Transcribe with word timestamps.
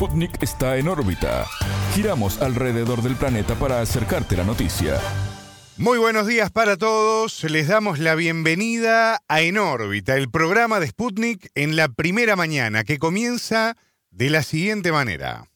Sputnik 0.00 0.42
está 0.42 0.78
en 0.78 0.88
órbita. 0.88 1.46
Giramos 1.94 2.40
alrededor 2.40 3.02
del 3.02 3.16
planeta 3.16 3.54
para 3.56 3.82
acercarte 3.82 4.34
la 4.34 4.44
noticia. 4.44 4.98
Muy 5.76 5.98
buenos 5.98 6.26
días 6.26 6.50
para 6.50 6.78
todos. 6.78 7.44
Les 7.44 7.68
damos 7.68 7.98
la 7.98 8.14
bienvenida 8.14 9.20
a 9.28 9.42
En 9.42 9.58
órbita, 9.58 10.16
el 10.16 10.30
programa 10.30 10.80
de 10.80 10.86
Sputnik 10.86 11.50
en 11.54 11.76
la 11.76 11.88
primera 11.88 12.34
mañana 12.34 12.82
que 12.82 12.98
comienza 12.98 13.76
de 14.10 14.30
la 14.30 14.42
siguiente 14.42 14.90
manera. 14.90 15.50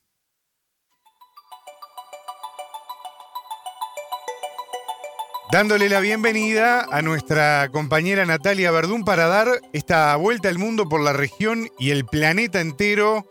Dándole 5.53 5.89
la 5.89 6.01
bienvenida 6.01 6.87
a 6.91 7.01
nuestra 7.01 7.71
compañera 7.73 8.27
Natalia 8.27 8.71
Verdún 8.73 9.07
para 9.07 9.27
dar 9.27 9.63
esta 9.73 10.15
vuelta 10.17 10.51
al 10.51 10.59
mundo 10.59 10.87
por 10.87 11.01
la 11.01 11.15
región 11.15 11.71
y 11.79 11.93
el 11.93 12.05
planeta 12.05 12.61
entero 12.61 13.25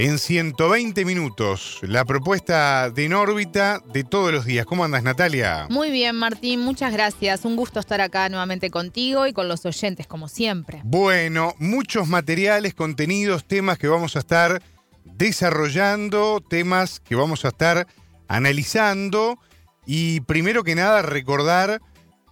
en 0.00 0.18
120 0.18 1.04
minutos. 1.04 1.78
La 1.82 2.06
propuesta 2.06 2.88
de 2.88 3.04
En 3.04 3.12
órbita 3.12 3.82
de 3.92 4.02
todos 4.02 4.32
los 4.32 4.46
días. 4.46 4.64
¿Cómo 4.64 4.82
andas, 4.82 5.02
Natalia? 5.02 5.66
Muy 5.68 5.90
bien, 5.90 6.16
Martín, 6.16 6.60
muchas 6.60 6.90
gracias. 6.90 7.44
Un 7.44 7.54
gusto 7.54 7.80
estar 7.80 8.00
acá 8.00 8.30
nuevamente 8.30 8.70
contigo 8.70 9.26
y 9.26 9.34
con 9.34 9.46
los 9.46 9.66
oyentes, 9.66 10.06
como 10.06 10.26
siempre. 10.28 10.80
Bueno, 10.84 11.54
muchos 11.58 12.08
materiales, 12.08 12.72
contenidos, 12.72 13.44
temas 13.44 13.76
que 13.76 13.88
vamos 13.88 14.16
a 14.16 14.20
estar 14.20 14.62
desarrollando, 15.04 16.42
temas 16.48 16.98
que 17.00 17.14
vamos 17.14 17.44
a 17.44 17.48
estar 17.48 17.86
analizando. 18.26 19.38
Y 19.84 20.20
primero 20.20 20.64
que 20.64 20.74
nada, 20.76 21.02
recordar, 21.02 21.82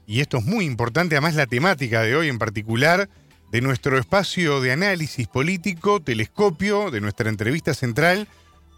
y 0.07 0.21
esto 0.21 0.38
es 0.38 0.45
muy 0.46 0.65
importante, 0.65 1.16
además 1.16 1.35
la 1.35 1.46
temática 1.46 2.01
de 2.01 2.16
hoy 2.16 2.29
en 2.29 2.38
particular, 2.38 3.10
de 3.51 3.61
nuestro 3.61 3.98
espacio 3.98 4.61
de 4.61 4.73
análisis 4.73 5.27
político, 5.27 6.01
telescopio, 6.01 6.91
de 6.91 7.01
nuestra 7.01 7.30
entrevista 7.30 7.74
central, 7.74 8.29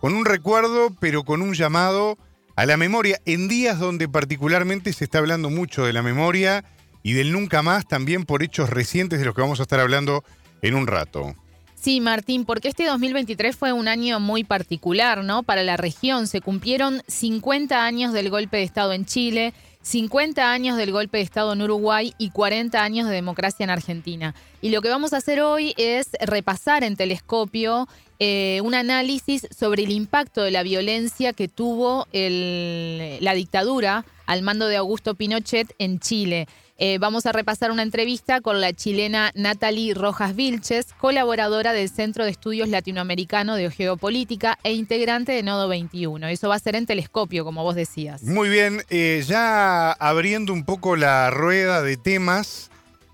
con 0.01 0.15
un 0.15 0.25
recuerdo, 0.25 0.95
pero 1.01 1.25
con 1.25 1.43
un 1.43 1.55
llamado 1.55 2.19
a 2.57 2.67
la 2.67 2.77
memoria, 2.77 3.19
en 3.25 3.49
días 3.49 3.79
donde 3.79 4.09
particularmente 4.09 4.93
se 4.93 5.05
está 5.05 5.19
hablando 5.19 5.51
mucho 5.51 5.85
de 5.85 5.93
la 5.93 6.03
memoria 6.03 6.65
y 7.03 7.13
del 7.13 7.33
nunca 7.33 7.63
más, 7.63 7.87
también 7.89 8.25
por 8.25 8.43
hechos 8.43 8.71
recientes 8.71 9.19
de 9.19 9.25
los 9.25 9.35
que 9.35 9.41
vamos 9.41 9.61
a 9.61 9.63
estar 9.63 9.81
hablando 9.81 10.25
en 10.63 10.75
un 10.75 10.87
rato. 10.87 11.35
Sí, 11.75 12.01
Martín, 12.01 12.45
porque 12.45 12.69
este 12.69 12.85
2023 12.85 13.57
fue 13.57 13.73
un 13.73 13.89
año 13.89 14.21
muy 14.21 14.45
particular, 14.45 15.25
¿no? 15.25 15.43
Para 15.43 15.63
la 15.63 15.79
región 15.79 16.27
se 16.27 16.43
cumplieron 16.43 17.03
50 17.09 17.83
años 17.83 18.13
del 18.13 18.29
golpe 18.29 18.59
de 18.59 18.65
Estado 18.65 18.93
en 18.93 19.07
Chile, 19.07 19.55
50 19.83 20.53
años 20.53 20.77
del 20.77 20.93
golpe 20.93 21.19
de 21.19 21.25
Estado 21.25 21.53
en 21.53 21.63
Uruguay 21.63 22.15
y 22.19 22.31
40 22.31 22.83
años 22.83 23.09
de 23.09 23.15
democracia 23.15 23.65
en 23.65 23.71
Argentina. 23.71 24.35
Y 24.61 24.71
lo 24.71 24.83
que 24.83 24.89
vamos 24.89 25.13
a 25.13 25.19
hacer 25.19 25.41
hoy 25.41 25.75
es 25.79 26.11
repasar 26.21 26.85
en 26.85 26.97
telescopio 26.97 27.89
eh, 28.19 28.61
un 28.63 28.75
análisis 28.75 29.49
sobre 29.57 29.85
el 29.85 29.91
impacto 29.91 30.43
de 30.43 30.51
la 30.51 30.63
violencia 30.63 31.33
que 31.33 31.49
tuvo 31.49 32.07
la 32.13 33.35
dictadura 33.35 34.05
al 34.27 34.43
mando 34.43 34.67
de 34.67 34.77
Augusto 34.77 35.15
Pinochet 35.15 35.75
en 35.79 35.99
Chile. 35.99 36.47
Eh, 36.83 36.97
vamos 36.97 37.27
a 37.27 37.33
repasar 37.33 37.71
una 37.71 37.83
entrevista 37.83 38.41
con 38.41 38.63
la 38.63 38.73
chilena 38.73 39.33
Natalie 39.35 39.93
Rojas 39.93 40.35
Vilches, 40.35 40.95
colaboradora 40.95 41.75
del 41.75 41.91
Centro 41.91 42.25
de 42.25 42.31
Estudios 42.31 42.71
Latinoamericano 42.71 43.55
de 43.55 43.71
Geopolítica 43.71 44.59
e 44.63 44.73
integrante 44.73 45.33
de 45.33 45.43
Nodo 45.43 45.69
21. 45.69 46.29
Eso 46.29 46.49
va 46.49 46.55
a 46.55 46.59
ser 46.59 46.77
en 46.77 46.87
telescopio, 46.87 47.45
como 47.45 47.63
vos 47.65 47.75
decías. 47.75 48.23
Muy 48.23 48.49
bien, 48.49 48.83
eh, 48.89 49.23
ya 49.27 49.93
abriendo 49.93 50.55
un 50.55 50.65
poco 50.65 50.97
la 50.97 51.29
rueda 51.29 51.83
de 51.83 51.99
temas 51.99 52.71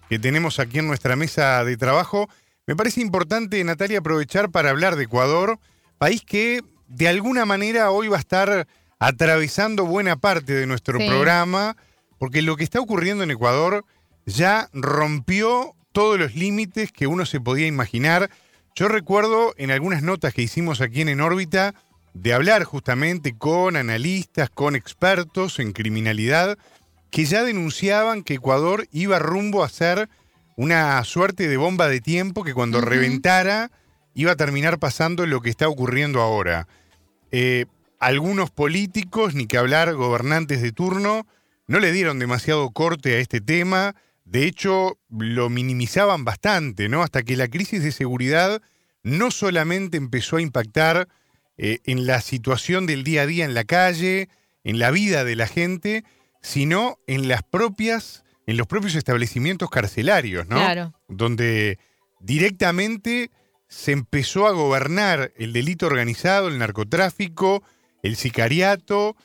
que 0.08 0.20
tenemos 0.20 0.60
aquí 0.60 0.78
en 0.78 0.86
nuestra 0.86 1.16
mesa 1.16 1.64
de 1.64 1.76
trabajo, 1.76 2.28
me 2.68 2.76
parece 2.76 3.00
importante, 3.00 3.64
Natalia, 3.64 3.98
aprovechar 3.98 4.48
para 4.52 4.70
hablar 4.70 4.94
de 4.94 5.02
Ecuador, 5.02 5.58
país 5.98 6.22
que 6.24 6.62
de 6.86 7.08
alguna 7.08 7.44
manera 7.44 7.90
hoy 7.90 8.06
va 8.06 8.18
a 8.18 8.20
estar 8.20 8.68
atravesando 9.00 9.86
buena 9.86 10.14
parte 10.14 10.52
de 10.52 10.68
nuestro 10.68 10.98
programa 10.98 11.76
porque 12.18 12.42
lo 12.42 12.56
que 12.56 12.64
está 12.64 12.80
ocurriendo 12.80 13.24
en 13.24 13.30
Ecuador 13.30 13.84
ya 14.24 14.68
rompió 14.72 15.74
todos 15.92 16.18
los 16.18 16.34
límites 16.34 16.92
que 16.92 17.06
uno 17.06 17.24
se 17.26 17.40
podía 17.40 17.66
imaginar. 17.66 18.30
Yo 18.74 18.88
recuerdo 18.88 19.54
en 19.56 19.70
algunas 19.70 20.02
notas 20.02 20.34
que 20.34 20.42
hicimos 20.42 20.80
aquí 20.80 21.00
en 21.00 21.08
En 21.08 21.20
órbita 21.20 21.74
de 22.12 22.32
hablar 22.32 22.64
justamente 22.64 23.36
con 23.36 23.76
analistas, 23.76 24.50
con 24.50 24.74
expertos 24.74 25.58
en 25.58 25.72
criminalidad, 25.72 26.58
que 27.10 27.24
ya 27.24 27.44
denunciaban 27.44 28.22
que 28.22 28.34
Ecuador 28.34 28.86
iba 28.90 29.18
rumbo 29.18 29.62
a 29.62 29.68
ser 29.68 30.08
una 30.56 31.02
suerte 31.04 31.48
de 31.48 31.56
bomba 31.56 31.88
de 31.88 32.00
tiempo 32.00 32.42
que 32.42 32.54
cuando 32.54 32.80
reventara 32.80 33.70
iba 34.14 34.32
a 34.32 34.36
terminar 34.36 34.78
pasando 34.78 35.26
lo 35.26 35.42
que 35.42 35.50
está 35.50 35.68
ocurriendo 35.68 36.22
ahora. 36.22 36.66
Eh, 37.30 37.66
algunos 37.98 38.50
políticos, 38.50 39.34
ni 39.34 39.46
que 39.46 39.58
hablar 39.58 39.94
gobernantes 39.94 40.62
de 40.62 40.72
turno, 40.72 41.26
no 41.66 41.80
le 41.80 41.92
dieron 41.92 42.18
demasiado 42.18 42.70
corte 42.70 43.16
a 43.16 43.18
este 43.18 43.40
tema, 43.40 43.94
de 44.24 44.44
hecho 44.44 44.98
lo 45.08 45.48
minimizaban 45.48 46.24
bastante, 46.24 46.88
¿no? 46.88 47.02
Hasta 47.02 47.22
que 47.22 47.36
la 47.36 47.48
crisis 47.48 47.82
de 47.82 47.92
seguridad 47.92 48.62
no 49.02 49.30
solamente 49.30 49.96
empezó 49.96 50.36
a 50.36 50.42
impactar 50.42 51.08
eh, 51.58 51.78
en 51.84 52.06
la 52.06 52.20
situación 52.20 52.86
del 52.86 53.04
día 53.04 53.22
a 53.22 53.26
día 53.26 53.44
en 53.44 53.54
la 53.54 53.64
calle, 53.64 54.28
en 54.64 54.78
la 54.78 54.90
vida 54.90 55.24
de 55.24 55.36
la 55.36 55.46
gente, 55.46 56.04
sino 56.42 56.98
en 57.06 57.28
las 57.28 57.42
propias, 57.42 58.24
en 58.46 58.56
los 58.56 58.66
propios 58.66 58.94
establecimientos 58.94 59.70
carcelarios, 59.70 60.46
¿no? 60.48 60.56
Claro. 60.56 60.92
Donde 61.08 61.78
directamente 62.20 63.30
se 63.68 63.92
empezó 63.92 64.46
a 64.46 64.52
gobernar 64.52 65.32
el 65.36 65.52
delito 65.52 65.86
organizado, 65.86 66.48
el 66.48 66.58
narcotráfico, 66.58 67.62
el 68.02 68.16
sicariato, 68.16 69.16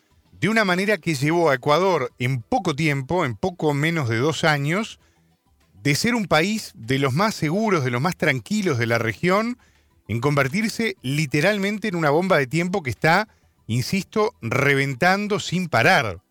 de 0.42 0.50
una 0.50 0.66
manera 0.66 0.98
que 0.98 1.14
llevó 1.14 1.52
a 1.52 1.54
Ecuador 1.54 2.12
en 2.18 2.42
poco 2.42 2.76
tiempo, 2.76 3.26
en 3.26 3.36
poco 3.36 3.76
menos 3.76 4.10
de 4.10 4.18
dos 4.18 4.44
años, 4.44 5.00
de 5.84 5.94
ser 5.94 6.16
un 6.16 6.26
país 6.26 6.72
de 6.76 6.98
los 6.98 7.14
más 7.14 7.36
seguros, 7.36 7.84
de 7.84 7.92
los 7.92 8.02
más 8.02 8.18
tranquilos 8.18 8.80
de 8.80 8.88
la 8.88 8.98
región, 8.98 9.60
en 10.08 10.20
convertirse 10.20 10.96
literalmente 11.04 11.88
en 11.88 11.96
una 11.96 12.10
bomba 12.10 12.40
de 12.40 12.48
tiempo 12.48 12.82
que 12.82 12.90
está, 12.90 13.28
insisto, 13.68 14.34
reventando 14.42 15.40
sin 15.40 15.70
parar. 15.70 16.22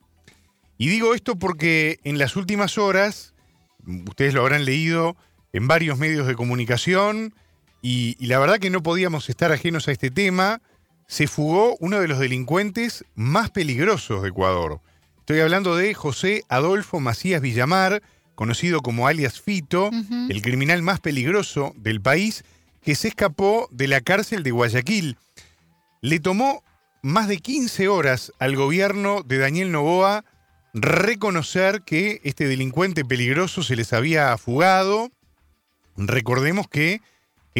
Y 0.76 0.88
digo 0.88 1.15
esto 1.15 1.38
porque 1.38 2.00
en 2.03 2.19
las 2.19 2.34
últimas 2.34 2.78
horas, 2.78 3.32
ustedes 4.09 4.34
lo 4.34 4.41
habrán 4.41 4.65
leído 4.65 5.16
en 5.53 5.69
varios 5.69 5.99
medios 5.99 6.26
de 6.26 6.34
comunicación, 6.34 7.32
y, 7.82 8.16
la 8.26 8.38
verdad 8.38 8.59
que 8.59 8.70
no 8.70 8.82
podíamos 8.82 9.31
estar 9.31 9.53
ajenos 9.53 9.88
a 9.88 9.93
este 9.93 10.10
tema, 10.10 10.60
se 11.10 11.26
fugó 11.26 11.76
uno 11.81 11.98
de 11.98 12.06
los 12.06 12.21
delincuentes 12.21 13.04
más 13.16 13.50
peligrosos 13.50 14.22
de 14.22 14.28
Ecuador. 14.28 14.81
Estoy 15.19 15.41
hablando 15.41 15.75
de 15.75 15.93
José 15.93 16.44
Adolfo 16.48 17.00
Macías 17.00 17.43
Villamar, 17.43 18.00
conocido 18.37 18.81
como 18.81 19.09
alias 19.09 19.41
Fito, 19.41 19.91
el 20.28 20.41
criminal 20.41 20.82
más 20.82 21.00
peligroso 21.00 21.72
del 21.75 22.00
país, 22.00 22.44
que 22.81 22.94
se 22.94 23.09
escapó 23.09 23.66
de 23.72 23.88
la 23.88 24.00
cárcel 24.03 24.44
de 24.44 24.53
Guayaquil. 24.53 25.19
Le 26.00 26.20
tomó 26.20 26.62
más 27.03 27.26
de 27.26 27.38
15 27.38 27.88
horas 27.88 28.32
al 28.38 28.54
gobierno 28.54 29.25
de 29.25 29.38
Daniel 29.38 29.72
Novoa 29.72 30.25
reconocer 30.75 31.82
que 31.82 32.20
este 32.22 32.47
delincuente 32.47 33.04
peligroso 33.04 33.65
se 33.65 33.75
les 33.75 33.93
había 33.93 34.38
fugado. 34.38 35.10
Recordemos 35.97 36.69
que 36.69 37.00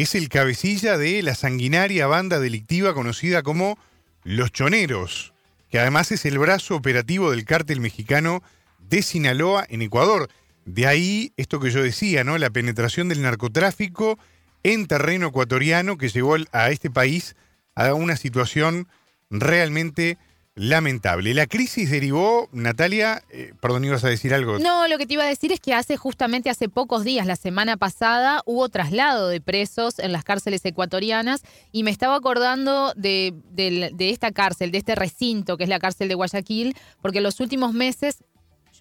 es 0.01 0.15
el 0.15 0.29
cabecilla 0.29 0.97
de 0.97 1.21
la 1.21 1.35
sanguinaria 1.35 2.07
banda 2.07 2.39
delictiva 2.39 2.93
conocida 2.93 3.43
como 3.43 3.77
Los 4.23 4.51
Choneros, 4.51 5.33
que 5.69 5.79
además 5.79 6.11
es 6.11 6.25
el 6.25 6.39
brazo 6.39 6.75
operativo 6.75 7.29
del 7.29 7.45
cártel 7.45 7.79
mexicano 7.81 8.41
de 8.79 9.03
Sinaloa 9.03 9.65
en 9.69 9.83
Ecuador. 9.83 10.29
De 10.65 10.87
ahí 10.87 11.33
esto 11.37 11.59
que 11.59 11.69
yo 11.69 11.83
decía, 11.83 12.23
¿no? 12.23 12.37
La 12.39 12.49
penetración 12.49 13.09
del 13.09 13.21
narcotráfico 13.21 14.17
en 14.63 14.87
terreno 14.87 15.27
ecuatoriano 15.27 15.97
que 15.97 16.09
llevó 16.09 16.35
a 16.51 16.71
este 16.71 16.89
país 16.89 17.35
a 17.75 17.93
una 17.93 18.15
situación 18.15 18.87
realmente 19.29 20.17
lamentable. 20.55 21.33
La 21.33 21.47
crisis 21.47 21.89
derivó, 21.89 22.49
Natalia, 22.51 23.23
eh, 23.29 23.53
perdón, 23.61 23.85
ibas 23.85 24.03
a 24.03 24.09
decir 24.09 24.33
algo. 24.33 24.59
No, 24.59 24.87
lo 24.87 24.97
que 24.97 25.05
te 25.05 25.13
iba 25.13 25.23
a 25.23 25.27
decir 25.27 25.51
es 25.51 25.59
que 25.59 25.73
hace 25.73 25.95
justamente 25.97 26.49
hace 26.49 26.67
pocos 26.67 27.03
días, 27.03 27.25
la 27.25 27.35
semana 27.35 27.77
pasada, 27.77 28.41
hubo 28.45 28.67
traslado 28.69 29.29
de 29.29 29.39
presos 29.39 29.99
en 29.99 30.11
las 30.11 30.23
cárceles 30.23 30.63
ecuatorianas 30.65 31.41
y 31.71 31.83
me 31.83 31.91
estaba 31.91 32.15
acordando 32.15 32.93
de, 32.95 33.33
de 33.53 34.09
esta 34.09 34.31
cárcel, 34.31 34.71
de 34.71 34.79
este 34.79 34.95
recinto 34.95 35.57
que 35.57 35.63
es 35.63 35.69
la 35.69 35.79
cárcel 35.79 36.09
de 36.09 36.15
Guayaquil, 36.15 36.75
porque 37.01 37.19
en 37.19 37.23
los 37.23 37.39
últimos 37.39 37.73
meses, 37.73 38.23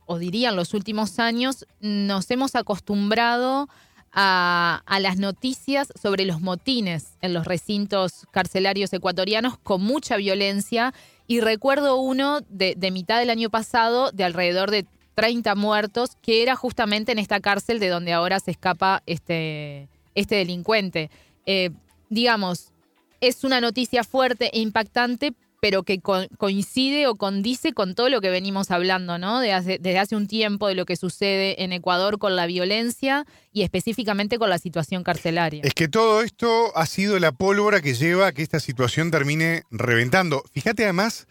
o 0.07 0.19
dirían 0.19 0.57
los 0.57 0.75
últimos 0.75 1.19
años, 1.21 1.67
nos 1.81 2.31
hemos 2.33 2.57
acostumbrado 2.57 3.69
a, 4.13 4.83
a, 4.87 4.99
las 4.99 5.19
noticias 5.19 5.93
sobre 6.01 6.25
los 6.25 6.41
motines 6.41 7.13
en 7.21 7.33
los 7.33 7.47
recintos 7.47 8.27
carcelarios 8.33 8.93
ecuatorianos 8.93 9.57
con 9.59 9.83
mucha 9.83 10.17
violencia 10.17 10.93
y 11.31 11.39
recuerdo 11.39 12.01
uno 12.01 12.41
de, 12.49 12.91
mitad 12.91 13.21
del 13.21 13.31
año 13.31 13.51
pasado 13.51 14.11
de 14.11 14.25
alrededor 14.25 14.73
de 14.73 14.85
30 15.15 15.55
muertos, 15.55 16.17
que 16.21 16.43
era 16.43 16.57
justamente 16.57 17.13
en 17.13 17.21
esta 17.21 17.39
cárcel 17.39 17.79
de 17.79 17.87
donde 17.87 18.13
ahora 18.13 18.41
se 18.41 18.51
escapa 18.51 19.05
este, 19.07 19.89
este 20.17 20.35
delincuente. 20.35 21.09
Eh, 21.47 21.71
digamos, 22.09 22.73
es 23.21 23.45
una 23.45 23.61
noticia 23.61 24.03
fuerte 24.03 24.51
e 24.53 24.59
impactante, 24.59 25.33
pero 25.61 25.83
que 25.83 26.01
co- 26.01 26.27
coincide 26.39 27.07
o 27.07 27.17
condice 27.17 27.73
con 27.73 27.95
todo 27.95 28.09
lo 28.09 28.21
que 28.21 28.31
venimos 28.31 28.71
hablando, 28.71 29.19
¿no? 29.19 29.41
De 29.41 29.53
hace- 29.53 29.79
desde 29.79 29.99
hace 29.99 30.17
un 30.17 30.27
tiempo 30.27 30.69
de 30.69 30.75
lo 30.75 30.87
que 30.87 30.97
sucede 30.97 31.63
en 31.63 31.73
Ecuador 31.73 32.19
con 32.19 32.35
la 32.37 32.47
violencia 32.47 33.27
y 33.53 33.63
específicamente 33.63 34.39
con 34.39 34.49
la 34.51 34.59
situación 34.59 35.05
carcelaria. 35.05 35.61
Es 35.65 35.75
que 35.75 35.89
todo 35.89 36.23
esto 36.23 36.77
ha 36.77 36.87
sido 36.87 37.19
la 37.19 37.33
pólvora 37.33 37.81
que 37.83 37.95
lleva 37.95 38.29
a 38.29 38.33
que 38.33 38.43
esta 38.43 38.59
situación 38.61 39.11
termine 39.11 39.63
reventando. 39.71 40.43
Fíjate 40.53 40.85
además 40.85 41.27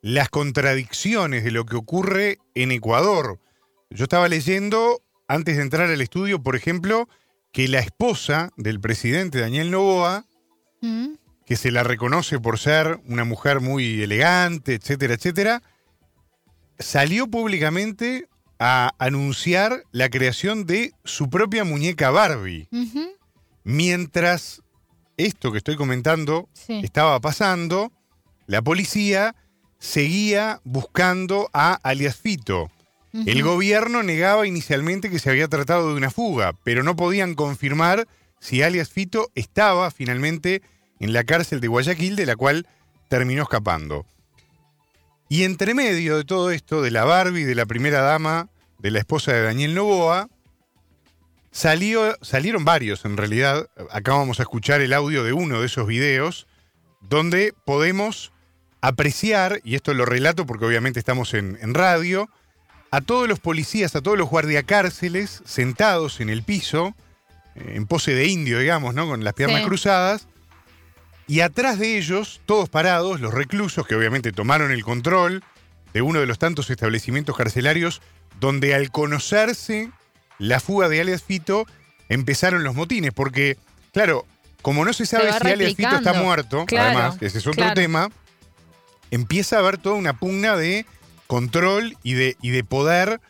las 0.00 0.28
contradicciones 0.30 1.44
de 1.44 1.50
lo 1.50 1.66
que 1.66 1.76
ocurre 1.76 2.38
en 2.54 2.72
Ecuador. 2.72 3.40
Yo 3.90 4.04
estaba 4.04 4.28
leyendo, 4.28 5.02
antes 5.28 5.56
de 5.56 5.62
entrar 5.62 5.90
al 5.90 6.00
estudio, 6.00 6.42
por 6.42 6.56
ejemplo, 6.56 7.08
que 7.52 7.68
la 7.68 7.80
esposa 7.80 8.50
del 8.56 8.80
presidente 8.80 9.40
Daniel 9.40 9.70
Novoa, 9.70 10.24
¿Mm? 10.80 11.14
Que 11.46 11.56
se 11.56 11.70
la 11.70 11.82
reconoce 11.84 12.38
por 12.40 12.58
ser 12.58 13.00
una 13.06 13.24
mujer 13.24 13.60
muy 13.60 14.02
elegante, 14.02 14.74
etcétera, 14.74 15.14
etcétera, 15.14 15.62
salió 16.78 17.28
públicamente 17.28 18.28
a 18.58 18.90
anunciar 18.98 19.84
la 19.92 20.08
creación 20.10 20.66
de 20.66 20.92
su 21.04 21.30
propia 21.30 21.62
muñeca 21.64 22.10
Barbie. 22.10 22.68
Mientras 23.64 24.62
esto 25.16 25.52
que 25.52 25.58
estoy 25.58 25.76
comentando 25.76 26.48
Sí. 26.52 26.80
estaba 26.82 27.20
pasando, 27.20 27.92
la 28.46 28.60
policía 28.62 29.34
seguía 29.78 30.60
buscando 30.64 31.48
a 31.52 31.74
alias 31.82 32.16
Fito. 32.16 32.70
El 33.12 33.42
gobierno 33.42 34.02
negaba 34.02 34.46
inicialmente 34.46 35.08
que 35.08 35.18
se 35.18 35.30
había 35.30 35.48
tratado 35.48 35.88
de 35.88 35.94
una 35.96 36.10
fuga, 36.10 36.52
pero 36.64 36.82
no 36.82 36.96
podían 36.96 37.34
confirmar 37.34 38.06
si 38.40 38.62
alias 38.62 38.90
Fito 38.90 39.30
estaba 39.34 39.90
finalmente 39.90 40.60
en 41.00 41.12
la 41.12 41.24
cárcel 41.24 41.60
de 41.60 41.68
Guayaquil, 41.68 42.16
de 42.16 42.26
la 42.26 42.36
cual 42.36 42.66
terminó 43.08 43.42
escapando. 43.42 44.06
Y 45.28 45.42
entre 45.44 45.74
medio 45.74 46.16
de 46.16 46.24
todo 46.24 46.50
esto, 46.50 46.82
de 46.82 46.90
la 46.90 47.04
Barbie, 47.04 47.44
de 47.44 47.54
la 47.54 47.66
primera 47.66 48.00
dama, 48.00 48.48
de 48.78 48.90
la 48.90 48.98
esposa 49.00 49.32
de 49.32 49.42
Daniel 49.42 49.74
Novoa, 49.74 50.28
salió, 51.50 52.16
salieron 52.22 52.64
varios 52.64 53.04
en 53.04 53.16
realidad. 53.16 53.68
Acá 53.90 54.12
vamos 54.12 54.38
a 54.40 54.42
escuchar 54.42 54.80
el 54.80 54.92
audio 54.92 55.24
de 55.24 55.32
uno 55.32 55.60
de 55.60 55.66
esos 55.66 55.86
videos, 55.86 56.46
donde 57.00 57.54
podemos 57.64 58.32
apreciar, 58.80 59.60
y 59.64 59.74
esto 59.74 59.94
lo 59.94 60.04
relato 60.04 60.46
porque 60.46 60.64
obviamente 60.66 60.98
estamos 61.00 61.34
en, 61.34 61.58
en 61.60 61.74
radio, 61.74 62.28
a 62.90 63.00
todos 63.00 63.26
los 63.28 63.40
policías, 63.40 63.96
a 63.96 64.00
todos 64.02 64.16
los 64.16 64.28
guardiacárceles 64.28 65.42
sentados 65.44 66.20
en 66.20 66.30
el 66.30 66.42
piso, 66.42 66.94
en 67.56 67.86
pose 67.86 68.14
de 68.14 68.26
indio, 68.26 68.58
digamos, 68.60 68.94
¿no? 68.94 69.06
Con 69.08 69.24
las 69.24 69.34
piernas 69.34 69.62
Sí. 69.62 69.66
cruzadas. 69.66 70.28
Y 71.28 71.40
atrás 71.40 71.78
de 71.78 71.98
ellos, 71.98 72.40
todos 72.46 72.68
parados, 72.68 73.20
los 73.20 73.34
reclusos 73.34 73.86
que 73.86 73.96
obviamente 73.96 74.32
tomaron 74.32 74.70
el 74.70 74.84
control 74.84 75.42
de 75.92 76.02
uno 76.02 76.20
de 76.20 76.26
los 76.26 76.38
tantos 76.38 76.70
establecimientos 76.70 77.36
carcelarios 77.36 78.00
donde 78.38 78.74
al 78.74 78.90
conocerse 78.90 79.90
la 80.38 80.60
fuga 80.60 80.88
de 80.88 81.00
alias 81.00 81.22
Fito 81.22 81.66
empezaron 82.08 82.62
los 82.62 82.74
motines, 82.74 83.12
porque, 83.12 83.56
claro, 83.92 84.26
como 84.62 84.84
no 84.84 84.92
se 84.92 85.06
sabe 85.06 85.32
si 85.32 85.48
alias 85.48 85.74
Fito 85.74 85.96
está 85.96 86.12
muerto, 86.12 86.66
Claro, 86.66 86.98
además, 86.98 87.16
ese 87.20 87.38
es 87.38 87.46
otro 87.46 87.62
claro. 87.62 87.74
tema, 87.74 88.10
empieza 89.10 89.56
a 89.56 89.60
haber 89.60 89.78
toda 89.78 89.96
una 89.96 90.18
pugna 90.18 90.56
de 90.56 90.86
control 91.26 91.96
y 92.02 92.14
de, 92.14 92.36
y 92.40 92.50
de 92.50 92.62
poder 92.62 93.20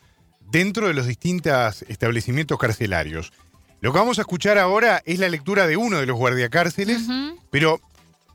dentro 0.51 0.89
de 0.89 0.95
los 0.95 1.07
distintos 1.07 1.83
establecimientos 1.89 2.59
carcelarios. 2.59 3.33
Lo 3.81 3.93
que 3.93 3.99
vamos 3.99 4.19
a 4.19 4.23
escuchar 4.23 4.59
ahora 4.59 5.03
es 5.05 5.19
la 5.19 5.29
lectura 5.29 5.67
de 5.67 5.77
uno 5.77 5.99
de 6.01 6.07
los 6.07 6.17
guardiacárceles, 6.17 7.03
pero 7.51 7.81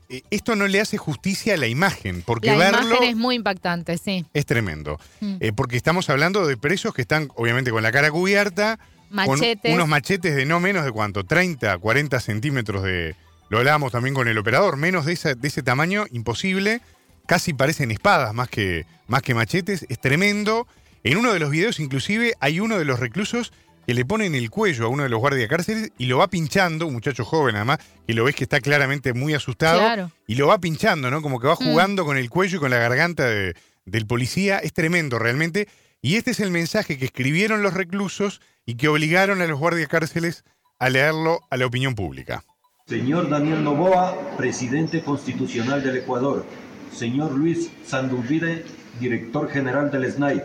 eh, 0.08 0.22
esto 0.30 0.54
no 0.56 0.66
le 0.66 0.80
hace 0.80 0.96
justicia 0.98 1.54
a 1.54 1.56
la 1.56 1.66
imagen, 1.66 2.22
porque 2.24 2.48
La 2.50 2.56
verlo 2.56 2.86
imagen 2.86 3.08
es 3.08 3.16
muy 3.16 3.34
impactante, 3.34 3.98
sí. 3.98 4.24
es 4.32 4.46
tremendo. 4.46 4.98
Mm. 5.20 5.36
Eh, 5.40 5.52
porque 5.52 5.76
estamos 5.76 6.08
hablando 6.10 6.46
de 6.46 6.56
presos 6.56 6.94
que 6.94 7.02
están, 7.02 7.28
obviamente, 7.34 7.70
con 7.70 7.82
la 7.82 7.90
cara 7.92 8.10
cubierta, 8.10 8.78
con 9.08 9.16
Machetes. 9.38 9.74
unos 9.74 9.88
machetes 9.88 10.34
de 10.36 10.46
no 10.46 10.58
menos 10.60 10.84
de 10.84 10.92
cuánto, 10.92 11.24
30, 11.24 11.76
40 11.78 12.20
centímetros 12.20 12.82
de. 12.82 13.14
Lo 13.50 13.58
hablábamos 13.58 13.92
también 13.92 14.14
con 14.14 14.28
el 14.28 14.38
operador, 14.38 14.76
menos 14.78 15.04
de, 15.04 15.12
esa- 15.12 15.34
de 15.34 15.48
ese 15.48 15.62
tamaño, 15.62 16.06
imposible. 16.12 16.80
Casi 17.26 17.52
parecen 17.52 17.90
espadas 17.90 18.32
más 18.32 18.48
que, 18.48 18.86
más 19.08 19.20
que 19.22 19.34
machetes, 19.34 19.84
es 19.90 20.00
tremendo. 20.00 20.66
En 21.04 21.18
uno 21.18 21.32
de 21.32 21.38
los 21.40 21.50
videos, 21.50 21.78
inclusive, 21.78 22.32
hay 22.40 22.60
uno 22.60 22.78
de 22.78 22.84
los 22.86 22.98
reclusos 23.00 23.52
que 23.86 23.94
le 23.94 24.04
pone 24.04 24.26
en 24.26 24.34
el 24.34 24.50
cuello 24.50 24.86
a 24.86 24.88
uno 24.88 25.02
de 25.02 25.08
los 25.08 25.20
guardiacárceles 25.20 25.90
y 25.98 26.06
lo 26.06 26.18
va 26.18 26.28
pinchando, 26.28 26.86
un 26.86 26.94
muchacho 26.94 27.24
joven 27.24 27.56
además, 27.56 27.78
que 28.06 28.14
lo 28.14 28.24
ves 28.24 28.34
que 28.34 28.44
está 28.44 28.60
claramente 28.60 29.12
muy 29.12 29.34
asustado, 29.34 29.80
Claro. 29.80 30.10
y 30.26 30.34
lo 30.36 30.46
va 30.46 30.58
pinchando, 30.60 31.10
¿no? 31.10 31.22
Como 31.22 31.40
que 31.40 31.46
va 31.48 31.54
Mm. 31.54 31.64
jugando 31.64 32.04
con 32.04 32.16
el 32.16 32.30
cuello 32.30 32.56
y 32.56 32.60
con 32.60 32.70
la 32.70 32.78
garganta 32.78 33.26
de- 33.26 33.54
del 33.84 34.06
policía. 34.06 34.58
Es 34.58 34.72
tremendo 34.72 35.18
realmente. 35.18 35.68
Y 36.00 36.16
este 36.16 36.30
es 36.32 36.40
el 36.40 36.50
mensaje 36.50 36.98
que 36.98 37.04
escribieron 37.06 37.62
los 37.62 37.74
reclusos 37.74 38.40
y 38.66 38.74
que 38.76 38.88
obligaron 38.88 39.40
a 39.42 39.46
los 39.46 39.58
guardiacárceles 39.58 40.44
a 40.78 40.88
leerlo 40.88 41.40
a 41.50 41.56
la 41.56 41.66
opinión 41.66 41.94
pública. 41.94 42.44
Señor 42.88 43.28
Daniel 43.28 43.62
Novoa, 43.62 44.36
presidente 44.36 45.02
constitucional 45.02 45.82
del 45.82 45.98
Ecuador. 45.98 46.44
Señor 46.92 47.32
Luis 47.32 47.70
Sandulvide, 47.86 48.64
director 49.00 49.48
general 49.50 49.90
del 49.90 50.10
SNAI. 50.12 50.42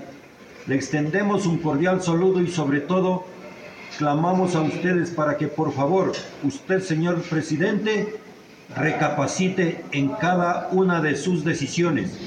Le 0.68 0.76
extendemos 0.76 1.46
un 1.46 1.60
cordial 1.60 2.04
saludo 2.04 2.42
y 2.42 2.48
sobre 2.50 2.82
todo 2.82 3.24
clamamos 3.98 4.54
a 4.54 4.62
ustedes 4.62 5.12
para 5.12 5.38
que 5.38 5.48
por 5.48 5.72
favor 5.72 6.12
usted, 6.44 6.82
señor 6.82 7.22
presidente, 7.22 8.18
recapacite 8.76 9.86
en 9.94 10.10
cada 10.10 10.68
una 10.74 11.00
de 11.00 11.16
sus 11.16 11.46
decisiones 11.46 12.18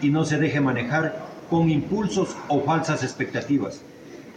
y 0.00 0.08
no 0.08 0.24
se 0.24 0.38
deje 0.38 0.62
manejar 0.62 1.26
con 1.50 1.68
impulsos 1.68 2.38
o 2.48 2.62
falsas 2.62 3.02
expectativas. 3.02 3.82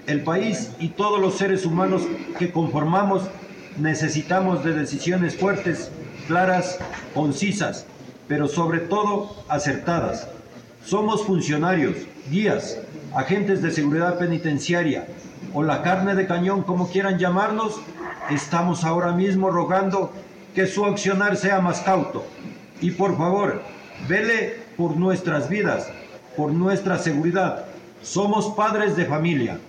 El 0.07 0.23
país 0.23 0.71
y 0.79 0.89
todos 0.89 1.21
los 1.21 1.35
seres 1.35 1.65
humanos 1.65 2.01
que 2.37 2.51
conformamos 2.51 3.23
necesitamos 3.77 4.65
de 4.65 4.73
decisiones 4.73 5.37
fuertes, 5.37 5.89
claras, 6.27 6.79
concisas, 7.13 7.85
pero 8.27 8.49
sobre 8.49 8.79
todo 8.79 9.33
acertadas. 9.47 10.27
Somos 10.83 11.23
funcionarios, 11.23 11.95
guías, 12.29 12.77
agentes 13.15 13.61
de 13.61 13.71
seguridad 13.71 14.17
penitenciaria 14.17 15.07
o 15.53 15.63
la 15.63 15.81
carne 15.83 16.15
de 16.15 16.25
cañón, 16.25 16.63
como 16.63 16.89
quieran 16.89 17.19
llamarnos, 17.19 17.79
estamos 18.29 18.83
ahora 18.83 19.11
mismo 19.11 19.51
rogando 19.51 20.11
que 20.55 20.67
su 20.67 20.85
accionar 20.85 21.37
sea 21.37 21.59
más 21.59 21.81
cauto. 21.81 22.25
Y 22.81 22.91
por 22.91 23.17
favor, 23.17 23.61
vele 24.07 24.57
por 24.77 24.97
nuestras 24.97 25.49
vidas, 25.49 25.89
por 26.35 26.51
nuestra 26.51 26.97
seguridad. 26.97 27.65
Somos 28.01 28.53
padres 28.55 28.95
de 28.95 29.05
familia, 29.05 29.59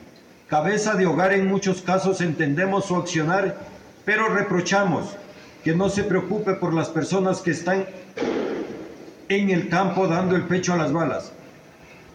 cabeza 0.48 0.94
de 0.94 1.06
hogar 1.06 1.32
en 1.32 1.46
muchos 1.46 1.82
casos 1.82 2.20
entendemos 2.20 2.86
su 2.86 2.96
accionar, 2.96 3.58
pero 4.04 4.28
reprochamos 4.28 5.16
que 5.62 5.74
no 5.74 5.88
se 5.88 6.04
preocupe 6.04 6.54
por 6.54 6.74
las 6.74 6.88
personas 6.88 7.40
que 7.40 7.52
están 7.52 7.86
en 9.28 9.50
el 9.50 9.68
campo 9.68 10.06
dando 10.06 10.36
el 10.36 10.42
pecho 10.44 10.72
a 10.74 10.76
las 10.76 10.92
balas. 10.92 11.32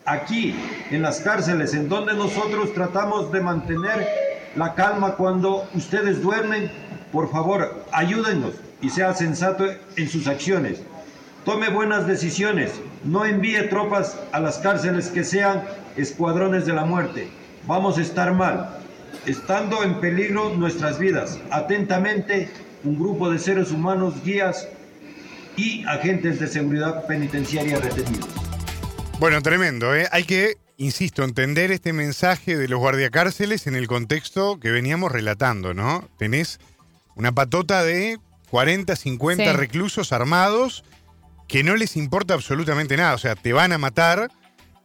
Aquí, 0.10 0.56
en 0.90 1.04
las 1.04 1.20
cárceles, 1.20 1.76
en 1.76 1.88
donde 1.88 2.16
nosotros 2.16 2.74
tratamos 2.74 3.32
de 3.32 3.42
mantener 3.42 4.08
la 4.56 4.74
calma 4.74 5.12
cuando 5.12 5.70
ustedes 5.76 6.24
duermen, 6.24 6.72
por 7.12 7.30
favor, 7.30 7.86
ayúdennos 7.92 8.56
y 8.82 8.90
sea 8.90 9.14
sensato 9.14 9.66
en 9.98 10.10
sus 10.10 10.26
acciones. 10.26 10.82
Tome 11.46 11.70
buenas 11.70 12.08
decisiones, 12.08 12.72
no 13.04 13.24
envíe 13.24 13.70
tropas 13.70 14.18
a 14.32 14.40
las 14.40 14.58
cárceles 14.58 15.10
que 15.10 15.24
sean 15.24 15.64
escuadrones 15.96 16.66
de 16.66 16.74
la 16.74 16.86
muerte. 16.86 17.30
Vamos 17.68 18.00
a 18.00 18.02
estar 18.02 18.34
mal, 18.34 18.80
estando 19.28 19.84
en 19.84 20.00
peligro 20.00 20.56
nuestras 20.56 20.98
vidas. 20.98 21.38
Atentamente, 21.52 22.50
un 22.84 22.98
grupo 22.98 23.30
de 23.30 23.38
seres 23.38 23.72
humanos, 23.72 24.16
guías 24.24 24.70
y 25.56 25.86
agentes 25.86 26.40
de 26.40 26.48
seguridad 26.48 27.06
penitenciaria 27.06 27.78
retenidos. 27.78 28.49
Bueno, 29.20 29.42
tremendo, 29.42 29.94
¿eh? 29.96 30.08
Hay 30.12 30.24
que, 30.24 30.58
insisto, 30.78 31.24
entender 31.24 31.72
este 31.72 31.92
mensaje 31.92 32.56
de 32.58 32.68
los 32.70 32.80
guardiacárceles 32.80 33.68
en 33.68 33.76
el 33.76 33.88
contexto 33.88 34.60
que 34.60 34.72
veníamos 34.72 35.12
relatando, 35.12 35.74
¿no? 35.74 36.08
Tenés 36.18 36.60
una 37.16 37.34
patota 37.34 37.84
de 37.84 38.18
40, 38.50 38.96
50 38.96 39.44
Sí. 39.52 39.58
reclusos 39.58 40.14
armados 40.14 40.84
que 41.48 41.64
no 41.64 41.76
les 41.76 41.98
importa 41.98 42.34
absolutamente 42.34 42.96
nada. 42.96 43.14
O 43.14 43.18
sea, 43.18 43.36
te 43.36 43.52
van 43.52 43.74
a 43.74 43.78
matar 43.78 44.32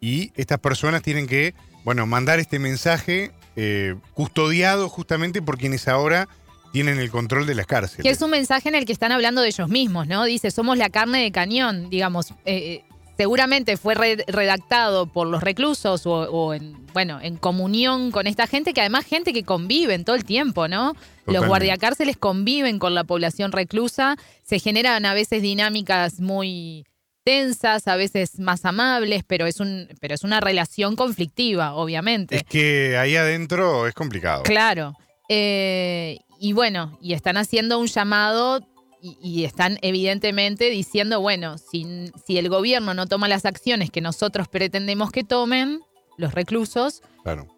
y 0.01 0.33
estas 0.35 0.59
personas 0.59 1.03
tienen 1.03 1.27
que, 1.29 1.55
bueno, 1.85 2.07
mandar 2.07 2.41
este 2.41 2.59
mensaje 2.59 3.31
eh, 3.57 3.95
custodiado 4.15 4.89
justamente 4.89 5.43
por 5.43 5.59
quienes 5.59 5.87
ahora 5.87 6.29
tienen 6.73 6.99
el 6.99 7.09
control 7.09 7.47
de 7.47 7.55
las 7.55 7.67
cárceles. 7.67 8.03
Que 8.03 8.11
es 8.11 8.21
un 8.21 8.31
mensaje 8.31 8.69
en 8.69 8.75
el 8.75 8.85
que 8.85 8.93
están 8.93 9.13
hablando 9.13 9.43
de 9.43 9.47
ellos 9.49 9.69
mismos, 9.69 10.09
¿no? 10.09 10.25
Dice, 10.25 10.51
somos 10.51 10.77
la 10.77 10.91
carne 10.91 11.23
de 11.23 11.31
cañón, 11.31 11.89
digamos. 11.89 12.33
eh, 12.33 12.35
eh, 12.47 12.85
seguramente 13.17 13.77
fue 13.77 13.95
redactado 13.95 15.07
por 15.07 15.27
los 15.27 15.43
reclusos 15.43 16.03
o, 16.07 16.55
en, 16.55 16.87
bueno, 16.93 17.21
en 17.21 17.37
comunión 17.37 18.11
con 18.11 18.27
esta 18.27 18.47
gente, 18.47 18.75
que 18.75 18.81
además 18.81 19.05
gente 19.07 19.33
que 19.33 19.45
convive 19.45 19.99
todo 20.01 20.17
el 20.17 20.25
tiempo, 20.25 20.69
¿no? 20.69 20.95
Los 21.27 21.47
guardiacárceles 21.47 22.17
conviven 22.17 22.79
con 22.79 22.95
la 22.95 23.05
población 23.05 23.53
reclusa, 23.53 24.17
se 24.43 24.59
generan 24.59 25.07
a 25.07 25.15
veces 25.15 25.43
dinámicas 25.43 26.21
muy 26.21 26.85
tensas, 27.25 27.89
a 27.89 27.97
veces 27.97 28.39
más 28.39 28.65
amables, 28.65 29.25
pero 29.27 29.47
es 29.47 29.59
un, 29.61 29.89
pero 30.01 30.15
es 30.15 30.23
una 30.25 30.41
relación 30.41 30.95
conflictiva, 30.95 31.75
obviamente. 31.75 32.37
Es 32.37 32.45
que 32.45 32.99
ahí 32.99 33.17
adentro 33.17 33.87
es 33.87 33.95
complicado. 33.95 34.43
Claro. 34.43 34.95
Eh, 35.29 36.19
y 36.39 36.53
bueno, 36.53 36.99
y 37.01 37.15
están 37.15 37.39
haciendo 37.39 37.79
un 37.79 37.87
llamado 37.87 38.61
y, 39.05 39.45
están 39.45 39.79
evidentemente 39.83 40.71
diciendo, 40.71 41.21
bueno, 41.21 41.59
si, 41.59 42.11
si, 42.27 42.39
el 42.39 42.49
gobierno 42.49 42.95
no 42.95 43.07
toma 43.07 43.29
las 43.29 43.45
acciones 43.45 43.91
que 43.91 44.01
nosotros 44.01 44.49
pretendemos 44.49 45.11
que 45.11 45.25
tomen, 45.25 45.81
los 46.17 46.33
reclusos, 46.33 47.03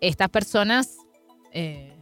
estas 0.01 0.29
personas 0.31 0.97
eh, 1.53 1.95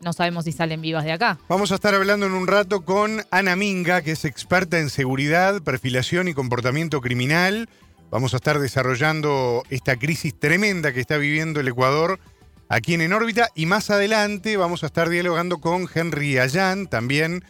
no 0.00 0.12
sabemos 0.12 0.44
si 0.44 0.52
salen 0.52 0.80
vivas 0.80 1.04
de 1.04 1.12
acá. 1.12 1.38
Vamos 1.48 1.72
a 1.72 1.74
estar 1.74 1.94
hablando 1.94 2.26
en 2.26 2.32
un 2.32 2.46
rato 2.46 2.84
con 2.84 3.22
Ana 3.30 3.56
Minga, 3.56 4.02
que 4.02 4.12
es 4.12 4.24
experta 4.24 4.78
en 4.78 4.88
seguridad, 4.88 5.62
perfilación 5.62 6.28
y 6.28 6.34
comportamiento 6.34 7.00
criminal. 7.00 7.68
Vamos 8.10 8.34
a 8.34 8.36
estar 8.36 8.58
desarrollando 8.58 9.62
esta 9.68 9.96
crisis 9.96 10.38
tremenda 10.38 10.92
que 10.92 11.00
está 11.00 11.16
viviendo 11.16 11.60
el 11.60 11.68
Ecuador 11.68 12.20
aquí 12.68 12.94
en 12.94 13.00
En 13.00 13.12
órbita 13.12 13.50
y 13.54 13.66
más 13.66 13.90
adelante 13.90 14.56
vamos 14.56 14.82
a 14.82 14.86
estar 14.86 15.08
dialogando 15.08 15.58
con 15.58 15.88
Henry 15.92 16.38
Ayán, 16.38 16.86
también 16.86 17.44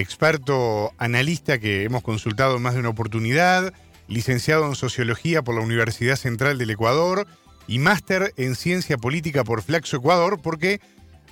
experto 0.00 0.92
analista 0.98 1.58
que 1.58 1.84
hemos 1.84 2.02
consultado 2.02 2.56
en 2.56 2.62
más 2.62 2.74
de 2.74 2.80
una 2.80 2.88
oportunidad, 2.88 3.72
licenciado 4.08 4.66
en 4.66 4.74
Sociología 4.74 5.42
por 5.42 5.54
la 5.54 5.60
Universidad 5.60 6.16
Central 6.16 6.58
del 6.58 6.70
Ecuador 6.70 7.26
y 7.66 7.78
máster 7.78 8.34
en 8.36 8.56
Ciencia 8.56 8.96
Política 8.96 9.44
por 9.44 9.62
Flaxo 9.62 9.98
Ecuador, 9.98 10.40
porque, 10.42 10.80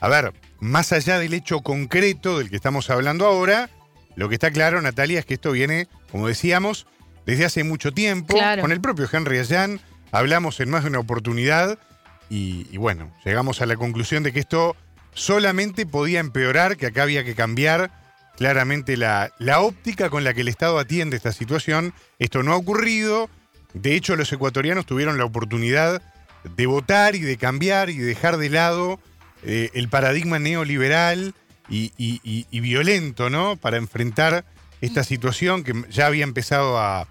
a 0.01 0.09
ver, 0.09 0.33
más 0.61 0.93
allá 0.93 1.19
del 1.19 1.35
hecho 1.35 1.61
concreto 1.61 2.39
del 2.39 2.51
que 2.51 2.57
estamos 2.57 2.91
hablando 2.91 3.27
ahora, 3.27 3.71
lo 4.15 4.29
que 4.29 4.37
está 4.37 4.51
claro, 4.51 4.81
Natalia, 4.81 5.19
es 5.19 5.27
que 5.27 5.35
esto 5.35 5.53
viene, 5.53 5.89
como 6.11 6.29
decíamos, 6.29 6.87
desde 7.27 7.45
hace 7.45 7.65
mucho 7.65 7.93
tiempo. 7.93 8.37
Con 8.61 8.73
el 8.73 8.81
propio 8.81 9.09
Henry 9.11 9.39
Allan 9.39 9.81
hablamos 10.13 10.61
en 10.61 10.71
más 10.71 10.85
de 10.85 10.91
una 10.91 11.01
oportunidad 11.01 11.79
y, 12.31 12.67
y 12.71 12.77
bueno, 12.77 13.13
llegamos 13.25 13.61
a 13.61 13.67
la 13.67 13.77
conclusión 13.77 14.23
de 14.23 14.33
que 14.33 14.41
esto 14.41 14.77
solamente 15.15 15.87
podía 15.87 16.21
empeorar, 16.21 16.77
que 16.77 16.87
acá 16.87 17.03
había 17.03 17.25
que 17.25 17.35
cambiar 17.35 17.91
claramente 18.38 18.97
la, 18.97 19.33
la 19.38 19.61
óptica 19.61 20.11
con 20.11 20.23
la 20.23 20.33
que 20.33 20.42
el 20.42 20.49
Estado 20.49 20.78
atiende 20.78 21.16
esta 21.16 21.33
situación. 21.33 21.92
Esto 22.21 22.45
no 22.45 22.52
ha 22.52 22.57
ocurrido. 22.57 23.28
De 23.75 23.97
hecho, 23.97 24.14
los 24.14 24.33
ecuatorianos 24.33 24.87
tuvieron 24.87 25.18
la 25.18 25.25
oportunidad 25.25 26.00
de 26.45 26.66
votar 26.66 27.16
y 27.16 27.21
de 27.21 27.37
cambiar 27.37 27.90
y 27.90 27.99
de 27.99 28.07
dejar 28.07 28.37
de 28.37 28.49
lado 28.49 29.00
eh, 29.42 29.71
el 29.75 29.88
paradigma 29.88 30.38
neoliberal 30.38 31.35
y, 31.68 32.61
violento, 32.61 33.28
¿no? 33.28 33.57
Para 33.57 33.76
enfrentar 33.76 34.45
esta 34.80 35.02
situación 35.02 35.64
que 35.64 35.75
ya 35.90 36.07
había 36.07 36.23
empezado 36.23 36.78
a, 36.78 37.09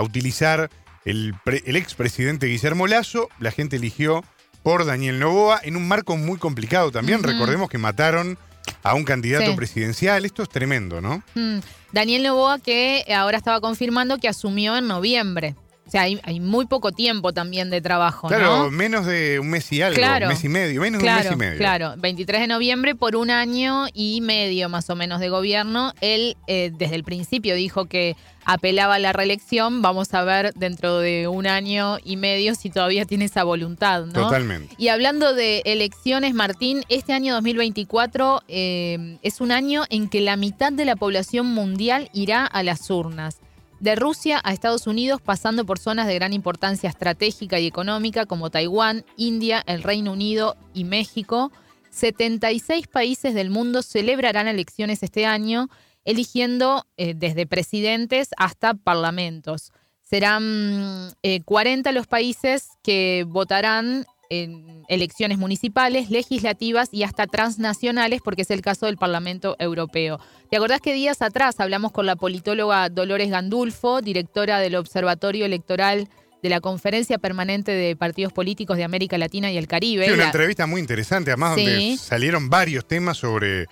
utilizar 0.00 0.70
el, 1.04 1.34
el 1.44 1.74
expresidente 1.74 2.46
Guillermo 2.46 2.86
Lazo. 2.86 3.28
La 3.40 3.50
gente 3.50 3.74
eligió 3.74 4.24
por 4.62 4.86
Daniel 4.86 5.18
Novoa 5.18 5.60
en 5.64 5.74
un 5.74 5.88
marco 5.88 6.16
muy 6.16 6.38
complicado 6.38 6.92
también. 6.92 7.24
Recordemos 7.24 7.68
que 7.68 7.78
mataron 7.78 8.38
a 8.82 8.94
un 8.94 9.04
candidato 9.04 9.54
presidencial. 9.56 10.24
Esto 10.24 10.42
es 10.42 10.48
tremendo, 10.48 11.00
¿no? 11.00 11.22
Mm. 11.34 11.58
Daniel 11.92 12.22
Novoa 12.22 12.58
que 12.58 13.04
ahora 13.14 13.36
estaba 13.36 13.60
confirmando 13.60 14.18
que 14.18 14.28
asumió 14.28 14.76
en 14.76 14.86
noviembre. 14.86 15.54
O 15.90 15.92
sea, 15.92 16.02
hay, 16.02 16.38
muy 16.38 16.66
poco 16.66 16.92
tiempo 16.92 17.32
también 17.32 17.68
de 17.68 17.80
trabajo, 17.80 18.28
claro, 18.28 18.70
menos 18.70 19.06
de 19.06 19.40
un 19.40 19.50
mes 19.50 19.72
y 19.72 19.82
algo, 19.82 20.00
un 20.00 20.28
mes 20.28 20.44
y 20.44 20.48
medio, 20.48 20.80
menos 20.80 21.02
de 21.02 21.08
un 21.08 21.14
mes 21.16 21.32
y 21.32 21.34
medio. 21.34 21.58
Claro, 21.58 21.94
23 21.98 22.42
de 22.42 22.46
noviembre 22.46 22.94
por 22.94 23.16
un 23.16 23.28
año 23.28 23.86
y 23.92 24.20
medio 24.20 24.68
más 24.68 24.88
o 24.88 24.94
menos 24.94 25.18
de 25.18 25.30
gobierno. 25.30 25.92
Él 26.00 26.36
eh, 26.46 26.70
desde 26.78 26.94
el 26.94 27.02
principio 27.02 27.56
dijo 27.56 27.86
que 27.86 28.14
apelaba 28.44 28.94
a 28.94 28.98
la 29.00 29.12
reelección. 29.12 29.82
Vamos 29.82 30.14
a 30.14 30.22
ver 30.22 30.54
dentro 30.54 31.00
de 31.00 31.26
un 31.26 31.48
año 31.48 31.98
y 32.04 32.16
medio 32.16 32.54
si 32.54 32.70
todavía 32.70 33.04
tiene 33.04 33.24
esa 33.24 33.42
voluntad, 33.42 34.06
¿no? 34.06 34.12
Totalmente. 34.12 34.72
Y 34.78 34.88
hablando 34.88 35.34
de 35.34 35.62
elecciones, 35.64 36.34
Martín, 36.34 36.84
este 36.88 37.14
año 37.14 37.34
2024 37.34 38.44
eh, 38.46 39.18
es 39.22 39.40
un 39.40 39.50
año 39.50 39.82
en 39.90 40.08
que 40.08 40.20
la 40.20 40.36
mitad 40.36 40.72
de 40.72 40.84
la 40.84 40.94
población 40.94 41.46
mundial 41.46 42.10
irá 42.12 42.46
a 42.46 42.62
las 42.62 42.88
urnas 42.90 43.40
de 43.80 43.96
Rusia 43.96 44.40
a 44.44 44.52
Estados 44.52 44.86
Unidos, 44.86 45.20
pasando 45.22 45.64
por 45.64 45.78
zonas 45.78 46.06
de 46.06 46.14
gran 46.14 46.32
importancia 46.32 46.88
estratégica 46.88 47.58
y 47.58 47.66
económica 47.66 48.26
como 48.26 48.50
Taiwán, 48.50 49.04
India, 49.16 49.62
el 49.66 49.82
Reino 49.82 50.12
Unido 50.12 50.56
y 50.74 50.84
México. 50.84 51.50
76 51.90 52.86
países 52.86 53.34
del 53.34 53.50
mundo 53.50 53.82
celebrarán 53.82 54.46
elecciones 54.46 55.02
este 55.02 55.26
año, 55.26 55.68
eligiendo 56.04 56.86
eh, 56.96 57.14
desde 57.16 57.46
presidentes 57.46 58.30
hasta 58.36 58.74
parlamentos. 58.74 59.72
Serán 60.02 61.14
40 61.44 61.90
eh, 61.90 61.92
los 61.92 62.06
países 62.06 62.68
que 62.82 63.24
votarán 63.26 64.06
en 64.30 64.84
elecciones 64.88 65.38
municipales, 65.38 66.08
legislativas 66.08 66.88
y 66.92 67.02
hasta 67.02 67.26
transnacionales, 67.26 68.22
porque 68.22 68.42
es 68.42 68.50
el 68.50 68.62
caso 68.62 68.86
del 68.86 68.96
Parlamento 68.96 69.56
Europeo. 69.58 70.18
¿Te 70.50 70.56
acordás 70.56 70.80
que 70.80 70.94
días 70.94 71.20
atrás 71.20 71.60
hablamos 71.60 71.92
con 71.92 72.06
la 72.06 72.16
politóloga 72.16 72.88
Dolores 72.88 73.30
Gandulfo, 73.30 74.00
directora 74.00 74.60
del 74.60 74.76
Observatorio 74.76 75.44
Electoral 75.44 76.08
de 76.42 76.48
la 76.48 76.60
Conferencia 76.60 77.18
Permanente 77.18 77.72
de 77.72 77.96
Partidos 77.96 78.32
Políticos 78.32 78.76
de 78.76 78.84
América 78.84 79.18
Latina 79.18 79.50
y 79.50 79.58
el 79.58 79.66
Caribe? 79.66 80.06
Sí, 80.06 80.12
una 80.12 80.26
entrevista 80.26 80.66
muy 80.66 80.80
interesante, 80.80 81.32
además 81.32 81.56
donde 81.56 81.96
salieron 81.98 82.48
varios 82.48 82.86
temas 82.86 83.18
sobre 83.18 83.66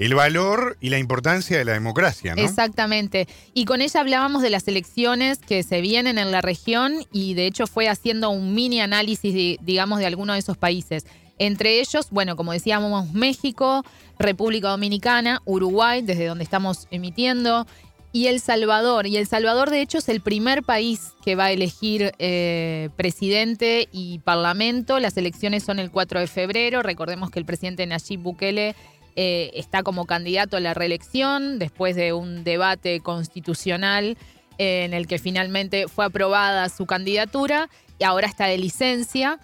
el 0.00 0.14
valor 0.14 0.78
y 0.80 0.88
la 0.88 0.98
importancia 0.98 1.58
de 1.58 1.64
la 1.66 1.74
democracia, 1.74 2.34
¿no? 2.34 2.42
Exactamente. 2.42 3.28
Y 3.52 3.66
con 3.66 3.82
ella 3.82 4.00
hablábamos 4.00 4.40
de 4.40 4.48
las 4.48 4.66
elecciones 4.66 5.38
que 5.38 5.62
se 5.62 5.82
vienen 5.82 6.16
en 6.16 6.32
la 6.32 6.40
región 6.40 7.04
y 7.12 7.34
de 7.34 7.46
hecho 7.46 7.66
fue 7.66 7.86
haciendo 7.86 8.30
un 8.30 8.54
mini 8.54 8.80
análisis, 8.80 9.58
digamos, 9.60 9.98
de 9.98 10.06
algunos 10.06 10.36
de 10.36 10.40
esos 10.40 10.56
países. 10.56 11.04
Entre 11.38 11.80
ellos, 11.80 12.08
bueno, 12.10 12.34
como 12.34 12.52
decíamos, 12.52 13.12
México, 13.12 13.84
República 14.18 14.70
Dominicana, 14.70 15.42
Uruguay, 15.44 16.00
desde 16.00 16.26
donde 16.26 16.44
estamos 16.44 16.88
emitiendo, 16.90 17.66
y 18.12 18.28
El 18.28 18.40
Salvador. 18.40 19.06
Y 19.06 19.18
El 19.18 19.26
Salvador, 19.26 19.68
de 19.68 19.82
hecho, 19.82 19.98
es 19.98 20.08
el 20.08 20.22
primer 20.22 20.62
país 20.62 21.12
que 21.22 21.36
va 21.36 21.44
a 21.44 21.52
elegir 21.52 22.12
eh, 22.18 22.88
presidente 22.96 23.88
y 23.92 24.18
parlamento. 24.20 24.98
Las 24.98 25.18
elecciones 25.18 25.62
son 25.62 25.78
el 25.78 25.90
4 25.90 26.20
de 26.20 26.26
febrero. 26.26 26.82
Recordemos 26.82 27.30
que 27.30 27.38
el 27.38 27.44
presidente 27.44 27.86
Nayib 27.86 28.20
Bukele 28.20 28.74
eh, 29.16 29.50
está 29.54 29.82
como 29.82 30.06
candidato 30.06 30.56
a 30.56 30.60
la 30.60 30.74
reelección 30.74 31.58
después 31.58 31.96
de 31.96 32.12
un 32.12 32.44
debate 32.44 33.00
constitucional 33.00 34.16
eh, 34.58 34.84
en 34.84 34.94
el 34.94 35.06
que 35.06 35.18
finalmente 35.18 35.88
fue 35.88 36.04
aprobada 36.04 36.68
su 36.68 36.86
candidatura 36.86 37.68
y 37.98 38.04
ahora 38.04 38.26
está 38.26 38.46
de 38.46 38.58
licencia. 38.58 39.38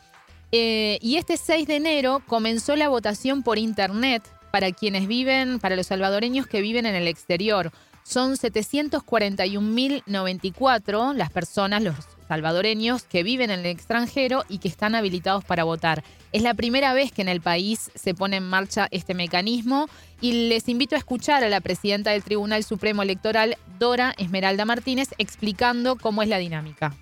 Eh, 0.53 0.99
y 1.03 1.17
este 1.17 1.37
6 1.37 1.67
de 1.67 1.77
enero 1.77 2.23
comenzó 2.27 2.77
la 2.77 2.89
votación 2.89 3.43
por 3.43 3.59
internet 3.59 4.23
para 4.51 4.73
quienes 4.73 5.07
viven, 5.07 5.59
para 5.59 5.77
los 5.77 5.89
salvadoreños 5.89 6.47
que 6.47 6.61
viven 6.61 6.87
en 6.87 6.95
el 6.95 7.09
exterior. 7.09 7.73
Son 8.05 8.37
741.094 8.37 11.15
las 11.15 11.31
personas, 11.31 11.83
los 11.83 11.97
salvadoreños 12.29 13.05
que 13.05 13.23
viven 13.23 13.51
en 13.51 13.61
el 13.61 13.67
extranjero 13.67 14.45
y 14.49 14.59
que 14.59 14.69
están 14.69 14.95
habilitados 14.95 15.45
para 15.45 15.65
votar. 15.65 16.05
Es 16.33 16.43
la 16.43 16.55
primera 16.55 16.93
vez 16.93 17.13
que 17.13 17.23
en 17.23 17.29
el 17.29 17.41
país 17.41 17.91
se 17.95 18.15
pone 18.15 18.37
en 18.37 18.49
marcha 18.49 18.89
este 18.91 19.15
mecanismo 19.15 19.89
y 20.21 20.49
les 20.49 20.69
invito 20.69 20.95
a 20.95 20.99
escuchar 20.99 21.45
a 21.45 21.49
la 21.49 21.61
presidenta 21.61 22.11
del 22.11 22.23
Tribunal 22.23 22.65
Supremo 22.65 23.03
Electoral, 23.03 23.57
Dora 23.79 24.15
Esmeralda 24.19 24.65
Martínez, 24.65 25.11
explicando 25.19 25.97
cómo 25.97 26.23
es 26.23 26.29
la 26.29 26.39
dinámica. 26.39 26.95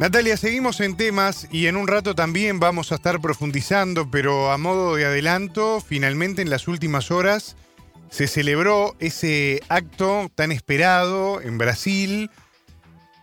Natalia, 0.00 0.36
seguimos 0.36 0.80
en 0.80 0.96
temas 0.96 1.46
y 1.52 1.68
en 1.68 1.76
un 1.76 1.86
rato 1.86 2.16
también 2.16 2.58
vamos 2.58 2.90
a 2.90 2.96
estar 2.96 3.20
profundizando, 3.20 4.10
pero 4.10 4.50
a 4.50 4.58
modo 4.58 4.96
de 4.96 5.06
adelanto, 5.06 5.80
finalmente 5.80 6.42
en 6.42 6.50
las 6.50 6.66
últimas 6.66 7.12
horas 7.12 7.56
se 8.10 8.26
celebró 8.26 8.96
ese 8.98 9.62
acto 9.68 10.30
tan 10.34 10.50
esperado 10.50 11.40
en 11.40 11.58
Brasil 11.58 12.30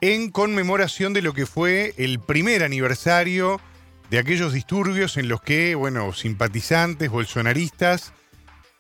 en 0.04 0.32
conmemoración 0.32 1.14
de 1.14 1.22
lo 1.22 1.34
que 1.34 1.46
fue 1.46 1.94
el 1.98 2.20
primer 2.20 2.62
aniversario 2.62 3.62
de 4.10 4.20
aquellos 4.20 4.52
disturbios 4.52 5.16
en 5.16 5.30
los 5.30 5.42
que, 5.42 5.76
bueno, 5.76 6.12
simpatizantes 6.12 7.10
bolsonaristas 7.10 8.12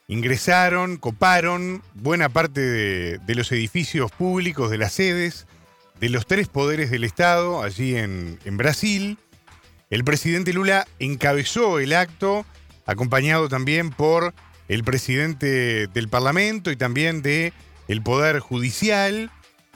ingresaron, 0.09 0.97
coparon 0.97 1.81
buena 1.93 2.27
parte 2.27 2.59
de, 2.59 3.35
los 3.35 3.53
edificios 3.53 4.11
públicos, 4.11 4.69
de 4.69 4.77
las 4.77 4.91
sedes, 4.91 5.47
de 6.01 6.09
los 6.09 6.27
tres 6.27 6.49
poderes 6.49 6.91
del 6.91 7.05
Estado 7.05 7.63
allí 7.63 7.95
en, 7.95 8.37
Brasil. 8.57 9.17
El 9.89 10.03
presidente 10.03 10.51
Lula 10.51 10.85
encabezó 10.99 11.79
el 11.79 11.93
acto, 11.93 12.45
acompañado 12.85 13.47
también 13.47 13.91
por 13.91 14.33
el 14.67 14.83
presidente 14.83 15.87
del 15.87 16.09
Parlamento 16.09 16.69
y 16.69 16.75
también 16.75 17.21
de 17.21 17.53
el 17.87 18.01
Poder 18.01 18.39
Judicial. 18.39 19.31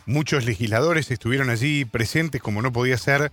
Muchos 0.07 0.45
legisladores 0.45 1.11
estuvieron 1.11 1.49
allí 1.49 1.83
presentes 1.85 2.41
como 2.41 2.61
no 2.61 2.71
podía 2.71 2.97
ser 2.97 3.31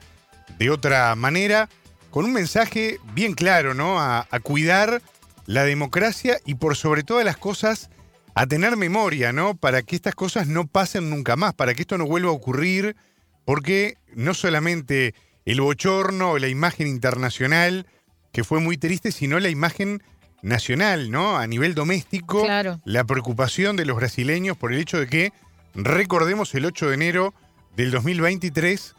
de 0.59 0.71
otra 0.71 1.15
manera 1.15 1.69
con 2.11 2.25
un 2.25 2.33
mensaje 2.33 2.99
bien 3.15 3.35
claro, 3.35 3.75
¿no? 3.75 4.01
A, 4.01 4.27
cuidar 4.43 5.01
la 5.47 5.65
democracia 5.65 6.39
y 6.45 6.57
por 6.57 6.77
sobre 6.77 7.03
todas 7.03 7.25
las 7.25 7.37
cosas 7.37 7.91
a 8.35 8.47
tener 8.47 8.77
memoria, 8.77 9.33
¿no? 9.33 9.57
Para 9.57 9.83
que 9.83 9.97
estas 9.97 10.15
cosas 10.15 10.49
no 10.49 10.67
pasen 10.67 11.11
nunca 11.11 11.37
más, 11.37 11.55
para 11.55 11.75
que 11.75 11.83
esto 11.83 11.97
no 11.97 12.07
vuelva 12.07 12.31
a 12.31 12.35
ocurrir, 12.35 12.97
porque 13.45 13.97
no 14.15 14.35
solamente 14.35 15.15
el 15.45 15.61
bochorno 15.61 16.33
o 16.33 16.39
la 16.39 16.49
imagen 16.49 16.89
internacional, 16.89 17.87
que 18.33 18.43
fue 18.43 18.59
muy 18.59 18.79
triste, 18.79 19.13
sino 19.13 19.39
la 19.39 19.49
imagen 19.49 20.03
nacional, 20.43 21.11
¿no? 21.11 21.37
A 21.37 21.47
nivel 21.47 21.75
doméstico, 21.75 22.47
la 22.85 23.05
preocupación 23.05 23.77
de 23.77 23.87
los 23.87 23.97
brasileños 23.97 24.57
por 24.57 24.73
el 24.73 24.81
hecho 24.81 24.99
de 24.99 25.07
que, 25.07 25.33
recordemos, 25.75 26.55
el 26.55 26.65
8 26.67 26.89
de 26.89 26.95
enero 26.95 27.35
del 27.77 27.91
2023 27.91 28.95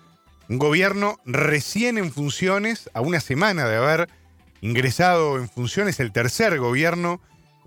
un 0.48 0.60
gobierno 0.60 1.20
recién 1.26 1.98
en 1.98 2.12
funciones, 2.12 2.90
a 2.94 3.02
una 3.02 3.20
semana 3.20 3.68
de 3.68 3.78
haber 3.78 4.10
ingresado 4.62 5.38
en 5.38 5.50
funciones, 5.50 6.00
el 6.00 6.12
tercer 6.12 6.60
gobierno 6.60 7.20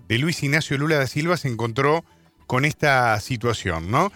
de 0.07 0.17
Luis 0.17 0.41
Ignacio 0.43 0.77
Lula 0.77 0.97
da 0.97 1.07
Silva 1.07 1.37
se 1.37 1.49
encontró 1.49 2.05
con 2.47 2.65
esta 2.65 3.19
situación, 3.19 3.91
¿no? 3.91 4.11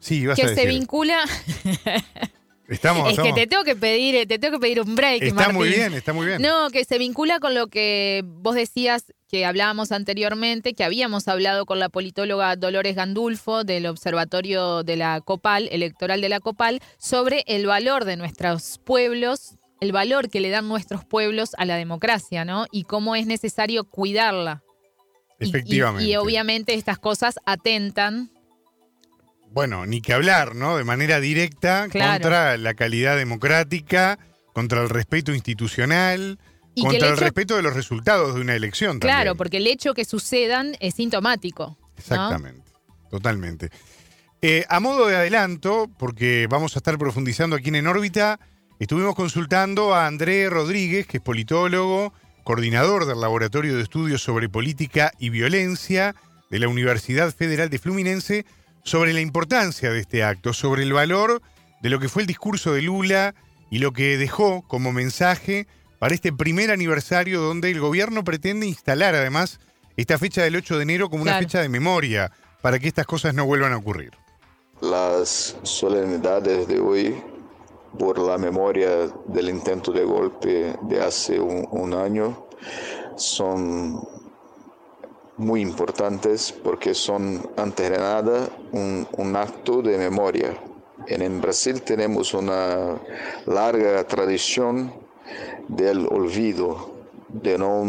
Sí, 0.00 0.26
vas 0.26 0.36
que 0.36 0.46
a 0.46 0.50
decir. 0.50 0.62
se 0.62 0.68
vincula. 0.68 1.24
Estamos, 2.68 3.12
es 3.12 3.18
que 3.18 3.32
te 3.34 3.46
tengo 3.46 3.62
que 3.62 3.76
pedir, 3.76 4.14
eh, 4.14 4.26
te 4.26 4.38
tengo 4.38 4.54
que 4.54 4.60
pedir 4.60 4.80
un 4.80 4.94
break. 4.94 5.22
Está 5.22 5.50
muy 5.50 5.68
bien, 5.68 5.92
está 5.92 6.12
muy 6.14 6.26
bien. 6.26 6.40
No, 6.40 6.70
que 6.70 6.84
se 6.84 6.96
vincula 6.96 7.38
con 7.38 7.54
lo 7.54 7.66
que 7.66 8.22
vos 8.24 8.54
decías 8.54 9.12
que 9.28 9.44
hablábamos 9.44 9.92
anteriormente, 9.92 10.72
que 10.72 10.84
habíamos 10.84 11.28
hablado 11.28 11.66
con 11.66 11.78
la 11.78 11.90
politóloga 11.90 12.56
Dolores 12.56 12.96
Gandulfo 12.96 13.64
del 13.64 13.86
Observatorio 13.86 14.82
de 14.82 14.96
la 14.96 15.20
COPAL, 15.20 15.68
electoral 15.72 16.22
de 16.22 16.28
la 16.30 16.40
COPAL, 16.40 16.80
sobre 16.98 17.44
el 17.46 17.66
valor 17.66 18.06
de 18.06 18.16
nuestros 18.16 18.80
pueblos, 18.82 19.56
el 19.80 19.92
valor 19.92 20.30
que 20.30 20.40
le 20.40 20.48
dan 20.48 20.66
nuestros 20.66 21.04
pueblos 21.04 21.50
a 21.58 21.66
la 21.66 21.76
democracia, 21.76 22.46
¿no? 22.46 22.66
Y 22.72 22.84
cómo 22.84 23.14
es 23.14 23.26
necesario 23.26 23.84
cuidarla. 23.84 24.62
Efectivamente. 25.40 26.08
y 26.08 26.14
obviamente 26.16 26.74
estas 26.74 26.98
cosas 26.98 27.40
atentan 27.44 28.30
bueno, 29.54 29.86
ni 29.86 30.00
que 30.00 30.12
hablar, 30.12 30.56
¿no? 30.56 30.76
De 30.76 30.84
manera 30.84 31.20
directa 31.20 31.88
contra 31.90 32.58
la 32.58 32.74
calidad 32.74 33.16
democrática, 33.16 34.18
contra 34.52 34.82
el 34.82 34.88
respeto 34.88 35.32
institucional, 35.32 36.40
contra 36.82 37.08
el, 37.08 37.16
respeto 37.16 37.54
de 37.54 37.62
los 37.62 37.72
resultados 37.72 38.34
de 38.34 38.40
una 38.40 38.56
elección. 38.56 38.98
Claro, 38.98 39.36
porque 39.36 39.58
el 39.58 39.68
hecho 39.68 39.94
que 39.94 40.04
sucedan 40.04 40.76
es 40.80 40.94
sintomático. 40.94 41.78
Exactamente, 41.96 42.68
totalmente. 43.10 43.70
Eh, 44.42 44.64
a 44.68 44.80
modo 44.80 45.06
de 45.06 45.16
adelanto, 45.16 45.88
porque 45.98 46.48
vamos 46.50 46.74
a 46.74 46.80
estar 46.80 46.98
profundizando 46.98 47.54
aquí 47.54 47.68
en 47.68 47.86
órbita, 47.86 48.40
estuvimos 48.80 49.14
consultando 49.14 49.94
a 49.94 50.08
André 50.08 50.50
Rodríguez, 50.50 51.06
que 51.06 51.18
es 51.18 51.22
politólogo, 51.22 52.12
coordinador 52.42 53.06
del 53.06 53.20
Laboratorio 53.20 53.76
de 53.76 53.82
Estudios 53.82 54.20
sobre 54.20 54.48
Política 54.48 55.12
y 55.20 55.30
Violencia 55.30 56.16
de 56.50 56.58
la 56.58 56.68
Universidad 56.68 57.32
Federal 57.32 57.70
de 57.70 57.78
Fluminense, 57.78 58.44
sobre 58.84 59.12
la 59.12 59.20
importancia 59.20 59.90
de 59.90 60.00
este 60.00 60.22
acto, 60.22 60.52
sobre 60.52 60.82
el 60.82 60.92
valor 60.92 61.42
de 61.82 61.90
lo 61.90 61.98
que 61.98 62.08
fue 62.08 62.22
el 62.22 62.28
discurso 62.28 62.72
de 62.72 62.82
Lula 62.82 63.34
y 63.70 63.78
lo 63.78 63.92
que 63.92 64.16
dejó 64.16 64.62
como 64.68 64.92
mensaje 64.92 65.66
para 65.98 66.14
este 66.14 66.32
primer 66.32 66.70
aniversario 66.70 67.40
donde 67.40 67.70
el 67.70 67.80
gobierno 67.80 68.24
pretende 68.24 68.66
instalar 68.66 69.14
además 69.14 69.58
esta 69.96 70.18
fecha 70.18 70.42
del 70.42 70.56
8 70.56 70.76
de 70.76 70.82
enero 70.82 71.08
como 71.08 71.22
una 71.22 71.38
fecha 71.38 71.60
de 71.60 71.68
memoria 71.68 72.30
para 72.60 72.78
que 72.78 72.88
estas 72.88 73.06
cosas 73.06 73.34
no 73.34 73.46
vuelvan 73.46 73.72
a 73.72 73.78
ocurrir. 73.78 74.12
Las 74.80 75.56
solemnidades 75.62 76.68
de 76.68 76.80
hoy 76.80 77.22
por 77.98 78.18
la 78.18 78.38
memoria 78.38 79.08
del 79.28 79.48
intento 79.48 79.92
de 79.92 80.04
golpe 80.04 80.76
de 80.82 81.00
hace 81.00 81.38
un, 81.38 81.66
un 81.70 81.94
año 81.94 82.48
son 83.16 84.00
muy 85.36 85.60
importantes 85.60 86.52
porque 86.52 86.94
son, 86.94 87.48
antes 87.56 87.90
de 87.90 87.98
nada, 87.98 88.48
un, 88.72 89.06
un 89.16 89.36
acto 89.36 89.82
de 89.82 89.98
memoria. 89.98 90.56
En, 91.06 91.22
en, 91.22 91.40
Brasil 91.40 91.82
tenemos 91.82 92.34
una 92.34 92.98
larga 93.46 94.04
tradición 94.04 94.92
del 95.68 96.06
olvido, 96.06 96.94
de, 97.28 97.58
no, 97.58 97.84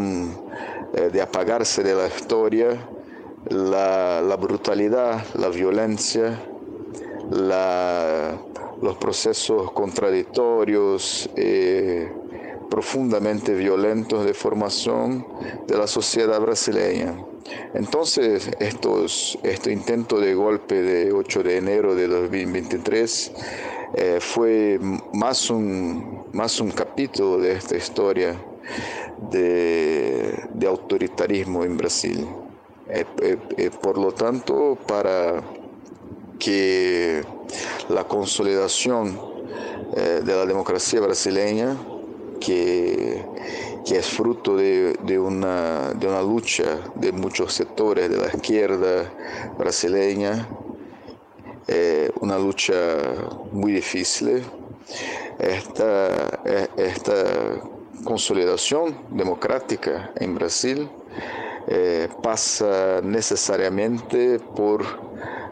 eh, 0.93 1.09
de 1.11 1.21
apagarse 1.21 1.83
de 1.83 1.95
la 1.95 2.07
historia, 2.07 2.89
la, 3.49 4.21
la 4.21 4.35
brutalidad, 4.35 5.23
la 5.35 5.49
violencia, 5.49 6.41
la, 7.29 8.37
los 8.81 8.97
procesos 8.97 9.71
contradictorios. 9.71 11.29
Eh, 11.35 12.11
profundamente 12.69 13.53
violentos 13.53 14.25
de 14.25 14.33
formación 14.33 15.25
de 15.67 15.77
la 15.77 15.87
sociedad 15.87 16.39
brasileña. 16.39 17.15
Entonces, 17.73 18.49
estos, 18.59 19.37
este 19.43 19.71
intento 19.71 20.19
de 20.19 20.33
golpe 20.33 20.81
de 20.81 21.11
8 21.11 21.43
de 21.43 21.57
enero 21.57 21.95
de 21.95 22.07
2023 22.07 23.31
eh, 23.93 24.17
fue 24.19 24.79
más 25.13 25.49
un, 25.49 26.25
más 26.33 26.59
un 26.59 26.71
capítulo 26.71 27.37
de 27.37 27.53
esta 27.53 27.75
historia 27.75 28.35
de, 29.29 30.47
de 30.53 30.67
autoritarismo 30.67 31.63
en 31.63 31.77
Brasil. 31.77 32.27
Eh, 32.89 33.05
eh, 33.21 33.71
por 33.81 33.97
lo 33.97 34.11
tanto, 34.11 34.77
para 34.87 35.43
que 36.39 37.23
la 37.89 38.05
consolidación 38.05 39.35
de 39.95 40.35
la 40.35 40.45
democracia 40.45 40.99
brasileña 40.99 41.77
que, 42.39 43.23
es 43.85 44.07
fruto 44.07 44.57
de, 44.57 44.97
de, 45.03 45.19
una, 45.19 45.93
de 45.93 46.07
una 46.07 46.21
lucha 46.21 46.79
de 46.95 47.11
muchos 47.11 47.53
sectores 47.53 48.09
de 48.09 48.17
la 48.17 48.27
izquierda 48.27 49.11
brasileña 49.57 50.47
eh, 51.67 52.11
una 52.19 52.37
lucha 52.37 52.73
muy 53.51 53.71
difícil. 53.71 54.43
Esta, 55.39 56.41
esta 56.77 57.13
consolidación 58.03 58.95
democrática 59.09 60.11
en 60.15 60.35
Brasil 60.35 60.87
eh, 61.67 62.07
pasa 62.21 63.01
necesariamente 63.01 64.39
por 64.39 64.83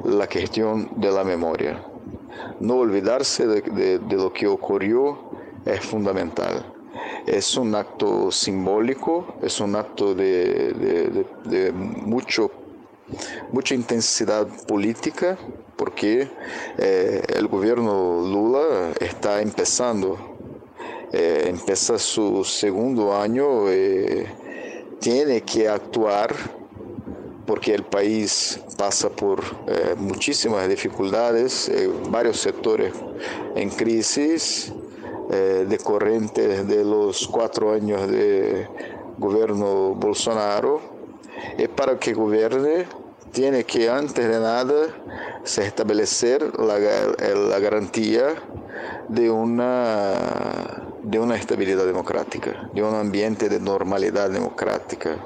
la 0.04 0.28
cuestión 0.28 0.92
de 0.98 1.12
la 1.12 1.24
memoria. 1.24 1.84
No 2.60 2.76
olvidarse 2.76 3.48
de, 3.48 4.00
lo 4.12 4.32
que 4.32 4.48
ocurrió 4.48 5.18
es 5.66 5.82
fundamental. 5.82 6.73
Es 7.26 7.56
un 7.58 7.76
acto 7.76 8.32
simbólico, 8.32 9.36
es 9.42 9.60
un 9.60 9.76
acto 9.76 10.14
de, 10.14 11.72
mucho 11.74 12.52
mucha 13.52 13.76
intensidad 13.76 14.48
política 14.68 15.38
porque 15.76 16.30
eh, 16.78 17.22
el 17.36 17.48
gobierno 17.48 18.22
Lula 18.22 18.94
está 19.00 19.42
empezando, 19.42 20.18
eh, 21.12 21.46
empieza 21.48 21.98
su 21.98 22.44
segundo 22.44 23.16
año, 23.16 23.70
eh, 23.70 24.28
tiene 25.00 25.42
que 25.42 25.68
actuar 25.68 26.34
porque 27.46 27.74
el 27.74 27.84
país 27.84 28.60
pasa 28.78 29.10
por 29.10 29.44
muchísimas 29.98 30.70
dificultades, 30.70 31.70
varios 32.10 32.40
sectores 32.40 32.94
en 33.54 33.70
crisis, 33.70 34.72
decorrentes 35.30 36.68
de 36.68 36.84
los 36.84 37.28
cuatro 37.28 37.74
años 37.74 38.08
de 38.10 38.68
gobierno 39.18 39.96
Bolsonaro, 39.96 40.82
y 41.58 41.68
para 41.68 42.00
que 42.00 42.14
gobierne 42.14 42.86
tiene 43.32 43.64
que 43.64 43.90
antes 43.90 44.28
de 44.28 44.40
nada 44.40 44.74
se 45.44 45.66
establecer 45.66 46.58
la, 46.60 46.78
la 46.78 47.60
garantía 47.60 48.36
de 49.10 49.30
una, 49.30 50.14
de 51.02 51.20
una 51.20 51.36
estabilidad 51.36 51.86
democrática, 51.86 52.70
de 52.74 52.84
un 52.84 52.96
ambiente 52.96 53.50
de 53.50 53.60
normalidad 53.60 54.30
democrática, 54.30 55.18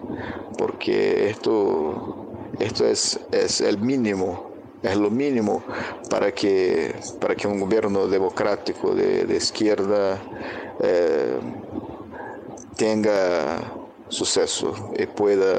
porque 0.57 1.29
esto, 1.29 2.27
esto 2.59 2.85
es, 2.85 3.19
es 3.31 3.61
el 3.61 3.77
mínimo 3.77 4.46
es 4.87 4.97
lo 4.97 5.09
mínimo 5.09 5.63
para 6.09 6.31
que, 6.31 6.95
para 7.19 7.35
que 7.35 7.47
un 7.47 7.59
gobierno 7.59 8.07
democrático 8.07 8.93
de, 8.95 9.35
izquierda 9.35 10.19
eh, 10.81 11.37
tenga 12.75 13.73
suceso 14.09 14.93
y 14.97 15.05
pueda 15.05 15.53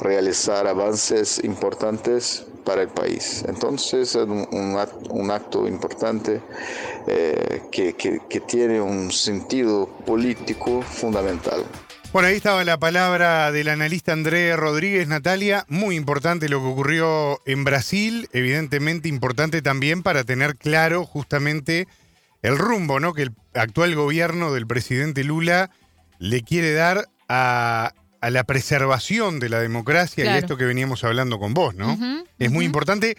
realizar 0.00 0.66
avances 0.66 1.42
importantes 1.44 2.46
para 2.64 2.82
el 2.82 2.88
país. 2.88 3.44
Entonces 3.46 4.14
es 4.14 4.26
un, 4.26 5.30
acto 5.30 5.66
importante 5.66 6.42
eh, 7.06 7.62
que, 7.70 7.94
que 7.94 8.40
tiene 8.40 8.80
un 8.80 9.10
sentido 9.10 9.88
político 10.04 10.82
fundamental. 10.82 11.64
Bueno, 12.12 12.26
ahí 12.26 12.34
estaba 12.34 12.64
la 12.64 12.76
palabra 12.76 13.52
del 13.52 13.68
analista 13.68 14.12
André 14.12 14.56
Rodríguez, 14.56 15.06
Natalia. 15.06 15.64
Muy 15.68 15.94
importante 15.94 16.48
lo 16.48 16.58
que 16.58 16.66
ocurrió 16.66 17.40
en 17.46 17.62
Brasil, 17.62 18.28
evidentemente 18.32 19.08
importante 19.08 19.62
también 19.62 20.02
para 20.02 20.24
tener 20.24 20.56
claro 20.56 21.06
justamente 21.06 21.86
el 22.42 22.58
rumbo 22.58 22.98
¿no? 22.98 23.14
que 23.14 23.22
el 23.22 23.32
actual 23.54 23.94
gobierno 23.94 24.52
del 24.52 24.66
presidente 24.66 25.22
Lula 25.22 25.70
le 26.18 26.42
quiere 26.42 26.72
dar 26.72 27.08
a, 27.28 27.92
la 28.20 28.42
preservación 28.42 29.38
de 29.38 29.48
la 29.48 29.60
democracia 29.60 30.24
y 30.24 30.36
esto 30.36 30.56
que 30.56 30.64
veníamos 30.64 31.04
hablando 31.04 31.38
con 31.38 31.54
vos, 31.54 31.76
¿no? 31.76 31.96
es 32.40 32.50
muy 32.50 32.64
importante 32.64 33.16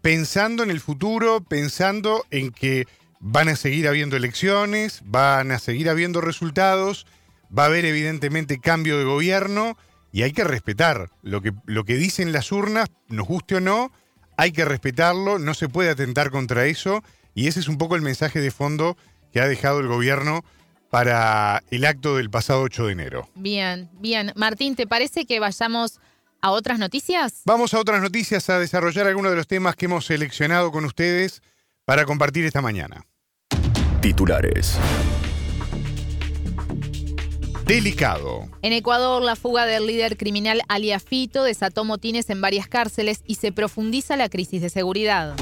pensando 0.00 0.62
en 0.62 0.70
el 0.70 0.80
futuro, 0.80 1.44
pensando 1.44 2.24
en 2.30 2.52
que 2.52 2.86
van 3.20 3.50
a 3.50 3.54
seguir 3.54 3.86
habiendo 3.86 4.16
elecciones, 4.16 5.02
van 5.04 5.52
a 5.52 5.58
seguir 5.58 5.90
habiendo 5.90 6.22
resultados, 6.22 7.06
va 7.56 7.64
a 7.64 7.66
haber 7.66 7.84
evidentemente 7.84 8.58
cambio 8.58 8.98
de 8.98 9.04
gobierno 9.04 9.76
y 10.12 10.22
hay 10.22 10.32
que 10.32 10.44
respetar 10.44 11.10
lo 11.22 11.40
que, 11.40 11.52
lo 11.66 11.84
que 11.84 11.96
dicen 11.96 12.32
las 12.32 12.52
urnas, 12.52 12.88
nos 13.08 13.26
guste 13.26 13.56
o 13.56 13.60
no, 13.60 13.92
hay 14.36 14.52
que 14.52 14.64
respetarlo, 14.64 15.38
no 15.38 15.54
se 15.54 15.68
puede 15.68 15.90
atentar 15.90 16.30
contra 16.30 16.66
eso 16.66 17.02
y 17.34 17.46
ese 17.46 17.60
es 17.60 17.68
un 17.68 17.78
poco 17.78 17.96
el 17.96 18.02
mensaje 18.02 18.40
de 18.40 18.50
fondo 18.50 18.96
que 19.32 19.40
ha 19.40 19.46
dejado 19.46 19.80
el 19.80 19.86
gobierno 19.86 20.44
para 20.90 21.62
el 21.70 21.84
acto 21.84 22.16
del 22.16 22.30
pasado 22.30 22.62
8 22.62 22.86
de 22.86 22.92
enero. 22.92 23.28
Bien, 23.36 23.88
bien. 24.00 24.32
Martín, 24.34 24.74
¿te 24.74 24.86
parece 24.86 25.24
que 25.24 25.38
vayamos 25.38 26.00
a 26.40 26.50
otras 26.50 26.78
noticias? 26.78 27.42
Vamos 27.44 27.74
a 27.74 27.78
otras 27.78 28.02
noticias 28.02 28.50
a 28.50 28.58
desarrollar 28.58 29.06
algunos 29.06 29.30
de 29.30 29.36
los 29.36 29.46
temas 29.46 29.76
que 29.76 29.86
hemos 29.86 30.06
seleccionado 30.06 30.72
con 30.72 30.84
ustedes 30.84 31.42
para 31.84 32.04
compartir 32.04 32.44
esta 32.44 32.60
mañana. 32.60 33.06
Titulares. 34.00 34.78
Delicado. 37.70 38.48
En 38.62 38.72
Ecuador, 38.72 39.22
la 39.22 39.36
fuga 39.36 39.64
del 39.64 39.86
líder 39.86 40.16
criminal 40.16 40.60
alias 40.66 41.04
Fito 41.04 41.44
desató 41.44 41.84
motines 41.84 42.28
en 42.28 42.40
varias 42.40 42.66
cárceles 42.66 43.22
y 43.28 43.36
se 43.36 43.52
profundiza 43.52 44.16
la 44.16 44.28
crisis 44.28 44.60
de 44.60 44.70
seguridad. 44.70 45.36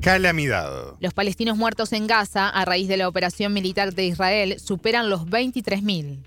Calamidad. 0.00 0.94
Los 1.00 1.12
palestinos 1.12 1.58
muertos 1.58 1.92
en 1.92 2.06
Gaza 2.06 2.48
a 2.48 2.64
raíz 2.64 2.88
de 2.88 2.96
la 2.96 3.08
operación 3.08 3.52
militar 3.52 3.92
de 3.92 4.06
Israel 4.06 4.58
superan 4.58 5.10
los 5.10 5.26
23.000. 5.26 6.24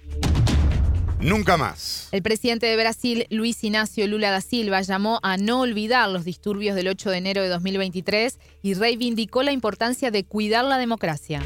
Nunca 1.19 1.57
más. 1.57 2.07
El 2.11 2.21
presidente 2.21 2.67
de 2.67 2.75
Brasil, 2.75 3.25
Luis 3.31 3.63
Ignacio 3.63 4.05
Lula 4.05 4.29
da 4.29 4.41
Silva, 4.41 4.81
llamó 4.81 5.19
a 5.23 5.37
no 5.37 5.61
olvidar 5.61 6.09
los 6.09 6.25
disturbios 6.25 6.75
del 6.75 6.89
8 6.89 7.09
de 7.09 7.17
enero 7.17 7.41
de 7.41 7.49
2023 7.49 8.37
y 8.61 8.75
reivindicó 8.75 9.41
la 9.41 9.51
importancia 9.51 10.11
de 10.11 10.25
cuidar 10.25 10.63
la 10.65 10.77
democracia. 10.77 11.41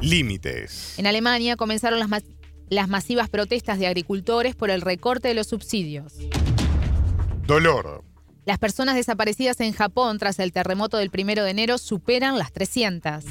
Límites. 0.00 0.98
En 0.98 1.06
Alemania 1.06 1.56
comenzaron 1.56 1.98
las, 1.98 2.08
las 2.68 2.88
masivas 2.88 3.28
protestas 3.28 3.78
de 3.78 3.86
agricultores 3.86 4.54
por 4.54 4.70
el 4.70 4.80
recorte 4.80 5.28
de 5.28 5.34
los 5.34 5.46
subsidios. 5.46 6.14
Dolor. 7.46 8.04
Las 8.46 8.58
personas 8.58 8.94
desaparecidas 8.94 9.60
en 9.60 9.72
Japón 9.72 10.18
tras 10.18 10.38
el 10.38 10.52
terremoto 10.52 10.98
del 10.98 11.10
1 11.12 11.44
de 11.44 11.50
enero 11.50 11.78
superan 11.78 12.38
las 12.38 12.52
300. 12.52 13.24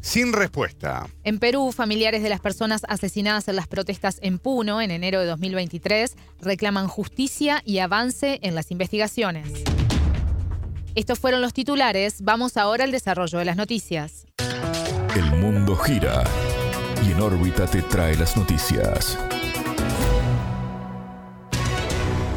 Sin 0.00 0.32
respuesta. 0.32 1.08
En 1.24 1.40
Perú, 1.40 1.72
familiares 1.72 2.22
de 2.22 2.28
las 2.28 2.38
personas 2.40 2.82
asesinadas 2.88 3.48
en 3.48 3.56
las 3.56 3.66
protestas 3.66 4.18
en 4.22 4.38
Puno 4.38 4.80
en 4.80 4.92
enero 4.92 5.18
de 5.20 5.26
2023 5.26 6.14
reclaman 6.40 6.86
justicia 6.86 7.60
y 7.64 7.78
avance 7.78 8.38
en 8.42 8.54
las 8.54 8.70
investigaciones. 8.70 9.64
Estos 10.94 11.18
fueron 11.18 11.42
los 11.42 11.52
titulares. 11.52 12.22
Vamos 12.22 12.56
ahora 12.56 12.84
al 12.84 12.92
desarrollo 12.92 13.40
de 13.40 13.44
las 13.46 13.56
noticias. 13.56 14.26
El 15.16 15.24
mundo 15.40 15.74
gira 15.74 16.22
y 17.06 17.12
en 17.12 17.20
órbita 17.20 17.66
te 17.66 17.82
trae 17.82 18.16
las 18.16 18.36
noticias. 18.36 19.18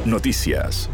Noticias. 0.05 0.89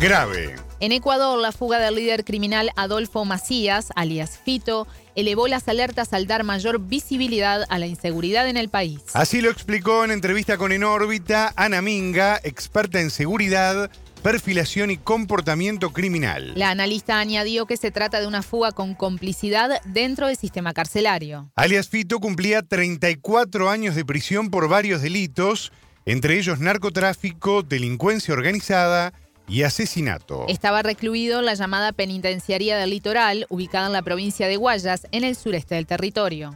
Grave. 0.00 0.56
En 0.78 0.92
Ecuador, 0.92 1.38
la 1.38 1.52
fuga 1.52 1.78
del 1.78 1.94
líder 1.94 2.24
criminal 2.24 2.70
Adolfo 2.76 3.24
Macías, 3.24 3.88
alias 3.96 4.38
Fito, 4.44 4.86
elevó 5.14 5.48
las 5.48 5.68
alertas 5.68 6.12
al 6.12 6.26
dar 6.26 6.44
mayor 6.44 6.80
visibilidad 6.80 7.64
a 7.68 7.78
la 7.78 7.86
inseguridad 7.86 8.48
en 8.48 8.56
el 8.56 8.68
país. 8.68 9.00
Así 9.14 9.40
lo 9.40 9.50
explicó 9.50 10.04
en 10.04 10.10
entrevista 10.10 10.58
con 10.58 10.72
En 10.72 10.84
órbita 10.84 11.52
Ana 11.56 11.80
Minga, 11.82 12.40
experta 12.44 13.00
en 13.00 13.10
seguridad, 13.10 13.90
perfilación 14.22 14.90
y 14.90 14.96
comportamiento 14.96 15.90
criminal. 15.92 16.52
La 16.56 16.70
analista 16.70 17.18
añadió 17.18 17.66
que 17.66 17.76
se 17.76 17.90
trata 17.90 18.20
de 18.20 18.26
una 18.26 18.42
fuga 18.42 18.72
con 18.72 18.94
complicidad 18.94 19.80
dentro 19.84 20.26
del 20.26 20.36
sistema 20.36 20.72
carcelario. 20.72 21.50
Alias 21.54 21.88
Fito 21.88 22.18
cumplía 22.18 22.62
34 22.62 23.70
años 23.70 23.94
de 23.94 24.04
prisión 24.04 24.50
por 24.50 24.68
varios 24.68 25.02
delitos 25.02 25.72
entre 26.06 26.38
ellos 26.38 26.60
narcotráfico, 26.60 27.62
delincuencia 27.62 28.32
organizada 28.32 29.12
y 29.48 29.64
asesinato. 29.64 30.44
Estaba 30.48 30.82
recluido 30.82 31.40
en 31.40 31.46
la 31.46 31.54
llamada 31.54 31.92
Penitenciaría 31.92 32.78
del 32.78 32.90
Litoral, 32.90 33.46
ubicada 33.48 33.88
en 33.88 33.92
la 33.92 34.02
provincia 34.02 34.46
de 34.46 34.56
Guayas, 34.56 35.08
en 35.10 35.24
el 35.24 35.34
sureste 35.34 35.74
del 35.74 35.86
territorio. 35.86 36.54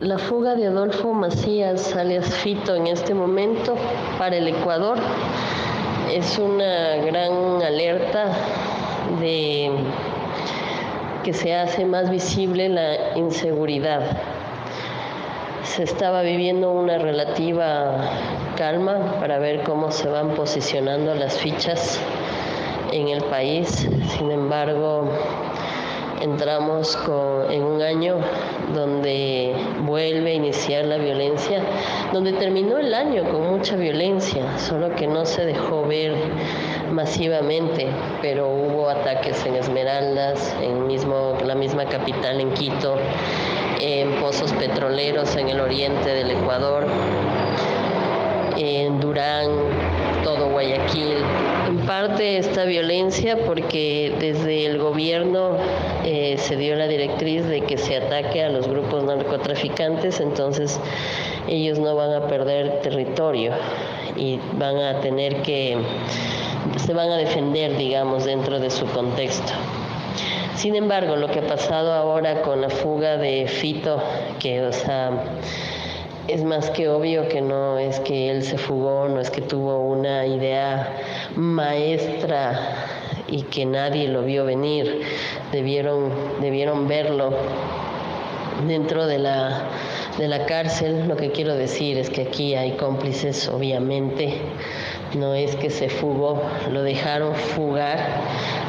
La 0.00 0.18
fuga 0.18 0.56
de 0.56 0.66
Adolfo 0.66 1.14
Macías, 1.14 1.94
alias 1.94 2.34
Fito, 2.42 2.74
en 2.74 2.88
este 2.88 3.14
momento 3.14 3.76
para 4.18 4.36
el 4.36 4.48
Ecuador 4.48 4.98
es 6.12 6.38
una 6.38 6.96
gran 6.96 7.62
alerta 7.62 8.30
de 9.20 9.70
que 11.24 11.32
se 11.32 11.54
hace 11.54 11.84
más 11.84 12.10
visible 12.10 12.68
la 12.68 13.16
inseguridad 13.16 14.16
se 15.76 15.82
estaba 15.82 16.22
viviendo 16.22 16.70
una 16.70 16.96
relativa 16.96 17.98
calma 18.56 19.16
para 19.20 19.38
ver 19.38 19.62
cómo 19.62 19.90
se 19.90 20.08
van 20.08 20.30
posicionando 20.30 21.14
las 21.14 21.38
fichas 21.38 22.00
en 22.92 23.08
el 23.08 23.22
país. 23.24 23.86
Sin 24.16 24.30
embargo, 24.30 25.10
entramos 26.20 26.98
en 27.50 27.62
un 27.62 27.82
año 27.82 28.16
donde 28.74 29.54
vuelve 29.80 30.30
a 30.30 30.34
iniciar 30.34 30.84
la 30.84 30.98
violencia, 30.98 31.62
donde 32.12 32.32
terminó 32.32 32.78
el 32.78 32.94
año 32.94 33.24
con 33.24 33.48
mucha 33.48 33.76
violencia, 33.76 34.58
solo 34.58 34.94
que 34.94 35.06
no 35.06 35.24
se 35.24 35.44
dejó 35.46 35.86
ver 35.86 36.14
masivamente, 36.90 37.88
pero 38.22 38.48
hubo 38.48 38.88
ataques 38.88 39.44
en 39.46 39.56
Esmeraldas, 39.56 40.54
en 40.62 40.86
la 41.46 41.54
misma 41.54 41.84
capital, 41.86 42.40
en 42.40 42.52
Quito, 42.52 42.96
en 43.80 44.12
pozos 44.20 44.52
petroleros 44.52 45.36
en 45.36 45.48
el 45.48 45.60
oriente 45.60 46.14
del 46.14 46.30
Ecuador, 46.30 46.86
en 48.56 49.00
Durán, 49.00 49.50
todo 50.26 50.50
Guayaquil. 50.50 51.18
En 51.68 51.86
parte 51.86 52.38
esta 52.38 52.64
violencia 52.64 53.38
porque 53.46 54.12
desde 54.18 54.66
el 54.66 54.78
gobierno 54.78 55.56
eh, 56.04 56.34
se 56.36 56.56
dio 56.56 56.74
la 56.74 56.88
directriz 56.88 57.46
de 57.46 57.60
que 57.60 57.78
se 57.78 57.96
ataque 57.96 58.42
a 58.42 58.48
los 58.48 58.66
grupos 58.66 59.04
narcotraficantes, 59.04 60.18
entonces 60.18 60.80
ellos 61.46 61.78
no 61.78 61.94
van 61.94 62.12
a 62.12 62.26
perder 62.26 62.80
territorio 62.80 63.52
y 64.16 64.40
van 64.54 64.78
a 64.78 65.00
tener 65.00 65.42
que, 65.42 65.78
se 66.84 66.92
van 66.92 67.10
a 67.10 67.18
defender, 67.18 67.76
digamos, 67.76 68.24
dentro 68.24 68.58
de 68.58 68.70
su 68.70 68.84
contexto. 68.86 69.52
Sin 70.56 70.74
embargo, 70.74 71.14
lo 71.14 71.28
que 71.28 71.38
ha 71.38 71.46
pasado 71.46 71.92
ahora 71.92 72.42
con 72.42 72.62
la 72.62 72.70
fuga 72.70 73.16
de 73.16 73.46
Fito, 73.46 74.02
que, 74.40 74.62
o 74.62 74.72
sea, 74.72 75.12
es 76.28 76.42
más 76.42 76.70
que 76.70 76.88
obvio 76.88 77.28
que 77.28 77.40
no 77.40 77.78
es 77.78 78.00
que 78.00 78.30
él 78.30 78.42
se 78.42 78.58
fugó, 78.58 79.08
no 79.08 79.20
es 79.20 79.30
que 79.30 79.42
tuvo 79.42 79.78
una 79.80 80.26
idea 80.26 80.96
maestra 81.36 82.74
y 83.28 83.42
que 83.42 83.64
nadie 83.64 84.08
lo 84.08 84.22
vio 84.22 84.44
venir, 84.44 85.02
debieron, 85.52 86.10
debieron 86.40 86.88
verlo 86.88 87.30
dentro 88.66 89.06
de 89.06 89.18
la, 89.18 89.68
de 90.18 90.28
la 90.28 90.46
cárcel. 90.46 91.06
Lo 91.08 91.16
que 91.16 91.30
quiero 91.30 91.54
decir 91.54 91.98
es 91.98 92.10
que 92.10 92.22
aquí 92.22 92.54
hay 92.54 92.72
cómplices, 92.72 93.48
obviamente, 93.48 94.38
no 95.14 95.34
es 95.34 95.56
que 95.56 95.70
se 95.70 95.88
fugó, 95.88 96.42
lo 96.70 96.82
dejaron 96.82 97.34
fugar. 97.34 97.98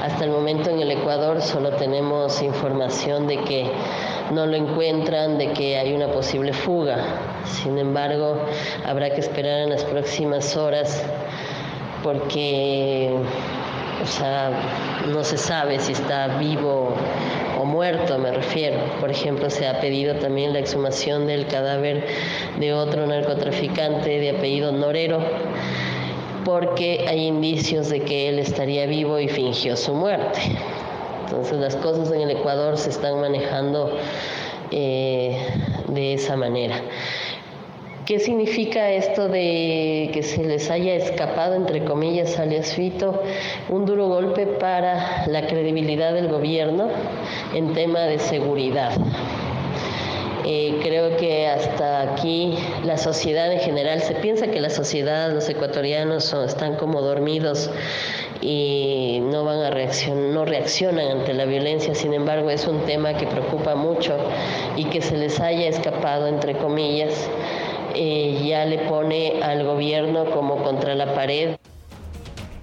Hasta 0.04 0.23
el 0.23 0.32
momento 0.32 0.69
en 0.69 0.80
el 0.80 0.91
Ecuador 0.91 1.41
solo 1.41 1.71
tenemos 1.71 2.41
información 2.41 3.28
de 3.28 3.38
que 3.39 3.71
no 4.32 4.45
lo 4.45 4.56
encuentran, 4.56 5.38
de 5.38 5.52
que 5.54 5.78
hay 5.78 5.93
una 5.93 6.08
posible 6.08 6.54
fuga. 6.54 6.97
Sin 7.45 7.78
embargo, 7.78 8.38
habrá 8.86 9.10
que 9.10 9.21
esperar 9.21 9.62
en 9.62 9.69
las 9.69 9.84
próximas 9.84 10.56
horas 10.56 11.04
porque 12.04 13.12
o 14.02 14.06
sea, 14.06 14.52
no 15.08 15.23
se 15.23 15.38
sabe 15.38 15.80
si 15.80 15.91
está 15.91 16.38
vivo 16.38 16.93
o 17.60 17.65
muerto, 17.65 18.17
me 18.19 18.32
refiero. 18.32 18.80
Por 19.00 19.10
ejemplo, 19.10 19.50
se 19.50 19.67
ha 19.67 19.82
pedido 19.82 20.15
también 20.15 20.54
la 20.54 20.60
exhumación 20.60 21.26
del 21.26 21.47
cadáver 21.47 22.06
de 22.60 22.73
otro 22.73 23.08
narcotraficante 23.08 24.19
de 24.19 24.30
apellido 24.30 24.71
Norero, 24.71 25.19
porque 26.48 27.04
hay 27.10 27.28
indicios 27.28 27.90
de 27.90 28.00
que 28.04 28.30
él 28.30 28.40
estaría 28.40 28.86
vivo 28.86 29.20
y 29.20 29.28
fingió 29.28 29.76
su 29.76 29.94
muerte. 29.94 30.40
Entonces 31.26 31.58
las 31.58 31.76
cosas 31.76 32.10
en 32.10 32.22
el 32.22 32.32
Ecuador 32.32 32.78
se 32.78 32.90
están 32.90 33.20
manejando 33.20 33.92
eh, 34.72 35.38
de 35.90 36.14
esa 36.14 36.38
manera. 36.38 36.80
¿Qué 38.06 38.20
significa 38.20 38.90
esto 38.92 39.28
de 39.28 40.10
que 40.14 40.24
se 40.24 40.42
les 40.42 40.72
haya 40.72 40.96
escapado, 40.96 41.54
entre 41.54 41.84
comillas, 41.84 42.40
alias 42.40 42.74
Fito? 42.74 43.22
Un 43.68 43.86
duro 43.86 44.08
golpe 44.08 44.48
para 44.48 45.28
la 45.28 45.48
credibilidad 45.48 46.14
del 46.14 46.30
gobierno 46.30 46.88
en 47.54 47.74
tema 47.74 48.04
de 48.04 48.20
seguridad. 48.20 48.94
Eh, 50.50 50.80
creo 50.82 51.18
que 51.18 51.46
hasta 51.46 52.04
aquí 52.04 52.58
la 52.86 52.98
sociedad 52.98 53.52
en 53.52 53.60
general, 53.60 54.00
se 54.02 54.16
piensa 54.16 54.48
que 54.48 54.62
la 54.62 54.70
sociedad, 54.70 55.30
los 55.34 55.50
ecuatorianos 55.50 56.32
están 56.32 56.78
como 56.78 57.02
dormidos 57.02 57.70
y 58.40 59.20
no 59.24 59.44
van 59.44 59.60
a 59.60 59.72
reaccionar, 59.72 60.34
no 60.34 60.46
reaccionan 60.46 61.20
ante 61.20 61.34
la 61.34 61.44
violencia, 61.44 61.94
sin 61.96 62.14
embargo 62.14 62.50
es 62.50 62.66
un 62.66 62.80
tema 62.86 63.18
que 63.18 63.28
preocupa 63.28 63.76
mucho 63.76 64.16
y 64.78 64.86
que 64.86 65.02
se 65.02 65.18
les 65.18 65.38
haya 65.42 65.68
escapado, 65.68 66.28
entre 66.28 66.56
comillas, 66.56 67.30
eh, 67.94 68.42
ya 68.48 68.64
le 68.64 68.78
pone 68.88 69.42
al 69.44 69.66
gobierno 69.66 70.32
como 70.32 70.64
contra 70.64 70.96
la 70.96 71.14
pared. 71.14 71.58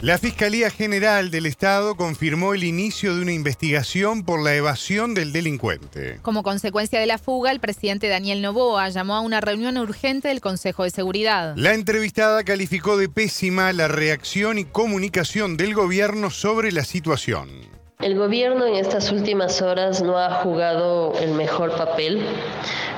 La 0.05 0.19
Fiscalía 0.19 0.69
General 0.69 1.31
del 1.31 1.47
Estado 1.47 1.95
confirmó 1.97 2.53
el 2.53 2.62
inicio 2.62 3.17
de 3.17 3.23
una 3.23 3.33
investigación 3.33 4.23
por 4.23 4.43
la 4.43 4.55
evasión 4.55 5.14
del 5.14 5.33
delincuente. 5.33 6.19
Como 6.21 6.43
consecuencia 6.43 7.01
de 7.01 7.07
la 7.07 7.17
fuga, 7.17 7.51
el 7.51 7.59
presidente 7.59 8.09
Daniel 8.09 8.43
Novoa 8.43 8.90
llamó 8.90 9.14
a 9.14 9.21
una 9.21 9.40
reunión 9.40 9.79
urgente 9.79 10.29
del 10.29 10.43
Consejo 10.43 10.85
de 10.85 10.90
Seguridad. 10.90 11.55
La 11.57 11.73
entrevistada 11.73 12.45
calificó 12.45 12.99
de 12.99 13.09
pésima 13.09 13.73
la 13.73 13.88
reacción 13.88 14.59
y 14.59 14.67
comunicación 14.67 15.57
del 15.57 15.73
gobierno 15.73 16.29
sobre 16.29 16.71
la 16.71 16.85
situación. 16.85 17.49
El 18.00 18.18
gobierno 18.18 18.66
en 18.66 18.74
estas 18.74 19.12
últimas 19.12 19.62
horas 19.62 20.02
no 20.02 20.18
ha 20.18 20.42
jugado 20.42 21.12
el 21.20 21.30
mejor 21.30 21.76
papel 21.76 22.26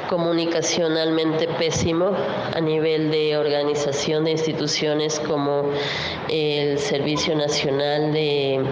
comunicacionalmente 0.09 1.49
pésimo 1.49 2.13
a 2.55 2.61
nivel 2.61 3.11
de 3.11 3.37
organización 3.37 4.25
de 4.25 4.31
instituciones 4.33 5.21
como 5.21 5.65
el 6.31 6.79
Servicio 6.79 7.37
Nacional 7.37 8.13
de, 8.13 8.65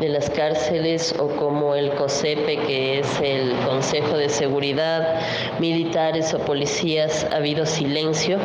las 0.00 0.30
Cárceles 0.30 1.12
o 1.18 1.26
como 1.28 1.74
el 1.74 1.90
COSEPE, 1.90 2.58
que 2.58 3.00
es 3.00 3.20
el 3.20 3.52
Consejo 3.66 4.16
de 4.16 4.28
Seguridad, 4.28 5.20
militares 5.58 6.32
o 6.34 6.38
policías, 6.38 7.26
ha 7.32 7.36
habido 7.36 7.66
silencio. 7.66 8.38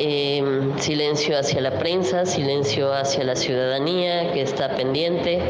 Eh, 0.00 0.44
silencio 0.78 1.36
hacia 1.36 1.60
la 1.60 1.72
prensa, 1.72 2.24
silencio 2.24 2.92
hacia 2.92 3.24
la 3.24 3.34
ciudadanía 3.34 4.32
que 4.32 4.42
está 4.42 4.76
pendiente. 4.76 5.40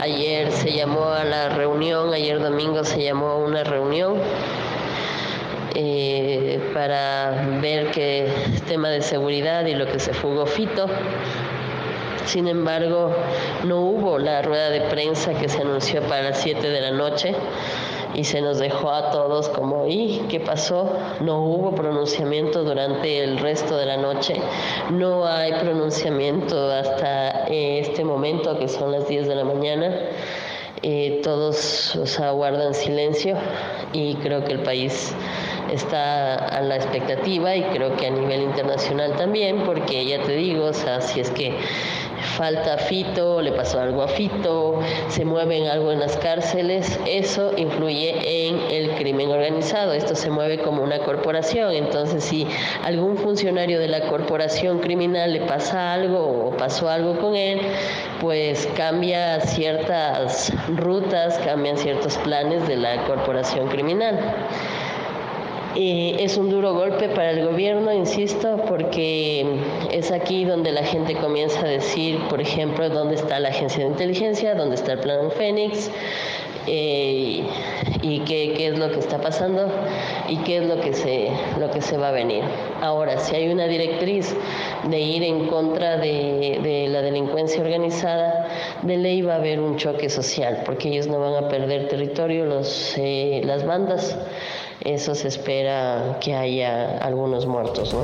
Ayer 0.00 0.50
se 0.52 0.72
llamó 0.72 1.10
a 1.10 1.24
la 1.24 1.50
reunión, 1.50 2.14
ayer 2.14 2.40
domingo 2.40 2.84
se 2.84 3.02
llamó 3.02 3.26
a 3.26 3.36
una 3.36 3.64
reunión 3.64 4.14
eh, 5.74 6.58
para 6.72 7.46
ver 7.60 7.90
qué 7.90 8.32
tema 8.66 8.88
de 8.88 9.02
seguridad 9.02 9.66
y 9.66 9.74
lo 9.74 9.84
que 9.86 9.98
se 9.98 10.14
fugó 10.14 10.46
Fito. 10.46 10.86
Sin 12.24 12.48
embargo, 12.48 13.14
no 13.64 13.80
hubo 13.80 14.18
la 14.18 14.40
rueda 14.40 14.70
de 14.70 14.80
prensa 14.82 15.34
que 15.34 15.50
se 15.50 15.60
anunció 15.60 16.00
para 16.02 16.22
las 16.22 16.40
7 16.40 16.66
de 16.66 16.80
la 16.80 16.92
noche 16.92 17.34
y 18.14 18.24
se 18.24 18.40
nos 18.40 18.58
dejó 18.58 18.90
a 18.90 19.10
todos 19.10 19.48
como, 19.48 19.86
¿y 19.86 20.22
qué 20.28 20.40
pasó? 20.40 20.90
No 21.20 21.44
hubo 21.44 21.74
pronunciamiento 21.74 22.64
durante 22.64 23.22
el 23.22 23.38
resto 23.38 23.76
de 23.76 23.86
la 23.86 23.96
noche, 23.96 24.34
no 24.90 25.26
hay 25.26 25.52
pronunciamiento 25.54 26.70
hasta 26.70 27.44
este 27.48 28.04
momento 28.04 28.58
que 28.58 28.68
son 28.68 28.92
las 28.92 29.08
10 29.08 29.28
de 29.28 29.34
la 29.34 29.44
mañana. 29.44 29.94
Eh, 30.82 31.20
todos 31.22 31.94
o 31.96 32.06
sea, 32.06 32.30
guardan 32.30 32.72
silencio 32.72 33.36
y 33.92 34.14
creo 34.14 34.44
que 34.44 34.52
el 34.52 34.60
país 34.60 35.14
está 35.70 36.36
a 36.36 36.62
la 36.62 36.76
expectativa 36.76 37.54
y 37.54 37.62
creo 37.64 37.96
que 37.96 38.06
a 38.06 38.10
nivel 38.10 38.42
internacional 38.42 39.14
también, 39.16 39.64
porque 39.66 40.06
ya 40.06 40.22
te 40.22 40.32
digo, 40.32 40.72
si 40.72 41.20
es 41.20 41.30
que 41.30 41.54
falta 42.20 42.78
Fito, 42.78 43.40
le 43.40 43.52
pasó 43.52 43.80
algo 43.80 44.02
a 44.02 44.08
Fito, 44.08 44.80
se 45.08 45.24
mueven 45.24 45.66
algo 45.68 45.92
en 45.92 46.00
las 46.00 46.16
cárceles, 46.16 46.98
eso 47.06 47.52
influye 47.56 48.46
en 48.46 48.60
el 48.70 48.96
crimen 48.96 49.30
organizado. 49.30 49.92
Esto 49.92 50.14
se 50.14 50.30
mueve 50.30 50.58
como 50.58 50.82
una 50.82 50.98
corporación. 51.00 51.72
Entonces, 51.72 52.24
si 52.24 52.46
algún 52.84 53.16
funcionario 53.16 53.78
de 53.78 53.88
la 53.88 54.08
corporación 54.08 54.78
criminal 54.78 55.32
le 55.32 55.40
pasa 55.42 55.92
algo 55.92 56.48
o 56.48 56.56
pasó 56.56 56.88
algo 56.88 57.18
con 57.18 57.36
él, 57.36 57.60
pues 58.20 58.68
cambia 58.76 59.40
ciertas 59.40 60.52
rutas, 60.76 61.38
cambian 61.44 61.76
ciertos 61.76 62.16
planes 62.18 62.66
de 62.66 62.76
la 62.76 63.04
corporación 63.04 63.68
criminal 63.68 64.18
es 65.76 66.36
un 66.36 66.50
duro 66.50 66.74
golpe 66.74 67.08
para 67.08 67.30
el 67.30 67.46
gobierno, 67.46 67.92
insisto, 67.92 68.64
porque 68.68 69.46
es 69.92 70.10
aquí 70.10 70.44
donde 70.44 70.72
la 70.72 70.84
gente 70.84 71.14
comienza 71.14 71.60
a 71.60 71.68
decir, 71.68 72.18
por 72.28 72.40
ejemplo, 72.40 72.88
dónde 72.88 73.14
está 73.14 73.38
la 73.38 73.50
agencia 73.50 73.84
de 73.84 73.90
inteligencia, 73.90 74.54
dónde 74.54 74.74
está 74.74 74.92
el 74.92 75.00
plan 75.00 75.30
Fénix, 75.30 75.90
eh, 76.66 77.44
y 78.02 78.20
qué, 78.20 78.66
es 78.66 78.78
lo 78.78 78.90
que 78.90 78.98
está 78.98 79.20
pasando 79.20 79.68
y 80.28 80.36
qué 80.38 80.58
es 80.58 80.64
lo 80.64 80.80
que, 80.80 80.92
se, 80.92 81.30
lo 81.58 81.70
que 81.70 81.80
se 81.80 81.96
va 81.96 82.08
a 82.08 82.12
venir. 82.12 82.44
Ahora, 82.80 83.18
si 83.18 83.34
hay 83.34 83.48
una 83.48 83.66
directriz 83.66 84.34
de 84.84 84.98
ir 84.98 85.22
en 85.22 85.46
contra 85.46 85.96
de, 85.96 86.86
la 86.88 87.02
delincuencia 87.02 87.62
organizada, 87.62 88.48
de 88.82 88.96
ley 88.96 89.22
va 89.22 89.34
a 89.34 89.36
haber 89.36 89.60
un 89.60 89.76
choque 89.76 90.08
social, 90.08 90.62
porque 90.64 90.88
ellos 90.88 91.06
no 91.06 91.18
van 91.18 91.44
a 91.44 91.48
perder 91.48 91.88
territorio, 91.88 92.44
los, 92.44 92.94
eh, 92.98 93.40
las 93.44 93.64
bandas 93.64 94.18
eso 94.82 95.14
se 95.14 95.28
espera 95.28 96.18
que 96.20 96.34
haya 96.34 96.98
algunos 96.98 97.46
muertos, 97.46 97.92
¿no? 97.92 98.02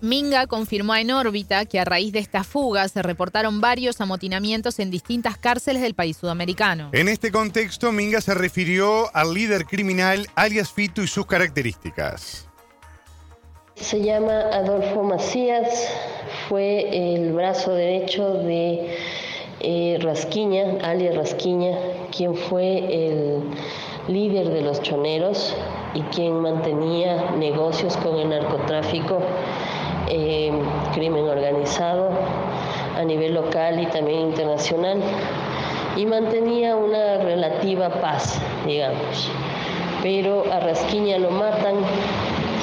Minga 0.00 0.46
confirmó 0.46 0.94
en 0.94 1.10
órbita 1.10 1.64
que 1.64 1.80
a 1.80 1.84
raíz 1.84 2.12
de 2.12 2.20
esta 2.20 2.44
fuga 2.44 2.86
se 2.88 3.02
reportaron 3.02 3.60
varios 3.60 4.00
amotinamientos 4.00 4.78
en 4.78 4.90
distintas 4.90 5.36
cárceles 5.36 5.82
del 5.82 5.94
país 5.94 6.16
sudamericano. 6.16 6.90
En 6.92 7.08
este 7.08 7.32
contexto, 7.32 7.90
Minga 7.90 8.20
se 8.20 8.34
refirió 8.34 9.14
al 9.16 9.34
líder 9.34 9.64
criminal 9.64 10.28
alias 10.36 10.70
Fito 10.70 11.02
y 11.02 11.08
sus 11.08 11.26
características. 11.26 12.46
Se 13.74 14.00
llama 14.00 14.42
Adolfo 14.52 15.02
Macías, 15.02 15.88
fue 16.48 17.14
el 17.14 17.32
brazo 17.32 17.72
derecho 17.72 18.34
de 18.34 18.96
eh, 19.60 19.98
Rasquiña, 20.00 20.78
alias 20.82 21.16
Rasquiña, 21.16 21.76
quien 22.16 22.36
fue 22.36 22.78
el 22.78 23.42
líder 24.08 24.50
de 24.50 24.62
los 24.62 24.82
choneros 24.82 25.54
y 25.94 26.00
quien 26.02 26.40
mantenía 26.40 27.30
negocios 27.36 27.96
con 27.98 28.16
el 28.18 28.30
narcotráfico, 28.30 29.20
eh, 30.08 30.50
crimen 30.94 31.28
organizado 31.28 32.10
a 32.96 33.04
nivel 33.04 33.34
local 33.34 33.80
y 33.80 33.86
también 33.86 34.20
internacional, 34.20 35.00
y 35.96 36.06
mantenía 36.06 36.76
una 36.76 37.18
relativa 37.18 37.90
paz, 38.00 38.40
digamos. 38.66 39.30
Pero 40.02 40.44
a 40.52 40.60
Rasquiña 40.60 41.18
lo 41.18 41.30
matan 41.30 41.76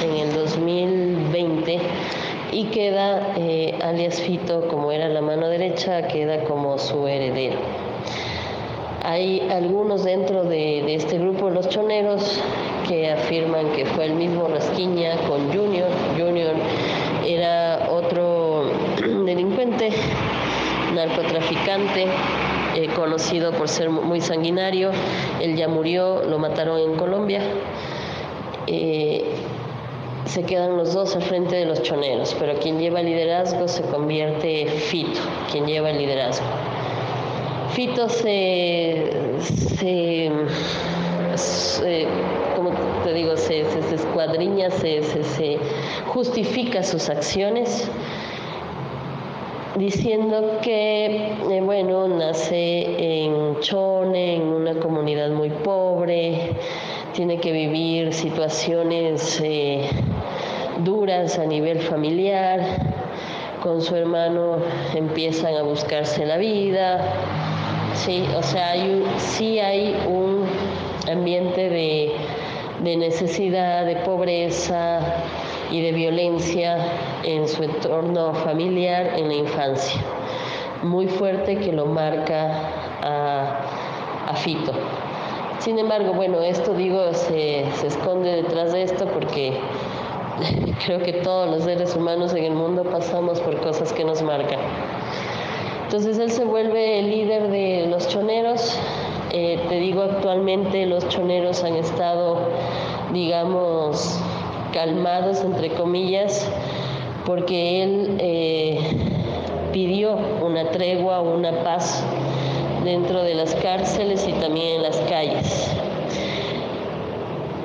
en 0.03 0.15
el 0.15 0.34
2020 0.34 1.79
y 2.51 2.65
queda 2.65 3.34
eh, 3.38 3.77
alias 3.84 4.21
Fito, 4.21 4.67
como 4.67 4.91
era 4.91 5.10
la 5.10 5.21
mano 5.21 5.47
derecha, 5.47 6.08
queda 6.08 6.43
como 6.45 6.77
su 6.77 7.08
heredero. 7.08 7.60
Hay 9.05 9.39
algunos 9.51 10.03
dentro 10.03 10.43
de, 10.45 10.95
este 10.95 11.19
grupo, 11.19 11.51
los 11.51 11.69
choneros, 11.69 12.41
que 12.87 13.11
afirman 13.11 13.71
que 13.73 13.85
fue 13.85 14.05
el 14.05 14.15
mismo 14.15 14.47
Rasquiña 14.47 15.15
con 15.27 15.53
Junior. 15.53 15.89
Junior 16.17 16.55
era 17.23 17.87
otro 17.91 18.71
delincuente, 19.25 19.91
narcotraficante, 20.95 22.07
eh, 22.75 22.87
conocido 22.95 23.51
por 23.51 23.69
ser 23.69 23.91
muy 23.91 24.21
sanguinario. 24.21 24.89
Él 25.39 25.55
ya 25.55 25.67
murió, 25.67 26.23
lo 26.23 26.39
mataron 26.39 26.79
en 26.79 26.95
Colombia. 26.95 27.41
Eh, 28.65 29.23
se 30.25 30.41
quedan 30.41 30.77
los 30.77 30.95
dos 30.95 31.15
al 31.15 31.21
frente 31.21 31.55
de 31.55 31.65
los 31.65 31.83
choneros, 31.83 32.35
pero 32.39 32.55
quien 32.55 32.79
lleva 32.79 33.03
liderazgo 33.03 33.67
se 33.67 33.83
convierte 33.83 34.65
Fito, 34.65 35.21
quien 35.51 35.67
lleva 35.67 35.91
el 35.91 35.99
liderazgo. 35.99 36.74
Fito 37.75 38.07
se, 38.07 39.09
como 42.55 42.71
te 43.03 43.13
digo, 43.13 43.35
se, 43.35 43.65
se, 43.69 43.95
escuadriña, 43.95 44.71
se, 44.71 45.59
justifica 46.07 46.83
sus 46.83 47.09
acciones 47.09 47.91
diciendo 49.75 50.59
que, 50.61 51.33
eh, 51.51 51.61
bueno, 51.61 52.07
nace 52.07 53.25
en 53.25 53.59
Chone, 53.59 54.35
en 54.35 54.43
una 54.43 54.75
comunidad 54.75 55.31
muy 55.31 55.49
pobre, 55.49 56.51
tiene 57.11 57.41
que 57.41 57.51
vivir 57.51 58.13
situaciones 58.13 59.41
eh, 59.43 59.89
duras 60.85 61.38
a 61.38 61.45
nivel 61.45 61.81
familiar, 61.81 62.61
con 63.61 63.81
su 63.81 63.97
hermano 63.97 64.59
empiezan 64.93 65.55
a 65.55 65.63
buscarse 65.63 66.25
la 66.25 66.38
vida, 66.38 67.44
sí, 67.95 68.25
o 68.36 68.43
sea, 68.43 68.71
hay, 68.71 69.03
sí 69.17 69.60
hay 69.60 69.95
un 70.08 70.45
ambiente 71.12 71.69
de, 71.69 72.12
de 72.84 72.97
necesidad, 72.97 73.86
de 73.86 73.95
pobreza 73.97 74.99
y 75.71 75.81
de 75.81 75.91
violencia 75.91 76.77
en 77.23 77.47
su 77.47 77.63
entorno 77.63 78.34
familiar 78.34 79.13
en 79.17 79.27
la 79.27 79.34
infancia, 79.34 80.01
muy 80.84 81.08
fuerte 81.08 81.58
que 81.58 81.71
lo 81.71 81.86
marca 81.86 82.69
a, 83.01 84.29
a 84.29 84.36
Fito. 84.36 84.73
Sin 85.60 85.79
embargo, 85.79 86.13
bueno, 86.13 86.41
esto 86.41 86.73
digo, 86.73 87.13
se, 87.13 87.65
se 87.73 87.88
esconde 87.88 88.43
detrás 88.43 88.73
de 88.73 88.84
esto 88.84 89.08
porque 89.08 89.58
creo 90.86 90.99
que 90.99 91.13
todos 91.13 91.49
los 91.49 91.63
seres 91.63 91.95
humanos 91.95 92.34
en 92.34 92.43
el 92.43 92.53
mundo 92.53 92.84
pasamos 92.84 93.39
por 93.39 93.60
cosas 93.62 93.91
que 93.93 94.03
nos 94.03 94.21
marcan. 94.21 94.60
Entonces 95.95 96.21
él 96.21 96.29
se 96.29 96.43
vuelve 96.43 96.99
el 96.99 97.10
líder 97.10 97.49
de 97.49 97.88
los 97.88 98.10
choneros. 98.10 98.77
Eh, 99.31 99.58
te 99.69 99.75
digo, 99.75 100.01
actualmente 100.01 100.86
los 100.88 101.08
choneros 101.08 101.63
han 101.63 101.75
estado, 101.75 102.38
digamos, 103.13 104.19
calmados, 104.73 105.41
entre 105.41 105.69
comillas, 105.69 106.51
porque 107.25 107.81
él 107.81 108.17
eh, 108.19 108.77
pidió 109.71 110.17
una 110.45 110.69
tregua, 110.71 111.21
una 111.21 111.63
paz 111.63 112.03
dentro 112.84 113.23
de 113.23 113.36
las 113.36 113.55
cárceles 113.55 114.27
y 114.27 114.34
también 114.34 114.75
en 114.75 114.84
las 114.84 114.97
calles. 115.10 115.71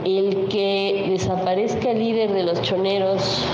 El 0.04 0.46
que 0.46 1.06
desaparezca 1.08 1.90
el 1.90 1.98
líder 1.98 2.30
de 2.30 2.44
los 2.44 2.62
choneros 2.62 3.44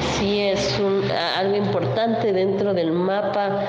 sí 0.00 0.40
es 0.40 0.80
algo 1.36 1.56
importante 1.56 2.32
dentro 2.32 2.74
del 2.74 2.92
mapa 2.92 3.60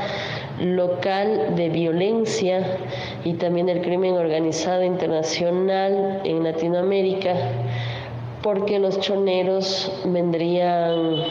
local 0.59 1.55
de 1.55 1.69
violencia 1.69 2.77
y 3.23 3.33
también 3.33 3.67
del 3.67 3.81
crimen 3.81 4.15
organizado 4.15 4.83
internacional 4.83 6.21
en 6.23 6.43
Latinoamérica, 6.43 7.33
porque 8.41 8.79
los 8.79 8.99
choneros 8.99 10.01
vendrían, 10.05 11.23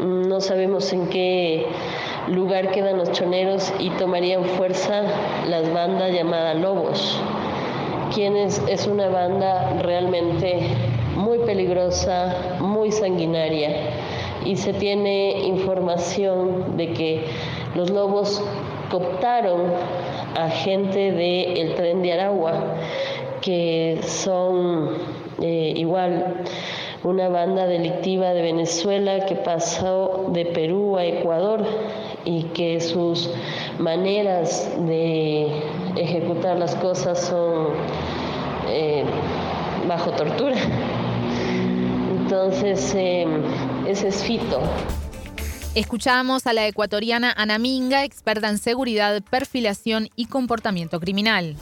no 0.00 0.40
sabemos 0.40 0.92
en 0.92 1.08
qué 1.08 1.66
lugar 2.28 2.70
quedan 2.70 2.98
los 2.98 3.12
choneros 3.12 3.72
y 3.78 3.90
tomarían 3.90 4.44
fuerza 4.44 5.02
las 5.48 5.72
bandas 5.72 6.12
llamadas 6.12 6.56
Lobos, 6.56 7.20
quienes 8.14 8.62
es 8.68 8.86
una 8.86 9.08
banda 9.08 9.80
realmente 9.82 10.60
muy 11.16 11.38
peligrosa, 11.38 12.58
muy 12.60 12.92
sanguinaria 12.92 13.70
y 14.44 14.56
se 14.56 14.72
tiene 14.72 15.46
información 15.46 16.76
de 16.76 16.92
que 16.92 17.24
los 17.74 17.90
lobos 17.90 18.42
cooptaron 18.90 19.72
a 20.36 20.50
gente 20.50 21.12
del 21.12 21.74
tren 21.74 22.02
de 22.02 22.12
Aragua, 22.12 22.76
que 23.40 24.00
son 24.02 24.90
eh, 25.40 25.72
igual 25.76 26.44
una 27.02 27.28
banda 27.28 27.66
delictiva 27.66 28.32
de 28.32 28.42
Venezuela 28.42 29.26
que 29.26 29.36
pasó 29.36 30.26
de 30.32 30.46
Perú 30.46 30.96
a 30.96 31.04
Ecuador 31.04 31.64
y 32.24 32.44
que 32.54 32.80
sus 32.80 33.30
maneras 33.78 34.70
de 34.86 35.46
ejecutar 35.96 36.56
las 36.58 36.74
cosas 36.76 37.20
son 37.20 37.68
eh, 38.68 39.04
bajo 39.86 40.10
tortura. 40.10 40.56
Entonces, 42.10 42.94
em, 42.96 43.42
ese 43.88 44.08
es 44.08 44.22
Fito. 44.22 44.60
Escuchamos 45.74 46.46
a 46.46 46.52
la 46.52 46.66
ecuatoriana 46.66 47.32
Ana 47.36 47.58
Minga, 47.58 48.04
experta 48.04 48.48
en 48.48 48.58
seguridad, 48.58 49.22
perfilación 49.22 50.08
y 50.16 50.26
comportamiento 50.26 50.98
criminal. 51.00 51.56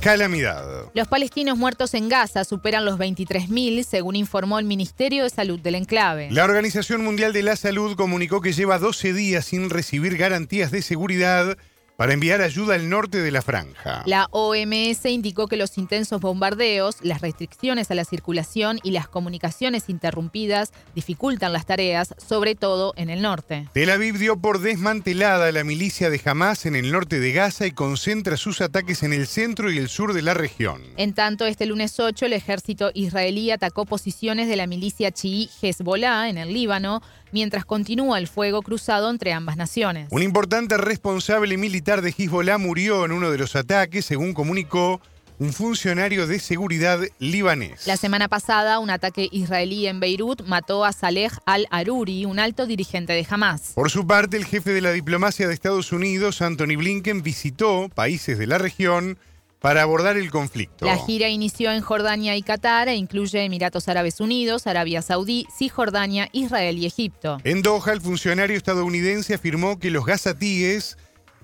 Calamidad. 0.00 0.90
Los 0.94 1.06
palestinos 1.06 1.56
muertos 1.56 1.94
en 1.94 2.08
Gaza 2.08 2.42
superan 2.42 2.84
los 2.84 2.98
23.000, 2.98 3.84
según 3.84 4.16
informó 4.16 4.58
el 4.58 4.64
Ministerio 4.64 5.22
de 5.22 5.30
Salud 5.30 5.60
del 5.60 5.76
enclave. 5.76 6.28
La 6.32 6.42
Organización 6.42 7.04
Mundial 7.04 7.32
de 7.32 7.44
la 7.44 7.54
Salud 7.54 7.94
comunicó 7.94 8.40
que 8.40 8.52
lleva 8.52 8.80
12 8.80 9.12
días 9.12 9.44
sin 9.44 9.70
recibir 9.70 10.16
garantías 10.16 10.72
de 10.72 10.82
seguridad 10.82 11.56
para 12.02 12.14
enviar 12.14 12.42
ayuda 12.42 12.74
al 12.74 12.88
norte 12.88 13.22
de 13.22 13.30
la 13.30 13.42
franja. 13.42 14.02
La 14.06 14.26
OMS 14.32 15.04
indicó 15.04 15.46
que 15.46 15.56
los 15.56 15.78
intensos 15.78 16.20
bombardeos, 16.20 16.96
las 17.00 17.20
restricciones 17.20 17.92
a 17.92 17.94
la 17.94 18.04
circulación 18.04 18.80
y 18.82 18.90
las 18.90 19.06
comunicaciones 19.06 19.84
interrumpidas 19.88 20.72
dificultan 20.96 21.52
las 21.52 21.64
tareas, 21.64 22.12
sobre 22.18 22.56
todo 22.56 22.92
en 22.96 23.08
el 23.08 23.22
norte. 23.22 23.68
Tel 23.72 23.88
Aviv 23.88 24.18
dio 24.18 24.36
por 24.36 24.60
desmantelada 24.60 25.52
la 25.52 25.62
milicia 25.62 26.10
de 26.10 26.20
Hamas 26.24 26.66
en 26.66 26.74
el 26.74 26.90
norte 26.90 27.20
de 27.20 27.30
Gaza 27.30 27.66
y 27.66 27.70
concentra 27.70 28.36
sus 28.36 28.62
ataques 28.62 29.04
en 29.04 29.12
el 29.12 29.28
centro 29.28 29.70
y 29.70 29.78
el 29.78 29.88
sur 29.88 30.12
de 30.12 30.22
la 30.22 30.34
región. 30.34 30.82
En 30.96 31.14
tanto, 31.14 31.46
este 31.46 31.66
lunes 31.66 32.00
8 32.00 32.26
el 32.26 32.32
ejército 32.32 32.90
israelí 32.94 33.52
atacó 33.52 33.86
posiciones 33.86 34.48
de 34.48 34.56
la 34.56 34.66
milicia 34.66 35.12
chií 35.12 35.48
Hezbollah 35.62 36.28
en 36.28 36.38
el 36.38 36.52
Líbano, 36.52 37.00
mientras 37.32 37.64
continúa 37.64 38.18
el 38.18 38.28
fuego 38.28 38.62
cruzado 38.62 39.10
entre 39.10 39.32
ambas 39.32 39.56
naciones. 39.56 40.08
Un 40.10 40.22
importante 40.22 40.76
responsable 40.76 41.56
militar 41.56 42.02
de 42.02 42.14
Hezbollah 42.16 42.58
murió 42.58 43.04
en 43.04 43.12
uno 43.12 43.30
de 43.30 43.38
los 43.38 43.56
ataques, 43.56 44.04
según 44.04 44.34
comunicó 44.34 45.00
un 45.38 45.52
funcionario 45.52 46.28
de 46.28 46.38
seguridad 46.38 47.00
libanés. 47.18 47.86
La 47.86 47.96
semana 47.96 48.28
pasada, 48.28 48.78
un 48.78 48.90
ataque 48.90 49.28
israelí 49.32 49.88
en 49.88 49.98
Beirut 49.98 50.42
mató 50.46 50.84
a 50.84 50.92
Saleh 50.92 51.32
al-Aruri, 51.46 52.26
un 52.26 52.38
alto 52.38 52.66
dirigente 52.66 53.12
de 53.12 53.26
Hamas. 53.28 53.72
Por 53.74 53.90
su 53.90 54.06
parte, 54.06 54.36
el 54.36 54.44
jefe 54.44 54.70
de 54.70 54.80
la 54.80 54.92
diplomacia 54.92 55.48
de 55.48 55.54
Estados 55.54 55.90
Unidos, 55.90 56.42
Anthony 56.42 56.76
Blinken, 56.76 57.22
visitó 57.22 57.88
países 57.92 58.38
de 58.38 58.46
la 58.46 58.58
región 58.58 59.18
para 59.62 59.82
abordar 59.82 60.16
el 60.16 60.30
conflicto. 60.30 60.84
La 60.84 60.98
gira 60.98 61.28
inició 61.28 61.72
en 61.72 61.80
Jordania 61.80 62.36
y 62.36 62.42
Qatar 62.42 62.88
e 62.88 62.96
incluye 62.96 63.44
Emiratos 63.44 63.88
Árabes 63.88 64.20
Unidos, 64.20 64.66
Arabia 64.66 65.00
Saudí, 65.00 65.46
Cisjordania, 65.56 66.28
Israel 66.32 66.76
y 66.78 66.86
Egipto. 66.86 67.38
En 67.44 67.62
Doha, 67.62 67.92
el 67.92 68.00
funcionario 68.00 68.56
estadounidense 68.56 69.34
afirmó 69.34 69.78
que 69.78 69.90
los 69.90 70.04
gazatíes 70.04 70.98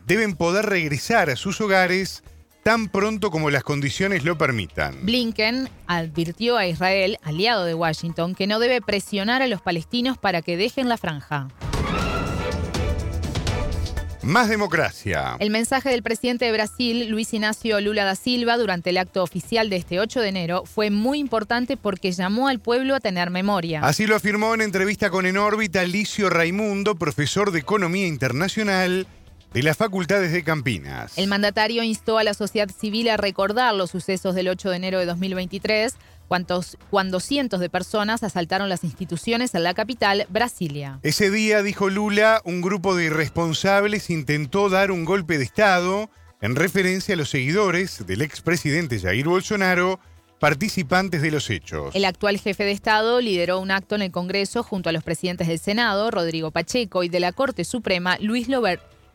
deben 0.06 0.34
poder 0.34 0.66
regresar 0.66 1.30
a 1.30 1.36
sus 1.36 1.60
hogares 1.60 2.24
tan 2.64 2.88
pronto 2.88 3.30
como 3.30 3.50
las 3.50 3.62
condiciones 3.62 4.24
lo 4.24 4.36
permitan. 4.36 5.06
Blinken 5.06 5.70
advirtió 5.86 6.56
a 6.56 6.66
Israel, 6.66 7.18
aliado 7.22 7.64
de 7.64 7.74
Washington, 7.74 8.34
que 8.34 8.46
no 8.46 8.58
debe 8.58 8.82
presionar 8.82 9.42
a 9.42 9.46
los 9.46 9.62
palestinos 9.62 10.18
para 10.18 10.42
que 10.42 10.56
dejen 10.56 10.88
la 10.88 10.98
franja. 10.98 11.48
Más 14.28 14.50
democracia. 14.50 15.36
El 15.38 15.48
mensaje 15.48 15.88
del 15.88 16.02
presidente 16.02 16.44
de 16.44 16.52
Brasil, 16.52 17.08
Luis 17.08 17.32
Ignacio 17.32 17.80
Lula 17.80 18.04
da 18.04 18.14
Silva, 18.14 18.58
durante 18.58 18.90
el 18.90 18.98
acto 18.98 19.22
oficial 19.22 19.70
de 19.70 19.76
este 19.76 20.00
8 20.00 20.20
de 20.20 20.28
enero, 20.28 20.64
fue 20.66 20.90
muy 20.90 21.18
importante 21.18 21.78
porque 21.78 22.12
llamó 22.12 22.48
al 22.48 22.60
pueblo 22.60 22.94
a 22.94 23.00
tener 23.00 23.30
memoria. 23.30 23.80
Así 23.80 24.06
lo 24.06 24.14
afirmó 24.14 24.52
en 24.52 24.60
entrevista 24.60 25.08
con 25.08 25.24
En 25.24 25.38
órbita 25.38 25.82
Licio 25.84 26.28
Raimundo, 26.28 26.94
profesor 26.96 27.52
de 27.52 27.60
Economía 27.60 28.06
Internacional 28.06 29.06
de 29.54 29.62
las 29.62 29.78
facultades 29.78 30.30
de 30.30 30.44
Campinas. 30.44 31.16
El 31.16 31.26
mandatario 31.26 31.82
instó 31.82 32.18
a 32.18 32.22
la 32.22 32.34
sociedad 32.34 32.68
civil 32.68 33.08
a 33.08 33.16
recordar 33.16 33.74
los 33.74 33.90
sucesos 33.90 34.34
del 34.34 34.48
8 34.48 34.68
de 34.68 34.76
enero 34.76 34.98
de 34.98 35.06
2023, 35.06 35.94
cuando 36.28 37.20
cientos 37.20 37.60
de 37.60 37.70
personas 37.70 38.22
asaltaron 38.22 38.68
las 38.68 38.84
instituciones 38.84 39.54
en 39.54 39.62
la 39.64 39.74
capital, 39.74 40.26
Brasilia. 40.28 41.00
Ese 41.02 41.30
día, 41.30 41.62
dijo 41.62 41.90
Lula, 41.90 42.40
un 42.44 42.60
grupo 42.60 42.94
de 42.94 43.06
irresponsables 43.06 44.10
intentó 44.10 44.68
dar 44.68 44.90
un 44.90 45.04
golpe 45.04 45.38
de 45.38 45.44
Estado 45.44 46.10
en 46.40 46.54
referencia 46.54 47.14
a 47.14 47.16
los 47.16 47.30
seguidores 47.30 48.06
del 48.06 48.22
expresidente 48.22 49.00
Jair 49.00 49.26
Bolsonaro, 49.26 49.98
participantes 50.38 51.20
de 51.20 51.32
los 51.32 51.50
hechos. 51.50 51.94
El 51.96 52.04
actual 52.04 52.38
jefe 52.38 52.64
de 52.64 52.70
Estado 52.70 53.20
lideró 53.20 53.58
un 53.58 53.72
acto 53.72 53.96
en 53.96 54.02
el 54.02 54.12
Congreso 54.12 54.62
junto 54.62 54.88
a 54.88 54.92
los 54.92 55.02
presidentes 55.02 55.48
del 55.48 55.58
Senado, 55.58 56.10
Rodrigo 56.10 56.52
Pacheco, 56.52 57.02
y 57.02 57.08
de 57.08 57.18
la 57.18 57.32
Corte 57.32 57.64
Suprema, 57.64 58.18
Luis 58.20 58.48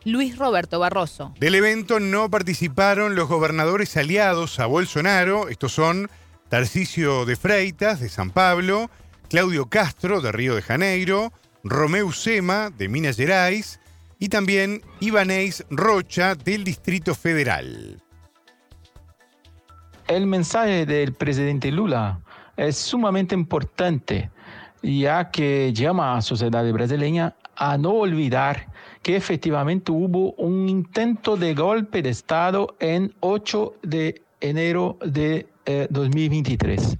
Luis 0.04 0.36
Roberto 0.36 0.78
Barroso. 0.78 1.32
Del 1.40 1.54
evento 1.54 1.98
no 1.98 2.30
participaron 2.30 3.14
los 3.14 3.26
gobernadores 3.26 3.96
aliados 3.96 4.60
a 4.60 4.66
Bolsonaro, 4.66 5.48
estos 5.48 5.72
son 5.72 6.10
Tarcisio 6.48 7.24
de 7.24 7.36
Freitas, 7.36 8.00
de 8.00 8.08
San 8.08 8.30
Pablo, 8.30 8.90
Claudio 9.28 9.66
Castro, 9.66 10.20
de 10.20 10.32
Río 10.32 10.54
de 10.54 10.62
Janeiro, 10.62 11.32
Romeu 11.64 12.12
Sema, 12.12 12.70
de 12.70 12.88
Minas 12.88 13.16
Gerais, 13.16 13.80
y 14.18 14.28
también 14.28 14.82
Ibanez 15.00 15.64
Rocha, 15.70 16.34
del 16.34 16.64
Distrito 16.64 17.14
Federal. 17.14 18.00
El 20.06 20.26
mensaje 20.26 20.86
del 20.86 21.14
presidente 21.14 21.72
Lula 21.72 22.20
es 22.56 22.76
sumamente 22.76 23.34
importante, 23.34 24.30
ya 24.82 25.30
que 25.30 25.72
llama 25.72 26.12
a 26.12 26.14
la 26.16 26.22
sociedad 26.22 26.70
brasileña 26.72 27.34
a 27.56 27.78
no 27.78 27.90
olvidar 27.90 28.66
que 29.02 29.16
efectivamente 29.16 29.92
hubo 29.92 30.32
un 30.32 30.68
intento 30.68 31.36
de 31.36 31.54
golpe 31.54 32.02
de 32.02 32.10
Estado 32.10 32.74
en 32.80 33.14
8 33.20 33.74
de 33.82 34.22
enero 34.40 34.98
de 35.04 35.46
2023. 35.90 36.92
Eh, 36.92 36.98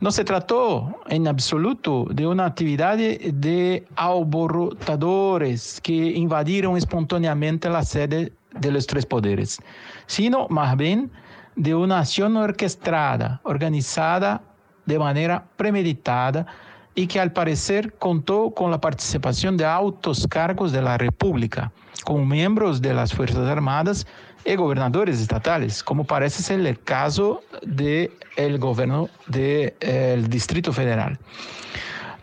no 0.00 0.12
se 0.12 0.24
trató 0.24 1.00
en 1.08 1.26
absoluto 1.26 2.06
de 2.10 2.26
una 2.26 2.46
actividad 2.46 2.96
de 2.96 3.84
alborotadores 3.96 5.80
que 5.80 5.92
invadieron 5.92 6.76
espontáneamente 6.76 7.68
la 7.68 7.82
sede 7.82 8.32
de 8.52 8.70
los 8.70 8.86
tres 8.86 9.06
poderes, 9.06 9.58
sino 10.06 10.46
más 10.48 10.76
bien 10.76 11.10
de 11.56 11.74
una 11.74 11.98
acción 11.98 12.36
orquestada, 12.36 13.40
organizada 13.42 14.42
de 14.86 14.98
manera 14.98 15.44
premeditada 15.56 16.46
y 16.94 17.06
que 17.06 17.20
al 17.20 17.32
parecer 17.32 17.94
contó 17.98 18.52
con 18.52 18.70
la 18.70 18.80
participación 18.80 19.56
de 19.56 19.64
altos 19.64 20.26
cargos 20.28 20.72
de 20.72 20.82
la 20.82 20.96
República, 20.96 21.72
con 22.04 22.28
miembros 22.28 22.80
de 22.80 22.94
las 22.94 23.12
Fuerzas 23.12 23.48
Armadas 23.48 24.06
y 24.44 24.56
gobernadores 24.56 25.20
estatales, 25.20 25.82
como 25.82 26.04
parece 26.04 26.42
ser 26.42 26.60
el 26.60 26.80
caso 26.80 27.42
del 27.62 28.10
el 28.36 28.58
gobierno 28.58 29.08
del 29.26 30.28
Distrito 30.28 30.72
Federal. 30.72 31.18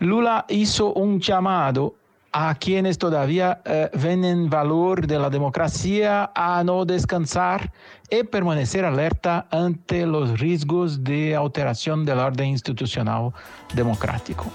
Lula 0.00 0.44
hizo 0.48 0.92
un 0.92 1.20
llamado 1.20 1.94
a 2.32 2.54
quienes 2.54 2.98
todavía 2.98 3.62
eh, 3.64 3.88
ven 3.94 4.22
en 4.24 4.50
valor 4.50 5.06
de 5.06 5.18
la 5.18 5.30
democracia 5.30 6.30
a 6.34 6.62
no 6.64 6.84
descansar 6.84 7.72
y 8.10 8.24
permanecer 8.24 8.84
alerta 8.84 9.46
ante 9.50 10.06
los 10.06 10.38
riesgos 10.40 11.02
de 11.02 11.36
alteración 11.36 12.04
del 12.04 12.18
orden 12.18 12.48
institucional 12.48 13.32
democrático. 13.74 14.50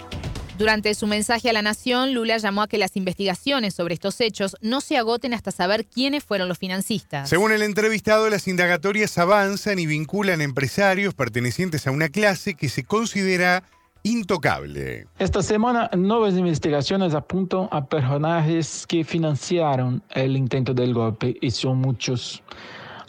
Durante 0.58 0.93
su 0.93 1.08
mensaje 1.08 1.49
a 1.49 1.54
la 1.54 1.64
nación, 1.64 2.14
Lula 2.14 2.38
llamó 2.38 2.62
a 2.62 2.68
que 2.68 2.78
las 2.78 2.95
investigaciones 2.95 3.74
sobre 3.74 3.95
estos 3.95 4.22
hechos 4.22 4.56
no 4.62 4.80
se 4.80 4.95
agoten 4.95 5.34
hasta 5.34 5.49
saber 5.49 5.86
quiénes 5.86 6.24
fueron 6.24 6.47
los 6.47 6.60
financistas. 6.60 7.30
Según 7.30 7.52
el 7.52 7.64
entrevistado, 7.64 8.30
las 8.30 8.47
indagatorias 8.47 9.18
avanzan 9.18 9.80
y 9.80 9.88
vinculan 9.88 10.39
empresarios 10.39 11.16
pertenecientes 11.16 11.88
a 11.88 11.91
una 11.91 12.10
clase 12.10 12.54
que 12.54 12.70
se 12.70 12.84
considera 12.84 13.64
intocable. 14.04 15.08
Esta 15.18 15.41
semana, 15.41 15.89
nuevas 15.97 16.36
investigaciones 16.36 17.16
apuntan 17.16 17.68
a 17.72 17.86
personajes 17.86 18.86
que 18.88 19.04
financiaron 19.04 20.04
el 20.12 20.38
intento 20.38 20.74
del 20.74 20.93
golpe 20.93 21.38
y 21.41 21.49
son 21.49 21.80
muchos. 21.80 22.43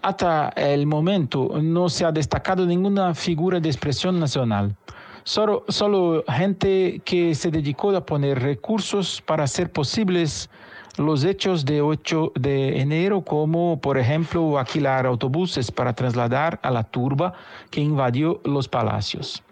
Hasta 0.03 0.48
el 0.57 0.84
momento 0.86 1.61
no 1.62 1.88
se 1.88 2.05
ha 2.05 2.11
destacado 2.11 2.66
ninguna 2.66 3.14
figura 3.14 3.61
de 3.61 3.68
expresión 3.68 4.18
nacional. 4.18 4.74
Solo, 5.22 5.64
solo 5.68 6.24
gente 6.26 7.00
que 7.05 7.36
se 7.36 7.53
dedicó 7.53 7.94
a 7.94 8.05
poner 8.05 8.42
recursos 8.42 9.22
para 9.24 9.44
hacer 9.44 9.70
posibles 9.70 10.50
los 10.96 11.22
hechos 11.22 11.64
de 11.64 11.80
8 11.80 12.32
de 12.34 12.80
enero, 12.80 13.22
como 13.22 13.80
por 13.80 13.96
ejemplo 13.96 14.59
alquilar 14.59 15.07
autobuses 15.07 15.70
para 15.70 15.92
trasladar 15.92 16.59
a 16.64 16.72
la 16.72 16.82
turba 16.82 17.34
que 17.70 17.80
invadió 17.80 18.40
los 18.42 18.66
palacios. 18.66 19.44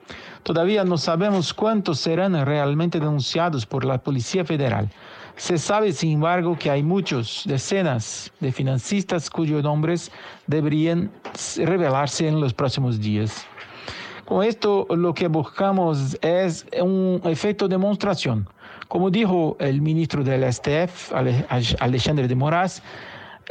Todavía 0.42 0.82
no 0.82 0.98
sabemos 0.98 1.54
cuántos 1.54 2.00
serán 2.00 2.44
realmente 2.44 2.98
denunciados 2.98 3.66
por 3.66 3.84
la 3.84 3.98
Policía 3.98 4.44
Federal. 4.44 4.90
Se 5.36 5.58
sabe, 5.58 5.92
sin 5.92 6.12
embargo, 6.12 6.56
que 6.58 6.70
hay 6.70 6.82
muchos, 6.82 7.42
decenas 7.46 8.30
de 8.40 8.52
financistas 8.52 9.30
cuyos 9.30 9.62
nombres 9.62 10.10
deberían 10.46 11.10
revelarse 11.56 12.28
en 12.28 12.40
los 12.40 12.52
próximos 12.52 13.00
días. 13.00 13.46
Con 14.26 14.44
esto 14.44 14.86
lo 14.90 15.12
que 15.12 15.26
buscamos 15.26 16.16
es 16.22 16.66
un 16.80 17.20
efecto 17.24 17.66
de 17.66 17.74
demostración. 17.74 18.48
Como 18.86 19.10
dijo 19.10 19.56
el 19.58 19.80
ministro 19.80 20.22
del 20.22 20.44
STF, 20.52 21.12
Alexandre 21.80 22.28
de 22.28 22.34
Moraes, 22.34 22.82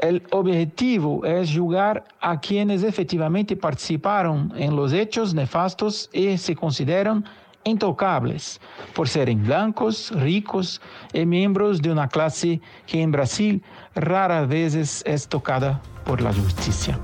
el 0.01 0.23
objetivo 0.31 1.25
es 1.25 1.53
juzgar 1.53 2.05
a 2.21 2.39
quienes 2.39 2.83
efectivamente 2.83 3.57
participaron 3.57 4.53
en 4.55 4.75
los 4.75 4.93
hechos 4.93 5.33
nefastos 5.33 6.09
y 6.13 6.37
se 6.37 6.55
consideran 6.55 7.25
intocables 7.63 8.59
por 8.93 9.07
serem 9.07 9.43
blancos, 9.43 10.11
ricos 10.11 10.81
y 11.13 11.25
miembros 11.25 11.81
de 11.81 11.91
una 11.91 12.07
clase 12.07 12.61
que 12.85 13.01
en 13.01 13.11
Brasil 13.11 13.63
rara 13.95 14.45
veces 14.45 15.03
es 15.05 15.27
tocada 15.27 15.81
por 16.05 16.21
la 16.21 16.33
justicia. 16.33 16.99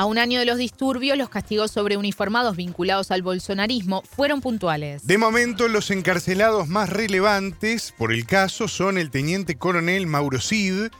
A 0.00 0.06
un 0.06 0.16
año 0.16 0.38
de 0.38 0.46
los 0.46 0.56
disturbios, 0.56 1.18
los 1.18 1.28
castigos 1.28 1.70
sobre 1.70 1.98
uniformados 1.98 2.56
vinculados 2.56 3.10
al 3.10 3.20
bolsonarismo 3.20 4.02
fueron 4.02 4.40
puntuales. 4.40 5.06
De 5.06 5.18
momento, 5.18 5.68
los 5.68 5.90
encarcelados 5.90 6.68
más 6.68 6.88
relevantes 6.88 7.92
por 7.98 8.10
el 8.10 8.24
caso 8.24 8.66
son 8.66 8.96
el 8.96 9.10
teniente 9.10 9.58
coronel 9.58 10.06
Mauro 10.06 10.40
Cid, 10.40 10.90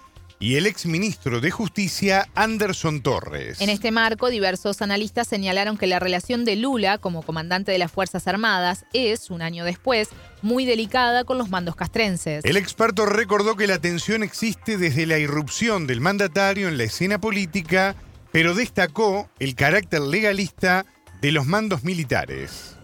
y 0.41 0.57
el 0.57 0.67
exministro 0.67 1.43
de 1.43 1.51
Justicia 1.51 2.27
Anderson 2.35 3.03
Torres. 3.03 3.61
En 3.61 3.69
este 3.69 3.91
marco, 3.91 4.31
diversos 4.31 4.81
analistas 4.81 5.29
señalaron 5.29 5.77
que 5.77 5.87
la 5.87 5.99
relación 5.99 6.47
de 6.47 6.57
Lula 6.57 6.97
como 6.97 7.23
comandante 7.23 7.71
de 7.71 7.79
las 7.79 7.93
Fuerzas 7.93 8.27
Armadas 8.27 8.87
es, 8.95 9.31
un 9.31 9.43
año 9.43 9.67
después, 9.67 10.09
muy 10.41 10.65
delicada 10.65 11.25
con 11.25 11.37
los 11.37 11.51
mandos 11.51 11.77
castrenses. 11.77 12.43
El 12.47 12.57
experto 12.57 13.05
recordó 13.05 13.55
que 13.55 13.67
la 13.67 13.79
tensión 13.79 14.23
existe 14.23 14.79
desde 14.79 15.05
la 15.05 15.19
irrupción 15.19 15.87
del 15.87 16.01
mandatario 16.01 16.69
en 16.69 16.79
la 16.79 16.85
escena 16.85 17.21
política, 17.21 17.95
pero 18.33 18.55
destacó 18.55 19.29
el 19.39 19.55
carácter 19.55 20.01
legalista 20.01 20.87
de 21.21 21.33
los 21.33 21.47
mandos 21.47 21.85
militares. 21.85 22.79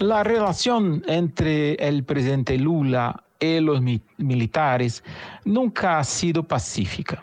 La 0.00 0.24
relación 0.24 1.04
entre 1.06 1.74
el 1.74 2.02
presidente 2.02 2.58
Lula 2.58 3.22
y 3.40 3.60
los 3.60 3.80
militares 4.18 5.02
nunca 5.44 5.98
ha 5.98 6.04
sido 6.04 6.42
pacífica. 6.42 7.22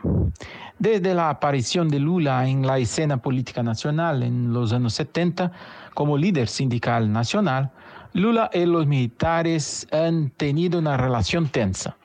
Desde 0.80 1.14
la 1.14 1.30
aparición 1.30 1.90
de 1.90 2.00
Lula 2.00 2.48
en 2.48 2.66
la 2.66 2.78
escena 2.78 3.18
política 3.18 3.64
nacional 3.64 4.22
en 4.22 4.54
los 4.54 4.74
años 4.74 4.94
70 4.94 5.52
como 5.94 6.18
líder 6.18 6.48
sindical 6.48 7.12
nacional, 7.12 7.72
Lula 8.14 8.50
y 8.54 8.66
los 8.66 8.86
militares 8.86 9.88
han 9.92 10.30
tenido 10.32 10.80
una 10.80 10.98
relación 10.98 11.48
tensa. 11.48 11.98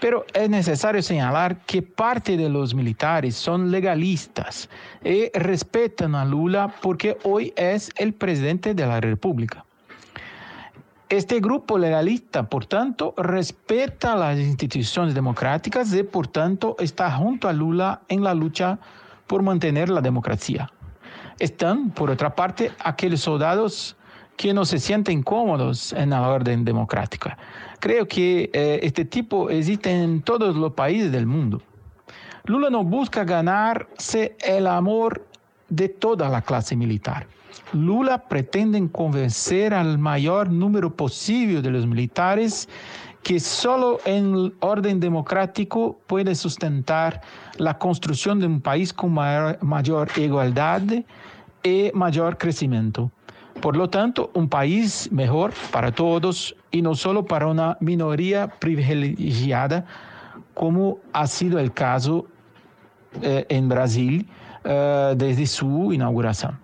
Pero 0.00 0.24
es 0.32 0.48
necesario 0.48 1.02
señalar 1.02 1.58
que 1.66 1.82
parte 1.82 2.36
de 2.38 2.48
los 2.48 2.74
militares 2.74 3.36
son 3.36 3.70
legalistas 3.70 4.70
y 5.04 5.30
respetan 5.38 6.14
a 6.14 6.24
Lula 6.24 6.74
porque 6.80 7.18
hoy 7.24 7.52
es 7.56 7.90
el 7.96 8.14
presidente 8.14 8.72
de 8.72 8.86
la 8.86 9.00
República. 9.00 9.65
Este 11.08 11.38
grupo 11.38 11.78
legalista, 11.78 12.48
por 12.48 12.66
tanto, 12.66 13.14
respeta 13.16 14.16
las 14.16 14.36
instituciones 14.40 15.14
democráticas 15.14 15.94
y, 15.94 16.02
por 16.02 16.26
tanto, 16.26 16.74
está 16.80 17.12
junto 17.12 17.48
a 17.48 17.52
Lula 17.52 18.00
en 18.08 18.24
la 18.24 18.34
lucha 18.34 18.80
por 19.28 19.42
mantener 19.44 19.88
la 19.88 20.00
democracia. 20.00 20.68
Están, 21.38 21.90
por 21.90 22.10
otra 22.10 22.34
parte, 22.34 22.72
aquellos 22.80 23.20
soldados 23.20 23.96
que 24.36 24.52
no 24.52 24.64
se 24.64 24.80
sienten 24.80 25.22
cómodos 25.22 25.92
en 25.92 26.10
la 26.10 26.28
orden 26.28 26.64
democrática. 26.64 27.38
Creo 27.78 28.08
que 28.08 28.50
eh, 28.52 28.80
este 28.82 29.04
tipo 29.04 29.48
existe 29.48 29.92
en 29.92 30.22
todos 30.22 30.56
los 30.56 30.72
países 30.72 31.12
del 31.12 31.26
mundo. 31.26 31.62
Lula 32.46 32.68
no 32.68 32.82
busca 32.82 33.22
ganarse 33.22 34.36
el 34.44 34.66
amor 34.66 35.24
de 35.68 35.88
toda 35.88 36.28
la 36.28 36.42
clase 36.42 36.74
militar. 36.74 37.28
Lula 37.72 38.18
pretende 38.28 38.88
convencer 38.90 39.74
al 39.74 39.98
mayor 39.98 40.50
número 40.50 40.94
posible 40.94 41.62
de 41.62 41.70
los 41.70 41.86
militares 41.86 42.68
que 43.22 43.40
solo 43.40 43.98
en 44.04 44.54
orden 44.60 45.00
democrático 45.00 45.98
puede 46.06 46.36
sustentar 46.36 47.20
la 47.58 47.76
construcción 47.76 48.38
de 48.38 48.46
un 48.46 48.60
país 48.60 48.92
con 48.92 49.12
mayor, 49.12 49.58
mayor 49.64 50.08
igualdad 50.16 50.82
y 51.64 51.90
mayor 51.92 52.38
crecimiento. 52.38 53.10
Por 53.60 53.76
lo 53.76 53.90
tanto, 53.90 54.30
un 54.34 54.48
país 54.48 55.10
mejor 55.10 55.52
para 55.72 55.90
todos 55.90 56.54
y 56.70 56.82
no 56.82 56.94
solo 56.94 57.24
para 57.24 57.48
una 57.48 57.76
minoría 57.80 58.46
privilegiada, 58.46 59.86
como 60.54 60.98
ha 61.12 61.26
sido 61.26 61.58
el 61.58 61.72
caso 61.72 62.26
eh, 63.22 63.44
en 63.48 63.68
Brasil 63.68 64.28
eh, 64.62 65.14
desde 65.16 65.46
su 65.46 65.92
inauguración. 65.92 66.58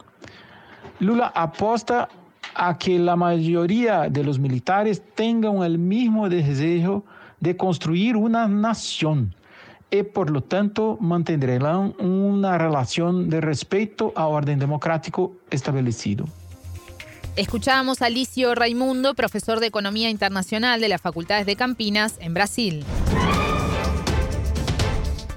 Lula 1.02 1.32
aposta 1.34 2.08
a 2.54 2.78
que 2.78 2.96
la 2.96 3.16
mayoría 3.16 4.08
de 4.08 4.22
los 4.22 4.38
militares 4.38 5.02
tengan 5.16 5.64
el 5.64 5.76
mismo 5.76 6.28
deseo 6.28 7.04
de 7.40 7.56
construir 7.56 8.16
una 8.16 8.46
nación 8.46 9.34
y 9.90 10.04
por 10.04 10.30
lo 10.30 10.42
tanto 10.42 10.96
mantendrán 11.00 11.94
una 11.98 12.56
relación 12.56 13.28
de 13.28 13.40
respeto 13.40 14.12
a 14.14 14.28
orden 14.28 14.60
democrático 14.60 15.32
establecido. 15.50 16.24
Escuchábamos 17.34 18.00
a 18.00 18.06
Alicio 18.06 18.54
Raimundo, 18.54 19.14
profesor 19.14 19.58
de 19.58 19.66
Economía 19.66 20.08
Internacional 20.08 20.80
de 20.80 20.88
las 20.88 21.00
Facultades 21.00 21.46
de 21.46 21.56
Campinas, 21.56 22.16
en 22.20 22.32
Brasil. 22.32 22.84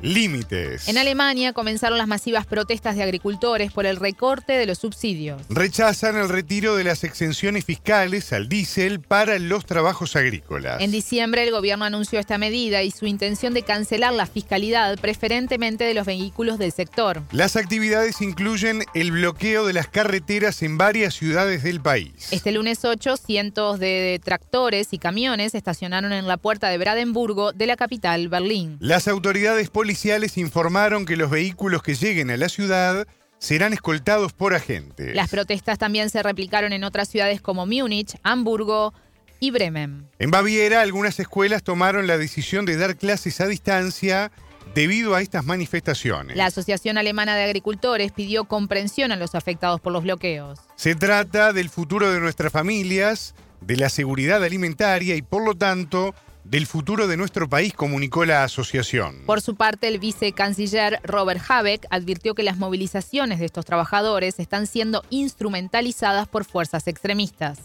Límites. 0.05 0.87
En 0.87 0.99
Alemania 0.99 1.51
comenzaron 1.51 1.97
las 1.97 2.07
masivas 2.07 2.45
protestas 2.45 2.95
de 2.95 3.01
agricultores 3.01 3.71
por 3.71 3.87
el 3.87 3.97
recorte 3.97 4.53
de 4.53 4.67
los 4.67 4.77
subsidios. 4.77 5.41
Rechazan 5.49 6.15
el 6.15 6.29
retiro 6.29 6.75
de 6.75 6.83
las 6.83 7.03
exenciones 7.03 7.65
fiscales 7.65 8.31
al 8.31 8.47
diésel 8.47 8.99
para 8.99 9.39
los 9.39 9.65
trabajos 9.65 10.15
agrícolas. 10.15 10.79
En 10.79 10.91
diciembre 10.91 11.43
el 11.43 11.49
gobierno 11.49 11.85
anunció 11.85 12.19
esta 12.19 12.37
medida 12.37 12.83
y 12.83 12.91
su 12.91 13.07
intención 13.07 13.55
de 13.55 13.63
cancelar 13.63 14.13
la 14.13 14.27
fiscalidad 14.27 14.99
preferentemente 14.99 15.85
de 15.85 15.95
los 15.95 16.05
vehículos 16.05 16.59
del 16.59 16.71
sector. 16.71 17.23
Las 17.31 17.55
actividades 17.55 18.21
incluyen 18.21 18.83
el 18.93 19.11
bloqueo 19.11 19.65
de 19.65 19.73
las 19.73 19.87
carreteras 19.87 20.61
en 20.61 20.77
varias 20.77 21.15
ciudades 21.15 21.63
del 21.63 21.81
país. 21.81 22.27
Este 22.29 22.51
lunes 22.51 22.85
8, 22.85 23.17
cientos 23.17 23.79
de 23.79 24.21
tractores 24.23 24.89
y 24.91 24.99
camiones 24.99 25.55
estacionaron 25.55 26.13
en 26.13 26.27
la 26.27 26.37
puerta 26.37 26.69
de 26.69 26.77
Brandenburgo 26.77 27.53
de 27.53 27.65
la 27.65 27.75
capital, 27.75 28.29
Berlín. 28.29 28.77
Las 28.79 29.07
autoridades 29.07 29.71
policiales 29.71 29.94
informaron 30.35 31.05
que 31.05 31.15
los 31.15 31.29
vehículos 31.29 31.81
que 31.81 31.95
lleguen 31.95 32.29
a 32.29 32.37
la 32.37 32.49
ciudad 32.49 33.07
serán 33.37 33.73
escoltados 33.73 34.33
por 34.33 34.53
agentes. 34.53 35.15
Las 35.15 35.29
protestas 35.29 35.77
también 35.77 36.09
se 36.09 36.23
replicaron 36.23 36.73
en 36.73 36.83
otras 36.83 37.09
ciudades 37.09 37.41
como 37.41 37.65
Múnich, 37.65 38.17
Hamburgo 38.23 38.93
y 39.39 39.51
Bremen. 39.51 40.09
En 40.19 40.31
Baviera, 40.31 40.81
algunas 40.81 41.19
escuelas 41.19 41.63
tomaron 41.63 42.07
la 42.07 42.17
decisión 42.17 42.65
de 42.65 42.77
dar 42.77 42.95
clases 42.95 43.39
a 43.41 43.47
distancia 43.47 44.31
debido 44.73 45.15
a 45.15 45.21
estas 45.21 45.45
manifestaciones. 45.45 46.35
La 46.35 46.47
Asociación 46.47 46.97
Alemana 46.97 47.35
de 47.35 47.43
Agricultores 47.43 48.11
pidió 48.11 48.45
comprensión 48.45 49.11
a 49.11 49.15
los 49.15 49.35
afectados 49.35 49.79
por 49.79 49.93
los 49.93 50.03
bloqueos. 50.03 50.59
Se 50.75 50.95
trata 50.95 51.53
del 51.53 51.69
futuro 51.69 52.11
de 52.11 52.19
nuestras 52.19 52.51
familias, 52.51 53.35
de 53.61 53.77
la 53.77 53.89
seguridad 53.89 54.43
alimentaria 54.43 55.15
y 55.15 55.21
por 55.21 55.43
lo 55.45 55.55
tanto 55.55 56.13
del 56.45 56.67
futuro 56.67 57.07
de 57.07 57.17
nuestro 57.17 57.49
país, 57.49 57.73
comunicó 57.73 58.23
la 58.23 58.43
asociación. 58.43 59.23
Por 59.25 59.41
su 59.41 59.55
parte, 59.55 59.87
el 59.87 59.99
vicecanciller 59.99 60.99
Robert 61.03 61.41
Habeck 61.47 61.87
advirtió 61.89 62.35
que 62.35 62.43
las 62.43 62.57
movilizaciones 62.57 63.39
de 63.39 63.45
estos 63.45 63.65
trabajadores 63.65 64.39
están 64.39 64.67
siendo 64.67 65.03
instrumentalizadas 65.09 66.27
por 66.27 66.45
fuerzas 66.45 66.87
extremistas. 66.87 67.59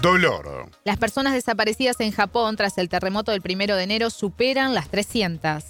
Dolor. 0.00 0.70
Las 0.84 0.98
personas 0.98 1.32
desaparecidas 1.32 1.98
en 2.00 2.12
Japón 2.12 2.56
tras 2.56 2.78
el 2.78 2.88
terremoto 2.88 3.32
del 3.32 3.42
primero 3.42 3.74
de 3.74 3.82
enero 3.82 4.10
superan 4.10 4.72
las 4.72 4.88
300. 4.88 5.64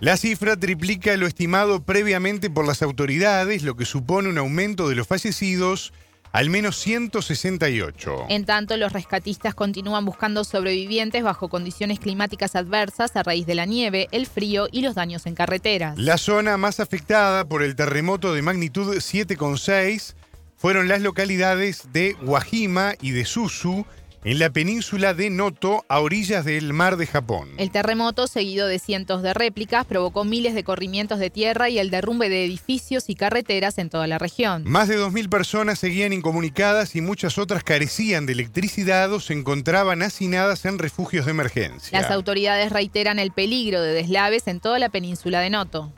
La 0.00 0.16
cifra 0.16 0.56
triplica 0.56 1.16
lo 1.16 1.26
estimado 1.26 1.82
previamente 1.82 2.48
por 2.48 2.66
las 2.66 2.82
autoridades, 2.82 3.62
lo 3.62 3.76
que 3.76 3.84
supone 3.84 4.30
un 4.30 4.38
aumento 4.38 4.88
de 4.88 4.96
los 4.96 5.06
fallecidos 5.06 5.92
al 6.32 6.48
menos 6.48 6.76
168. 6.78 8.26
En 8.28 8.44
tanto, 8.44 8.76
los 8.76 8.92
rescatistas 8.92 9.54
continúan 9.54 10.04
buscando 10.04 10.44
sobrevivientes 10.44 11.22
bajo 11.22 11.48
condiciones 11.48 12.00
climáticas 12.00 12.56
adversas 12.56 13.14
a 13.16 13.22
raíz 13.22 13.46
de 13.46 13.54
la 13.54 13.66
nieve, 13.66 14.08
el 14.12 14.26
frío 14.26 14.66
y 14.72 14.80
los 14.80 14.94
daños 14.94 15.26
en 15.26 15.34
carreteras. 15.34 15.98
La 15.98 16.16
zona 16.16 16.56
más 16.56 16.80
afectada 16.80 17.44
por 17.44 17.62
el 17.62 17.76
terremoto 17.76 18.32
de 18.32 18.42
magnitud 18.42 18.96
7,6 18.96 20.14
fueron 20.56 20.88
las 20.88 21.02
localidades 21.02 21.92
de 21.92 22.14
Guajima 22.22 22.94
y 23.00 23.10
de 23.10 23.24
Susu, 23.24 23.84
en 24.24 24.38
la 24.38 24.50
península 24.50 25.14
de 25.14 25.30
Noto, 25.30 25.84
a 25.88 26.00
orillas 26.00 26.44
del 26.44 26.72
mar 26.72 26.96
de 26.96 27.06
Japón. 27.06 27.50
El 27.58 27.70
terremoto, 27.70 28.26
seguido 28.26 28.66
de 28.66 28.78
cientos 28.78 29.22
de 29.22 29.34
réplicas, 29.34 29.84
provocó 29.84 30.24
miles 30.24 30.54
de 30.54 30.64
corrimientos 30.64 31.18
de 31.18 31.30
tierra 31.30 31.68
y 31.68 31.78
el 31.78 31.90
derrumbe 31.90 32.28
de 32.28 32.44
edificios 32.44 33.08
y 33.08 33.14
carreteras 33.14 33.78
en 33.78 33.90
toda 33.90 34.06
la 34.06 34.18
región. 34.18 34.62
Más 34.66 34.88
de 34.88 34.98
2.000 34.98 35.28
personas 35.28 35.78
seguían 35.78 36.12
incomunicadas 36.12 36.94
y 36.94 37.00
muchas 37.00 37.38
otras 37.38 37.64
carecían 37.64 38.26
de 38.26 38.34
electricidad 38.34 39.12
o 39.12 39.20
se 39.20 39.32
encontraban 39.32 40.02
hacinadas 40.02 40.64
en 40.64 40.78
refugios 40.78 41.26
de 41.26 41.32
emergencia. 41.32 42.00
Las 42.00 42.10
autoridades 42.10 42.70
reiteran 42.70 43.18
el 43.18 43.32
peligro 43.32 43.82
de 43.82 43.92
deslaves 43.92 44.46
en 44.46 44.60
toda 44.60 44.78
la 44.78 44.88
península 44.88 45.40
de 45.40 45.50
Noto. 45.50 45.92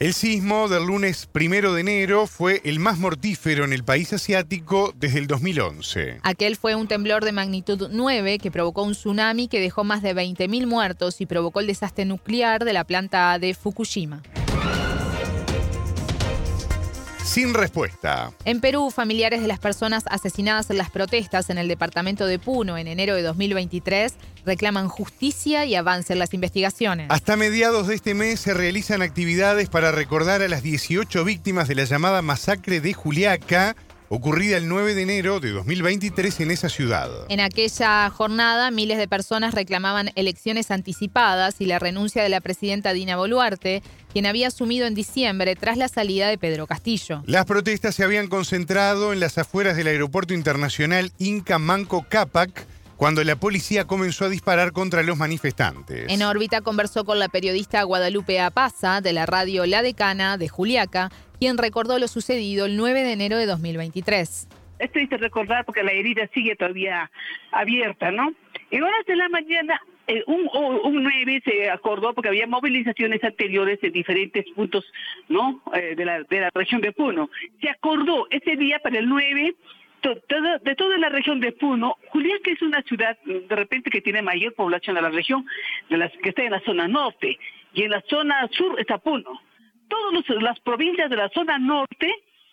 El 0.00 0.14
sismo 0.14 0.66
del 0.68 0.86
lunes 0.86 1.26
primero 1.26 1.74
de 1.74 1.82
enero 1.82 2.26
fue 2.26 2.62
el 2.64 2.78
más 2.78 2.96
mortífero 2.96 3.66
en 3.66 3.74
el 3.74 3.84
país 3.84 4.14
asiático 4.14 4.94
desde 4.96 5.18
el 5.18 5.26
2011. 5.26 6.20
Aquel 6.22 6.56
fue 6.56 6.74
un 6.74 6.88
temblor 6.88 7.22
de 7.22 7.32
magnitud 7.32 7.90
9 7.92 8.38
que 8.38 8.50
provocó 8.50 8.82
un 8.82 8.92
tsunami 8.92 9.46
que 9.46 9.60
dejó 9.60 9.84
más 9.84 10.00
de 10.00 10.14
20.000 10.14 10.66
muertos 10.66 11.20
y 11.20 11.26
provocó 11.26 11.60
el 11.60 11.66
desastre 11.66 12.06
nuclear 12.06 12.64
de 12.64 12.72
la 12.72 12.84
planta 12.84 13.38
de 13.38 13.52
Fukushima. 13.52 14.22
Sin 17.24 17.54
respuesta. 17.54 18.32
En 18.44 18.60
Perú, 18.60 18.90
familiares 18.90 19.40
de 19.40 19.46
las 19.46 19.58
personas 19.58 20.04
asesinadas 20.10 20.70
en 20.70 20.78
las 20.78 20.90
protestas 20.90 21.50
en 21.50 21.58
el 21.58 21.68
departamento 21.68 22.26
de 22.26 22.38
Puno 22.38 22.76
en 22.76 22.88
enero 22.88 23.14
de 23.14 23.22
2023 23.22 24.14
reclaman 24.44 24.88
justicia 24.88 25.64
y 25.64 25.74
avance 25.74 26.12
en 26.12 26.18
las 26.18 26.34
investigaciones. 26.34 27.06
Hasta 27.10 27.36
mediados 27.36 27.86
de 27.86 27.94
este 27.94 28.14
mes 28.14 28.40
se 28.40 28.54
realizan 28.54 29.02
actividades 29.02 29.68
para 29.68 29.92
recordar 29.92 30.42
a 30.42 30.48
las 30.48 30.62
18 30.62 31.24
víctimas 31.24 31.68
de 31.68 31.74
la 31.76 31.84
llamada 31.84 32.22
masacre 32.22 32.80
de 32.80 32.94
Juliaca 32.94 33.76
ocurrida 34.12 34.56
el 34.56 34.68
9 34.68 34.96
de 34.96 35.02
enero 35.02 35.38
de 35.38 35.52
2023 35.52 36.40
en 36.40 36.50
esa 36.50 36.68
ciudad. 36.68 37.08
En 37.28 37.38
aquella 37.38 38.10
jornada, 38.10 38.72
miles 38.72 38.98
de 38.98 39.06
personas 39.06 39.54
reclamaban 39.54 40.10
elecciones 40.16 40.72
anticipadas 40.72 41.60
y 41.60 41.66
la 41.66 41.78
renuncia 41.78 42.20
de 42.20 42.28
la 42.28 42.40
presidenta 42.40 42.92
Dina 42.92 43.16
Boluarte, 43.16 43.84
quien 44.12 44.26
había 44.26 44.48
asumido 44.48 44.88
en 44.88 44.96
diciembre 44.96 45.54
tras 45.54 45.78
la 45.78 45.86
salida 45.86 46.26
de 46.28 46.38
Pedro 46.38 46.66
Castillo. 46.66 47.22
Las 47.26 47.44
protestas 47.44 47.94
se 47.94 48.02
habían 48.02 48.26
concentrado 48.26 49.12
en 49.12 49.20
las 49.20 49.38
afueras 49.38 49.76
del 49.76 49.86
aeropuerto 49.86 50.34
internacional 50.34 51.12
Inca 51.18 51.60
Manco 51.60 52.04
Cápac, 52.08 52.66
cuando 52.96 53.22
la 53.22 53.36
policía 53.36 53.86
comenzó 53.86 54.24
a 54.24 54.28
disparar 54.28 54.72
contra 54.72 55.04
los 55.04 55.16
manifestantes. 55.16 56.06
En 56.08 56.22
órbita 56.22 56.62
conversó 56.62 57.04
con 57.04 57.20
la 57.20 57.28
periodista 57.28 57.82
Guadalupe 57.84 58.40
Apaza 58.40 59.00
de 59.00 59.12
la 59.12 59.24
radio 59.24 59.64
La 59.66 59.82
Decana 59.82 60.36
de 60.36 60.48
Juliaca, 60.48 61.10
quien 61.40 61.56
recordó 61.56 61.98
lo 61.98 62.06
sucedido 62.06 62.66
el 62.66 62.76
9 62.76 63.02
de 63.02 63.12
enero 63.12 63.38
de 63.38 63.46
2023. 63.46 64.48
Es 64.78 64.92
triste 64.92 65.16
recordar 65.16 65.64
porque 65.64 65.82
la 65.82 65.92
herida 65.92 66.28
sigue 66.34 66.54
todavía 66.54 67.10
abierta, 67.50 68.10
¿no? 68.10 68.32
En 68.70 68.82
horas 68.82 69.04
de 69.06 69.16
la 69.16 69.28
mañana, 69.30 69.80
eh, 70.06 70.22
un, 70.26 70.48
un 70.54 71.02
9 71.02 71.42
se 71.44 71.70
acordó 71.70 72.14
porque 72.14 72.28
había 72.28 72.46
movilizaciones 72.46 73.24
anteriores 73.24 73.78
en 73.82 73.92
diferentes 73.92 74.44
puntos, 74.54 74.84
¿no? 75.28 75.62
Eh, 75.74 75.94
de, 75.96 76.04
la, 76.04 76.22
de 76.22 76.40
la 76.40 76.50
región 76.54 76.82
de 76.82 76.92
Puno. 76.92 77.30
Se 77.60 77.70
acordó 77.70 78.26
ese 78.30 78.56
día 78.56 78.78
para 78.78 78.98
el 78.98 79.08
9 79.08 79.54
de 80.62 80.74
toda 80.76 80.98
la 80.98 81.08
región 81.08 81.40
de 81.40 81.52
Puno, 81.52 81.96
Julián, 82.08 82.38
que 82.44 82.52
es 82.52 82.62
una 82.62 82.82
ciudad 82.82 83.18
de 83.24 83.54
repente 83.54 83.90
que 83.90 84.00
tiene 84.00 84.22
mayor 84.22 84.54
población 84.54 84.96
de 84.96 85.02
la 85.02 85.10
región, 85.10 85.44
de 85.90 85.98
las 85.98 86.12
que 86.22 86.30
está 86.30 86.42
en 86.42 86.52
la 86.52 86.60
zona 86.60 86.88
norte, 86.88 87.38
y 87.74 87.82
en 87.82 87.90
la 87.90 88.02
zona 88.08 88.48
sur 88.50 88.80
está 88.80 88.96
Puno 88.98 89.40
todas 89.90 90.42
las 90.42 90.58
provincias 90.60 91.10
de 91.10 91.16
la 91.16 91.28
zona 91.28 91.58
norte 91.58 92.10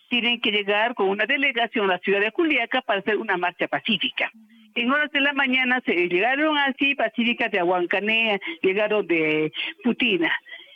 tienen 0.08 0.40
que 0.40 0.50
llegar 0.50 0.94
con 0.94 1.08
una 1.08 1.24
delegación 1.24 1.86
a 1.86 1.94
la 1.94 1.98
ciudad 2.00 2.20
de 2.20 2.30
Juliaca 2.30 2.82
para 2.82 3.00
hacer 3.00 3.16
una 3.16 3.36
marcha 3.38 3.68
pacífica. 3.68 4.30
En 4.74 4.90
horas 4.90 5.10
de 5.12 5.20
la 5.20 5.32
mañana 5.32 5.80
se 5.84 5.94
llegaron 6.08 6.56
así 6.58 6.94
pacíficas 6.94 7.50
de 7.50 7.60
Aguancanea, 7.60 8.38
llegaron 8.62 9.06
de 9.06 9.52
Putina. 9.82 10.32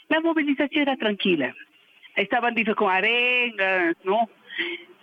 La 0.08 0.20
movilización 0.20 0.82
era 0.82 0.96
tranquila. 0.96 1.54
Estaban 2.16 2.54
con 2.74 2.90
arengas, 2.90 3.96
¿no? 4.04 4.28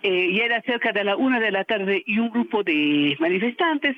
Eh, 0.02 0.28
y 0.32 0.40
era 0.40 0.62
cerca 0.62 0.92
de 0.92 1.04
la 1.04 1.16
una 1.16 1.40
de 1.40 1.50
la 1.50 1.64
tarde 1.64 2.02
y 2.06 2.18
un 2.18 2.30
grupo 2.30 2.62
de 2.62 3.16
manifestantes 3.18 3.96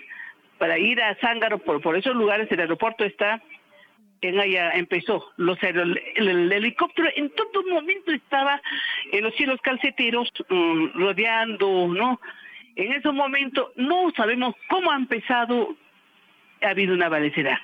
para 0.58 0.78
ir 0.78 1.02
a 1.02 1.16
Zángaro, 1.16 1.58
por 1.58 1.96
esos 1.96 2.14
lugares 2.14 2.50
el 2.50 2.60
aeropuerto 2.60 3.04
está 3.04 3.42
en 4.22 4.38
allá 4.38 4.70
empezó. 4.70 5.32
Los, 5.36 5.62
el, 5.62 6.00
el, 6.16 6.52
helicóptero 6.52 7.08
en 7.16 7.30
todo 7.30 7.62
momento 7.68 8.12
estaba 8.12 8.62
en 9.10 9.24
los 9.24 9.34
cielos 9.34 9.60
calceteros 9.60 10.32
mm, 10.48 10.98
rodeando, 10.98 11.88
¿no? 11.88 12.20
En 12.76 12.92
ese 12.92 13.10
momento 13.10 13.72
no 13.76 14.10
sabemos 14.16 14.54
cómo 14.68 14.92
ha 14.92 14.96
empezado, 14.96 15.76
ha 16.62 16.68
habido 16.68 16.94
una 16.94 17.08
balacera. 17.08 17.60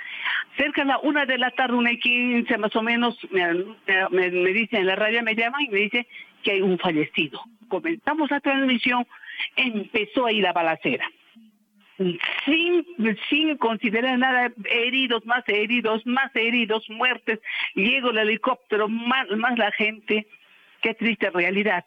Cerca 0.57 0.83
de 0.83 0.89
la 0.89 0.99
una 0.99 1.25
de 1.25 1.39
la 1.39 1.53
tarde, 1.53 1.77
una 1.77 1.93
y 1.93 1.99
quince 1.99 2.59
más 2.59 2.75
o 2.75 2.83
menos, 2.83 3.17
me, 3.31 3.55
me, 4.11 4.31
me 4.31 4.53
dicen 4.53 4.81
en 4.81 4.87
la 4.87 4.97
radio, 4.97 5.23
me 5.23 5.37
llaman 5.37 5.63
y 5.63 5.69
me 5.69 5.79
dice 5.79 6.07
que 6.43 6.53
hay 6.53 6.61
un 6.61 6.79
fallecido. 6.79 7.41
Comenzamos 7.69 8.31
la 8.31 8.41
transmisión, 8.41 9.07
empezó 9.57 10.27
ahí 10.27 10.41
la 10.41 10.53
balacera 10.53 11.09
sin, 11.99 12.87
sin 13.29 13.57
considerar 13.57 14.19
nada, 14.19 14.53
heridos, 14.71 15.27
más 15.27 15.45
heridos, 15.49 16.07
más 16.07 16.35
heridos, 16.35 16.89
muertes, 16.89 17.41
llegó 17.75 18.11
el 18.11 18.19
helicóptero, 18.19 18.89
más, 18.89 19.29
más 19.37 19.59
la 19.59 19.73
gente, 19.73 20.27
qué 20.81 20.95
triste 20.95 21.31
realidad. 21.31 21.85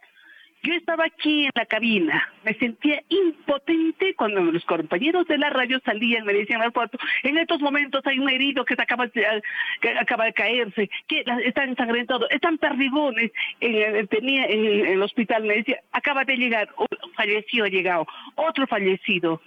Yo 0.63 0.75
estaba 0.75 1.05
aquí 1.05 1.45
en 1.45 1.51
la 1.55 1.65
cabina, 1.65 2.29
me 2.43 2.53
sentía 2.53 3.01
impotente 3.09 4.13
cuando 4.13 4.41
los 4.41 4.63
compañeros 4.65 5.25
de 5.25 5.39
la 5.39 5.49
radio 5.49 5.79
salían, 5.83 6.23
me 6.23 6.33
decían 6.33 6.61
al 6.61 6.71
cuarto, 6.71 6.99
en 7.23 7.39
estos 7.39 7.61
momentos 7.61 8.05
hay 8.05 8.19
un 8.19 8.29
herido 8.29 8.63
que, 8.63 8.75
acaba, 8.75 9.07
de, 9.07 9.41
que 9.81 9.89
acaba 9.97 10.25
de 10.25 10.33
caerse, 10.33 10.87
que 11.07 11.23
están 11.45 11.69
ensangrentados, 11.69 12.29
están 12.29 12.59
perdigones, 12.59 13.31
en, 13.59 14.07
tenía 14.07 14.45
en, 14.45 14.85
el 14.85 15.01
hospital, 15.01 15.45
me 15.45 15.55
decía, 15.55 15.79
acaba 15.93 16.25
de 16.25 16.37
llegar, 16.37 16.69
falleció, 17.15 17.63
ha 17.63 17.69
llegado, 17.69 18.05
otro 18.35 18.67
fallecido 18.67 19.41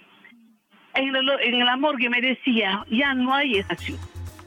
en, 0.95 1.15
el, 1.15 1.29
en 1.41 1.65
la 1.65 1.77
morgue 1.77 2.09
me 2.09 2.21
decía, 2.21 2.85
ya 2.89 3.13
no 3.13 3.33
hay 3.33 3.59
estación. 3.59 3.97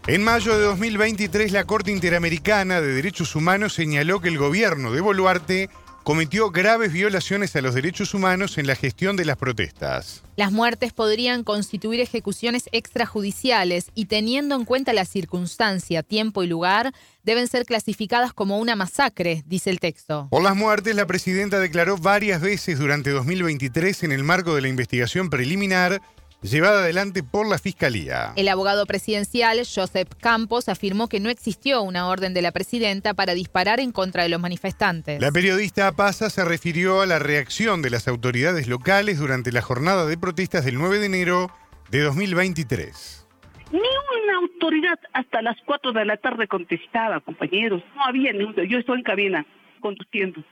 En 0.07 0.25
mayo 0.25 0.57
de 0.57 0.65
2023, 0.65 1.53
la 1.53 1.65
Corte 1.65 1.91
Interamericana 1.91 2.81
de 2.81 2.95
Derechos 2.95 3.37
Humanos 3.37 3.75
señaló 3.75 4.21
que 4.21 4.29
el 4.29 4.39
gobierno 4.39 4.91
de 4.91 5.03
Boluarte 5.03 5.69
cometió 6.09 6.51
graves 6.51 6.95
violaciones 6.95 7.55
a 7.55 7.61
los 7.61 7.75
derechos 7.75 8.15
humanos 8.15 8.57
en 8.57 8.67
la 8.67 8.75
gestión 8.75 9.15
de 9.17 9.27
las 9.27 9.37
protestas. 9.37 10.25
Las 10.37 10.51
muertes 10.51 10.95
podrían 10.95 11.45
constituir 11.45 12.01
ejecuciones 12.01 12.71
extrajudiciales 12.73 13.91
y 13.95 14.07
teniendo 14.07 14.55
en 14.55 14.65
cuenta 14.65 14.95
la 14.95 15.05
circunstancia, 15.05 16.03
tiempo 16.03 16.43
y 16.43 16.47
lugar, 16.47 16.95
deben 17.25 17.47
ser 17.47 17.67
clasificadas 17.67 18.33
como 18.33 18.59
una 18.59 18.75
masacre, 18.75 19.43
dice 19.45 19.69
el 19.69 19.81
texto. 19.81 20.29
Por 20.31 20.43
las 20.43 20.57
muertes, 20.57 20.97
la 20.97 21.07
presidenta 21.07 21.59
declaró 21.59 21.99
varias 21.99 22.41
veces 22.41 22.79
durante 22.79 23.11
2023 23.11 24.05
en 24.05 24.13
el 24.13 24.25
marco 24.25 24.55
de 24.55 24.63
la 24.63 24.69
investigación 24.69 25.29
preliminar 25.29 26.01
llevada 26.43 26.81
adelante 26.81 27.23
por 27.23 27.49
la 27.49 27.59
Fiscalía. 27.59 28.33
El 28.37 28.49
abogado 28.49 28.87
presidencial, 28.87 29.59
Joseph 29.59 30.09
Campos, 30.21 30.69
afirmó 30.69 31.09
que 31.09 31.21
no 31.21 31.31
existió 31.31 31.83
una 31.83 32.09
orden 32.09 32.35
de 32.35 32.43
la 32.43 32.53
presidenta 32.53 33.15
para 33.15 33.35
disparar 33.35 33.81
en 33.81 33.93
contra 33.93 34.23
de 34.23 34.29
los 34.29 34.41
manifestantes. 34.41 35.21
La 35.21 35.33
periodista 35.33 35.93
Pasa 35.93 36.31
se 36.31 36.45
refirió 36.45 37.01
a 37.01 37.07
la 37.07 37.19
reacción 37.19 37.83
de 37.83 37.91
las 37.91 38.09
autoridades 38.09 38.69
locales 38.69 39.19
durante 39.19 39.53
la 39.53 39.63
jornada 39.63 40.07
de 40.07 40.19
protestas 40.19 40.65
del 40.65 40.77
9 40.77 40.99
de 40.99 41.07
enero 41.07 41.51
de 41.91 42.01
2023. 42.03 43.27
Ni 43.73 43.79
una 43.81 44.39
autoridad 44.39 44.99
hasta 45.13 45.43
las 45.43 45.57
4 45.67 45.93
de 45.93 46.05
la 46.05 46.17
tarde 46.17 46.47
contestaba, 46.47 47.21
compañeros. 47.21 47.83
No 47.95 48.05
había 48.05 48.33
ni 48.33 48.47
Yo 48.69 48.79
estoy 48.79 48.99
en 48.99 49.05
cabina 49.05 49.47
conduciendo. 49.81 50.43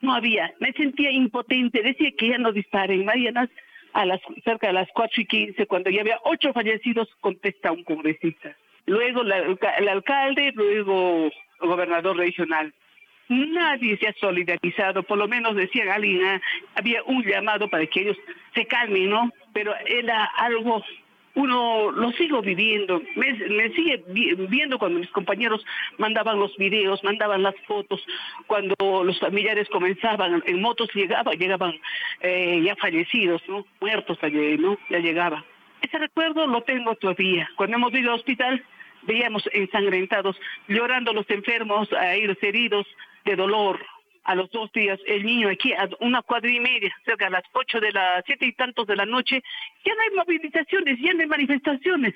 No 0.00 0.14
había. 0.14 0.52
Me 0.60 0.72
sentía 0.72 1.10
impotente. 1.10 1.82
Decía 1.82 2.10
que 2.16 2.28
ya 2.28 2.38
no 2.38 2.52
disparen. 2.52 3.04
Mariana, 3.04 3.48
a 3.98 4.06
las 4.06 4.20
cerca 4.44 4.68
de 4.68 4.74
las 4.74 4.88
4 4.94 5.22
y 5.22 5.26
15, 5.26 5.66
cuando 5.66 5.90
ya 5.90 6.02
había 6.02 6.20
ocho 6.22 6.52
fallecidos, 6.52 7.08
contesta 7.20 7.72
un 7.72 7.82
congresista. 7.82 8.56
Luego 8.86 9.22
el 9.22 9.88
alcalde, 9.88 10.52
luego 10.54 11.30
el 11.60 11.68
gobernador 11.68 12.16
regional. 12.16 12.72
Nadie 13.28 13.98
se 13.98 14.06
ha 14.06 14.12
solidarizado, 14.14 15.02
por 15.02 15.18
lo 15.18 15.26
menos 15.26 15.56
decía 15.56 15.92
alguien, 15.92 16.40
había 16.76 17.02
un 17.02 17.24
llamado 17.24 17.68
para 17.68 17.86
que 17.86 18.02
ellos 18.02 18.16
se 18.54 18.66
calmen, 18.66 19.10
¿no? 19.10 19.32
Pero 19.52 19.74
era 19.84 20.26
algo 20.26 20.84
uno 21.38 21.92
lo 21.92 22.10
sigo 22.12 22.42
viviendo, 22.42 23.00
me, 23.14 23.70
sigue 23.70 24.02
viendo 24.48 24.76
cuando 24.76 24.98
mis 24.98 25.10
compañeros 25.10 25.64
mandaban 25.96 26.40
los 26.40 26.56
videos, 26.56 27.04
mandaban 27.04 27.44
las 27.44 27.54
fotos, 27.64 28.04
cuando 28.48 28.74
los 29.04 29.20
familiares 29.20 29.68
comenzaban, 29.68 30.42
en 30.44 30.60
motos 30.60 30.88
llegaban, 30.94 31.38
llegaban 31.38 31.74
eh, 32.22 32.60
ya 32.64 32.74
fallecidos, 32.74 33.40
¿no? 33.46 33.64
Muertos 33.80 34.18
allí, 34.22 34.58
¿no? 34.58 34.78
Ya 34.90 34.98
llegaba. 34.98 35.44
Ese 35.80 35.98
recuerdo 35.98 36.44
lo 36.48 36.62
tengo 36.62 36.96
todavía. 36.96 37.48
Cuando 37.54 37.76
hemos 37.76 37.94
ido 37.94 38.10
al 38.10 38.18
hospital, 38.18 38.64
veíamos 39.02 39.48
ensangrentados, 39.52 40.36
llorando 40.66 41.12
los 41.12 41.30
enfermos, 41.30 41.92
ahí 41.92 42.26
los 42.26 42.42
heridos 42.42 42.84
de 43.24 43.36
dolor, 43.36 43.78
a 44.24 44.34
los 44.34 44.50
dos 44.50 44.70
días, 44.72 44.98
el 45.06 45.24
niño 45.24 45.48
aquí 45.48 45.72
a 45.72 45.88
una 46.00 46.22
cuadra 46.22 46.50
y 46.50 46.60
media, 46.60 46.94
cerca 47.04 47.26
a 47.26 47.30
las 47.30 47.44
ocho 47.52 47.80
de 47.80 47.92
las 47.92 48.24
siete 48.26 48.46
y 48.46 48.52
tantos 48.52 48.86
de 48.86 48.96
la 48.96 49.06
noche, 49.06 49.42
ya 49.84 49.94
no 49.94 50.00
hay 50.02 50.16
movilizaciones, 50.16 50.98
ya 51.00 51.14
no 51.14 51.20
hay 51.20 51.26
manifestaciones. 51.26 52.14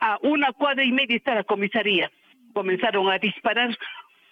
A 0.00 0.18
una 0.22 0.52
cuadra 0.52 0.84
y 0.84 0.92
media 0.92 1.16
está 1.16 1.34
la 1.34 1.44
comisaría. 1.44 2.10
Comenzaron 2.52 3.10
a 3.10 3.18
disparar 3.18 3.76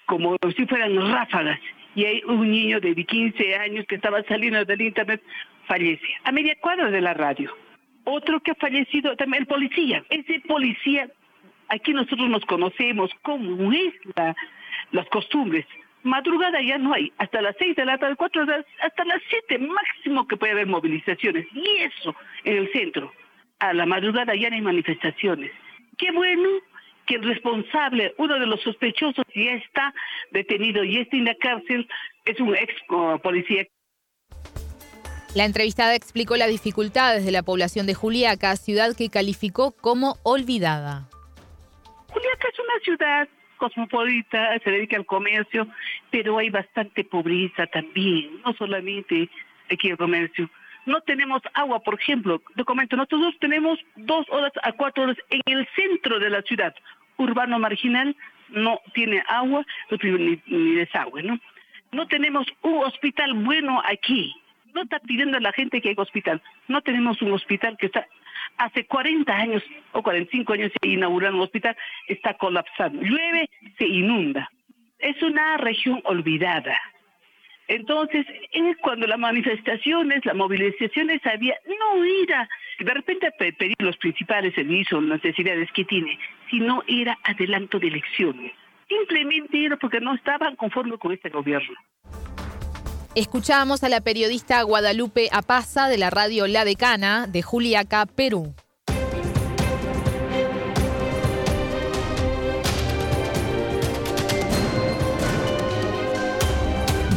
como 0.07 0.37
si 0.57 0.67
fueran 0.67 0.97
ráfagas. 1.13 1.61
Y 1.95 2.05
hay 2.05 2.23
un 2.25 2.51
niño 2.51 2.81
de 2.81 2.95
15 2.95 3.57
años 3.57 3.87
que 3.87 3.97
estaba 3.97 4.23
saliendo 4.25 4.65
del 4.65 4.81
internet, 4.81 5.23
fallece. 5.67 6.07
A 6.25 6.33
media 6.33 6.57
cuadra 6.61 6.91
de 6.91 7.01
la 7.01 7.15
radio. 7.15 7.55
Otro 8.05 8.41
que 8.41 8.53
ha 8.53 8.55
fallecido, 8.55 9.15
también 9.17 9.43
el 9.43 9.47
policía. 9.47 10.05
Ese 10.11 10.41
policía, 10.41 11.09
aquí 11.69 11.93
nosotros 11.93 12.29
nos 12.29 12.45
conocemos, 12.47 13.11
cómo 13.23 13.73
es 13.73 13.95
la, 14.17 14.35
las 14.91 15.09
costumbres 15.09 15.67
madrugada 16.03 16.61
ya 16.61 16.79
no 16.79 16.95
hay, 16.95 17.13
hasta 17.19 17.41
las 17.41 17.57
seis 17.59 17.77
de 17.77 17.85
la 17.85 17.99
tarde, 17.99 18.17
cuatro 18.17 18.43
hasta 18.43 19.05
las 19.05 19.21
siete 19.29 19.59
máximo 19.59 20.27
que 20.27 20.37
puede 20.37 20.53
haber 20.53 20.67
movilizaciones. 20.67 21.47
Y 21.53 21.83
eso 21.83 22.15
en 22.45 22.57
el 22.57 22.73
centro. 22.73 23.13
A 23.59 23.73
la 23.73 23.87
madrugada 23.87 24.35
ya 24.35 24.51
no 24.51 24.57
hay 24.57 24.63
manifestaciones. 24.63 25.53
Qué 25.99 26.11
bueno 26.13 26.49
que 27.07 27.17
el 27.17 27.23
responsable, 27.23 28.15
uno 28.19 28.39
de 28.39 28.47
los 28.47 28.61
sospechosos, 28.63 29.25
ya 29.35 29.53
está 29.53 29.95
detenido 30.31 30.85
y 30.85 30.99
está 30.99 31.17
en 31.17 31.25
la 31.27 31.35
cárcel, 31.37 31.89
es 32.25 32.41
un 32.41 32.55
ex 32.57 32.73
policía. 33.23 33.67
La 35.35 35.45
entrevistada 35.45 35.95
explicó 35.95 36.37
las 36.37 36.49
dificultades 36.49 37.25
de 37.25 37.33
la 37.33 37.43
población 37.43 37.87
de 37.87 37.95
Juliaca, 37.95 38.55
ciudad 38.57 38.95
que 38.97 39.09
calificó 39.09 39.73
como 39.73 40.17
olvidada. 40.25 41.09
Juliaca 42.09 42.49
es 42.53 42.59
una 42.59 42.85
ciudad 42.85 43.29
cosmopolita, 43.63 44.59
se 44.59 44.71
dedica 44.73 44.97
al 44.97 45.07
comercio, 45.07 45.69
pero 46.11 46.39
hay 46.39 46.51
bastante 46.51 47.05
pobreza 47.05 47.69
también, 47.69 48.43
no 48.45 48.53
solamente 48.55 49.29
aquí 49.71 49.91
el 49.91 49.97
comercio. 49.97 50.51
No 50.85 51.01
tenemos 51.03 51.41
agua, 51.55 51.79
por 51.79 51.95
ejemplo, 51.95 52.43
te 52.57 52.65
comento, 52.65 52.97
nosotros 52.97 53.37
tenemos 53.39 53.79
dos 53.95 54.27
horas 54.31 54.51
a 54.65 54.73
cuatro 54.73 55.05
horas 55.05 55.17
en 55.31 55.43
el 55.47 55.69
centro 55.77 56.19
de 56.19 56.31
la 56.31 56.43
ciudad, 56.43 56.75
urbano 57.19 57.61
marginal, 57.61 58.17
no 58.49 58.81
tiene 58.95 59.23
agua 59.29 59.65
ni, 60.03 60.41
ni 60.47 60.75
desagüe, 60.75 61.23
¿no? 61.23 61.39
No 61.93 62.09
tenemos 62.09 62.47
un 62.63 62.79
hospital 62.79 63.35
bueno 63.35 63.81
aquí, 63.85 64.35
no 64.75 64.83
está 64.83 64.99
pidiendo 64.99 65.37
a 65.37 65.41
la 65.41 65.53
gente 65.53 65.81
que 65.81 65.91
haya 65.91 66.03
hospital. 66.03 66.43
No 66.67 66.81
tenemos 66.81 67.23
un 67.23 67.33
hospital 67.33 67.77
que 67.79 67.87
está 67.87 68.09
hace 68.59 68.87
40 68.87 69.35
años 69.35 69.63
o 69.93 70.03
45 70.03 70.53
años 70.53 70.73
se 70.81 70.89
inauguró 70.89 71.31
un 71.31 71.41
hospital, 71.41 71.77
está 72.09 72.35
colapsando. 72.35 73.03
Llueve, 73.03 73.49
se 73.79 73.87
inunda. 73.87 74.51
Es 74.99 75.21
una 75.23 75.57
región 75.57 76.01
olvidada. 76.05 76.79
Entonces, 77.69 78.27
es 78.53 78.77
cuando 78.79 79.07
las 79.07 79.19
manifestaciones, 79.19 80.25
las 80.27 80.37
movilizaciones 80.37 81.25
había, 81.25 81.57
no 81.67 82.05
era 82.05 82.49
de 82.79 82.93
repente 82.93 83.31
pedir 83.33 83.77
los 83.79 83.97
principales 83.97 84.55
servicios, 84.55 85.03
las 85.03 85.23
necesidades 85.23 85.71
que 85.73 85.85
tiene, 85.85 86.19
sino 86.51 86.83
era 86.87 87.19
adelanto 87.25 87.79
de 87.79 87.89
elecciones. 87.89 88.53
Simplemente 88.89 89.65
era 89.65 89.77
porque 89.77 90.01
no 90.01 90.15
estaban 90.15 90.57
conformes 90.57 90.99
con 90.99 91.13
este 91.13 91.31
gobierno. 91.31 91.75
Escuchamos 93.15 93.85
a 93.85 93.91
la 93.91 94.01
periodista 94.01 94.63
Guadalupe 94.63 95.29
Apaza 95.33 95.91
de 95.91 95.99
la 95.99 96.09
radio 96.09 96.47
La 96.47 96.65
Decana 96.65 97.27
de 97.27 97.43
Juliaca, 97.43 98.07
Perú. 98.07 98.55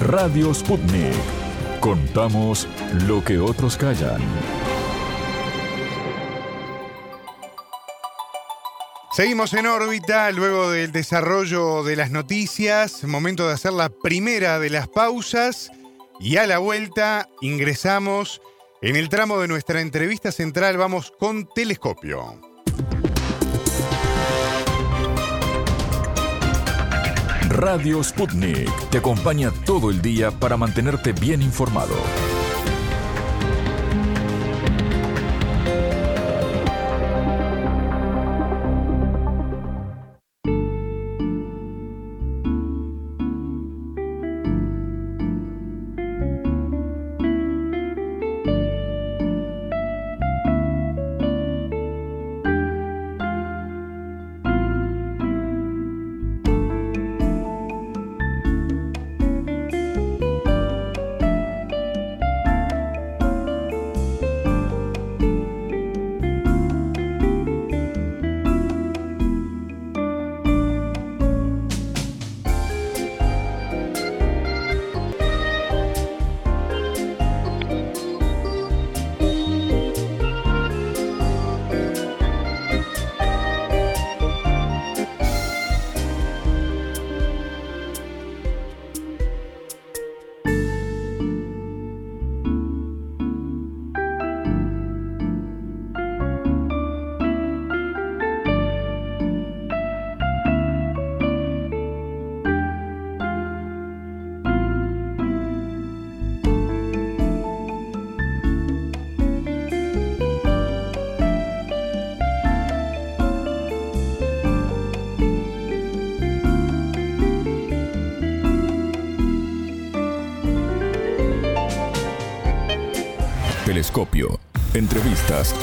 Radio 0.02 0.54
Sputnik. 0.54 1.14
Contamos 1.80 2.68
lo 3.08 3.24
que 3.24 3.39
otros 3.39 3.78
callan. 3.78 4.22
Seguimos 9.14 9.54
en 9.54 9.66
órbita 9.66 10.30
luego 10.32 10.72
del 10.72 10.91
desarrollo 10.91 11.86
de 11.86 11.96
las 11.96 12.12
noticias, 12.12 13.06
momento 13.06 13.48
de 13.48 13.54
hacer 13.54 13.72
la 13.72 13.88
primera 13.88 14.60
de 14.60 14.70
las 14.70 14.89
pausas 14.89 15.72
y 16.20 16.38
a 16.38 16.47
la 16.47 16.57
vuelta 16.57 17.30
ingresamos 17.41 18.41
en 18.82 18.95
el 18.95 19.09
tramo 19.09 19.39
de 19.39 19.47
nuestra 19.47 19.82
entrevista 19.82 20.32
central, 20.32 20.78
vamos 20.78 21.11
con 21.18 21.47
telescopio. 21.53 22.39
Radio 27.49 28.03
Sputnik 28.03 28.70
te 28.89 28.97
acompaña 28.97 29.51
todo 29.66 29.89
el 29.89 30.01
día 30.01 30.32
para 30.32 30.57
mantenerte 30.57 31.13
bien 31.13 31.41
informado. 31.41 31.95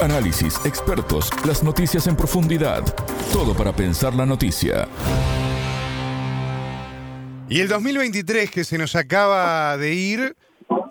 Análisis, 0.03 0.59
expertos, 0.65 1.29
las 1.45 1.63
noticias 1.63 2.07
en 2.07 2.15
profundidad. 2.15 2.83
Todo 3.31 3.55
para 3.55 3.75
pensar 3.75 4.13
la 4.13 4.25
noticia. 4.25 4.87
Y 7.49 7.61
el 7.61 7.67
2023 7.67 8.51
que 8.51 8.63
se 8.63 8.77
nos 8.77 8.95
acaba 8.95 9.77
de 9.77 9.93
ir 9.93 10.35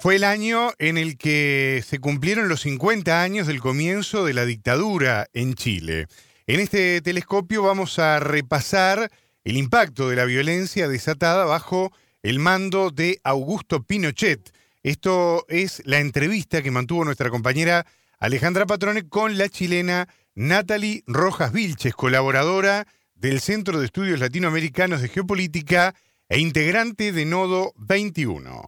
fue 0.01 0.17
el 0.17 0.25
año 0.25 0.73
en 0.79 0.97
el 0.97 1.17
que 1.19 1.85
se 1.87 1.99
cumplieron 1.99 2.49
los 2.49 2.63
50 2.63 3.23
años 3.23 3.47
del 3.47 3.61
comienzo 3.61 4.25
de 4.25 4.35
la 4.35 4.47
dictadura 4.47 5.29
en 5.33 5.55
Chile. 5.55 6.07
En 6.47 6.61
este 6.61 7.01
telescopio 7.03 7.63
vamos 7.63 7.99
a 7.99 8.19
repasar 8.19 9.11
el 9.45 9.57
impacto 9.57 10.09
de 10.09 10.17
la 10.17 10.25
violencia 10.25 10.89
desatada 10.89 11.45
bajo 11.45 11.93
el 12.23 12.39
mando 12.39 12.91
de 12.91 13.21
Augusto 13.25 13.83
Pinochet. 13.83 14.53
Esto 14.83 15.45
es 15.49 15.83
la 15.85 16.01
entrevista 16.01 16.63
que 16.63 16.71
mantuvo 16.71 17.05
nuestra 17.05 17.31
compañera 17.31 17.87
Alejandra 18.23 18.67
Patrone 18.67 19.09
con 19.09 19.37
la 19.37 19.49
chilena 19.49 20.07
Natalie 20.37 21.03
Rojas 21.09 21.51
Vilches, 21.51 21.93
colaboradora 21.93 22.87
del 23.17 23.41
Centro 23.41 23.81
de 23.81 23.87
Estudios 23.87 24.21
Latinoamericanos 24.21 25.03
de 25.03 25.09
Geopolítica 25.09 25.93
e 26.29 26.39
integrante 26.39 27.11
de 27.11 27.25
Nodo 27.25 27.73
21. 27.79 28.63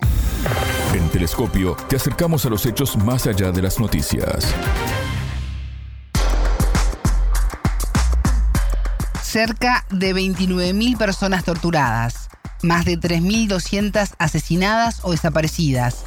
En 0.92 1.08
Telescopio 1.08 1.76
te 1.88 1.94
acercamos 1.94 2.44
a 2.44 2.50
los 2.50 2.66
hechos 2.66 2.96
más 2.96 3.28
allá 3.28 3.52
de 3.52 3.62
las 3.62 3.78
noticias. 3.78 4.52
Cerca 9.22 9.86
de 9.88 10.16
29.000 10.16 10.98
personas 10.98 11.44
torturadas, 11.44 12.28
más 12.64 12.84
de 12.86 12.98
3.200 12.98 14.14
asesinadas 14.18 14.98
o 15.04 15.12
desaparecidas, 15.12 16.04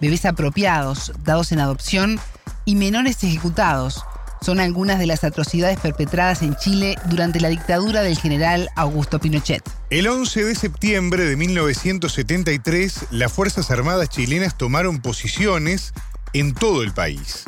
bebés 0.00 0.24
apropiados, 0.24 1.12
dados 1.22 1.52
en 1.52 1.60
adopción 1.60 2.18
y 2.66 2.74
menores 2.74 3.24
ejecutados 3.24 4.04
son 4.42 4.60
algunas 4.60 4.98
de 4.98 5.06
las 5.06 5.24
atrocidades 5.24 5.80
perpetradas 5.80 6.42
en 6.42 6.56
Chile 6.56 6.96
durante 7.06 7.40
la 7.40 7.48
dictadura 7.48 8.02
del 8.02 8.18
general 8.18 8.68
Augusto 8.76 9.18
Pinochet. 9.18 9.62
El 9.88 10.08
11 10.08 10.44
de 10.44 10.54
septiembre 10.54 11.24
de 11.24 11.36
1973, 11.36 13.06
las 13.12 13.32
Fuerzas 13.32 13.70
Armadas 13.70 14.10
chilenas 14.10 14.58
tomaron 14.58 14.98
posiciones 14.98 15.94
en 16.34 16.52
todo 16.52 16.82
el 16.82 16.92
país. 16.92 17.44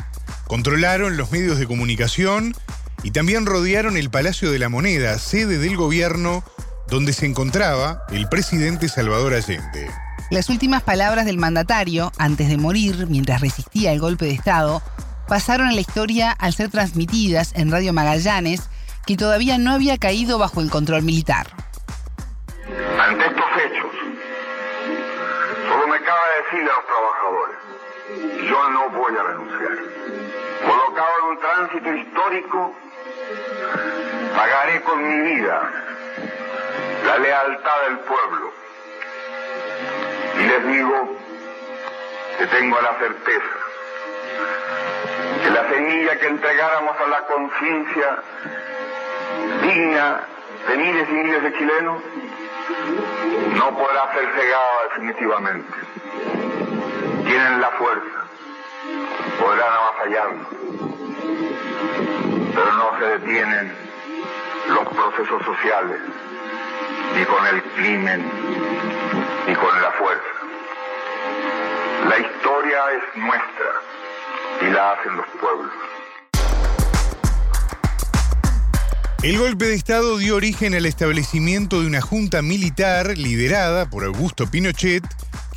Controlaron 0.47 1.19
los 1.19 1.31
medios 1.31 1.59
de 1.59 1.67
comunicación 1.67 2.55
y 3.03 3.11
también 3.11 3.45
rodearon 3.45 3.97
el 3.97 4.09
Palacio 4.09 4.51
de 4.51 4.59
la 4.59 4.71
Moneda, 4.71 5.19
sede 5.19 5.59
del 5.59 5.77
gobierno 5.77 6.43
donde 6.89 7.13
se 7.13 7.27
encontraba 7.27 8.05
el 8.11 8.29
presidente 8.29 8.89
Salvador 8.89 9.35
Allende. 9.35 9.91
Las 10.31 10.49
últimas 10.49 10.83
palabras 10.83 11.27
del 11.27 11.39
mandatario, 11.39 12.13
antes 12.19 12.49
de 12.49 12.57
morir, 12.57 13.07
mientras 13.09 13.41
resistía 13.41 13.93
el 13.93 14.01
golpe 14.01 14.27
de 14.27 14.33
Estado, 14.33 14.83
pasaron 15.29 15.69
a 15.69 15.73
la 15.73 15.81
historia 15.81 16.33
al 16.33 16.55
ser 16.55 16.71
transmitidas 16.71 17.53
en 17.55 17.71
Radio 17.71 17.93
Magallanes, 17.93 18.69
que 19.07 19.17
todavía 19.17 19.59
no 19.59 19.73
había 19.73 19.99
caído 19.99 20.39
bajo 20.39 20.61
el 20.61 20.71
control 20.71 21.03
militar. 21.03 21.47
Ante 22.99 23.27
estos 23.27 23.45
hechos, 23.65 23.93
solo 25.69 25.87
me 25.87 26.01
cabe 26.01 26.29
decirle 26.45 26.71
a 26.71 26.75
los 26.75 26.87
trabajadores, 26.87 27.57
yo 28.51 28.71
no 28.71 28.91
voy 28.91 29.13
a 29.17 29.23
renunciar. 29.23 29.79
Colocado 30.67 31.13
en 31.21 31.27
un 31.29 31.39
tránsito 31.39 31.95
histórico, 31.95 32.75
pagaré 34.35 34.83
con 34.83 35.03
mi 35.03 35.35
vida 35.35 35.71
la 37.07 37.19
lealtad 37.19 37.83
del 37.89 37.99
pueblo. 38.01 38.53
Y 40.41 40.47
les 40.47 40.67
digo 40.73 41.17
que 42.39 42.47
tengo 42.47 42.81
la 42.81 42.99
certeza 42.99 43.69
que 45.43 45.51
la 45.51 45.69
semilla 45.69 46.19
que 46.19 46.27
entregáramos 46.27 46.97
a 46.99 47.07
la 47.09 47.27
conciencia 47.27 48.23
digna 49.63 50.21
de 50.69 50.77
miles 50.77 51.09
y 51.09 51.13
miles 51.13 51.43
de 51.43 51.53
chilenos 51.55 52.03
no 53.57 53.77
podrá 53.77 54.13
ser 54.15 54.29
cegada 54.37 54.83
definitivamente. 54.89 55.75
Tienen 57.25 57.61
la 57.61 57.71
fuerza, 57.71 58.25
podrán 59.41 59.73
avasallarnos, 59.73 60.47
pero 62.55 62.73
no 62.73 62.99
se 62.99 63.05
detienen 63.05 63.73
los 64.69 64.89
procesos 64.89 65.45
sociales, 65.45 66.01
ni 67.17 67.25
con 67.25 67.47
el 67.47 67.63
crimen, 67.63 68.31
ni 69.47 69.55
con 69.55 69.83
la 69.83 69.91
fuerza. 69.93 70.23
La 72.09 72.19
historia 72.19 72.93
es 72.93 73.17
nuestra 73.17 73.98
y 74.61 74.71
la 74.71 74.93
hacen 74.93 75.17
los 75.17 75.27
pueblos. 75.41 75.73
El 79.23 79.39
golpe 79.39 79.67
de 79.67 79.75
Estado 79.75 80.17
dio 80.19 80.37
origen 80.37 80.75
al 80.75 80.87
establecimiento 80.87 81.81
de 81.81 81.89
una 81.89 82.01
junta 82.01 82.41
militar 82.41 83.19
liderada 83.19 83.91
por 83.91 84.05
Augusto 84.05 84.49
Pinochet 84.49 85.05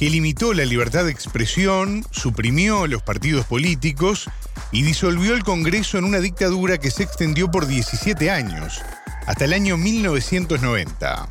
que 0.01 0.09
limitó 0.09 0.55
la 0.55 0.65
libertad 0.65 1.05
de 1.05 1.11
expresión, 1.11 2.03
suprimió 2.09 2.87
los 2.87 3.03
partidos 3.03 3.45
políticos 3.45 4.31
y 4.71 4.81
disolvió 4.81 5.35
el 5.35 5.43
Congreso 5.43 5.99
en 5.99 6.05
una 6.05 6.17
dictadura 6.17 6.79
que 6.79 6.89
se 6.89 7.03
extendió 7.03 7.51
por 7.51 7.67
17 7.67 8.31
años, 8.31 8.81
hasta 9.27 9.45
el 9.45 9.53
año 9.53 9.77
1990. 9.77 11.29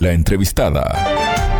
La 0.00 0.12
entrevistada. 0.12 1.53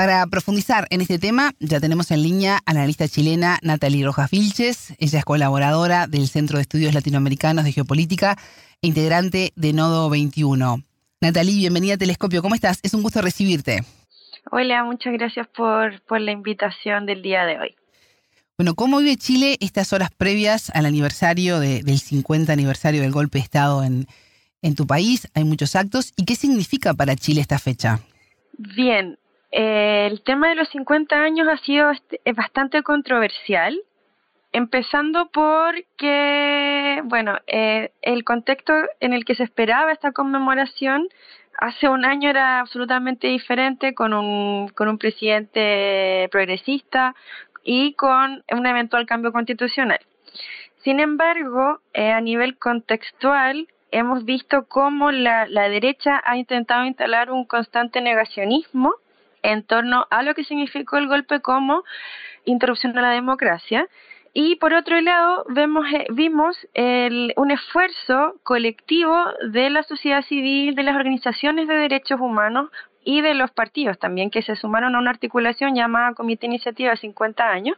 Para 0.00 0.26
profundizar 0.28 0.86
en 0.88 1.02
este 1.02 1.18
tema, 1.18 1.52
ya 1.58 1.78
tenemos 1.78 2.10
en 2.10 2.22
línea 2.22 2.60
a 2.64 2.72
la 2.72 2.80
analista 2.80 3.06
chilena 3.06 3.58
Natalie 3.60 4.02
Rojas 4.02 4.30
Vilches. 4.30 4.94
Ella 4.98 5.18
es 5.18 5.24
colaboradora 5.26 6.06
del 6.06 6.26
Centro 6.26 6.56
de 6.56 6.62
Estudios 6.62 6.94
Latinoamericanos 6.94 7.66
de 7.66 7.72
Geopolítica 7.72 8.38
e 8.80 8.86
integrante 8.86 9.52
de 9.56 9.72
Nodo 9.74 10.08
21. 10.08 10.82
Natalie, 11.20 11.58
bienvenida 11.58 11.96
a 11.96 11.98
Telescopio. 11.98 12.40
¿Cómo 12.40 12.54
estás? 12.54 12.80
Es 12.82 12.94
un 12.94 13.02
gusto 13.02 13.20
recibirte. 13.20 13.84
Hola, 14.50 14.84
muchas 14.84 15.12
gracias 15.12 15.46
por, 15.48 16.00
por 16.04 16.18
la 16.18 16.32
invitación 16.32 17.04
del 17.04 17.20
día 17.20 17.44
de 17.44 17.58
hoy. 17.58 17.74
Bueno, 18.56 18.76
¿cómo 18.76 19.00
vive 19.00 19.18
Chile 19.18 19.58
estas 19.60 19.92
horas 19.92 20.08
previas 20.16 20.70
al 20.70 20.86
aniversario 20.86 21.60
del 21.60 21.98
50 21.98 22.50
aniversario 22.50 23.02
del 23.02 23.12
golpe 23.12 23.36
de 23.36 23.44
Estado 23.44 23.84
en, 23.84 24.06
en 24.62 24.74
tu 24.74 24.86
país? 24.86 25.28
Hay 25.34 25.44
muchos 25.44 25.76
actos. 25.76 26.14
¿Y 26.16 26.24
qué 26.24 26.36
significa 26.36 26.94
para 26.94 27.16
Chile 27.16 27.42
esta 27.42 27.58
fecha? 27.58 28.00
Bien, 28.56 29.18
eh, 29.52 30.06
el 30.10 30.22
tema 30.22 30.48
de 30.48 30.54
los 30.54 30.68
50 30.68 31.16
años 31.16 31.48
ha 31.48 31.56
sido 31.58 31.90
bastante 32.36 32.82
controversial, 32.82 33.80
empezando 34.52 35.30
porque, 35.32 37.02
bueno, 37.04 37.38
eh, 37.46 37.92
el 38.02 38.24
contexto 38.24 38.72
en 39.00 39.12
el 39.12 39.24
que 39.24 39.34
se 39.34 39.44
esperaba 39.44 39.92
esta 39.92 40.12
conmemoración 40.12 41.08
hace 41.58 41.88
un 41.88 42.04
año 42.04 42.30
era 42.30 42.60
absolutamente 42.60 43.26
diferente 43.26 43.94
con 43.94 44.14
un, 44.14 44.68
con 44.68 44.88
un 44.88 44.98
presidente 44.98 46.28
progresista 46.30 47.14
y 47.62 47.94
con 47.94 48.42
un 48.50 48.66
eventual 48.66 49.06
cambio 49.06 49.32
constitucional. 49.32 50.00
Sin 50.82 51.00
embargo, 51.00 51.80
eh, 51.92 52.10
a 52.10 52.20
nivel 52.20 52.56
contextual, 52.56 53.68
hemos 53.90 54.24
visto 54.24 54.66
cómo 54.66 55.10
la, 55.10 55.46
la 55.46 55.68
derecha 55.68 56.22
ha 56.24 56.36
intentado 56.36 56.86
instalar 56.86 57.30
un 57.30 57.44
constante 57.44 58.00
negacionismo 58.00 58.94
en 59.42 59.62
torno 59.62 60.06
a 60.10 60.22
lo 60.22 60.34
que 60.34 60.44
significó 60.44 60.96
el 60.96 61.08
golpe 61.08 61.40
como 61.40 61.84
interrupción 62.44 62.92
de 62.92 63.02
la 63.02 63.10
democracia. 63.10 63.86
Y 64.32 64.56
por 64.56 64.74
otro 64.74 65.00
lado, 65.00 65.44
vemos, 65.48 65.86
eh, 65.92 66.06
vimos 66.10 66.56
el, 66.74 67.32
un 67.36 67.50
esfuerzo 67.50 68.36
colectivo 68.44 69.16
de 69.50 69.70
la 69.70 69.82
sociedad 69.82 70.22
civil, 70.22 70.74
de 70.76 70.84
las 70.84 70.94
organizaciones 70.94 71.66
de 71.66 71.74
derechos 71.74 72.20
humanos 72.20 72.70
y 73.04 73.22
de 73.22 73.34
los 73.34 73.50
partidos 73.50 73.98
también, 73.98 74.30
que 74.30 74.42
se 74.42 74.54
sumaron 74.54 74.94
a 74.94 74.98
una 74.98 75.10
articulación 75.10 75.74
llamada 75.74 76.14
Comité 76.14 76.46
Iniciativa 76.46 76.94
50 76.94 77.48
años, 77.48 77.76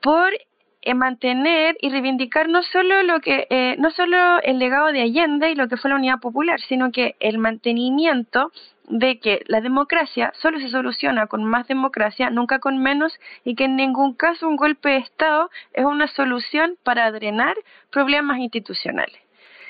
por 0.00 0.32
eh, 0.80 0.94
mantener 0.94 1.76
y 1.80 1.90
reivindicar 1.90 2.48
no 2.48 2.62
solo 2.62 3.02
lo 3.02 3.20
que 3.20 3.46
eh, 3.50 3.74
no 3.78 3.90
solo 3.90 4.40
el 4.42 4.58
legado 4.58 4.92
de 4.92 5.02
Allende 5.02 5.50
y 5.50 5.54
lo 5.54 5.68
que 5.68 5.76
fue 5.76 5.90
la 5.90 5.96
unidad 5.96 6.20
popular, 6.20 6.60
sino 6.60 6.92
que 6.92 7.16
el 7.20 7.38
mantenimiento 7.38 8.52
de 8.88 9.18
que 9.20 9.42
la 9.46 9.60
democracia 9.60 10.32
solo 10.34 10.58
se 10.60 10.70
soluciona 10.70 11.26
con 11.26 11.44
más 11.44 11.66
democracia, 11.68 12.30
nunca 12.30 12.58
con 12.58 12.78
menos, 12.78 13.12
y 13.44 13.54
que 13.54 13.64
en 13.64 13.76
ningún 13.76 14.14
caso 14.14 14.48
un 14.48 14.56
golpe 14.56 14.90
de 14.90 14.96
Estado 14.98 15.50
es 15.72 15.84
una 15.84 16.08
solución 16.08 16.76
para 16.82 17.10
drenar 17.12 17.56
problemas 17.90 18.38
institucionales. 18.38 19.18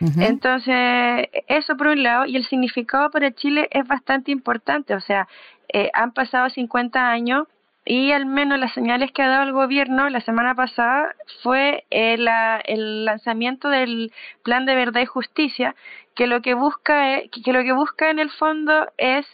Entonces, 0.01 1.27
eso 1.49 1.77
por 1.77 1.89
un 1.89 2.05
lado, 2.05 2.25
y 2.25 2.37
el 2.37 2.47
significado 2.47 3.11
para 3.11 3.33
Chile 3.33 3.69
es 3.73 3.85
bastante 3.85 4.31
importante, 4.31 4.95
o 4.95 5.01
sea, 5.01 5.27
eh, 5.73 5.91
han 5.93 6.13
pasado 6.13 6.49
50 6.49 7.11
años 7.11 7.49
y 7.91 8.13
al 8.13 8.27
menos 8.27 8.59
las 8.59 8.75
señales 8.75 9.13
que 9.13 9.23
ha 9.23 9.29
dado 9.29 9.45
el 9.45 9.53
gobierno 9.53 10.11
la 10.11 10.21
semana 10.21 10.55
pasada 10.55 11.15
fue 11.43 11.87
el, 11.89 12.29
el 12.67 13.07
lanzamiento 13.07 13.71
del 13.71 14.13
plan 14.45 14.67
de 14.67 14.75
verdad 14.75 15.01
y 15.01 15.07
justicia 15.07 15.75
que 16.15 16.27
lo 16.27 16.43
que 16.43 16.53
busca 16.53 17.17
es, 17.17 17.31
que 17.31 17.51
lo 17.51 17.63
que 17.63 17.73
busca 17.73 18.11
en 18.11 18.19
el 18.19 18.31
fondo 18.31 18.89
es 18.99 19.27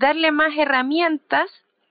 darle 0.00 0.32
más 0.32 0.50
herramientas 0.58 1.48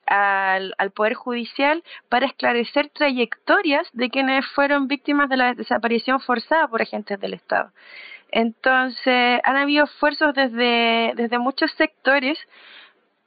al, 0.07 0.75
al, 0.77 0.91
Poder 0.91 1.13
Judicial 1.13 1.85
para 2.09 2.25
esclarecer 2.25 2.89
trayectorias 2.89 3.87
de 3.93 4.09
quienes 4.09 4.45
fueron 4.47 4.89
víctimas 4.89 5.29
de 5.29 5.37
la 5.37 5.53
desaparición 5.53 6.19
forzada 6.19 6.67
por 6.67 6.81
agentes 6.81 7.17
del 7.21 7.35
Estado. 7.35 7.71
Entonces, 8.29 9.39
han 9.45 9.55
habido 9.55 9.85
esfuerzos 9.85 10.33
desde, 10.35 11.13
desde 11.15 11.39
muchos 11.39 11.71
sectores 11.77 12.37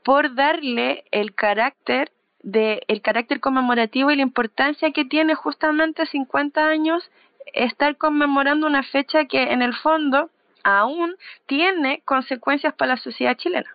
por 0.05 0.35
darle 0.35 1.05
el 1.11 1.35
carácter 1.35 2.11
de 2.43 2.83
el 2.89 3.03
carácter 3.03 3.41
conmemorativo 3.41 4.11
y 4.11 4.17
la 4.17 4.23
importancia 4.23 4.93
que 4.93 5.05
tiene 5.05 5.35
justamente 5.35 6.07
50 6.07 6.61
años 6.67 7.03
estar 7.55 7.97
conmemorando 7.97 8.67
una 8.67 8.83
fecha 8.83 9.27
que 9.27 9.53
en 9.53 9.63
el 9.63 9.75
fondo 9.75 10.31
aún 10.65 11.15
tiene 11.47 12.03
consecuencias 12.05 12.75
para 12.75 12.95
la 12.95 13.01
sociedad 13.01 13.37
chilena. 13.37 13.69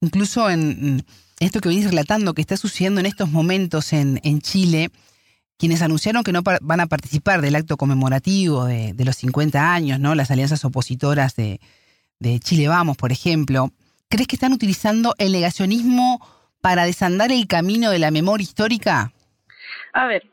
Incluso 0.00 0.50
en 0.50 1.04
esto 1.40 1.60
que 1.60 1.68
venís 1.68 1.88
relatando 1.88 2.34
que 2.34 2.40
está 2.40 2.56
sucediendo 2.56 3.00
en 3.00 3.06
estos 3.06 3.30
momentos 3.30 3.92
en, 3.92 4.20
en 4.24 4.40
Chile, 4.40 4.90
quienes 5.58 5.82
anunciaron 5.82 6.22
que 6.22 6.32
no 6.32 6.42
van 6.42 6.80
a 6.80 6.86
participar 6.86 7.40
del 7.40 7.56
acto 7.56 7.76
conmemorativo 7.76 8.64
de, 8.64 8.92
de, 8.92 9.04
los 9.04 9.16
50 9.16 9.72
años, 9.72 9.98
¿no? 9.98 10.14
Las 10.14 10.30
alianzas 10.30 10.64
opositoras 10.64 11.34
de, 11.34 11.60
de 12.20 12.40
Chile 12.40 12.68
Vamos, 12.68 12.96
por 12.96 13.12
ejemplo, 13.12 13.72
¿crees 14.08 14.28
que 14.28 14.36
están 14.36 14.52
utilizando 14.52 15.14
el 15.18 15.32
negacionismo 15.32 16.20
para 16.66 16.84
desandar 16.84 17.30
el 17.30 17.46
camino 17.46 17.92
de 17.92 18.00
la 18.00 18.10
memoria 18.10 18.42
histórica? 18.42 19.12
A 19.92 20.06
ver, 20.08 20.24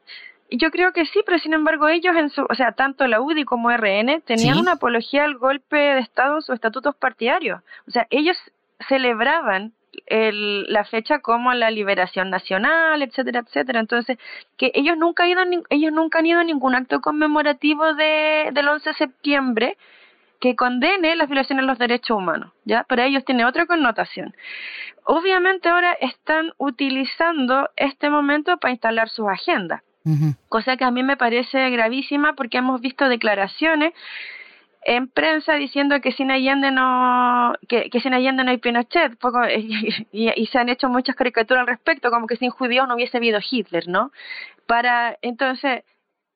yo 0.50 0.72
creo 0.72 0.92
que 0.92 1.06
sí, 1.06 1.22
pero 1.24 1.38
sin 1.38 1.54
embargo 1.54 1.88
ellos, 1.90 2.16
en 2.16 2.32
su, 2.32 2.42
o 2.42 2.56
sea, 2.56 2.72
tanto 2.72 3.06
la 3.06 3.22
UDI 3.22 3.46
como 3.46 3.70
RN, 3.70 4.20
tenían 4.26 4.58
una 4.58 4.72
apología 4.72 5.26
al 5.26 5.38
golpe 5.38 5.78
de 5.78 6.00
Estado 6.00 6.38
en 6.38 6.42
sus 6.42 6.56
estatutos 6.56 6.96
partidarios. 6.96 7.62
O 7.88 7.92
sea, 7.92 8.08
ellos 8.10 8.36
celebraban 8.90 9.74
el, 10.08 10.64
la 10.74 10.86
fecha 10.86 11.20
como 11.20 11.54
la 11.54 11.70
liberación 11.70 12.32
nacional, 12.32 13.04
etcétera, 13.04 13.42
etcétera. 13.42 13.80
Entonces, 13.80 14.18
que 14.58 14.72
ellos 14.74 14.98
nunca 14.98 15.26
han 15.26 15.54
ido, 15.54 15.64
ellos 15.70 15.94
nunca 15.94 16.18
han 16.18 16.26
ido 16.26 16.40
a 16.40 16.44
ningún 16.44 16.74
acto 16.74 17.00
conmemorativo 17.00 17.94
de, 17.94 18.50
del 18.54 18.68
11 18.70 18.90
de 18.90 18.96
septiembre, 18.96 19.78
que 20.44 20.58
condene 20.58 21.16
las 21.16 21.30
violaciones 21.30 21.64
de 21.64 21.68
los 21.68 21.80
derechos 21.80 22.18
humanos, 22.18 22.52
¿ya? 22.66 22.86
Pero 22.90 23.02
ellos 23.04 23.24
tienen 23.24 23.46
otra 23.46 23.66
connotación. 23.66 24.36
Obviamente 25.06 25.70
ahora 25.70 25.94
están 25.94 26.52
utilizando 26.58 27.70
este 27.78 28.10
momento 28.10 28.58
para 28.58 28.74
instalar 28.74 29.08
sus 29.08 29.30
agendas, 29.30 29.84
cosa 30.50 30.76
que 30.76 30.84
a 30.84 30.92
mí 30.92 31.02
me 31.02 31.16
parece 31.16 31.70
gravísima 31.70 32.34
porque 32.34 32.58
hemos 32.58 32.82
visto 32.82 33.08
declaraciones 33.08 33.94
en 34.84 35.08
prensa 35.08 35.54
diciendo 35.54 36.02
que 36.02 36.12
sin 36.12 36.30
Allende 36.30 36.72
no 36.72 37.54
que, 37.70 37.90
que 37.90 38.02
sin 38.02 38.14
Allende 38.14 38.44
no 38.44 38.52
hay 38.52 38.58
Pinochet 38.58 39.18
poco, 39.18 39.40
y, 39.48 40.02
y, 40.12 40.46
se 40.48 40.60
han 40.60 40.68
hecho 40.68 40.90
muchas 40.90 41.16
caricaturas 41.16 41.62
al 41.62 41.68
respecto 41.68 42.12
como 42.12 42.28
que 42.28 42.36
sin 42.36 42.50
judíos 42.50 42.86
no 42.86 42.96
hubiese 42.96 43.16
habido 43.16 43.40
Hitler 43.50 43.88
no 43.88 44.12
para 44.68 45.18
entonces 45.22 45.86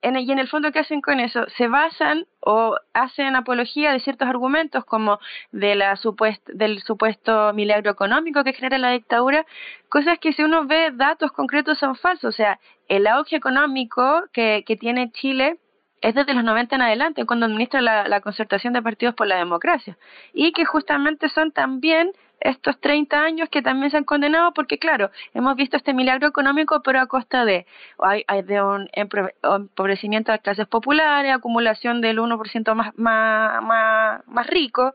en, 0.08 0.18
y 0.18 0.32
en 0.32 0.40
el 0.40 0.48
fondo, 0.48 0.72
¿qué 0.72 0.80
hacen 0.80 1.02
con 1.02 1.20
eso? 1.20 1.46
Se 1.58 1.68
basan 1.68 2.26
o 2.40 2.78
hacen 2.94 3.36
apología 3.36 3.92
de 3.92 4.00
ciertos 4.00 4.28
argumentos 4.28 4.86
como 4.86 5.20
de 5.52 5.76
la 5.76 5.96
supuest, 5.96 6.48
del 6.50 6.82
supuesto 6.82 7.54
milagro 7.54 7.92
económico 7.92 8.44
que 8.44 8.54
genera 8.54 8.78
la 8.78 8.92
dictadura, 8.92 9.46
cosas 9.90 10.20
que 10.20 10.34
si 10.34 10.44
uno 10.44 10.66
ve 10.66 10.92
datos 10.94 11.32
concretos 11.32 11.78
son 11.78 11.96
falsos. 11.96 12.34
O 12.34 12.38
sea, 12.38 12.60
el 12.88 13.08
auge 13.08 13.36
económico 13.36 14.24
que, 14.34 14.64
que 14.66 14.78
tiene 14.78 15.12
Chile 15.12 15.58
es 16.02 16.14
desde 16.14 16.34
los 16.34 16.44
90 16.44 16.76
en 16.76 16.82
adelante, 16.84 17.26
cuando 17.26 17.48
administra 17.48 17.82
la, 17.82 18.08
la 18.08 18.22
concertación 18.22 18.74
de 18.74 18.82
partidos 18.82 19.16
por 19.16 19.28
la 19.28 19.38
democracia. 19.38 19.98
Y 20.34 20.52
que 20.52 20.66
justamente 20.66 21.28
son 21.30 21.52
también 21.52 22.12
estos 22.40 22.80
30 22.80 23.20
años 23.20 23.50
que 23.50 23.62
también 23.62 23.92
se 23.92 23.98
han 23.98 24.04
condenado 24.04 24.54
porque, 24.54 24.78
claro, 24.78 25.12
hemos 25.34 25.56
visto 25.56 25.78
este 25.78 25.94
milagro 25.94 26.28
económico, 26.28 26.82
pero 26.84 27.00
a 27.00 27.08
costa 27.08 27.46
de, 27.46 27.66
hay, 28.00 28.24
hay 28.28 28.44
de 28.44 28.62
un 28.62 28.90
empobrecimiento 28.94 30.32
de 30.32 30.38
las 30.38 30.44
clases 30.44 30.68
populares, 30.68 31.34
acumulación 31.34 32.02
del 32.02 32.20
1% 32.20 32.74
más, 32.76 32.98
más, 32.98 33.64
más, 33.64 34.28
más 34.28 34.48
rico. 34.48 34.94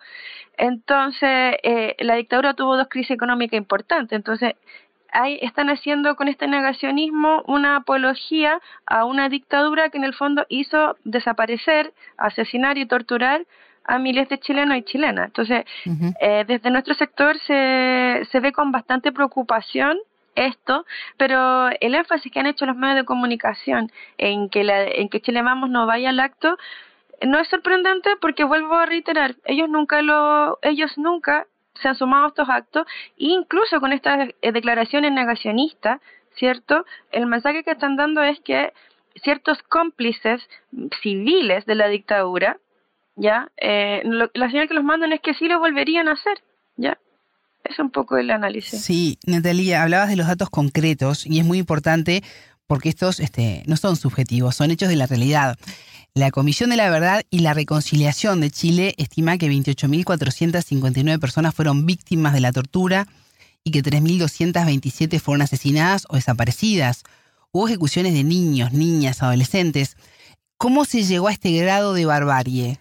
Entonces, 0.56 1.56
eh, 1.62 1.96
la 1.98 2.14
dictadura 2.14 2.54
tuvo 2.54 2.76
dos 2.76 2.88
crisis 2.88 3.12
económicas 3.12 3.58
importantes. 3.58 4.12
Entonces, 4.12 4.54
hay, 5.12 5.38
están 5.42 5.68
haciendo 5.68 6.16
con 6.16 6.28
este 6.28 6.46
negacionismo 6.46 7.42
una 7.46 7.76
apología 7.76 8.60
a 8.86 9.04
una 9.04 9.28
dictadura 9.28 9.90
que 9.90 9.98
en 9.98 10.04
el 10.04 10.14
fondo 10.14 10.46
hizo 10.48 10.96
desaparecer, 11.04 11.92
asesinar 12.16 12.78
y 12.78 12.86
torturar 12.86 13.44
a 13.84 13.98
miles 13.98 14.28
de 14.28 14.38
chilenos 14.38 14.76
y 14.76 14.82
chilenas. 14.82 15.26
Entonces, 15.26 15.64
eh, 16.20 16.44
desde 16.46 16.70
nuestro 16.70 16.94
sector 16.94 17.38
se, 17.38 18.22
se 18.30 18.40
ve 18.40 18.52
con 18.52 18.72
bastante 18.72 19.12
preocupación 19.12 19.98
esto, 20.34 20.86
pero 21.16 21.68
el 21.80 21.94
énfasis 21.94 22.32
que 22.32 22.40
han 22.40 22.46
hecho 22.46 22.66
los 22.66 22.76
medios 22.76 22.96
de 22.96 23.04
comunicación 23.04 23.90
en 24.18 24.48
que, 24.48 24.64
la, 24.64 24.84
en 24.84 25.08
que 25.08 25.20
Chile 25.20 25.42
Vamos 25.42 25.68
no 25.68 25.86
vaya 25.86 26.10
al 26.10 26.20
acto 26.20 26.56
no 27.26 27.38
es 27.38 27.48
sorprendente 27.48 28.10
porque 28.20 28.44
vuelvo 28.44 28.74
a 28.74 28.86
reiterar, 28.86 29.36
ellos 29.44 29.68
nunca 29.68 30.02
lo, 30.02 30.58
ellos 30.62 30.96
nunca 30.96 31.46
se 31.74 31.88
han 31.88 31.94
sumado 31.94 32.24
a 32.24 32.28
estos 32.28 32.48
actos, 32.48 32.86
e 33.18 33.26
incluso 33.26 33.80
con 33.80 33.92
estas 33.92 34.30
eh, 34.40 34.52
declaraciones 34.52 35.12
negacionistas, 35.12 36.00
¿cierto? 36.34 36.84
El 37.10 37.26
mensaje 37.26 37.62
que 37.62 37.72
están 37.72 37.96
dando 37.96 38.22
es 38.22 38.40
que 38.40 38.72
ciertos 39.22 39.62
cómplices 39.64 40.48
civiles 41.02 41.66
de 41.66 41.74
la 41.74 41.88
dictadura 41.88 42.58
¿ya? 43.16 43.50
Eh, 43.56 44.02
la 44.04 44.50
señal 44.50 44.68
que 44.68 44.74
los 44.74 44.84
mandan 44.84 45.12
es 45.12 45.20
que 45.20 45.34
sí 45.34 45.46
lo 45.48 45.58
volverían 45.58 46.08
a 46.08 46.12
hacer, 46.12 46.42
¿ya? 46.76 46.98
Es 47.64 47.78
un 47.78 47.90
poco 47.90 48.16
el 48.16 48.30
análisis. 48.30 48.82
Sí, 48.82 49.18
Natalia, 49.26 49.82
hablabas 49.82 50.08
de 50.08 50.16
los 50.16 50.26
datos 50.26 50.50
concretos 50.50 51.26
y 51.26 51.38
es 51.38 51.44
muy 51.44 51.58
importante 51.58 52.22
porque 52.66 52.88
estos 52.88 53.20
este, 53.20 53.62
no 53.66 53.76
son 53.76 53.96
subjetivos, 53.96 54.56
son 54.56 54.70
hechos 54.70 54.88
de 54.88 54.96
la 54.96 55.06
realidad. 55.06 55.56
La 56.14 56.30
Comisión 56.30 56.70
de 56.70 56.76
la 56.76 56.90
Verdad 56.90 57.22
y 57.30 57.38
la 57.38 57.54
Reconciliación 57.54 58.40
de 58.40 58.50
Chile 58.50 58.94
estima 58.98 59.38
que 59.38 59.48
28.459 59.48 61.18
personas 61.18 61.54
fueron 61.54 61.86
víctimas 61.86 62.34
de 62.34 62.40
la 62.40 62.52
tortura 62.52 63.06
y 63.64 63.70
que 63.70 63.82
3.227 63.82 65.20
fueron 65.20 65.42
asesinadas 65.42 66.06
o 66.08 66.16
desaparecidas. 66.16 67.04
Hubo 67.50 67.68
ejecuciones 67.68 68.12
de 68.12 68.24
niños, 68.24 68.72
niñas, 68.72 69.22
adolescentes. 69.22 69.96
¿Cómo 70.58 70.84
se 70.84 71.04
llegó 71.04 71.28
a 71.28 71.32
este 71.32 71.52
grado 71.52 71.94
de 71.94 72.04
barbarie? 72.04 72.78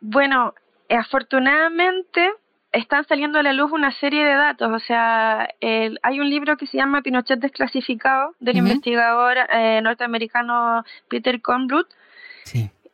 Bueno, 0.00 0.54
afortunadamente 0.88 2.30
están 2.72 3.06
saliendo 3.06 3.38
a 3.38 3.42
la 3.42 3.52
luz 3.52 3.72
una 3.72 3.92
serie 3.92 4.24
de 4.24 4.34
datos. 4.34 4.70
O 4.72 4.78
sea, 4.78 5.48
hay 5.60 6.20
un 6.20 6.28
libro 6.28 6.56
que 6.56 6.66
se 6.66 6.76
llama 6.76 7.02
Pinochet 7.02 7.40
desclasificado 7.40 8.34
del 8.40 8.58
investigador 8.58 9.36
eh, 9.50 9.80
norteamericano 9.82 10.84
Peter 11.08 11.40
Conblut. 11.40 11.88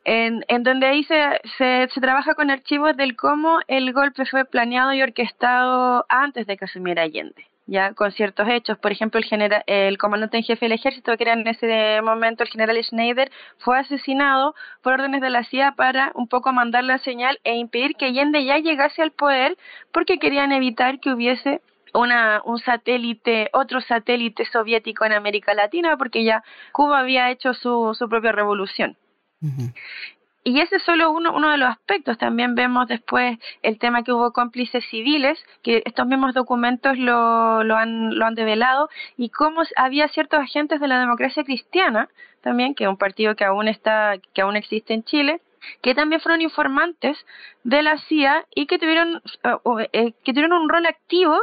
En, 0.07 0.45
en, 0.49 0.61
donde 0.61 0.85
ahí 0.85 1.03
se, 1.05 1.41
se, 1.57 1.87
trabaja 1.99 2.35
con 2.35 2.51
archivos 2.51 2.95
del 2.95 3.15
cómo 3.15 3.59
el 3.67 3.91
golpe 3.91 4.25
fue 4.27 4.45
planeado 4.45 4.93
y 4.93 5.01
orquestado 5.01 6.05
antes 6.09 6.45
de 6.45 6.57
que 6.57 6.65
asumiera 6.65 7.01
Allende 7.01 7.47
ya 7.67 7.93
con 7.93 8.11
ciertos 8.11 8.47
hechos. 8.49 8.77
Por 8.77 8.91
ejemplo, 8.91 9.19
el, 9.19 9.25
general, 9.25 9.63
el 9.67 9.97
comandante 9.97 10.37
en 10.37 10.43
jefe 10.43 10.65
del 10.65 10.73
ejército, 10.73 11.15
que 11.17 11.23
era 11.23 11.33
en 11.33 11.47
ese 11.47 12.01
momento 12.01 12.43
el 12.43 12.49
general 12.49 12.83
Schneider, 12.83 13.31
fue 13.57 13.79
asesinado 13.79 14.55
por 14.81 14.93
órdenes 14.93 15.21
de 15.21 15.29
la 15.29 15.43
CIA 15.43 15.73
para 15.73 16.11
un 16.15 16.27
poco 16.27 16.51
mandar 16.53 16.83
la 16.83 16.99
señal 16.99 17.39
e 17.43 17.55
impedir 17.55 17.95
que 17.95 18.05
Allende 18.05 18.43
ya 18.43 18.57
llegase 18.57 19.01
al 19.01 19.11
poder 19.11 19.57
porque 19.91 20.19
querían 20.19 20.51
evitar 20.51 20.99
que 20.99 21.11
hubiese 21.11 21.61
una, 21.93 22.41
un 22.43 22.59
satélite, 22.59 23.49
otro 23.53 23.81
satélite 23.81 24.45
soviético 24.45 25.05
en 25.05 25.13
América 25.13 25.53
Latina, 25.53 25.97
porque 25.97 26.23
ya 26.23 26.43
Cuba 26.71 26.99
había 26.99 27.31
hecho 27.31 27.53
su, 27.53 27.95
su 27.97 28.09
propia 28.09 28.31
revolución. 28.31 28.97
Y 30.47 30.59
ese 30.59 30.75
es 30.75 30.83
solo 30.83 31.09
uno, 31.09 31.35
uno 31.35 31.49
de 31.49 31.57
los 31.57 31.67
aspectos. 31.69 32.19
También 32.19 32.53
vemos 32.53 32.87
después 32.87 33.39
el 33.63 33.79
tema 33.79 34.03
que 34.03 34.13
hubo 34.13 34.31
cómplices 34.31 34.85
civiles, 34.91 35.43
que 35.63 35.81
estos 35.85 36.05
mismos 36.05 36.35
documentos 36.35 36.99
lo, 36.99 37.63
lo, 37.63 37.75
han, 37.75 38.15
lo 38.15 38.25
han 38.27 38.35
develado, 38.35 38.87
y 39.17 39.31
cómo 39.31 39.63
había 39.75 40.07
ciertos 40.07 40.39
agentes 40.39 40.79
de 40.79 40.87
la 40.87 40.99
democracia 40.99 41.43
cristiana, 41.43 42.09
también, 42.41 42.75
que 42.75 42.83
es 42.83 42.89
un 42.91 42.97
partido 42.97 43.35
que 43.35 43.43
aún, 43.43 43.67
está, 43.67 44.19
que 44.35 44.43
aún 44.43 44.55
existe 44.55 44.93
en 44.93 45.03
Chile, 45.03 45.41
que 45.81 45.95
también 45.95 46.21
fueron 46.21 46.41
informantes 46.41 47.17
de 47.63 47.81
la 47.81 47.97
CIA 47.97 48.45
y 48.53 48.67
que 48.67 48.77
tuvieron, 48.77 49.23
eh, 49.43 49.89
eh, 49.93 50.13
que 50.23 50.31
tuvieron 50.31 50.53
un 50.53 50.69
rol 50.69 50.85
activo 50.85 51.39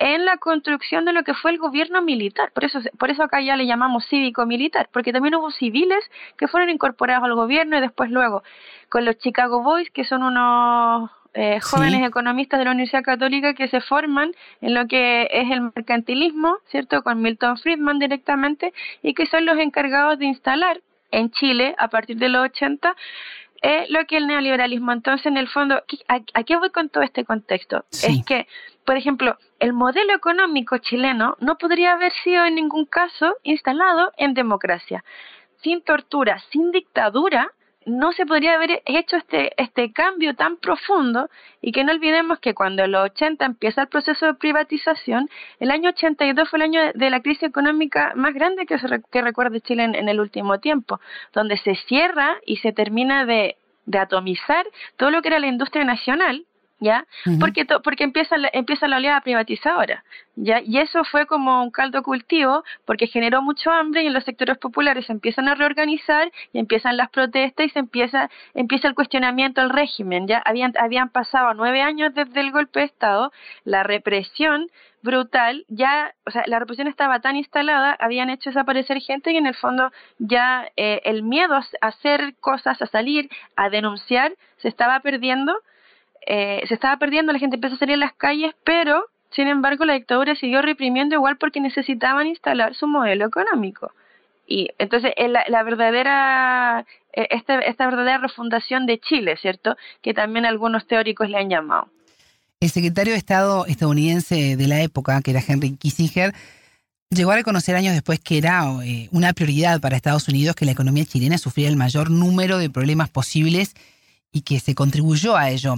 en 0.00 0.24
la 0.24 0.38
construcción 0.38 1.04
de 1.04 1.12
lo 1.12 1.22
que 1.24 1.34
fue 1.34 1.50
el 1.50 1.58
gobierno 1.58 2.00
militar. 2.00 2.50
Por 2.52 2.64
eso, 2.64 2.80
por 2.98 3.10
eso 3.10 3.22
acá 3.22 3.42
ya 3.42 3.54
le 3.54 3.66
llamamos 3.66 4.06
cívico-militar, 4.06 4.88
porque 4.92 5.12
también 5.12 5.34
hubo 5.34 5.50
civiles 5.50 6.02
que 6.38 6.48
fueron 6.48 6.70
incorporados 6.70 7.24
al 7.24 7.34
gobierno 7.34 7.76
y 7.76 7.80
después 7.80 8.10
luego 8.10 8.42
con 8.88 9.04
los 9.04 9.18
Chicago 9.18 9.62
Boys, 9.62 9.90
que 9.90 10.04
son 10.04 10.22
unos 10.22 11.10
eh, 11.34 11.60
jóvenes 11.60 12.02
economistas 12.08 12.58
de 12.58 12.64
la 12.64 12.70
Universidad 12.70 13.02
Católica 13.02 13.52
que 13.52 13.68
se 13.68 13.82
forman 13.82 14.32
en 14.62 14.72
lo 14.72 14.88
que 14.88 15.28
es 15.30 15.50
el 15.50 15.60
mercantilismo, 15.60 16.56
¿cierto? 16.70 17.02
Con 17.02 17.20
Milton 17.20 17.58
Friedman 17.58 17.98
directamente, 17.98 18.72
y 19.02 19.12
que 19.12 19.26
son 19.26 19.44
los 19.44 19.58
encargados 19.58 20.18
de 20.18 20.24
instalar 20.24 20.80
en 21.10 21.30
Chile 21.30 21.74
a 21.76 21.88
partir 21.88 22.16
de 22.16 22.30
los 22.30 22.46
80 22.46 22.96
es 23.62 23.90
lo 23.90 24.04
que 24.06 24.16
el 24.16 24.26
neoliberalismo. 24.26 24.92
Entonces, 24.92 25.26
en 25.26 25.36
el 25.36 25.48
fondo, 25.48 25.82
¿a, 26.08 26.44
qué 26.44 26.56
voy 26.56 26.70
con 26.70 26.88
todo 26.88 27.02
este 27.02 27.24
contexto? 27.24 27.84
Es 27.90 28.24
que, 28.24 28.46
por 28.90 28.96
ejemplo, 28.96 29.38
el 29.60 29.72
modelo 29.72 30.12
económico 30.12 30.76
chileno 30.78 31.36
no 31.38 31.58
podría 31.58 31.92
haber 31.92 32.12
sido 32.24 32.44
en 32.44 32.56
ningún 32.56 32.86
caso 32.86 33.36
instalado 33.44 34.10
en 34.16 34.34
democracia. 34.34 35.04
Sin 35.62 35.80
tortura, 35.82 36.42
sin 36.50 36.72
dictadura, 36.72 37.52
no 37.86 38.10
se 38.10 38.26
podría 38.26 38.54
haber 38.54 38.82
hecho 38.86 39.16
este, 39.16 39.52
este 39.62 39.92
cambio 39.92 40.34
tan 40.34 40.56
profundo 40.56 41.30
y 41.62 41.70
que 41.70 41.84
no 41.84 41.92
olvidemos 41.92 42.40
que 42.40 42.52
cuando 42.52 42.82
en 42.82 42.90
los 42.90 43.04
80 43.12 43.44
empieza 43.44 43.82
el 43.82 43.88
proceso 43.88 44.26
de 44.26 44.34
privatización, 44.34 45.30
el 45.60 45.70
año 45.70 45.90
82 45.90 46.50
fue 46.50 46.56
el 46.56 46.62
año 46.64 46.80
de 46.92 47.10
la 47.10 47.20
crisis 47.20 47.44
económica 47.44 48.12
más 48.16 48.34
grande 48.34 48.66
que, 48.66 48.76
que 49.12 49.22
recuerde 49.22 49.60
Chile 49.60 49.84
en, 49.84 50.08
el 50.08 50.18
último 50.18 50.58
tiempo, 50.58 50.98
donde 51.32 51.56
se 51.58 51.76
cierra 51.86 52.38
y 52.44 52.56
se 52.56 52.72
termina 52.72 53.24
de, 53.24 53.54
de 53.86 53.98
atomizar 53.98 54.66
todo 54.96 55.12
lo 55.12 55.22
que 55.22 55.28
era 55.28 55.38
la 55.38 55.46
industria 55.46 55.84
nacional 55.84 56.44
¿ya? 56.80 57.06
Porque 57.38 57.66
porque 57.84 58.04
empieza 58.04 58.36
la, 58.38 58.50
empieza 58.52 58.88
la 58.88 58.96
oleada 58.96 59.20
privatizadora, 59.20 60.02
¿ya? 60.34 60.60
Y 60.60 60.78
eso 60.78 61.04
fue 61.04 61.26
como 61.26 61.62
un 61.62 61.70
caldo 61.70 62.02
cultivo 62.02 62.64
porque 62.86 63.06
generó 63.06 63.42
mucho 63.42 63.70
hambre 63.70 64.02
y 64.02 64.06
en 64.06 64.14
los 64.14 64.24
sectores 64.24 64.58
populares 64.58 65.06
se 65.06 65.12
empiezan 65.12 65.48
a 65.48 65.54
reorganizar 65.54 66.32
y 66.52 66.58
empiezan 66.58 66.96
las 66.96 67.10
protestas 67.10 67.66
y 67.66 67.70
se 67.70 67.78
empieza 67.78 68.30
empieza 68.54 68.88
el 68.88 68.94
cuestionamiento 68.94 69.60
al 69.60 69.70
régimen, 69.70 70.26
¿ya? 70.26 70.42
Habían 70.44 70.72
habían 70.78 71.10
pasado 71.10 71.54
nueve 71.54 71.82
años 71.82 72.14
desde 72.14 72.40
el 72.40 72.50
golpe 72.50 72.80
de 72.80 72.86
Estado, 72.86 73.32
la 73.64 73.82
represión 73.82 74.68
brutal, 75.02 75.64
ya, 75.68 76.14
o 76.26 76.30
sea, 76.30 76.44
la 76.46 76.58
represión 76.58 76.86
estaba 76.86 77.20
tan 77.20 77.36
instalada, 77.36 77.96
habían 78.00 78.30
hecho 78.30 78.50
desaparecer 78.50 79.00
gente 79.00 79.32
y 79.32 79.36
en 79.36 79.46
el 79.46 79.54
fondo 79.54 79.90
ya 80.18 80.68
eh, 80.76 81.00
el 81.04 81.22
miedo 81.22 81.54
a 81.54 81.64
hacer 81.80 82.34
cosas, 82.40 82.80
a 82.82 82.86
salir, 82.86 83.30
a 83.56 83.70
denunciar, 83.70 84.34
se 84.58 84.68
estaba 84.68 85.00
perdiendo 85.00 85.54
eh, 86.26 86.62
se 86.68 86.74
estaba 86.74 86.96
perdiendo, 86.98 87.32
la 87.32 87.38
gente 87.38 87.56
empezó 87.56 87.74
a 87.74 87.78
salir 87.78 87.94
a 87.94 87.98
las 87.98 88.14
calles, 88.14 88.54
pero 88.64 89.04
sin 89.34 89.48
embargo 89.48 89.84
la 89.84 89.94
dictadura 89.94 90.34
siguió 90.34 90.62
reprimiendo 90.62 91.14
igual 91.14 91.36
porque 91.38 91.60
necesitaban 91.60 92.26
instalar 92.26 92.74
su 92.74 92.86
modelo 92.86 93.26
económico. 93.26 93.92
Y 94.46 94.68
entonces 94.78 95.12
la, 95.16 95.44
la 95.48 95.62
verdadera, 95.62 96.84
eh, 97.12 97.28
esta, 97.30 97.60
esta 97.60 97.86
verdadera 97.86 98.18
refundación 98.18 98.86
de 98.86 98.98
Chile, 98.98 99.36
¿cierto? 99.40 99.76
Que 100.02 100.12
también 100.12 100.44
algunos 100.44 100.86
teóricos 100.86 101.28
le 101.30 101.38
han 101.38 101.48
llamado. 101.48 101.88
El 102.58 102.68
secretario 102.68 103.12
de 103.12 103.18
Estado 103.18 103.64
estadounidense 103.66 104.56
de 104.56 104.66
la 104.66 104.82
época, 104.82 105.22
que 105.22 105.30
era 105.30 105.42
Henry 105.46 105.76
Kissinger, 105.76 106.34
llegó 107.10 107.30
a 107.30 107.36
reconocer 107.36 107.74
años 107.74 107.94
después 107.94 108.20
que 108.20 108.38
era 108.38 108.64
eh, 108.84 109.08
una 109.12 109.32
prioridad 109.32 109.80
para 109.80 109.96
Estados 109.96 110.28
Unidos 110.28 110.54
que 110.54 110.64
la 110.64 110.72
economía 110.72 111.04
chilena 111.04 111.38
sufriera 111.38 111.70
el 111.70 111.76
mayor 111.76 112.10
número 112.10 112.58
de 112.58 112.70
problemas 112.70 113.08
posibles 113.08 113.74
y 114.30 114.42
que 114.42 114.60
se 114.60 114.74
contribuyó 114.74 115.36
a 115.36 115.50
ello. 115.50 115.76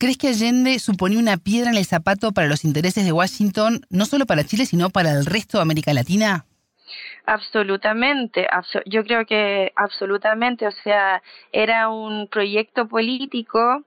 ¿Crees 0.00 0.16
que 0.16 0.28
Allende 0.28 0.78
suponía 0.78 1.18
una 1.18 1.36
piedra 1.36 1.70
en 1.70 1.76
el 1.76 1.84
zapato 1.84 2.32
para 2.32 2.48
los 2.48 2.64
intereses 2.64 3.04
de 3.04 3.12
Washington, 3.12 3.82
no 3.90 4.06
solo 4.06 4.24
para 4.24 4.44
Chile, 4.44 4.64
sino 4.64 4.88
para 4.88 5.10
el 5.10 5.26
resto 5.26 5.58
de 5.58 5.62
América 5.62 5.92
Latina? 5.92 6.46
Absolutamente, 7.26 8.48
yo 8.86 9.04
creo 9.04 9.26
que 9.26 9.74
absolutamente, 9.76 10.66
o 10.66 10.70
sea, 10.70 11.22
era 11.52 11.90
un 11.90 12.28
proyecto 12.28 12.88
político 12.88 13.84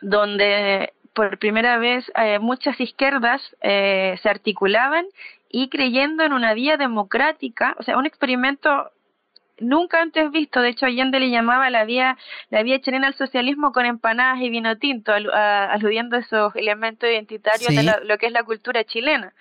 donde 0.00 0.94
por 1.12 1.36
primera 1.36 1.76
vez 1.76 2.10
eh, 2.16 2.38
muchas 2.38 2.80
izquierdas 2.80 3.42
eh, 3.60 4.18
se 4.22 4.30
articulaban 4.30 5.04
y 5.50 5.68
creyendo 5.68 6.24
en 6.24 6.32
una 6.32 6.54
vía 6.54 6.78
democrática, 6.78 7.76
o 7.78 7.82
sea, 7.82 7.98
un 7.98 8.06
experimento 8.06 8.90
nunca 9.62 10.02
antes 10.02 10.30
visto. 10.30 10.60
De 10.60 10.70
hecho, 10.70 10.86
Allende 10.86 11.20
le 11.20 11.30
llamaba 11.30 11.70
la 11.70 11.84
vía, 11.84 12.16
la 12.50 12.62
vía 12.62 12.80
chilena 12.80 13.08
al 13.08 13.14
socialismo 13.14 13.72
con 13.72 13.86
empanadas 13.86 14.40
y 14.40 14.50
vino 14.50 14.76
tinto, 14.78 15.12
aludiendo 15.12 16.16
a 16.16 16.20
esos 16.20 16.54
elementos 16.56 17.08
identitarios 17.08 17.74
de 17.74 18.04
lo 18.04 18.18
que 18.18 18.26
es 18.26 18.32
la 18.32 18.44
cultura 18.44 18.84
chilena. 18.84 19.32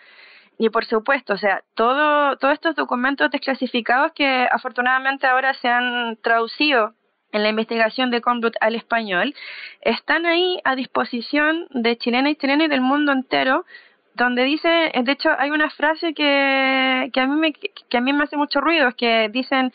Y 0.58 0.70
por 0.70 0.86
supuesto, 0.86 1.34
o 1.34 1.38
sea, 1.38 1.64
todo, 1.74 2.38
todos 2.38 2.54
estos 2.54 2.76
documentos 2.76 3.32
desclasificados 3.32 4.12
que 4.14 4.48
afortunadamente 4.52 5.26
ahora 5.26 5.54
se 5.56 5.68
han 5.68 6.18
traducido 6.18 6.94
en 7.32 7.44
la 7.44 7.50
investigación 7.50 8.12
de 8.12 8.22
Conbrut 8.22 8.56
al 8.62 8.76
español, 8.76 9.34
están 9.82 10.26
ahí 10.26 10.60
a 10.64 10.76
disposición 10.76 11.68
de 11.72 11.98
chilenas 11.98 12.34
y 12.34 12.36
chilenos 12.36 12.66
y 12.68 12.70
del 12.70 12.82
mundo 12.82 13.12
entero 13.12 13.66
donde 14.14 14.44
dice, 14.44 14.68
de 14.94 15.12
hecho 15.12 15.30
hay 15.38 15.52
una 15.52 15.70
frase 15.70 16.14
que, 16.14 17.10
que, 17.14 17.20
a 17.20 17.28
mí 17.28 17.36
me, 17.40 17.54
que 17.54 17.98
a 17.98 18.02
mí 18.02 18.14
me 18.14 18.26
hace 18.26 18.38
mucho 18.38 18.60
ruido, 18.60 18.90
es 18.90 18.96
que 18.96 19.30
dicen, 19.30 19.72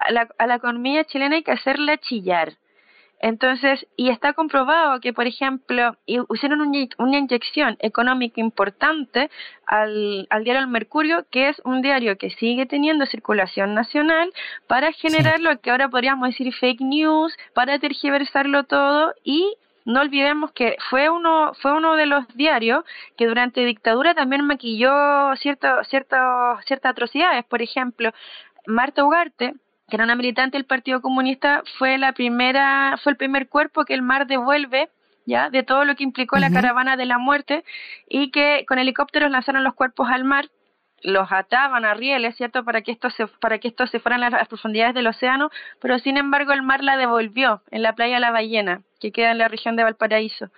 a 0.00 0.12
la, 0.12 0.28
a 0.38 0.46
la 0.46 0.56
economía 0.56 1.04
chilena 1.04 1.36
hay 1.36 1.42
que 1.42 1.52
hacerla 1.52 1.98
chillar. 1.98 2.54
Entonces, 3.22 3.86
y 3.96 4.08
está 4.08 4.32
comprobado 4.32 4.98
que, 5.00 5.12
por 5.12 5.26
ejemplo, 5.26 5.94
hicieron 6.06 6.62
una 6.62 7.18
inyección 7.18 7.76
económica 7.80 8.40
importante 8.40 9.30
al, 9.66 10.26
al, 10.30 10.42
diario 10.42 10.62
El 10.62 10.68
Mercurio, 10.68 11.26
que 11.30 11.50
es 11.50 11.60
un 11.66 11.82
diario 11.82 12.16
que 12.16 12.30
sigue 12.30 12.64
teniendo 12.64 13.04
circulación 13.04 13.74
nacional, 13.74 14.32
para 14.66 14.92
generar 14.92 15.38
lo 15.38 15.60
que 15.60 15.70
ahora 15.70 15.90
podríamos 15.90 16.30
decir 16.30 16.50
fake 16.54 16.80
news, 16.80 17.36
para 17.52 17.78
tergiversarlo 17.78 18.64
todo 18.64 19.12
y 19.22 19.54
no 19.84 20.00
olvidemos 20.00 20.52
que 20.52 20.76
fue 20.88 21.10
uno, 21.10 21.52
fue 21.60 21.72
uno 21.72 21.96
de 21.96 22.06
los 22.06 22.26
diarios 22.34 22.84
que 23.18 23.26
durante 23.26 23.64
dictadura 23.66 24.14
también 24.14 24.46
maquilló 24.46 25.34
cierto, 25.36 25.68
cierto, 25.84 26.16
ciertas 26.66 26.92
atrocidades. 26.92 27.44
Por 27.44 27.60
ejemplo, 27.60 28.12
Marta 28.66 29.04
Ugarte, 29.04 29.54
que 29.90 29.96
era 29.96 30.04
una 30.04 30.14
militante 30.14 30.56
del 30.56 30.64
Partido 30.64 31.02
Comunista, 31.02 31.62
fue 31.78 31.98
la 31.98 32.12
primera, 32.12 32.98
fue 33.02 33.12
el 33.12 33.18
primer 33.18 33.48
cuerpo 33.48 33.84
que 33.84 33.94
el 33.94 34.02
mar 34.02 34.26
devuelve 34.26 34.88
ya 35.26 35.50
de 35.50 35.62
todo 35.62 35.84
lo 35.84 35.94
que 35.96 36.04
implicó 36.04 36.38
la 36.38 36.50
caravana 36.50 36.96
de 36.96 37.04
la 37.04 37.18
muerte 37.18 37.64
y 38.08 38.30
que 38.30 38.64
con 38.66 38.78
helicópteros 38.78 39.30
lanzaron 39.30 39.62
los 39.64 39.74
cuerpos 39.74 40.08
al 40.10 40.24
mar 40.24 40.48
los 41.02 41.30
ataban 41.32 41.84
a 41.84 41.94
rieles, 41.94 42.36
¿cierto? 42.36 42.64
Para 42.64 42.82
que 42.82 42.92
esto 42.92 43.10
se, 43.10 43.26
para 43.26 43.58
que 43.58 43.68
esto 43.68 43.86
se 43.86 44.00
fueran 44.00 44.22
a 44.22 44.30
las 44.30 44.48
profundidades 44.48 44.94
del 44.94 45.06
océano, 45.06 45.50
pero 45.80 45.98
sin 45.98 46.16
embargo 46.16 46.52
el 46.52 46.62
mar 46.62 46.82
la 46.82 46.96
devolvió 46.96 47.62
en 47.70 47.82
la 47.82 47.94
playa 47.94 48.20
La 48.20 48.30
Ballena, 48.30 48.82
que 49.00 49.12
queda 49.12 49.30
en 49.30 49.38
la 49.38 49.48
región 49.48 49.76
de 49.76 49.84
Valparaíso. 49.84 50.50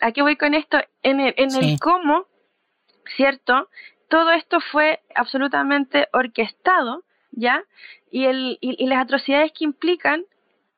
¿A 0.00 0.12
qué 0.12 0.22
voy 0.22 0.36
con 0.36 0.54
esto? 0.54 0.78
En 1.02 1.20
el, 1.20 1.34
en 1.36 1.54
el 1.54 1.78
cómo, 1.78 2.26
¿cierto? 3.16 3.68
Todo 4.08 4.32
esto 4.32 4.60
fue 4.60 5.00
absolutamente 5.14 6.08
orquestado, 6.12 7.04
¿ya? 7.32 7.62
Y, 8.10 8.24
el, 8.24 8.58
y, 8.60 8.86
las 8.86 9.02
atrocidades 9.02 9.52
que 9.52 9.64
implican 9.64 10.24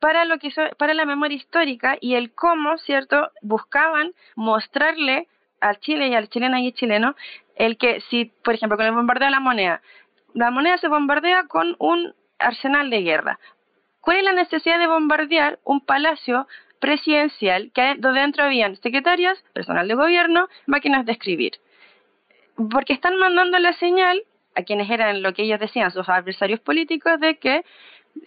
para 0.01 0.25
lo 0.25 0.39
que 0.39 0.51
para 0.79 0.95
la 0.95 1.05
memoria 1.05 1.37
histórica 1.37 1.97
y 2.01 2.15
el 2.15 2.33
cómo, 2.35 2.77
¿cierto? 2.79 3.31
Buscaban 3.41 4.13
mostrarle 4.35 5.29
al 5.61 5.79
Chile 5.79 6.09
y 6.09 6.15
al 6.15 6.29
chileno 6.29 6.59
y 6.59 6.73
chileno 6.73 7.15
el 7.57 7.79
que 7.79 8.01
si, 8.11 8.27
por 8.45 8.55
ejemplo, 8.55 8.77
con 8.77 8.87
el 8.87 8.93
bombardeo 8.93 9.27
de 9.27 9.31
la 9.31 9.41
moneda, 9.41 9.81
la 10.35 10.51
moneda 10.51 10.79
se 10.79 10.89
bombardea 10.89 11.45
con 11.47 11.77
un 11.79 12.15
arsenal 12.39 12.91
de 12.91 13.03
guerra. 13.03 13.39
¿Cuál 14.01 14.19
es 14.19 14.25
la 14.25 14.33
necesidad 14.33 14.79
de 14.79 14.87
bombardear 14.87 15.61
un 15.65 15.81
palacio 15.81 16.49
presidencial 16.81 17.71
que 17.73 17.95
donde 17.99 18.21
dentro 18.21 18.45
habían 18.45 18.77
secretarias, 18.77 19.39
personal 19.53 19.87
de 19.87 19.95
gobierno, 19.95 20.49
máquinas 20.67 21.07
de 21.07 21.13
escribir? 21.13 21.53
Porque 22.71 22.93
están 22.93 23.17
mandando 23.19 23.59
la 23.59 23.73
señal 23.75 24.23
a 24.55 24.63
quienes 24.63 24.91
eran 24.91 25.23
lo 25.23 25.33
que 25.33 25.43
ellos 25.43 25.61
decían 25.61 25.91
sus 25.91 26.09
adversarios 26.09 26.61
políticos 26.61 27.19
de 27.21 27.39
que 27.39 27.65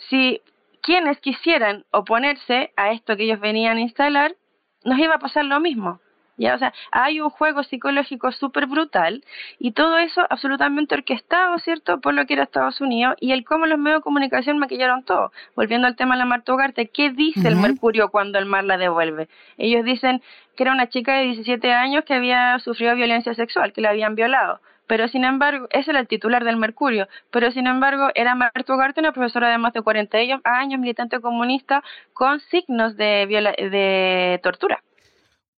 si 0.10 0.42
quienes 0.82 1.20
quisieran 1.20 1.86
oponerse 1.92 2.72
a 2.76 2.92
esto 2.92 3.18
que 3.18 3.24
ellos 3.24 3.40
venían 3.40 3.78
a 3.78 3.82
instalar, 3.82 4.36
nos 4.84 5.00
iba 5.00 5.16
a 5.16 5.20
pasar 5.20 5.46
lo 5.46 5.60
mismo. 5.60 6.00
¿ya? 6.38 6.56
O 6.56 6.60
sea, 6.60 6.74
hay 6.92 7.20
un 7.22 7.30
juego 7.30 7.64
psicológico 7.64 8.32
súper 8.32 8.68
brutal 8.68 9.24
y 9.60 9.72
todo 9.72 9.98
eso 9.98 10.22
absolutamente 10.30 10.96
orquestado, 10.96 11.58
¿cierto?, 11.60 12.00
por 12.02 12.14
lo 12.14 12.26
que 12.26 12.34
era 12.34 12.44
Estados 12.44 12.82
Unidos 12.82 13.16
y 13.20 13.32
el 13.32 13.44
cómo 13.46 13.66
los 13.66 13.80
medios 13.80 14.00
de 14.00 14.04
comunicación 14.04 14.58
maquillaron 14.58 15.04
todo. 15.04 15.32
Volviendo 15.56 15.88
al 15.88 15.96
tema 15.96 16.16
de 16.16 16.20
la 16.20 16.26
Marta 16.26 16.54
Ugarte, 16.54 16.90
¿qué 16.90 17.10
dice 17.10 17.48
el 17.48 17.56
Mercurio 17.56 18.10
cuando 18.10 18.38
el 18.38 18.46
mar 18.46 18.64
la 18.64 18.78
devuelve? 18.78 19.28
Ellos 19.58 19.84
dicen 19.86 20.22
que 20.56 20.64
era 20.64 20.72
una 20.72 20.88
chica 20.90 21.16
de 21.18 21.24
17 21.24 21.74
años 21.74 22.04
que 22.06 22.14
había 22.14 22.60
sufrido 22.60 22.96
violencia 22.96 23.34
sexual, 23.34 23.74
que 23.74 23.82
la 23.82 23.90
habían 23.90 24.16
violado 24.16 24.60
pero 24.88 25.08
sin 25.08 25.24
embargo, 25.24 25.68
ese 25.72 25.92
era 25.92 26.00
el 26.00 26.08
titular 26.08 26.44
del 26.44 26.58
Mercurio, 26.58 27.08
pero 27.32 27.52
sin 27.52 27.68
embargo 27.68 28.10
era 28.16 28.36
Marta 28.36 28.74
Ugarte, 28.74 29.00
una 29.00 29.12
profesora 29.12 29.50
de 29.50 29.58
más 29.58 29.74
de 29.74 29.82
40 29.82 30.18
años, 30.44 30.80
militante 30.80 31.20
comunista, 31.20 31.84
con 32.14 32.40
signos 32.52 32.96
de, 32.98 33.28
de 33.28 34.40
tortura 34.44 34.82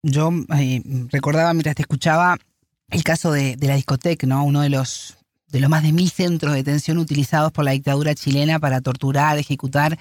yo 0.07 0.31
eh, 0.57 0.83
recordaba 1.11 1.53
mientras 1.53 1.75
te 1.75 1.83
escuchaba 1.83 2.39
el 2.91 3.03
caso 3.03 3.33
de, 3.33 3.57
la 3.61 3.75
discoteca, 3.75 4.27
¿no? 4.27 4.45
Uno 4.45 4.61
de 4.61 4.69
los, 4.69 5.17
de 5.49 5.61
los 5.61 5.69
más 5.69 5.83
de 5.83 5.93
mil 5.93 6.11
centros 6.11 6.53
de 6.53 6.59
detención 6.59 6.99
utilizados 6.99 7.53
por 7.53 7.65
la 7.65 7.73
dictadura 7.73 8.15
chilena 8.15 8.61
para 8.61 8.81
torturar, 8.81 9.37
ejecutar 9.39 9.99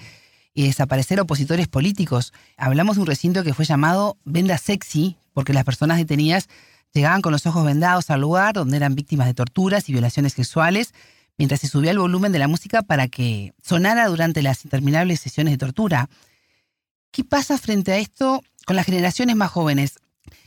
y 0.54 0.66
desaparecer 0.66 1.20
opositores 1.20 1.66
políticos. 1.66 2.32
Hablamos 2.56 2.96
de 2.96 3.02
un 3.02 3.08
recinto 3.08 3.42
que 3.42 3.52
fue 3.52 3.64
llamado 3.64 4.16
Venda 4.24 4.56
Sexy, 4.58 5.16
porque 5.34 5.52
las 5.52 5.64
personas 5.64 5.98
detenidas 5.98 6.48
llegaban 6.96 7.22
con 7.22 7.32
los 7.32 7.46
ojos 7.46 7.64
vendados 7.64 8.10
al 8.10 8.20
lugar 8.20 8.54
donde 8.54 8.76
eran 8.76 8.94
víctimas 8.94 9.26
de 9.26 9.34
torturas 9.34 9.88
y 9.88 9.92
violaciones 9.92 10.32
sexuales, 10.32 10.94
mientras 11.38 11.60
se 11.60 11.68
subía 11.68 11.90
el 11.90 11.98
volumen 11.98 12.32
de 12.32 12.38
la 12.38 12.48
música 12.48 12.82
para 12.82 13.08
que 13.08 13.52
sonara 13.62 14.06
durante 14.08 14.42
las 14.42 14.64
interminables 14.64 15.20
sesiones 15.20 15.52
de 15.52 15.58
tortura. 15.58 16.08
¿Qué 17.10 17.24
pasa 17.24 17.58
frente 17.58 17.92
a 17.92 17.98
esto 17.98 18.42
con 18.66 18.76
las 18.76 18.86
generaciones 18.86 19.36
más 19.36 19.50
jóvenes, 19.50 20.00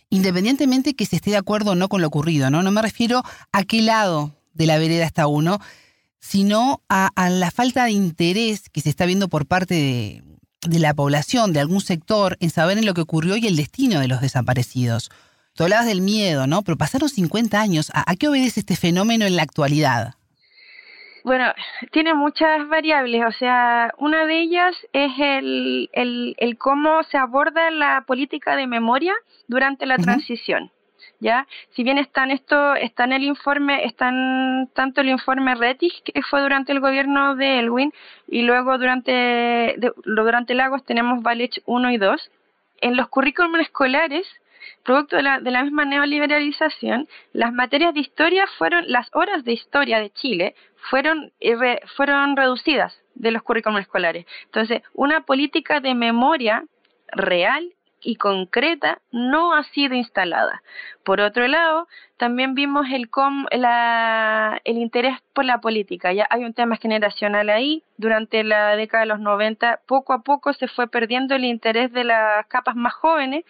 independientemente 0.10 0.94
que 0.94 1.06
se 1.06 1.16
esté 1.16 1.32
de 1.32 1.38
acuerdo 1.38 1.72
o 1.72 1.76
no 1.76 1.90
con 1.90 2.02
lo 2.02 2.08
ocurrido, 2.08 2.50
¿no? 2.50 2.64
No 2.64 2.72
me 2.72 2.82
refiero 2.82 3.24
a 3.52 3.64
qué 3.64 3.82
lado 3.82 4.36
de 4.54 4.66
la 4.66 4.78
vereda 4.78 5.06
está 5.06 5.28
uno, 5.28 5.60
sino 6.20 6.82
a, 6.90 7.12
la 7.30 7.50
falta 7.50 7.86
de 7.86 7.92
interés 7.92 8.70
que 8.70 8.82
se 8.82 8.90
está 8.90 9.06
viendo 9.06 9.30
por 9.30 9.46
parte 9.46 9.74
de, 10.68 10.80
la 10.80 10.94
población, 10.94 11.54
de 11.54 11.62
algún 11.62 11.82
sector, 11.82 12.38
en 12.42 12.50
saber 12.50 12.78
en 12.78 12.86
lo 12.86 12.94
que 12.94 13.02
ocurrió 13.02 13.38
y 13.38 13.48
el 13.48 13.56
destino 13.56 14.00
de 14.00 14.10
los 14.10 14.22
desaparecidos. 14.22 15.10
Tú 15.60 15.66
hablabas 15.66 15.88
del 15.88 16.00
miedo, 16.00 16.48
¿no? 16.48 16.62
Pero 16.62 16.78
pasaron 16.78 17.10
50 17.10 17.60
años. 17.60 17.92
¿A, 17.94 18.16
qué 18.16 18.30
obedece 18.30 18.62
este 18.62 18.78
fenómeno 18.78 19.26
en 19.26 19.36
la 19.36 19.44
actualidad? 19.44 20.14
Bueno, 21.26 21.52
tiene 21.92 22.14
muchas 22.14 22.66
variables, 22.70 23.26
o 23.28 23.32
sea, 23.34 23.94
una 23.98 24.26
de 24.26 24.40
ellas 24.40 24.74
es 24.94 25.12
el, 25.20 25.90
el, 25.92 26.34
el 26.38 26.58
cómo 26.58 27.04
se 27.12 27.18
aborda 27.18 27.72
la 27.72 28.06
política 28.08 28.56
de 28.56 28.68
memoria 28.68 29.14
durante 29.50 29.86
la 29.86 29.98
transición. 29.98 30.72
¿Ya? 31.20 31.46
Si 31.76 31.84
bien 31.84 31.98
están 31.98 32.32
esto, 32.32 32.76
está 32.76 33.04
en 33.04 33.12
el 33.12 33.24
informe, 33.24 33.84
están 33.84 34.70
tanto 34.74 35.02
el 35.02 35.10
informe 35.10 35.56
Rettig, 35.56 35.92
que 36.06 36.22
fue 36.22 36.40
durante 36.40 36.72
el 36.72 36.80
gobierno 36.80 37.36
de 37.36 37.60
Elwin, 37.60 37.92
y 38.30 38.44
luego 38.44 38.78
durante, 38.78 39.12
de, 39.12 39.92
durante 40.06 40.54
Lagos 40.54 40.86
tenemos 40.86 41.22
Valech 41.22 41.62
1 41.66 41.92
y 41.92 41.98
2. 41.98 42.32
En 42.80 42.96
los 42.96 43.10
currículums 43.10 43.60
escolares 43.60 44.26
Producto 44.84 45.18
de 45.18 45.24
la, 45.24 45.40
de 45.40 45.52
la 45.52 45.64
misma 45.64 45.86
neoliberalización, 45.86 47.08
las 47.34 47.54
materias 47.54 47.94
de 47.94 48.00
historia 48.00 48.46
fueron, 48.58 48.86
las 48.88 49.10
horas 49.14 49.44
de 49.44 49.54
historia 49.54 50.00
de 50.00 50.10
Chile 50.12 50.56
fueron, 50.90 51.32
eh, 51.40 51.80
fueron 51.96 52.36
reducidas 52.36 53.00
de 53.16 53.32
los 53.32 53.44
currículums 53.44 53.82
escolares. 53.82 54.26
Entonces, 54.46 54.82
una 54.94 55.22
política 55.22 55.80
de 55.80 55.94
memoria 55.94 56.64
real 57.12 57.74
y 58.02 58.16
concreta 58.16 59.00
no 59.12 59.54
ha 59.54 59.64
sido 59.64 59.96
instalada. 59.96 60.64
Por 61.04 61.20
otro 61.22 61.48
lado, 61.48 61.88
también 62.18 62.56
vimos 62.56 62.88
el, 62.92 63.10
com, 63.10 63.46
la, 63.52 64.62
el 64.64 64.78
interés 64.78 65.18
por 65.34 65.46
la 65.46 65.60
política. 65.60 66.14
Ya 66.14 66.28
hay 66.30 66.46
un 66.46 66.54
tema 66.54 66.78
generacional 66.78 67.50
ahí. 67.50 67.84
Durante 67.98 68.44
la 68.44 68.76
década 68.76 69.02
de 69.02 69.08
los 69.08 69.20
90, 69.20 69.82
poco 69.86 70.14
a 70.14 70.22
poco 70.24 70.54
se 70.54 70.68
fue 70.68 70.88
perdiendo 70.88 71.36
el 71.36 71.44
interés 71.44 71.92
de 71.92 72.06
las 72.06 72.46
capas 72.48 72.76
más 72.76 72.94
jóvenes 72.94 73.44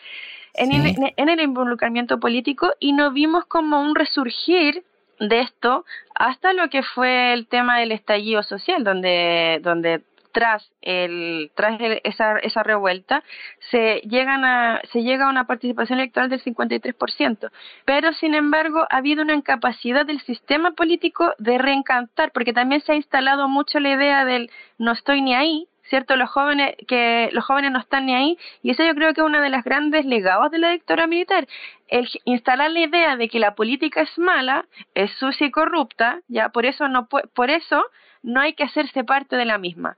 en, 0.53 0.71
el, 0.71 0.95
en 1.15 1.29
el 1.29 1.39
involucramiento 1.39 2.19
político 2.19 2.71
y 2.79 2.93
no 2.93 3.11
vimos 3.11 3.45
como 3.45 3.81
un 3.81 3.95
resurgir 3.95 4.83
de 5.19 5.41
esto 5.41 5.85
hasta 6.15 6.53
lo 6.53 6.69
que 6.69 6.81
fue 6.83 7.33
el 7.33 7.47
tema 7.47 7.79
del 7.79 7.91
estallido 7.91 8.41
social, 8.43 8.83
donde, 8.83 9.59
donde 9.61 10.01
tras 10.31 10.71
el 10.81 11.51
tras 11.55 11.79
esa, 12.03 12.37
esa 12.39 12.63
revuelta 12.63 13.23
se 13.71 14.01
llegan 14.01 14.45
a 14.45 14.81
se 14.91 15.01
llega 15.01 15.25
a 15.25 15.29
una 15.29 15.47
participación 15.47 15.99
electoral 15.99 16.29
del 16.29 16.43
53%, 16.43 17.51
pero 17.85 18.13
sin 18.13 18.35
embargo 18.35 18.85
ha 18.89 18.97
habido 18.97 19.23
una 19.23 19.33
incapacidad 19.33 20.05
del 20.05 20.21
sistema 20.21 20.71
político 20.71 21.33
de 21.39 21.57
reencantar, 21.57 22.31
porque 22.31 22.53
también 22.53 22.81
se 22.81 22.93
ha 22.93 22.95
instalado 22.95 23.47
mucho 23.47 23.79
la 23.79 23.89
idea 23.89 24.25
del 24.25 24.51
no 24.77 24.91
estoy 24.91 25.21
ni 25.21 25.35
ahí, 25.35 25.67
¿cierto? 25.89 26.15
Los 26.15 26.29
jóvenes, 26.29 26.75
que 26.87 27.29
los 27.33 27.45
jóvenes 27.45 27.71
no 27.71 27.79
están 27.79 28.05
ni 28.05 28.15
ahí, 28.15 28.37
y 28.61 28.71
eso 28.71 28.83
yo 28.83 28.93
creo 28.95 29.13
que 29.13 29.21
es 29.21 29.27
uno 29.27 29.41
de 29.41 29.49
los 29.49 29.63
grandes 29.63 30.05
legados 30.05 30.51
de 30.51 30.59
la 30.59 30.69
dictadura 30.71 31.07
militar, 31.07 31.47
el 31.87 32.07
instalar 32.25 32.71
la 32.71 32.79
idea 32.79 33.15
de 33.15 33.27
que 33.27 33.39
la 33.39 33.55
política 33.55 34.01
es 34.01 34.17
mala, 34.17 34.65
es 34.93 35.11
sucia 35.13 35.47
y 35.47 35.51
corrupta, 35.51 36.21
ya 36.27 36.49
por 36.49 36.65
eso 36.65 36.87
no 36.87 37.07
por 37.07 37.49
eso 37.49 37.83
no 38.21 38.41
hay 38.41 38.53
que 38.53 38.63
hacerse 38.63 39.03
parte 39.03 39.35
de 39.35 39.45
la 39.45 39.57
misma 39.57 39.97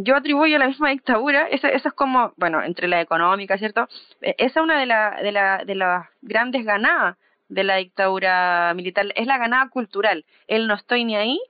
yo 0.00 0.14
atribuyo 0.14 0.56
a 0.56 0.58
la 0.60 0.68
misma 0.68 0.90
dictadura, 0.90 1.48
eso, 1.48 1.66
eso 1.66 1.88
es 1.88 1.94
como, 1.94 2.32
bueno, 2.36 2.62
entre 2.62 2.86
la 2.86 3.00
económica, 3.00 3.58
¿cierto? 3.58 3.88
E, 4.22 4.36
esa 4.38 4.60
es 4.60 4.64
una 4.64 4.78
de, 4.78 4.86
la, 4.86 5.18
de, 5.20 5.32
la, 5.32 5.64
de 5.64 5.74
las 5.74 6.06
grandes 6.22 6.64
ganadas 6.64 7.16
de 7.48 7.64
la 7.64 7.76
dictadura 7.76 8.72
militar, 8.74 9.06
es 9.16 9.26
la 9.26 9.38
ganada 9.38 9.68
cultural, 9.70 10.24
el 10.46 10.68
no 10.68 10.74
estoy 10.74 11.04
ni 11.04 11.16
ahí, 11.16 11.40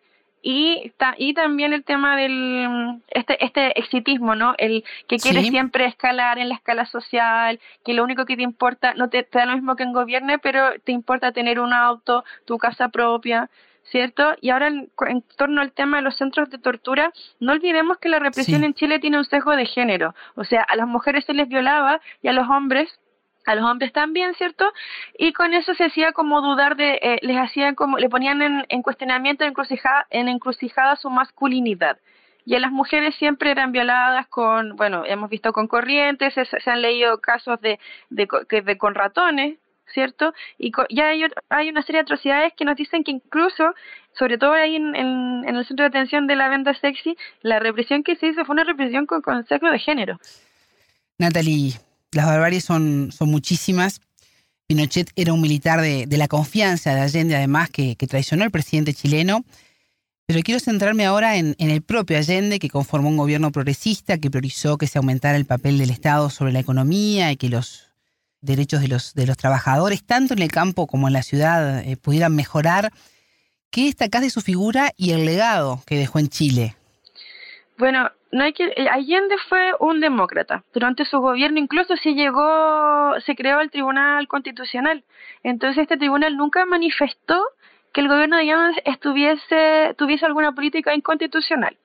y, 0.43 0.93
y 1.17 1.35
también 1.35 1.73
el 1.73 1.85
tema 1.85 2.17
del 2.17 3.01
este, 3.09 3.45
este 3.45 3.79
exitismo, 3.79 4.35
¿no? 4.35 4.55
El 4.59 4.85
que 5.07 5.19
quiere 5.19 5.43
siempre 5.43 5.87
escalar 5.87 6.39
en 6.39 6.49
la 6.49 6.55
escala 6.55 6.87
social, 6.87 7.61
que 7.85 7.95
lo 7.95 8.05
único 8.05 8.25
que 8.25 8.37
te 8.37 8.43
importa, 8.43 8.95
no 8.95 9.09
te, 9.09 9.23
te 9.23 9.39
da 9.39 9.47
lo 9.47 9.55
mismo 9.55 9.77
que 9.77 9.83
en 9.83 9.93
gobierne, 9.93 10.39
pero 10.39 10.79
te 10.85 10.93
importa 10.93 11.33
tener 11.33 11.61
un 11.61 11.73
auto, 11.73 12.25
tu 12.45 12.59
casa 12.59 12.89
propia. 12.89 13.51
¿cierto? 13.91 14.35
Y 14.43 14.51
ahora 14.51 14.67
en, 14.67 14.91
torno 15.37 15.63
al 15.63 15.73
tema 15.73 15.97
de 15.97 16.03
los 16.03 16.17
centros 16.17 16.51
de 16.51 16.59
tortura, 16.59 17.11
no 17.41 17.53
olvidemos 17.53 17.97
que 17.97 18.11
la 18.11 18.19
represión 18.19 18.63
en 18.65 18.75
Chile 18.75 18.99
tiene 18.99 19.17
un 19.17 19.25
sesgo 19.25 19.57
de 19.57 19.65
género, 19.65 20.15
o 20.35 20.45
sea, 20.45 20.63
a 20.63 20.77
las 20.77 20.87
mujeres 20.87 21.25
se 21.25 21.33
les 21.33 21.49
violaba 21.49 21.99
y 22.21 22.29
a 22.29 22.35
los 22.35 22.47
hombres 22.51 23.01
a 23.49 23.55
los 23.55 23.65
hombres 23.65 23.95
también, 23.95 24.35
¿cierto? 24.35 24.71
Y 25.17 25.33
con 25.33 25.55
eso 25.55 25.73
se 25.75 25.87
hacía 25.87 26.13
como 26.13 26.43
dudar 26.43 26.77
de, 26.77 26.99
eh, 27.01 27.19
les 27.23 27.39
hacían 27.39 27.75
como, 27.75 27.97
le 27.97 28.11
ponían 28.11 28.67
en, 28.69 28.83
cuestionamiento, 28.83 29.43
en 29.43 29.51
encrucijada, 29.51 30.07
en 30.11 30.29
encrucijada 30.29 30.97
su 30.97 31.09
masculinidad. 31.09 31.99
Y 32.45 32.57
a 32.57 32.61
las 32.61 32.71
mujeres 32.71 33.15
siempre 33.15 33.51
eran 33.51 33.73
violadas 33.73 34.27
con, 34.29 34.77
bueno, 34.77 35.03
hemos 35.07 35.31
visto 35.31 35.55
con 35.55 35.67
corrientes, 35.67 36.35
se, 36.35 36.71
han 36.71 36.83
leído 36.83 37.23
casos 37.23 37.59
de, 37.63 37.81
de, 38.11 38.29
de, 38.51 38.77
con 38.77 38.95
ratones, 38.95 39.57
¿cierto? 39.95 40.35
Y 40.59 40.71
ya 40.91 41.09
hay, 41.09 41.25
hay, 41.49 41.71
una 41.71 41.81
serie 41.81 42.01
de 42.01 42.03
atrocidades 42.03 42.53
que 42.53 42.67
nos 42.67 42.77
dicen 42.77 43.03
que 43.03 43.13
incluso, 43.13 43.75
sobre 44.13 44.37
todo 44.37 44.53
ahí 44.53 44.77
en, 44.77 44.95
en, 44.95 45.57
el 45.57 45.65
centro 45.65 45.85
de 45.85 45.89
atención 45.89 46.27
de 46.27 46.37
la 46.37 46.51
venta 46.51 46.75
sexy, 46.75 47.17
la 47.41 47.61
represión 47.61 48.03
que 48.03 48.17
se 48.17 48.27
hizo 48.27 48.45
fue 48.45 48.53
una 48.53 48.65
represión 48.65 49.07
con 49.07 49.23
concepto 49.23 49.71
de 49.71 49.79
género. 49.79 50.19
Natalie, 51.19 51.88
las 52.13 52.27
barbaries 52.27 52.65
son, 52.65 53.11
son 53.13 53.31
muchísimas. 53.31 54.01
Pinochet 54.67 55.11
era 55.17 55.33
un 55.33 55.41
militar 55.41 55.81
de, 55.81 56.07
la 56.11 56.29
confianza 56.29 56.95
de 56.95 57.01
Allende, 57.01 57.35
además, 57.37 57.71
que, 57.71 57.97
traicionó 57.97 58.45
al 58.45 58.51
presidente 58.51 58.93
chileno. 58.93 59.45
Pero 60.27 60.43
quiero 60.43 60.61
centrarme 60.61 61.07
ahora 61.07 61.37
en, 61.37 61.57
el 61.59 61.81
propio 61.81 62.19
Allende, 62.19 62.59
que 62.59 62.69
conformó 62.69 63.09
un 63.09 63.17
gobierno 63.17 63.51
progresista, 63.51 64.19
que 64.19 64.31
priorizó 64.31 64.77
que 64.77 64.87
se 64.87 64.99
aumentara 64.99 65.39
el 65.39 65.47
papel 65.47 65.79
del 65.79 65.89
Estado 65.89 66.29
sobre 66.29 66.53
la 66.53 66.61
economía 66.61 67.33
y 67.33 67.39
que 67.39 67.49
los 67.49 67.87
derechos 68.43 68.83
de 68.83 68.89
los, 68.89 69.15
de 69.15 69.27
los 69.27 69.39
trabajadores, 69.39 70.05
tanto 70.05 70.35
en 70.35 70.43
el 70.43 70.51
campo 70.51 70.87
como 70.87 71.09
en 71.09 71.15
la 71.15 71.23
ciudad, 71.23 71.81
eh, 71.81 71.97
pudieran 71.97 72.35
mejorar. 72.35 72.93
¿Qué 73.71 73.87
destacás 73.87 74.21
de 74.21 74.31
su 74.31 74.43
figura 74.43 74.93
y 74.97 75.13
el 75.13 75.25
legado 75.25 75.83
que 75.87 75.97
dejó 75.97 76.19
en 76.19 76.29
Chile? 76.29 76.77
Bueno, 77.79 78.11
no 78.33 78.43
hay 78.43 78.53
que 78.53 78.65
eh, 78.65 78.89
Allende 78.91 79.37
fue 79.49 79.73
un 79.79 80.01
demócrata. 80.01 80.65
Durante 80.75 81.05
su 81.05 81.21
gobierno 81.21 81.61
incluso 81.61 81.97
se 81.97 82.15
llegó, 82.15 83.15
se 83.25 83.37
creó 83.37 83.61
el 83.61 83.71
Tribunal 83.71 84.27
Constitucional. 84.27 85.05
Entonces 85.45 85.83
este 85.83 85.97
tribunal 85.97 86.37
nunca 86.37 86.67
manifestó 86.67 87.41
que 87.93 88.01
el 88.01 88.09
gobierno 88.09 88.37
de 88.37 88.43
Allende 88.43 88.83
estuviese 88.85 89.95
tuviese 89.97 90.27
alguna 90.27 90.53
política 90.53 90.93
inconstitucional, 90.93 91.77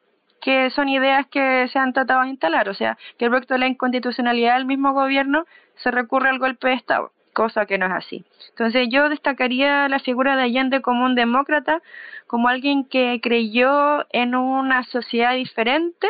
que 0.42 0.72
son 0.72 0.90
ideas 0.90 1.28
que 1.28 1.68
se 1.72 1.78
han 1.78 1.94
tratado 1.94 2.24
de 2.24 2.30
instalar, 2.30 2.70
o 2.70 2.74
sea, 2.74 2.98
que 3.20 3.26
el 3.26 3.32
proyecto 3.32 3.54
de 3.54 3.60
la 3.60 3.68
inconstitucionalidad 3.68 4.58
del 4.58 4.66
mismo 4.66 4.94
gobierno 4.94 5.46
se 5.76 5.92
recurre 5.92 6.30
al 6.30 6.40
golpe 6.40 6.70
de 6.70 6.74
Estado 6.74 7.12
cosa 7.34 7.66
que 7.66 7.78
no 7.78 7.88
es 7.88 7.92
así. 7.92 8.24
Entonces 8.50 8.88
yo 8.90 9.10
destacaría 9.10 9.90
la 9.90 10.00
figura 10.00 10.36
de 10.36 10.44
Allende 10.44 10.82
como 10.82 11.06
un 11.06 11.16
demócrata, 11.16 11.82
como 12.28 12.48
alguien 12.48 12.86
que 12.86 13.20
creyó 13.22 14.06
en 14.12 14.36
una 14.36 14.84
sociedad 14.84 15.34
diferente. 15.36 16.08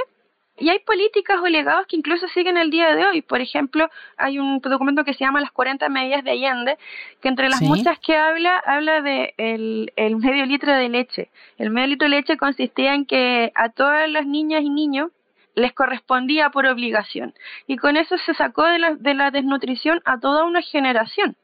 Y 0.59 0.69
hay 0.69 0.79
políticas 0.79 1.37
o 1.41 1.47
legados 1.47 1.87
que 1.87 1.95
incluso 1.95 2.27
siguen 2.27 2.57
el 2.57 2.69
día 2.69 2.95
de 2.95 3.07
hoy. 3.07 3.21
Por 3.23 3.41
ejemplo, 3.41 3.89
hay 4.17 4.37
un 4.37 4.59
documento 4.59 5.03
que 5.03 5.13
se 5.15 5.21
llama 5.21 5.41
Las 5.41 5.51
40 5.51 5.89
medidas 5.89 6.23
de 6.23 6.31
Allende, 6.31 6.77
que 7.21 7.27
entre 7.27 7.49
las 7.49 7.61
muchas 7.63 7.97
que 7.97 8.15
habla, 8.15 8.59
habla 8.59 9.01
de 9.01 9.33
el, 9.37 9.91
el 9.95 10.17
medio 10.17 10.45
litro 10.45 10.71
de 10.71 10.89
leche. 10.89 11.29
El 11.57 11.71
medio 11.71 11.87
litro 11.87 12.07
de 12.07 12.17
leche 12.17 12.37
consistía 12.37 12.93
en 12.93 13.05
que 13.05 13.51
a 13.55 13.69
todas 13.69 14.07
las 14.09 14.27
niñas 14.27 14.61
y 14.61 14.69
niños 14.69 15.09
les 15.55 15.73
correspondía 15.73 16.49
por 16.49 16.65
obligación. 16.65 17.33
Y 17.67 17.77
con 17.77 17.97
eso 17.97 18.17
se 18.25 18.33
sacó 18.33 18.63
de 18.65 18.79
la, 18.79 18.95
de 18.95 19.13
la 19.13 19.31
desnutrición 19.31 20.01
a 20.05 20.19
toda 20.19 20.43
una 20.43 20.61
generación. 20.61 21.35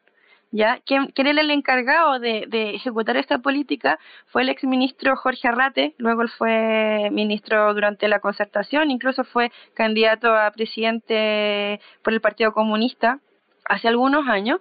¿Ya? 0.51 0.79
Quien, 0.83 1.13
era 1.15 1.29
el 1.41 1.51
encargado 1.51 2.19
de, 2.19 2.47
ejecutar 2.73 3.17
esta 3.17 3.37
política 3.37 3.99
fue 4.27 4.41
el 4.41 4.49
exministro 4.49 5.15
Jorge 5.15 5.47
Arrate, 5.47 5.93
luego 5.99 6.23
fue 6.39 7.09
ministro 7.11 7.71
durante 7.75 8.07
la 8.07 8.19
concertación, 8.19 8.89
incluso 8.89 9.23
fue 9.23 9.51
candidato 9.75 10.35
a 10.35 10.49
presidente 10.49 11.79
por 12.03 12.13
el 12.13 12.21
Partido 12.21 12.51
Comunista 12.51 13.19
hace 13.65 13.89
algunos 13.89 14.27
años. 14.27 14.59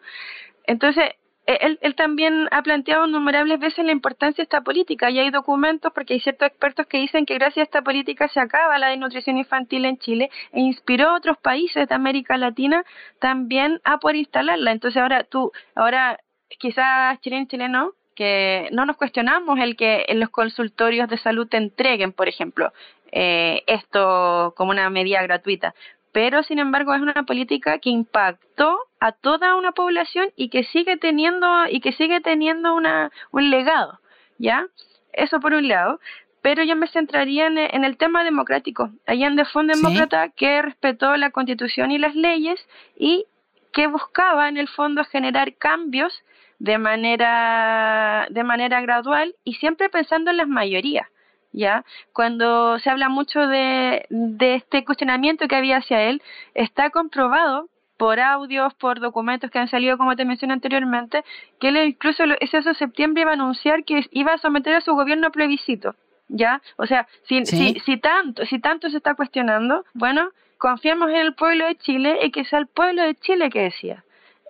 Entonces, 0.65 1.05
él, 1.49 1.79
él, 1.81 1.95
también 1.95 2.47
ha 2.51 2.63
planteado 2.63 3.07
innumerables 3.07 3.59
veces 3.59 3.85
la 3.85 3.93
importancia 3.93 4.43
de 4.43 4.45
esta 4.45 4.61
política 4.61 5.11
y 5.11 5.19
hay 5.19 5.31
documentos 5.31 5.91
porque 5.95 6.13
hay 6.13 6.21
ciertos 6.21 6.49
expertos 6.49 6.87
que 6.87 6.99
dicen 6.99 7.25
que 7.25 7.35
gracias 7.35 7.59
a 7.59 7.63
esta 7.63 7.83
política 7.83 8.29
se 8.29 8.39
acaba 8.39 8.79
la 8.79 8.89
desnutrición 8.89 9.39
infantil 9.39 9.87
en 9.87 9.97
Chile 9.97 10.31
e 10.53 10.61
inspiró 10.61 11.09
a 11.09 11.17
otros 11.17 11.39
países 11.39 11.89
de 11.89 11.95
América 11.95 12.37
Latina 12.37 12.85
también 13.19 13.81
a 13.85 13.99
poder 13.99 14.17
instalarla. 14.17 14.73
Entonces 14.73 15.01
ahora 15.01 15.25
tú, 15.25 15.51
ahora 15.75 16.21
quizás 16.59 17.19
chileno 17.21 17.47
chileno 17.47 17.93
que 18.15 18.69
no 18.73 18.85
nos 18.85 18.97
cuestionamos 18.97 19.59
el 19.59 19.75
que 19.77 20.05
en 20.09 20.21
los 20.21 20.29
consultorios 20.29 21.09
de 21.09 21.17
salud 21.17 21.49
te 21.49 21.57
entreguen, 21.57 22.13
por 22.13 22.29
ejemplo, 22.29 22.73
eh, 23.11 23.63
esto 23.67 24.53
como 24.55 24.73
una 24.73 24.91
medida 24.91 25.23
gratuita 25.23 25.75
pero 26.19 26.43
sin 26.43 26.59
embargo 26.59 26.93
es 26.97 27.01
una 27.01 27.23
política 27.23 27.79
que 27.79 27.91
impactó 27.91 28.77
a 28.99 29.13
toda 29.13 29.55
una 29.55 29.71
población 29.71 30.31
y 30.35 30.49
que 30.49 30.65
sigue 30.65 30.97
teniendo 30.97 31.47
y 31.71 31.79
que 31.79 31.93
sigue 31.93 32.21
teniendo 32.21 32.75
una, 32.75 33.13
un 33.31 33.51
legado, 33.51 34.01
¿ya? 34.37 34.67
Eso 35.13 35.39
por 35.39 35.55
un 35.55 35.69
lado, 35.69 36.01
pero 36.43 36.65
yo 36.65 36.75
me 36.75 36.89
centraría 36.89 37.47
en, 37.47 37.85
el 37.85 37.97
tema 37.97 38.25
democrático. 38.25 38.91
Allende 39.07 39.45
fue 39.45 39.63
un 39.63 39.69
demócrata 39.69 40.31
que 40.31 40.61
respetó 40.61 41.17
la 41.17 41.31
Constitución 41.31 41.93
y 41.93 41.99
las 41.99 42.17
leyes 42.17 42.59
y 42.97 43.27
que 43.73 43.87
buscaba 43.87 44.49
en 44.49 44.57
el 44.57 44.67
fondo 44.67 45.05
generar 45.05 45.55
cambios 45.55 46.25
de 46.59 46.79
manera 46.79 48.27
de 48.29 48.43
manera 48.43 48.81
gradual 48.81 49.37
y 49.45 49.55
siempre 49.55 49.89
pensando 49.89 50.33
en 50.33 50.39
las 50.39 50.49
mayorías. 50.49 51.07
¿Ya? 51.53 51.85
Cuando 52.13 52.79
se 52.79 52.91
habla 52.91 53.09
mucho 53.09 53.47
de, 53.47 54.07
de 54.11 54.55
este 54.57 54.85
cuestionamiento 54.85 55.49
que 55.49 55.57
había 55.57 55.79
hacia 55.79 56.03
él, 56.03 56.23
está 56.55 56.91
comprobado 56.91 57.69
por 57.97 58.21
audios, 58.21 58.73
por 58.75 59.01
documentos 59.01 59.51
que 59.51 59.59
han 59.59 59.69
salido, 59.69 59.99
como 59.99 60.17
te 60.17 60.25
mencioné 60.25 60.55
anteriormente, 60.55 61.25
que 61.61 61.69
él 61.69 61.77
incluso 61.79 62.23
ese 62.41 62.61
de 62.61 62.75
septiembre 62.75 63.23
iba 63.23 63.33
a 63.33 63.35
anunciar 63.35 63.85
que 63.85 64.07
iba 64.13 64.33
a 64.33 64.39
someter 64.39 64.75
a 64.75 64.81
su 64.81 64.95
gobierno 64.95 65.27
a 65.27 65.31
plebiscito, 65.31 65.97
¿ya? 66.29 66.63
O 66.77 66.87
sea, 66.87 67.09
si, 67.25 67.45
si, 67.45 67.75
si, 67.81 67.97
tanto, 67.99 68.47
si 68.47 68.61
tanto 68.61 68.89
se 68.89 68.99
está 68.99 69.15
cuestionando, 69.15 69.85
bueno, 69.95 70.31
confiamos 70.59 71.11
en 71.11 71.17
el 71.17 71.35
pueblo 71.35 71.67
de 71.67 71.75
Chile 71.77 72.19
y 72.23 72.31
que 72.31 72.45
sea 72.45 72.61
el 72.61 72.69
pueblo 72.69 73.03
de 73.03 73.17
Chile 73.17 73.51
que 73.51 73.63
decía 73.63 74.05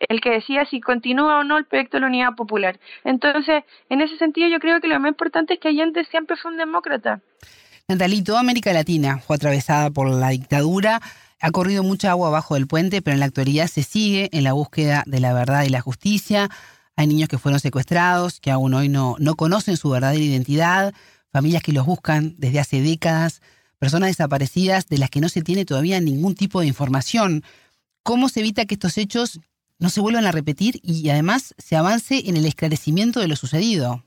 el 0.09 0.21
que 0.21 0.31
decía 0.31 0.65
si 0.67 0.81
continúa 0.81 1.39
o 1.39 1.45
no 1.45 1.59
el 1.59 1.65
proyecto 1.65 1.97
de 1.97 2.03
la 2.03 2.07
Unidad 2.07 2.35
Popular. 2.35 2.79
Entonces, 3.05 3.65
en 3.89 4.01
ese 4.01 4.17
sentido, 4.19 4.49
yo 4.49 4.61
creo 4.61 4.81
que 4.81 4.89
lo 4.89 4.99
más 5.01 5.11
importante 5.11 5.55
es 5.55 5.61
que 5.61 5.69
Allende 5.69 6.05
siempre 6.05 6.37
fue 6.37 6.51
un 6.51 6.59
demócrata. 6.59 7.21
Natalí, 7.89 8.23
toda 8.23 8.41
América 8.41 8.73
Latina 8.73 9.19
fue 9.19 9.37
atravesada 9.37 9.91
por 9.91 10.11
la 10.11 10.29
dictadura, 10.29 11.01
ha 11.41 11.51
corrido 11.51 11.83
mucha 11.83 12.11
agua 12.11 12.29
abajo 12.29 12.55
del 12.55 12.67
puente, 12.67 13.01
pero 13.01 13.15
en 13.15 13.21
la 13.21 13.27
actualidad 13.27 13.67
se 13.69 13.83
sigue 13.83 14.29
en 14.33 14.45
la 14.45 14.53
búsqueda 14.53 15.05
de 15.07 15.21
la 15.21 15.33
verdad 15.33 15.65
y 15.65 15.71
la 15.71 15.81
justicia. 15.81 16.51
Hay 16.97 17.07
niños 17.07 17.29
que 17.29 17.39
fueron 17.39 17.61
secuestrados, 17.61 18.41
que 18.41 18.51
aún 18.51 18.75
hoy 18.75 18.89
no, 18.89 19.17
no 19.21 19.37
conocen 19.37 19.77
su 19.77 19.89
verdadera 19.89 20.23
identidad, 20.23 20.95
familias 21.33 21.63
que 21.63 21.73
los 21.73 21.87
buscan 21.87 22.35
desde 22.39 22.61
hace 22.61 22.83
décadas, 22.83 23.41
personas 23.79 24.11
desaparecidas 24.11 24.89
de 24.89 24.99
las 24.99 25.09
que 25.09 25.21
no 25.21 25.29
se 25.29 25.43
tiene 25.43 25.65
todavía 25.65 26.01
ningún 26.01 26.35
tipo 26.35 26.61
de 26.61 26.67
información. 26.67 27.45
¿Cómo 28.03 28.29
se 28.29 28.41
evita 28.41 28.67
que 28.67 28.75
estos 28.75 28.99
hechos 28.99 29.41
no 29.79 29.89
se 29.89 30.01
vuelvan 30.01 30.27
a 30.27 30.33
repetir 30.33 30.81
y 30.83 31.09
además 31.11 31.55
se 31.59 31.77
avance 31.77 32.23
en 32.27 32.37
el 32.37 32.47
esclarecimiento 32.47 33.21
de 33.21 33.29
lo 33.29 33.37
sucedido. 33.37 34.05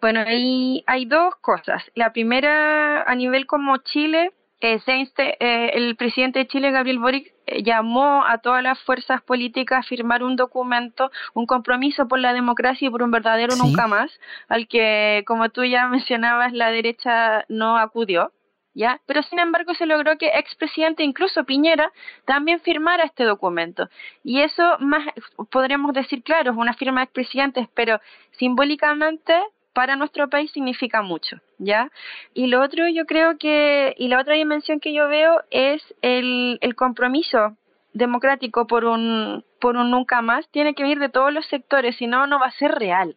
Bueno, 0.00 0.20
hay, 0.26 0.84
hay 0.86 1.06
dos 1.06 1.34
cosas. 1.40 1.82
La 1.94 2.12
primera, 2.12 3.02
a 3.02 3.14
nivel 3.14 3.46
como 3.46 3.78
Chile, 3.78 4.32
eh, 4.60 4.80
eh, 4.86 5.70
el 5.74 5.96
presidente 5.96 6.38
de 6.38 6.46
Chile, 6.46 6.70
Gabriel 6.70 6.98
Boric, 6.98 7.34
eh, 7.46 7.62
llamó 7.62 8.24
a 8.24 8.38
todas 8.38 8.62
las 8.62 8.80
fuerzas 8.80 9.20
políticas 9.22 9.80
a 9.80 9.88
firmar 9.88 10.22
un 10.22 10.36
documento, 10.36 11.10
un 11.34 11.44
compromiso 11.46 12.08
por 12.08 12.18
la 12.18 12.32
democracia 12.32 12.88
y 12.88 12.90
por 12.90 13.02
un 13.02 13.10
verdadero 13.10 13.56
nunca 13.56 13.86
más, 13.86 14.10
al 14.48 14.66
que, 14.66 15.22
como 15.26 15.50
tú 15.50 15.64
ya 15.64 15.86
mencionabas, 15.88 16.52
la 16.54 16.70
derecha 16.70 17.44
no 17.48 17.76
acudió. 17.76 18.32
¿Ya? 18.74 19.00
Pero 19.06 19.22
sin 19.22 19.38
embargo 19.38 19.74
se 19.74 19.86
logró 19.86 20.18
que 20.18 20.26
expresidente, 20.34 21.02
incluso 21.02 21.44
Piñera, 21.44 21.92
también 22.24 22.60
firmara 22.60 23.04
este 23.04 23.24
documento. 23.24 23.88
Y 24.22 24.40
eso 24.40 24.76
más, 24.80 25.06
podríamos 25.50 25.94
decir, 25.94 26.22
claro, 26.22 26.52
es 26.52 26.56
una 26.56 26.74
firma 26.74 27.00
de 27.00 27.04
expresidentes, 27.04 27.68
pero 27.74 28.00
simbólicamente 28.32 29.34
para 29.72 29.96
nuestro 29.96 30.28
país 30.28 30.50
significa 30.52 31.02
mucho, 31.02 31.40
¿ya? 31.58 31.90
Y 32.32 32.46
lo 32.46 32.62
otro 32.62 32.88
yo 32.88 33.06
creo 33.06 33.38
que, 33.38 33.94
y 33.98 34.08
la 34.08 34.20
otra 34.20 34.34
dimensión 34.34 34.80
que 34.80 34.92
yo 34.92 35.08
veo 35.08 35.42
es 35.50 35.82
el, 36.02 36.58
el 36.60 36.74
compromiso 36.76 37.56
democrático 37.92 38.66
por 38.66 38.84
un, 38.84 39.44
por 39.60 39.76
un 39.76 39.90
nunca 39.90 40.22
más, 40.22 40.48
tiene 40.50 40.74
que 40.74 40.82
venir 40.82 40.98
de 40.98 41.08
todos 41.08 41.32
los 41.32 41.46
sectores, 41.46 41.96
si 41.96 42.06
no, 42.06 42.26
no 42.26 42.38
va 42.38 42.46
a 42.46 42.52
ser 42.52 42.72
real 42.72 43.16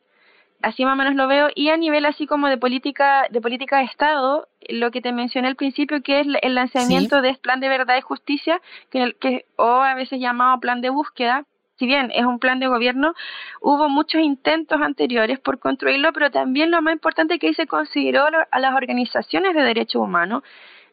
así 0.62 0.86
más 0.86 0.94
o 0.94 0.98
menos 0.98 1.16
lo 1.16 1.28
veo 1.28 1.50
y 1.54 1.70
a 1.70 1.78
nivel 1.78 2.06
así 2.06 2.26
como 2.26 2.48
de 2.48 2.58
política 2.58 3.28
de 3.30 3.42
política 3.42 3.78
de 3.78 3.86
estado 3.86 4.48
lo 4.70 4.92
que 4.92 5.02
te 5.02 5.12
mencioné 5.12 5.48
al 5.48 5.56
principio 5.56 6.02
que 6.02 6.22
es 6.22 6.28
el 6.42 6.56
lanzamiento 6.56 7.22
de 7.22 7.30
este 7.30 7.42
plan 7.42 7.60
de 7.60 7.70
verdad 7.70 7.98
y 7.98 8.02
justicia 8.02 8.62
que, 8.90 9.16
que 9.20 9.46
o 9.56 9.82
a 9.82 9.94
veces 9.96 10.20
llamado 10.20 10.60
plan 10.60 10.82
de 10.82 10.90
búsqueda 10.90 11.46
si 11.78 11.86
bien 11.86 12.12
es 12.14 12.26
un 12.26 12.40
plan 12.40 12.60
de 12.60 12.68
gobierno 12.68 13.14
hubo 13.62 13.88
muchos 13.88 14.22
intentos 14.22 14.82
anteriores 14.82 15.40
por 15.40 15.60
construirlo 15.60 16.12
pero 16.12 16.32
también 16.32 16.72
lo 16.72 16.82
más 16.82 16.94
importante 16.94 17.38
que 17.38 17.48
ahí 17.48 17.54
se 17.54 17.68
consideró 17.68 18.26
a 18.26 18.60
las 18.60 18.74
organizaciones 18.74 19.54
de 19.54 19.62
derechos 19.62 20.02
humanos 20.02 20.44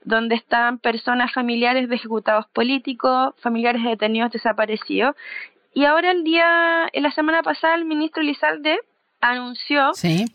donde 0.05 0.35
están 0.35 0.79
personas 0.79 1.33
familiares 1.33 1.89
de 1.89 1.95
ejecutados 1.95 2.47
políticos, 2.49 3.35
familiares 3.39 3.83
de 3.83 3.89
detenidos 3.89 4.33
desaparecidos. 4.33 5.17
Y 5.73 5.87
ahora 5.87 6.11
el 6.11 6.25
día, 6.25 6.89
en 6.93 7.03
la 7.03 7.11
semana 7.11 7.43
pasada, 7.43 7.75
el 7.75 7.87
ministro 7.87 8.23
Lizalde 8.23 8.79
anunció 9.25 9.93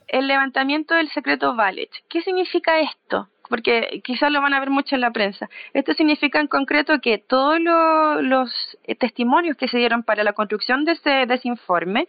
el 0.08 0.28
levantamiento 0.28 0.96
del 0.96 1.10
secreto 1.10 1.56
Valet. 1.56 1.92
¿Qué 2.10 2.22
significa 2.22 2.80
esto? 2.80 3.30
Porque 3.48 4.02
quizás 4.04 4.32
lo 4.32 4.42
van 4.42 4.54
a 4.54 4.60
ver 4.60 4.72
mucho 4.72 4.96
en 4.96 5.02
la 5.02 5.12
prensa. 5.12 5.48
Esto 5.74 5.94
significa 5.94 6.40
en 6.40 6.48
concreto 6.48 7.00
que 7.00 7.20
todos 7.20 7.60
los 7.60 8.52
testimonios 9.00 9.58
que 9.58 9.68
se 9.68 9.78
dieron 9.78 10.04
para 10.04 10.24
la 10.24 10.34
construcción 10.34 10.86
de 10.86 10.94
ese, 10.94 11.26
de 11.28 11.34
ese 11.36 11.48
informe, 11.48 12.08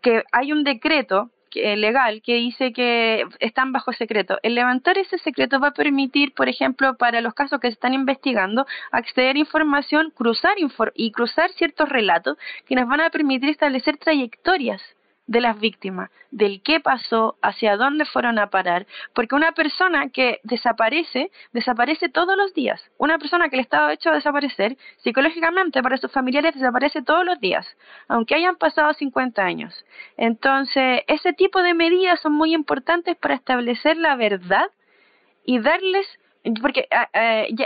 que 0.00 0.24
hay 0.32 0.52
un 0.52 0.64
decreto 0.64 1.30
legal 1.52 2.22
que 2.24 2.36
dice 2.36 2.72
que 2.72 3.26
están 3.40 3.72
bajo 3.72 3.92
secreto. 3.92 4.38
El 4.42 4.54
levantar 4.54 4.96
ese 4.96 5.18
secreto 5.18 5.60
va 5.60 5.68
a 5.68 5.72
permitir, 5.72 6.32
por 6.32 6.48
ejemplo, 6.48 6.96
para 6.96 7.20
los 7.20 7.34
casos 7.34 7.60
que 7.60 7.68
se 7.68 7.74
están 7.74 7.92
investigando, 7.92 8.66
acceder 8.90 9.36
a 9.36 9.40
información, 9.40 10.12
cruzar 10.14 10.54
y 10.94 11.10
cruzar 11.12 11.50
ciertos 11.52 11.88
relatos 11.88 12.38
que 12.66 12.74
nos 12.74 12.88
van 12.88 13.00
a 13.00 13.10
permitir 13.10 13.50
establecer 13.50 13.98
trayectorias 13.98 14.80
de 15.30 15.40
las 15.40 15.60
víctimas, 15.60 16.10
del 16.32 16.60
qué 16.60 16.80
pasó, 16.80 17.36
hacia 17.40 17.76
dónde 17.76 18.04
fueron 18.04 18.40
a 18.40 18.50
parar, 18.50 18.88
porque 19.14 19.36
una 19.36 19.52
persona 19.52 20.08
que 20.08 20.40
desaparece, 20.42 21.30
desaparece 21.52 22.08
todos 22.08 22.36
los 22.36 22.52
días. 22.52 22.82
Una 22.98 23.16
persona 23.16 23.48
que 23.48 23.54
le 23.54 23.62
estaba 23.62 23.92
hecho 23.92 24.10
desaparecer, 24.10 24.76
psicológicamente 24.96 25.84
para 25.84 25.98
sus 25.98 26.10
familiares 26.10 26.54
desaparece 26.54 27.02
todos 27.02 27.24
los 27.24 27.38
días, 27.38 27.64
aunque 28.08 28.34
hayan 28.34 28.56
pasado 28.56 28.92
50 28.92 29.40
años. 29.40 29.84
Entonces, 30.16 31.02
ese 31.06 31.32
tipo 31.32 31.62
de 31.62 31.74
medidas 31.74 32.18
son 32.20 32.32
muy 32.32 32.52
importantes 32.52 33.16
para 33.16 33.36
establecer 33.36 33.98
la 33.98 34.16
verdad 34.16 34.66
y 35.44 35.60
darles 35.60 36.08
porque 36.60 36.88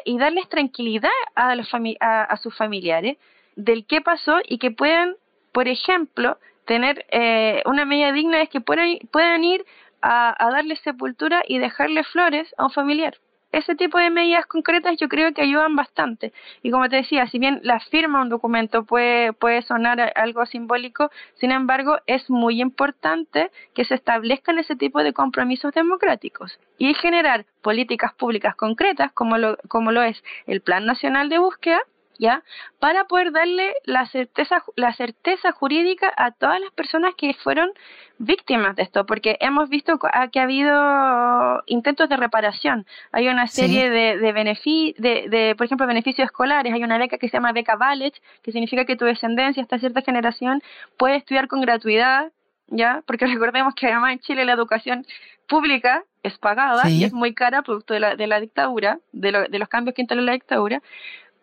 y 0.05 0.19
darles 0.19 0.49
tranquilidad 0.51 1.09
a, 1.35 1.55
los 1.55 1.73
a 2.01 2.37
sus 2.37 2.55
familiares 2.59 3.17
del 3.57 3.87
qué 3.87 4.03
pasó 4.03 4.41
y 4.47 4.59
que 4.59 4.71
puedan, 4.71 5.15
por 5.53 5.69
ejemplo, 5.69 6.37
tener 6.67 7.05
eh, 7.11 7.63
una 7.67 7.85
medida 7.85 8.13
digna 8.13 8.43
es 8.43 8.49
que 8.49 8.61
puedan, 8.61 8.99
puedan 9.11 9.45
ir 9.45 9.65
a, 10.05 10.51
darle 10.51 10.77
sepultura 10.77 11.43
y 11.47 11.59
dejarle 11.59 12.05
flores 12.05 12.55
a 12.59 12.65
un 12.65 12.71
familiar. 12.71 13.17
Ese 13.53 13.77
tipo 13.77 13.99
de 13.99 14.11
medidas 14.11 14.47
concretas 14.47 14.97
yo 14.99 15.09
creo 15.09 15.33
que 15.33 15.43
ayudan 15.43 15.77
bastante. 15.77 16.33
Y 16.63 16.73
como 16.73 16.89
te 16.89 16.97
decía, 16.97 17.29
si 17.29 17.39
bien 17.39 17.61
la 17.63 17.79
firma 17.79 18.21
un 18.21 18.29
documento 18.29 18.85
puede, 18.85 19.33
puede 19.33 19.63
sonar 19.63 20.13
algo 20.17 20.45
simbólico, 20.45 21.11
sin 21.35 21.53
embargo 21.53 21.99
es 22.07 22.29
muy 22.29 22.61
importante 22.61 23.53
que 23.73 23.85
se 23.85 23.95
establezcan 23.95 24.59
ese 24.59 24.75
tipo 24.75 25.05
de 25.05 25.13
compromisos 25.13 25.73
democráticos 25.73 26.59
y 26.79 26.93
generar 26.95 27.47
políticas 27.63 28.13
públicas 28.15 28.57
concretas 28.57 29.13
como 29.13 29.39
lo, 29.39 29.57
como 29.69 29.93
lo 29.93 30.03
es 30.03 30.23
el 30.47 30.61
Plan 30.61 30.85
Nacional 30.85 31.29
de 31.29 31.39
Búsqueda 31.39 31.81
¿ya? 32.19 32.43
Para 32.79 33.05
poder 33.05 33.33
darle 33.33 33.75
la 33.85 34.07
certeza, 34.07 34.63
la 34.77 34.93
certeza 34.95 35.53
jurídica 35.53 36.13
a 36.17 36.31
todas 36.33 36.61
las 36.61 36.71
personas 36.73 37.15
que 37.17 37.35
fueron 37.35 37.71
víctimas 38.19 38.77
de 38.77 38.83
esto, 38.83 39.07
porque 39.07 39.37
hemos 39.41 39.69
visto 39.69 39.99
que 40.33 40.41
ha 40.41 40.43
habido 40.43 41.63
intentos 41.67 42.09
de 42.09 42.17
reparación. 42.17 42.87
Hay 43.13 43.29
una 43.29 43.47
serie 43.47 43.91
de, 43.91 44.19
de, 44.19 44.33
beneficios, 44.33 45.01
de, 45.01 45.55
por 45.57 45.67
ejemplo, 45.67 45.87
beneficios 45.87 46.27
escolares. 46.27 46.73
Hay 46.73 46.85
una 46.85 46.99
beca 46.99 47.19
que 47.19 47.29
se 47.29 47.37
llama 47.37 47.53
Beca 47.53 47.77
Ballet, 47.77 48.15
que 48.43 48.53
significa 48.53 48.85
que 48.85 48.97
tu 48.97 49.05
descendencia 49.05 49.63
hasta 49.63 49.79
cierta 49.79 50.03
generación 50.03 50.63
puede 50.97 51.17
estudiar 51.17 51.49
con 51.49 51.61
gratuidad, 51.61 52.33
¿ya? 52.69 53.03
Porque 53.07 53.27
recordemos 53.27 53.75
que 53.75 53.87
además 53.87 54.13
en 54.13 54.21
Chile 54.21 54.45
la 54.45 54.53
educación 54.53 55.05
pública 55.49 56.05
es 56.23 56.39
pagada 56.39 56.89
y 56.89 57.05
es 57.05 57.13
muy 57.13 57.35
cara 57.35 57.63
producto 57.63 57.93
de 57.93 58.01
la, 58.01 58.17
de 58.17 58.27
la 58.27 58.41
dictadura, 58.41 58.99
de, 59.13 59.47
de 59.51 59.59
los 59.59 59.69
cambios 59.69 59.95
que 59.95 60.01
instaló 60.01 60.23
la 60.23 60.33
dictadura, 60.33 60.81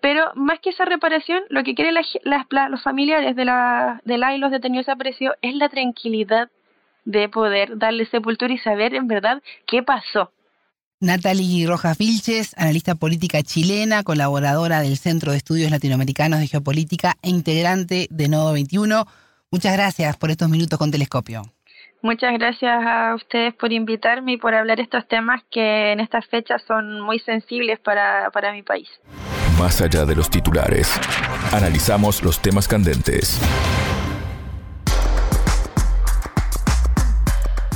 pero 0.01 0.31
más 0.35 0.59
que 0.59 0.71
esa 0.71 0.85
reparación, 0.85 1.43
lo 1.49 1.63
que 1.63 1.75
quieren 1.75 1.95
los 1.95 2.83
familiares 2.83 3.35
de, 3.35 3.45
la, 3.45 4.01
de 4.03 4.17
la 4.17 4.35
y 4.35 4.39
los 4.39 4.51
detenidos 4.51 4.87
desaparecidos 4.87 5.35
es 5.41 5.55
la 5.55 5.69
tranquilidad 5.69 6.49
de 7.05 7.29
poder 7.29 7.77
darle 7.77 8.05
sepultura 8.07 8.53
y 8.53 8.57
saber 8.57 8.95
en 8.95 9.07
verdad 9.07 9.41
qué 9.67 9.83
pasó. 9.83 10.31
Natalie 10.99 11.65
Rojas 11.67 11.97
Vilches, 11.97 12.55
analista 12.57 12.95
política 12.95 13.41
chilena, 13.41 14.03
colaboradora 14.03 14.81
del 14.81 14.97
Centro 14.97 15.31
de 15.31 15.37
Estudios 15.37 15.71
Latinoamericanos 15.71 16.39
de 16.39 16.47
Geopolítica 16.47 17.15
e 17.23 17.29
integrante 17.29 18.07
de 18.11 18.27
Nodo 18.27 18.53
21. 18.53 19.05
Muchas 19.51 19.73
gracias 19.73 20.17
por 20.17 20.29
estos 20.29 20.49
minutos 20.49 20.77
con 20.77 20.91
Telescopio. 20.91 21.43
Muchas 22.03 22.33
gracias 22.33 22.83
a 22.85 23.13
ustedes 23.15 23.53
por 23.55 23.71
invitarme 23.71 24.33
y 24.33 24.37
por 24.37 24.55
hablar 24.55 24.79
estos 24.79 25.07
temas 25.07 25.43
que 25.51 25.91
en 25.91 25.99
estas 25.99 26.25
fechas 26.27 26.63
son 26.67 27.01
muy 27.01 27.19
sensibles 27.19 27.79
para, 27.79 28.29
para 28.31 28.51
mi 28.53 28.63
país. 28.63 28.87
Más 29.61 29.79
allá 29.79 30.05
de 30.05 30.15
los 30.15 30.27
titulares, 30.27 30.91
analizamos 31.51 32.23
los 32.23 32.41
temas 32.41 32.67
candentes. 32.67 33.39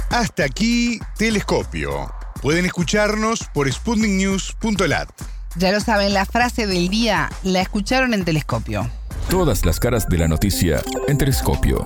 Hasta 0.10 0.45
aquí, 0.45 0.99
Telescopio. 1.16 2.12
Pueden 2.41 2.66
escucharnos 2.66 3.48
por 3.53 3.72
sputniknews.lat. 3.72 5.10
Ya 5.57 5.72
lo 5.72 5.80
saben, 5.80 6.16
la 6.16 6.26
frase 6.26 6.66
del 6.66 6.90
día 6.90 7.30
la 7.44 7.62
escucharon 7.62 8.16
en 8.16 8.26
Telescopio. 8.26 8.90
Todas 9.30 9.64
las 9.64 9.80
caras 9.80 10.10
de 10.10 10.18
la 10.18 10.28
noticia 10.28 10.82
en 11.07 11.20
Telescopio. 11.20 11.86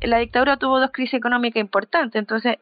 La 0.00 0.18
dictadura 0.20 0.56
tuvo 0.56 0.80
dos 0.80 0.90
crisis 0.90 1.12
económicas 1.12 1.60
importantes, 1.60 2.18
entonces 2.18 2.56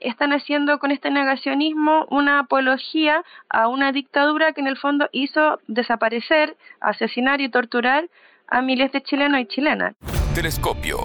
están 0.00 0.32
haciendo 0.32 0.78
con 0.78 0.90
este 0.90 1.10
negacionismo 1.10 2.06
una 2.10 2.40
apología 2.40 3.22
a 3.48 3.68
una 3.68 3.92
dictadura 3.92 4.52
que 4.52 4.60
en 4.60 4.66
el 4.66 4.76
fondo 4.76 5.08
hizo 5.12 5.60
desaparecer, 5.66 6.56
asesinar 6.80 7.40
y 7.40 7.48
torturar 7.48 8.08
a 8.46 8.62
miles 8.62 8.92
de 8.92 9.02
chilenos 9.02 9.40
y 9.40 9.46
chilenas. 9.46 9.94
Telescopio, 10.34 10.98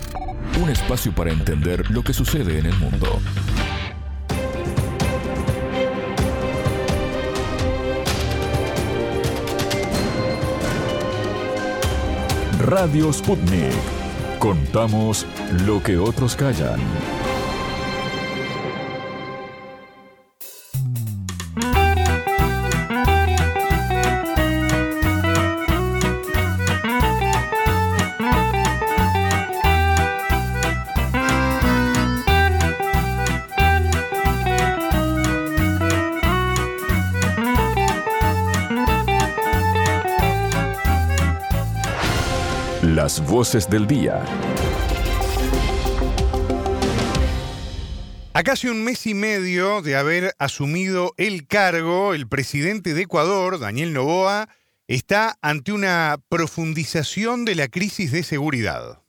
un 0.61 0.69
espacio 0.69 1.11
para 1.13 1.31
entender 1.31 1.89
lo 1.91 2.03
que 2.03 2.13
sucede 2.13 2.59
en 2.59 2.67
el 2.67 2.75
mundo. 2.75 3.19
Radio 12.65 13.11
Sputnik. 13.11 13.73
Contamos 14.39 15.25
lo 15.65 15.83
que 15.83 15.97
otros 15.97 16.35
callan. 16.35 16.79
Las 43.03 43.19
voces 43.27 43.69
del 43.69 43.85
día. 43.85 44.23
A 48.33 48.43
casi 48.43 48.69
un 48.69 48.85
mes 48.85 49.05
y 49.07 49.13
medio 49.13 49.81
de 49.81 49.97
haber 49.97 50.33
asumido 50.39 51.13
el 51.17 51.45
cargo, 51.45 52.13
el 52.13 52.29
presidente 52.29 52.93
de 52.93 53.01
Ecuador, 53.01 53.59
Daniel 53.59 53.91
Novoa, 53.91 54.47
está 54.87 55.37
ante 55.41 55.73
una 55.73 56.17
profundización 56.29 57.43
de 57.43 57.55
la 57.55 57.67
crisis 57.67 58.13
de 58.13 58.23
seguridad. 58.23 59.01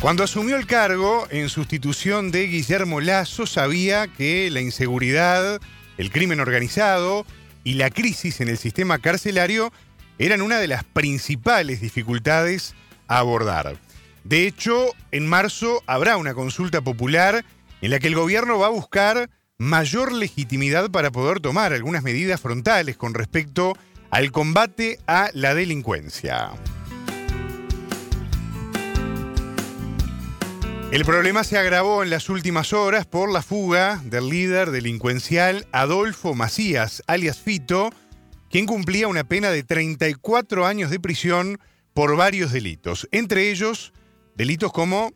Cuando 0.00 0.24
asumió 0.24 0.56
el 0.56 0.66
cargo, 0.66 1.28
en 1.30 1.48
sustitución 1.48 2.32
de 2.32 2.48
Guillermo 2.48 3.00
Lazo, 3.00 3.46
sabía 3.46 4.08
que 4.08 4.50
la 4.50 4.60
inseguridad 4.60 5.60
el 6.00 6.10
crimen 6.10 6.40
organizado 6.40 7.26
y 7.62 7.74
la 7.74 7.90
crisis 7.90 8.40
en 8.40 8.48
el 8.48 8.56
sistema 8.56 8.98
carcelario 9.00 9.70
eran 10.18 10.40
una 10.40 10.56
de 10.56 10.66
las 10.66 10.82
principales 10.82 11.82
dificultades 11.82 12.74
a 13.06 13.18
abordar. 13.18 13.76
De 14.24 14.46
hecho, 14.46 14.94
en 15.10 15.26
marzo 15.26 15.82
habrá 15.86 16.16
una 16.16 16.32
consulta 16.32 16.80
popular 16.80 17.44
en 17.82 17.90
la 17.90 17.98
que 17.98 18.06
el 18.06 18.14
gobierno 18.14 18.58
va 18.58 18.68
a 18.68 18.70
buscar 18.70 19.28
mayor 19.58 20.12
legitimidad 20.12 20.90
para 20.90 21.10
poder 21.10 21.40
tomar 21.40 21.74
algunas 21.74 22.02
medidas 22.02 22.40
frontales 22.40 22.96
con 22.96 23.12
respecto 23.12 23.76
al 24.10 24.32
combate 24.32 24.98
a 25.06 25.28
la 25.34 25.54
delincuencia. 25.54 26.52
El 30.92 31.04
problema 31.04 31.44
se 31.44 31.56
agravó 31.56 32.02
en 32.02 32.10
las 32.10 32.28
últimas 32.28 32.72
horas 32.72 33.06
por 33.06 33.30
la 33.30 33.42
fuga 33.42 34.02
del 34.04 34.28
líder 34.28 34.72
delincuencial 34.72 35.68
Adolfo 35.70 36.34
Macías, 36.34 37.04
alias 37.06 37.38
Fito, 37.38 37.90
quien 38.50 38.66
cumplía 38.66 39.06
una 39.06 39.22
pena 39.22 39.50
de 39.50 39.62
34 39.62 40.66
años 40.66 40.90
de 40.90 40.98
prisión 40.98 41.60
por 41.94 42.16
varios 42.16 42.50
delitos, 42.50 43.08
entre 43.12 43.52
ellos 43.52 43.92
delitos 44.34 44.72
como 44.72 45.12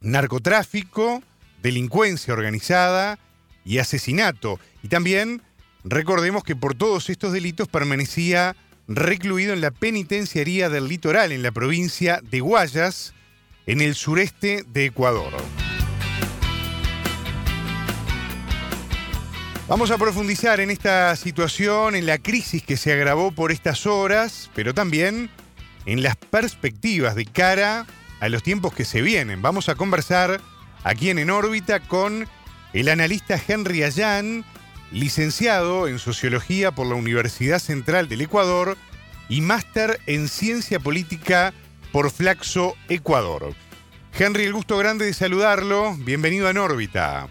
narcotráfico, 0.00 1.22
delincuencia 1.62 2.32
organizada 2.32 3.18
y 3.62 3.78
asesinato. 3.78 4.58
Y 4.82 4.88
también 4.88 5.42
recordemos 5.84 6.44
que 6.44 6.56
por 6.56 6.74
todos 6.74 7.10
estos 7.10 7.34
delitos 7.34 7.68
permanecía 7.68 8.56
recluido 8.88 9.52
en 9.52 9.60
la 9.60 9.70
penitenciaría 9.70 10.70
del 10.70 10.88
litoral 10.88 11.30
en 11.30 11.42
la 11.42 11.52
provincia 11.52 12.20
de 12.22 12.40
Guayas, 12.40 13.12
en 13.66 13.80
el 13.80 13.94
sureste 13.94 14.64
de 14.68 14.86
Ecuador. 14.86 15.32
Vamos 19.66 19.90
a 19.90 19.96
profundizar 19.96 20.60
en 20.60 20.70
esta 20.70 21.16
situación, 21.16 21.96
en 21.96 22.04
la 22.04 22.18
crisis 22.18 22.62
que 22.62 22.76
se 22.76 22.92
agravó 22.92 23.32
por 23.32 23.50
estas 23.50 23.86
horas, 23.86 24.50
pero 24.54 24.74
también 24.74 25.30
en 25.86 26.02
las 26.02 26.16
perspectivas 26.16 27.14
de 27.14 27.24
cara 27.24 27.86
a 28.20 28.28
los 28.28 28.42
tiempos 28.42 28.74
que 28.74 28.84
se 28.84 29.00
vienen. 29.00 29.40
Vamos 29.40 29.70
a 29.70 29.74
conversar 29.74 30.40
aquí 30.82 31.08
en 31.08 31.18
En 31.18 31.30
órbita 31.30 31.80
con 31.80 32.28
el 32.74 32.88
analista 32.90 33.40
Henry 33.48 33.82
Ayán, 33.84 34.44
licenciado 34.92 35.88
en 35.88 35.98
Sociología 35.98 36.70
por 36.72 36.86
la 36.86 36.96
Universidad 36.96 37.58
Central 37.58 38.08
del 38.08 38.20
Ecuador 38.20 38.76
y 39.30 39.40
máster 39.40 39.98
en 40.06 40.28
Ciencia 40.28 40.78
Política 40.78 41.54
por 41.94 42.10
Flaxo 42.10 42.74
Ecuador. 42.88 43.54
Henry, 44.18 44.42
el 44.42 44.52
gusto 44.52 44.76
grande 44.76 45.04
de 45.04 45.12
saludarlo. 45.12 45.94
Bienvenido 45.98 46.48
a 46.48 46.50
En 46.50 46.58
órbita. 46.58 47.28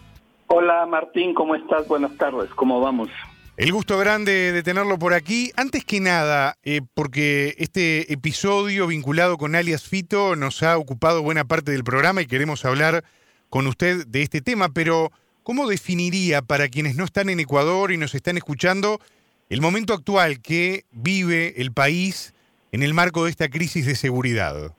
Hola 0.47 0.85
Martín, 0.85 1.33
¿cómo 1.33 1.53
estás? 1.55 1.85
Buenas 1.85 2.15
tardes, 2.15 2.49
¿cómo 2.51 2.79
vamos? 2.79 3.09
El 3.57 3.73
gusto 3.73 3.97
grande 3.97 4.53
de 4.53 4.63
tenerlo 4.63 4.97
por 4.97 5.13
aquí. 5.13 5.51
Antes 5.57 5.83
que 5.83 5.99
nada, 5.99 6.55
eh, 6.63 6.79
porque 6.93 7.55
este 7.57 8.13
episodio 8.13 8.87
vinculado 8.87 9.37
con 9.37 9.53
alias 9.53 9.83
Fito 9.83 10.37
nos 10.37 10.63
ha 10.63 10.77
ocupado 10.77 11.21
buena 11.21 11.43
parte 11.43 11.73
del 11.73 11.83
programa 11.83 12.21
y 12.21 12.25
queremos 12.25 12.63
hablar 12.63 13.03
con 13.49 13.67
usted 13.67 14.07
de 14.07 14.21
este 14.21 14.39
tema, 14.39 14.69
pero 14.69 15.11
¿cómo 15.43 15.67
definiría 15.67 16.41
para 16.41 16.69
quienes 16.69 16.95
no 16.95 17.03
están 17.03 17.27
en 17.27 17.41
Ecuador 17.41 17.91
y 17.91 17.97
nos 17.97 18.15
están 18.15 18.37
escuchando 18.37 19.01
el 19.49 19.59
momento 19.59 19.93
actual 19.93 20.39
que 20.39 20.85
vive 20.93 21.55
el 21.57 21.73
país 21.73 22.32
en 22.73 22.81
el 22.81 22.95
marco 22.95 23.23
de 23.23 23.29
esta 23.29 23.49
crisis 23.49 23.85
de 23.85 23.93
seguridad? 23.93 24.75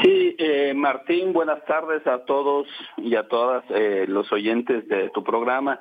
Sí, 0.00 0.36
eh, 0.38 0.72
Martín, 0.74 1.32
buenas 1.32 1.64
tardes 1.66 2.06
a 2.06 2.24
todos 2.24 2.68
y 2.96 3.16
a 3.16 3.26
todas 3.26 3.64
eh, 3.70 4.06
los 4.08 4.32
oyentes 4.32 4.88
de 4.88 5.10
tu 5.10 5.24
programa. 5.24 5.80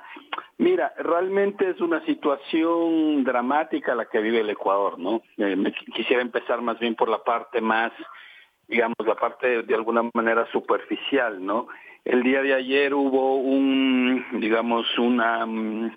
Mira, 0.58 0.92
realmente 0.98 1.70
es 1.70 1.80
una 1.82 2.04
situación 2.06 3.24
dramática 3.24 3.94
la 3.94 4.06
que 4.06 4.22
vive 4.22 4.40
el 4.40 4.50
Ecuador, 4.50 4.98
¿no? 4.98 5.22
Eh, 5.38 5.56
quisiera 5.94 6.24
empezar 6.24 6.62
más 6.62 6.80
bien 6.80 6.96
por 6.96 7.10
la 7.10 7.24
parte 7.24 7.62
más, 7.62 7.92
digamos, 8.68 8.98
la 9.06 9.16
parte 9.16 9.62
de 9.62 9.76
alguna 9.76 10.10
manera 10.16 10.48
superficial, 10.52 11.46
¿no? 11.46 11.68
El 12.06 12.24
día 12.24 12.42
de 12.42 12.56
ayer 12.56 12.94
hubo 12.96 13.38
un, 13.38 14.26
digamos, 14.40 14.98
una, 14.98 15.46
mm, 15.46 15.92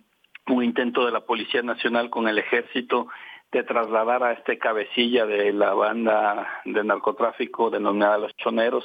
un 0.48 0.64
intento 0.64 1.06
de 1.06 1.12
la 1.12 1.20
Policía 1.20 1.62
Nacional 1.62 2.10
con 2.10 2.28
el 2.28 2.38
Ejército 2.38 3.08
de 3.56 3.64
trasladar 3.64 4.22
a 4.22 4.32
este 4.32 4.58
cabecilla 4.58 5.24
de 5.24 5.52
la 5.52 5.72
banda 5.72 6.60
de 6.66 6.84
narcotráfico 6.84 7.70
denominada 7.70 8.18
Los 8.18 8.36
Choneros, 8.36 8.84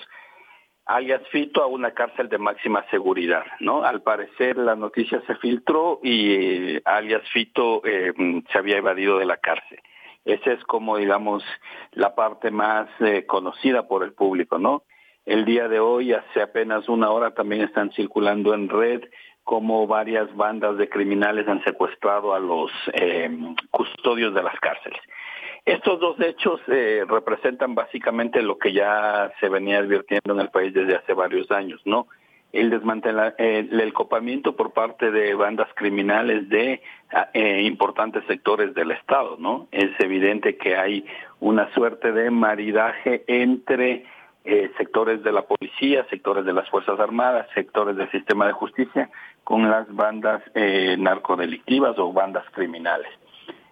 alias 0.86 1.22
Fito, 1.30 1.62
a 1.62 1.68
una 1.68 1.92
cárcel 1.92 2.30
de 2.30 2.38
máxima 2.38 2.86
seguridad, 2.90 3.44
¿no? 3.60 3.84
Al 3.84 4.02
parecer 4.02 4.58
la 4.58 4.76
noticia 4.78 5.22
se 5.28 5.36
filtró 5.36 6.00
y 6.02 6.76
eh, 6.76 6.82
alias 6.86 7.22
Fito 7.34 7.82
eh, 7.86 8.14
se 8.50 8.58
había 8.58 8.78
evadido 8.78 9.20
de 9.20 9.26
la 9.26 9.38
cárcel. 9.38 9.80
Esa 10.24 10.54
es 10.54 10.64
como, 10.64 10.98
digamos, 10.98 11.44
la 11.92 12.16
parte 12.16 12.50
más 12.50 12.88
eh, 13.02 13.26
conocida 13.26 13.88
por 13.90 14.04
el 14.04 14.14
público, 14.14 14.58
¿no? 14.58 14.84
El 15.26 15.44
día 15.44 15.68
de 15.68 15.80
hoy, 15.80 16.14
hace 16.14 16.42
apenas 16.42 16.88
una 16.88 17.12
hora, 17.12 17.32
también 17.32 17.62
están 17.64 17.92
circulando 17.92 18.54
en 18.54 18.70
red 18.70 19.02
como 19.52 19.86
varias 19.86 20.34
bandas 20.34 20.78
de 20.78 20.88
criminales 20.88 21.46
han 21.46 21.62
secuestrado 21.66 22.34
a 22.34 22.40
los 22.40 22.72
eh, 22.94 23.30
custodios 23.70 24.34
de 24.34 24.42
las 24.42 24.58
cárceles. 24.62 25.02
Estos 25.66 26.00
dos 26.00 26.18
hechos 26.22 26.62
eh, 26.68 27.04
representan 27.06 27.76
básicamente 27.76 28.42
lo 28.42 28.58
que 28.58 28.72
ya 28.72 29.30
se 29.42 29.50
venía 29.50 29.80
advirtiendo 29.80 30.32
en 30.32 30.40
el 30.40 30.48
país 30.52 30.74
desde 30.74 30.96
hace 30.96 31.14
varios 31.14 31.52
años, 31.52 31.82
¿no? 31.84 32.08
El 32.54 32.70
desmantelamiento, 32.70 33.44
el, 33.44 33.92
copamiento 33.92 34.56
por 34.56 34.72
parte 34.72 35.12
de 35.12 35.34
bandas 35.34 35.68
criminales 35.76 36.48
de 36.48 36.82
eh, 37.34 37.62
importantes 37.64 38.24
sectores 38.28 38.74
del 38.74 38.92
Estado, 38.92 39.36
¿no? 39.38 39.68
Es 39.74 39.92
evidente 40.00 40.56
que 40.56 40.78
hay 40.78 41.06
una 41.42 41.70
suerte 41.74 42.14
de 42.14 42.32
maridaje 42.32 43.26
entre 43.28 44.06
eh, 44.44 44.72
sectores 44.76 45.22
de 45.22 45.32
la 45.32 45.44
policía, 45.44 46.04
sectores 46.10 46.46
de 46.46 46.54
las 46.54 46.68
Fuerzas 46.72 47.00
Armadas, 47.00 47.46
sectores 47.54 47.96
del 47.96 48.10
sistema 48.10 48.48
de 48.48 48.54
justicia, 48.54 49.08
con 49.52 49.70
las 49.70 49.94
bandas 49.94 50.42
eh, 50.56 50.96
narcodelictivas 50.98 52.00
o 52.00 52.14
bandas 52.14 52.46
criminales. 52.54 53.10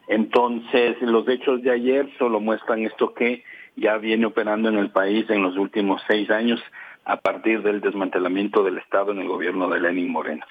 Entonces, 0.09 1.01
los 1.01 1.25
hechos 1.29 1.61
de 1.61 1.71
ayer 1.71 2.09
solo 2.17 2.41
muestran 2.41 2.83
esto 2.83 3.13
que 3.13 3.45
ya 3.77 3.95
viene 3.95 4.25
operando 4.25 4.67
en 4.67 4.77
el 4.77 4.91
país 4.91 5.29
en 5.29 5.41
los 5.41 5.55
últimos 5.55 6.01
seis 6.05 6.29
años 6.31 6.61
a 7.05 7.21
partir 7.21 7.63
del 7.63 7.79
desmantelamiento 7.79 8.61
del 8.61 8.77
Estado 8.77 9.13
en 9.13 9.19
el 9.19 9.29
gobierno 9.29 9.69
de 9.69 9.79
Lenin 9.79 10.11
Moreno. 10.11 10.45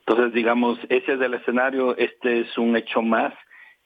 Entonces, 0.00 0.32
digamos, 0.32 0.80
ese 0.88 1.12
es 1.12 1.20
el 1.20 1.34
escenario, 1.34 1.96
este 1.96 2.40
es 2.40 2.58
un 2.58 2.74
hecho 2.74 3.02
más 3.02 3.32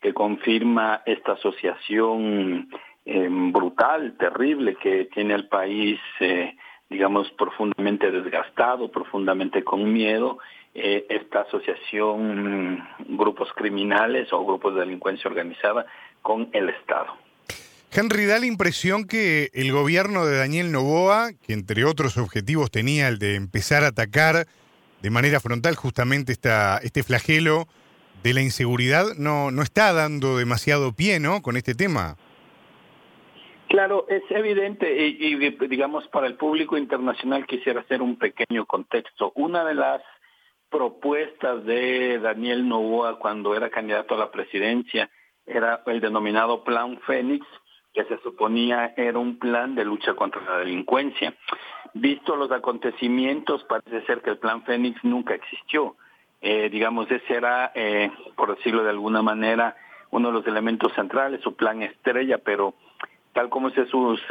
que 0.00 0.14
confirma 0.14 1.02
esta 1.04 1.32
asociación 1.32 2.70
eh, 3.04 3.28
brutal, 3.30 4.16
terrible 4.18 4.76
que 4.76 5.10
tiene 5.12 5.34
el 5.34 5.46
país, 5.48 6.00
eh, 6.20 6.56
digamos, 6.88 7.30
profundamente 7.32 8.10
desgastado, 8.10 8.90
profundamente 8.90 9.62
con 9.62 9.92
miedo, 9.92 10.38
eh, 10.76 11.06
esta 11.08 11.40
asociación, 11.40 12.74
mm, 12.74 13.16
grupos 13.16 13.48
criminales 13.54 14.32
o 14.32 14.44
grupos 14.44 14.74
de 14.74 14.80
delincuencia 14.80 15.28
organizada 15.28 15.86
con 16.22 16.48
el 16.52 16.68
Estado. 16.68 17.14
Henry, 17.92 18.26
da 18.26 18.38
la 18.38 18.46
impresión 18.46 19.06
que 19.06 19.48
el 19.54 19.72
gobierno 19.72 20.26
de 20.26 20.36
Daniel 20.36 20.70
Novoa, 20.70 21.30
que 21.46 21.54
entre 21.54 21.84
otros 21.84 22.18
objetivos 22.18 22.70
tenía 22.70 23.08
el 23.08 23.18
de 23.18 23.36
empezar 23.36 23.84
a 23.84 23.88
atacar 23.88 24.46
de 25.00 25.10
manera 25.10 25.40
frontal 25.40 25.76
justamente 25.76 26.32
esta, 26.32 26.78
este 26.78 27.02
flagelo 27.02 27.66
de 28.22 28.34
la 28.34 28.42
inseguridad, 28.42 29.14
no, 29.16 29.50
no 29.50 29.62
está 29.62 29.92
dando 29.92 30.36
demasiado 30.36 30.92
pie, 30.92 31.20
¿no? 31.20 31.42
Con 31.42 31.56
este 31.56 31.74
tema. 31.74 32.16
Claro, 33.68 34.06
es 34.08 34.22
evidente 34.30 34.90
y, 35.06 35.34
digamos 35.68 36.06
para 36.08 36.26
el 36.26 36.34
público 36.36 36.78
internacional 36.78 37.46
quisiera 37.46 37.80
hacer 37.80 38.00
un 38.00 38.16
pequeño 38.16 38.64
contexto. 38.64 39.32
Una 39.34 39.64
de 39.64 39.74
las 39.74 40.02
propuestas 40.70 41.64
de 41.64 42.18
Daniel 42.18 42.68
Novoa 42.68 43.18
cuando 43.18 43.54
era 43.54 43.70
candidato 43.70 44.14
a 44.14 44.18
la 44.18 44.30
presidencia 44.30 45.10
era 45.46 45.82
el 45.86 46.00
denominado 46.00 46.64
Plan 46.64 46.98
Fénix, 47.06 47.46
que 47.94 48.04
se 48.04 48.18
suponía 48.18 48.92
era 48.96 49.18
un 49.18 49.38
plan 49.38 49.74
de 49.74 49.84
lucha 49.84 50.14
contra 50.14 50.42
la 50.42 50.58
delincuencia. 50.58 51.34
Visto 51.94 52.36
los 52.36 52.50
acontecimientos, 52.50 53.64
parece 53.64 54.04
ser 54.06 54.20
que 54.22 54.30
el 54.30 54.38
Plan 54.38 54.62
Fénix 54.64 55.02
nunca 55.04 55.34
existió. 55.34 55.96
Eh, 56.40 56.68
digamos, 56.68 57.10
ese 57.10 57.34
era, 57.34 57.72
eh, 57.74 58.10
por 58.36 58.54
decirlo 58.54 58.82
de 58.82 58.90
alguna 58.90 59.22
manera, 59.22 59.76
uno 60.10 60.28
de 60.28 60.34
los 60.34 60.46
elementos 60.46 60.92
centrales, 60.94 61.40
su 61.42 61.56
plan 61.56 61.82
estrella, 61.82 62.38
pero 62.38 62.74
tal 63.36 63.50
como 63.50 63.68
se 63.68 63.86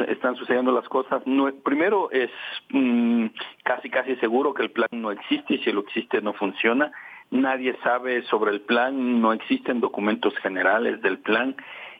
están 0.08 0.34
sucediendo 0.34 0.72
las 0.72 0.88
cosas, 0.88 1.22
primero 1.62 2.10
es 2.10 2.28
mm, 2.70 3.26
casi 3.62 3.88
casi 3.88 4.16
seguro 4.16 4.52
que 4.52 4.64
el 4.64 4.72
plan 4.72 4.88
no 4.90 5.12
existe 5.12 5.54
y 5.54 5.58
si 5.58 5.70
lo 5.70 5.82
existe 5.82 6.20
no 6.20 6.32
funciona. 6.32 6.90
Nadie 7.30 7.76
sabe 7.84 8.22
sobre 8.22 8.50
el 8.50 8.62
plan, 8.62 9.20
no 9.20 9.32
existen 9.32 9.78
documentos 9.78 10.36
generales 10.38 11.00
del 11.02 11.18
plan 11.18 11.54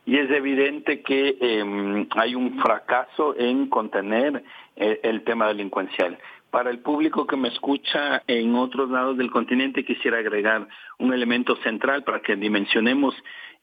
y 0.04 0.18
es 0.18 0.28
evidente 0.32 1.02
que 1.02 1.36
em, 1.40 2.08
hay 2.10 2.34
un 2.34 2.58
fracaso 2.58 3.36
en 3.38 3.68
contener 3.68 4.42
eh, 4.74 4.98
el 5.04 5.22
tema 5.22 5.46
delincuencial. 5.46 6.18
Para 6.50 6.70
el 6.70 6.80
público 6.80 7.24
que 7.24 7.36
me 7.36 7.48
escucha 7.48 8.24
en 8.26 8.56
otros 8.56 8.90
lados 8.90 9.16
del 9.16 9.30
continente 9.30 9.84
quisiera 9.84 10.18
agregar 10.18 10.66
un 10.98 11.12
elemento 11.12 11.54
central 11.62 12.02
para 12.02 12.20
que 12.20 12.34
dimensionemos 12.34 13.14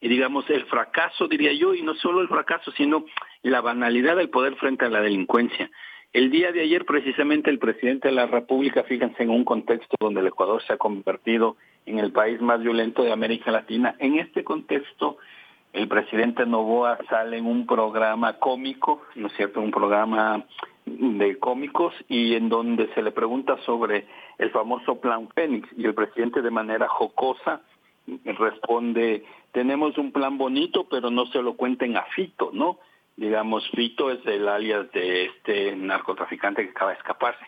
digamos 0.08 0.50
el 0.50 0.66
fracaso, 0.66 1.28
diría 1.28 1.54
yo, 1.54 1.74
y 1.74 1.82
no 1.82 1.96
solo 1.96 2.22
el 2.22 2.28
fracaso, 2.28 2.72
sino 2.72 3.06
la 3.42 3.62
banalidad 3.62 4.16
del 4.16 4.30
poder 4.30 4.56
frente 4.56 4.86
a 4.86 4.90
la 4.90 5.02
delincuencia. 5.02 5.70
El 6.12 6.30
día 6.30 6.52
de 6.52 6.62
ayer 6.62 6.86
precisamente 6.86 7.50
el 7.50 7.60
presidente 7.60 8.10
de 8.10 8.14
la 8.14 8.28
República, 8.28 8.84
fíjense 8.84 9.24
en 9.24 9.32
un 9.32 9.44
contexto 9.44 9.96
donde 10.00 10.20
el 10.20 10.28
Ecuador 10.28 10.62
se 10.62 10.74
ha 10.74 10.78
convertido 10.78 11.58
en 11.86 12.00
el 12.00 12.12
país 12.12 12.40
más 12.40 12.62
violento 12.62 13.04
de 13.04 13.12
América 13.12 13.52
Latina, 13.52 13.96
en 14.00 14.20
este 14.20 14.44
contexto 14.44 15.18
el 15.74 15.88
presidente 15.88 16.46
Novoa 16.46 17.00
sale 17.10 17.40
en 17.40 17.48
un 17.48 17.66
programa 17.66 18.34
cómico, 18.34 19.02
¿no 19.16 19.28
es 19.28 19.34
cierto? 19.34 19.60
Un 19.60 19.72
programa 19.72 20.46
de 20.86 21.40
cómicos 21.40 21.96
y 22.08 22.36
en 22.36 22.48
donde 22.48 22.94
se 22.94 23.02
le 23.02 23.12
pregunta 23.12 23.58
sobre 23.66 24.06
el 24.38 24.52
famoso 24.52 25.02
plan 25.02 25.28
Fénix 25.34 25.68
y 25.76 25.86
el 25.86 25.96
presidente 25.96 26.44
de 26.44 26.52
manera 26.52 26.88
jocosa 26.88 27.62
responde, 28.24 29.26
tenemos 29.54 29.98
un 29.98 30.12
plan 30.12 30.38
bonito, 30.38 30.88
pero 30.90 31.10
no 31.10 31.28
se 31.28 31.42
lo 31.42 31.56
cuenten 31.56 31.96
a 31.96 32.04
Fito, 32.16 32.50
¿no? 32.52 32.80
Digamos, 33.16 33.70
Fito 33.70 34.10
es 34.10 34.26
el 34.26 34.48
alias 34.48 34.92
de 34.92 35.26
este 35.26 35.76
narcotraficante 35.76 36.64
que 36.64 36.72
acaba 36.72 36.92
de 36.92 36.98
escaparse. 36.98 37.46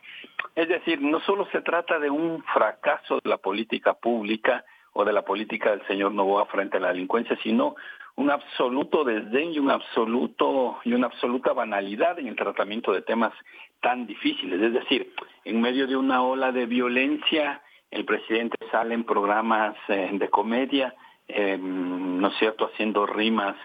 Es 0.55 0.69
decir, 0.69 1.01
no 1.01 1.19
solo 1.21 1.47
se 1.51 1.61
trata 1.61 1.99
de 1.99 2.09
un 2.09 2.43
fracaso 2.53 3.19
de 3.23 3.29
la 3.29 3.37
política 3.37 3.95
pública 3.95 4.63
o 4.93 5.03
de 5.03 5.11
la 5.11 5.23
política 5.23 5.71
del 5.71 5.85
señor 5.87 6.11
Novoa 6.11 6.45
frente 6.45 6.77
a 6.77 6.79
la 6.79 6.89
delincuencia, 6.89 7.37
sino 7.41 7.75
un 8.15 8.29
absoluto 8.29 9.03
desdén 9.03 9.51
y 9.51 9.59
un 9.59 9.71
absoluto 9.71 10.77
y 10.83 10.93
una 10.93 11.07
absoluta 11.07 11.53
banalidad 11.53 12.19
en 12.19 12.27
el 12.27 12.35
tratamiento 12.35 12.93
de 12.93 13.01
temas 13.01 13.33
tan 13.81 14.05
difíciles. 14.05 14.61
Es 14.61 14.73
decir, 14.73 15.11
en 15.43 15.59
medio 15.59 15.87
de 15.87 15.97
una 15.97 16.21
ola 16.21 16.51
de 16.51 16.67
violencia, 16.67 17.61
el 17.89 18.05
presidente 18.05 18.57
sale 18.71 18.93
en 18.93 19.03
programas 19.03 19.75
eh, 19.87 20.11
de 20.13 20.29
comedia, 20.29 20.93
em, 21.27 22.19
¿no 22.19 22.27
es 22.29 22.37
cierto?, 22.37 22.69
haciendo 22.71 23.05
rimas 23.05 23.55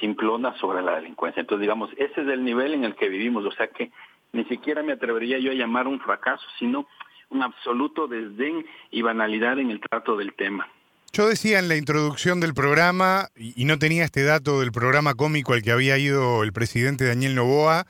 simplonas 0.00 0.58
sobre 0.58 0.82
la 0.82 0.96
delincuencia. 0.96 1.40
Entonces, 1.40 1.62
digamos, 1.62 1.90
ese 1.96 2.22
es 2.22 2.28
el 2.28 2.44
nivel 2.44 2.74
en 2.74 2.84
el 2.84 2.96
que 2.96 3.08
vivimos, 3.08 3.44
o 3.44 3.52
sea 3.52 3.68
que 3.68 3.90
ni 4.32 4.44
siquiera 4.44 4.82
me 4.82 4.92
atrevería 4.92 5.38
yo 5.38 5.50
a 5.50 5.54
llamar 5.54 5.86
un 5.86 6.00
fracaso, 6.00 6.44
sino 6.58 6.86
un 7.30 7.42
absoluto 7.42 8.08
desdén 8.08 8.64
y 8.90 9.02
banalidad 9.02 9.58
en 9.58 9.70
el 9.70 9.80
trato 9.80 10.16
del 10.16 10.34
tema. 10.34 10.68
Yo 11.12 11.28
decía 11.28 11.58
en 11.58 11.68
la 11.68 11.76
introducción 11.76 12.38
del 12.40 12.54
programa, 12.54 13.28
y 13.34 13.64
no 13.64 13.78
tenía 13.78 14.04
este 14.04 14.22
dato 14.22 14.60
del 14.60 14.70
programa 14.70 15.14
cómico 15.14 15.52
al 15.52 15.62
que 15.62 15.72
había 15.72 15.98
ido 15.98 16.44
el 16.44 16.52
presidente 16.52 17.04
Daniel 17.04 17.34
Novoa, 17.34 17.86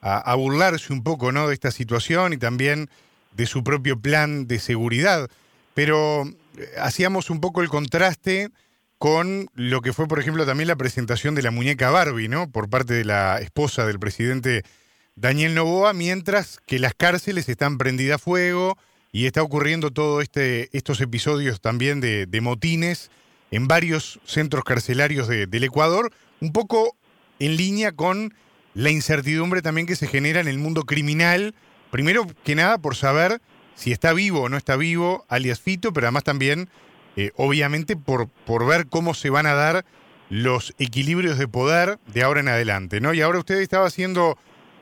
a, 0.00 0.34
burlarse 0.36 0.92
un 0.92 1.02
poco 1.02 1.32
¿no? 1.32 1.48
de 1.48 1.54
esta 1.54 1.70
situación 1.70 2.32
y 2.32 2.36
también 2.36 2.88
de 3.32 3.46
su 3.46 3.64
propio 3.64 3.98
plan 3.98 4.46
de 4.46 4.58
seguridad. 4.58 5.28
Pero 5.74 6.22
eh, 6.22 6.68
hacíamos 6.80 7.30
un 7.30 7.40
poco 7.40 7.62
el 7.62 7.68
contraste 7.68 8.50
con 8.98 9.48
lo 9.54 9.80
que 9.80 9.92
fue, 9.92 10.08
por 10.08 10.18
ejemplo, 10.18 10.44
también 10.44 10.68
la 10.68 10.76
presentación 10.76 11.34
de 11.34 11.42
la 11.42 11.50
muñeca 11.50 11.90
Barbie, 11.90 12.28
¿no? 12.28 12.50
Por 12.50 12.68
parte 12.68 12.94
de 12.94 13.04
la 13.04 13.40
esposa 13.40 13.86
del 13.86 13.98
presidente 13.98 14.64
Daniel 15.14 15.54
Novoa, 15.54 15.92
mientras 15.92 16.60
que 16.66 16.78
las 16.78 16.94
cárceles 16.94 17.48
están 17.48 17.78
prendidas 17.78 18.16
a 18.16 18.18
fuego, 18.18 18.76
y 19.12 19.26
está 19.26 19.42
ocurriendo 19.42 19.90
todo 19.90 20.20
este, 20.20 20.68
estos 20.76 21.00
episodios 21.00 21.60
también 21.60 22.00
de, 22.00 22.40
motines 22.40 23.10
en 23.50 23.66
varios 23.66 24.20
centros 24.24 24.64
carcelarios 24.64 25.28
del 25.28 25.64
Ecuador, 25.64 26.12
un 26.40 26.52
poco 26.52 26.96
en 27.38 27.56
línea 27.56 27.92
con 27.92 28.34
la 28.74 28.90
incertidumbre 28.90 29.62
también 29.62 29.86
que 29.86 29.96
se 29.96 30.06
genera 30.06 30.40
en 30.40 30.48
el 30.48 30.58
mundo 30.58 30.82
criminal, 30.82 31.54
primero 31.90 32.26
que 32.44 32.54
nada 32.54 32.78
por 32.78 32.94
saber 32.94 33.40
si 33.74 33.92
está 33.92 34.12
vivo 34.12 34.42
o 34.42 34.48
no 34.48 34.56
está 34.56 34.76
vivo, 34.76 35.24
alias 35.28 35.60
Fito, 35.60 35.92
pero 35.92 36.06
además 36.06 36.24
también, 36.24 36.68
eh, 37.20 37.32
obviamente, 37.34 37.96
por, 37.96 38.28
por 38.28 38.64
ver 38.64 38.86
cómo 38.86 39.12
se 39.12 39.28
van 39.28 39.46
a 39.46 39.54
dar 39.54 39.84
los 40.30 40.72
equilibrios 40.78 41.36
de 41.36 41.48
poder 41.48 41.98
de 42.06 42.22
ahora 42.22 42.38
en 42.38 42.46
adelante, 42.46 43.00
¿no? 43.00 43.12
Y 43.12 43.22
ahora 43.22 43.40
usted 43.40 43.56
estaba 43.56 43.88
haciendo 43.88 44.38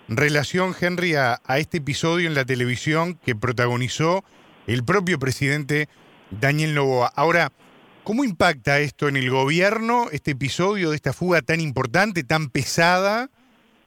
relación, 0.06 0.76
Henry, 0.78 1.14
a, 1.14 1.40
este 1.56 1.78
episodio 1.78 2.28
en 2.28 2.34
la 2.34 2.44
televisión 2.44 3.18
que 3.24 3.34
protagonizó 3.34 4.22
el 4.66 4.84
propio 4.84 5.18
presidente 5.18 5.88
Daniel 6.30 6.74
Novoa. 6.74 7.10
Ahora, 7.16 7.52
¿cómo 8.04 8.22
impacta 8.22 8.80
esto 8.80 9.08
en 9.08 9.16
el 9.16 9.30
gobierno, 9.30 10.08
este 10.12 10.32
episodio 10.32 10.90
de 10.90 10.96
esta 10.96 11.14
fuga 11.14 11.40
tan 11.40 11.62
importante, 11.62 12.22
tan 12.22 12.50
pesada, 12.50 13.30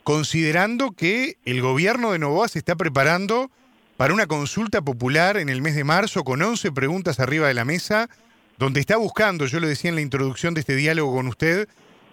considerando 0.04 0.94
que 0.94 1.38
el 1.46 1.62
gobierno 1.62 2.14
de 2.14 2.18
Novoa 2.18 2.48
se 2.48 2.58
está 2.58 2.76
preparando 2.76 3.52
para 3.96 4.12
una 4.12 4.26
consulta 4.26 4.82
popular 4.82 5.38
en 5.38 5.50
el 5.50 5.62
mes 5.62 5.76
de 5.76 5.84
marzo 5.84 6.24
con 6.24 6.42
11 6.42 6.72
preguntas 6.72 7.20
arriba 7.20 7.48
de 7.48 7.54
la 7.54 7.64
mesa, 7.64 8.10
donde 8.60 8.82
está 8.82 8.98
buscando, 8.98 9.46
yo 9.46 9.62
lo 9.62 9.68
decía 9.68 9.90
en 9.90 9.96
la 9.96 10.02
introducción 10.02 10.54
de 10.54 10.60
este 10.60 10.76
diálogo 10.76 11.16
con 11.16 11.28
usted, 11.28 11.70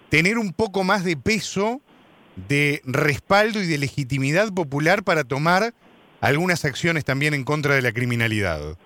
tener 0.09 0.37
un 0.37 0.53
poco 0.53 0.85
más 0.85 1.03
de 1.03 1.17
peso 1.17 1.81
de 2.47 2.81
respaldo 2.85 3.61
y 3.61 3.67
de 3.67 3.77
legitimidad 3.77 4.53
popular 4.53 5.03
para 5.03 5.25
tomar 5.25 5.73
algunas 6.21 6.63
acciones 6.63 7.03
también 7.03 7.33
en 7.33 7.43
contra 7.43 7.75
de 7.75 7.81
la 7.81 7.91
criminalidad? 7.91 8.77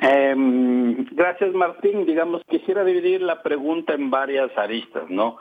Em, 0.00 1.04
gracias, 1.12 1.54
Martín. 1.54 2.04
Digamos, 2.06 2.42
quisiera 2.48 2.82
dividir 2.84 3.22
la 3.22 3.42
pregunta 3.42 3.94
en 3.94 4.10
varias 4.10 4.50
aristas, 4.58 5.08
¿no? 5.10 5.38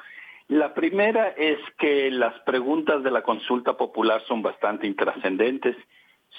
La 0.50 0.76
primera 0.76 1.30
es 1.30 1.58
que 1.80 2.12
las 2.12 2.34
preguntas 2.42 3.02
de 3.04 3.10
la 3.10 3.24
consulta 3.24 3.76
popular 3.76 4.22
son 4.28 4.44
bastante 4.44 4.86
intrascendentes. 4.86 5.76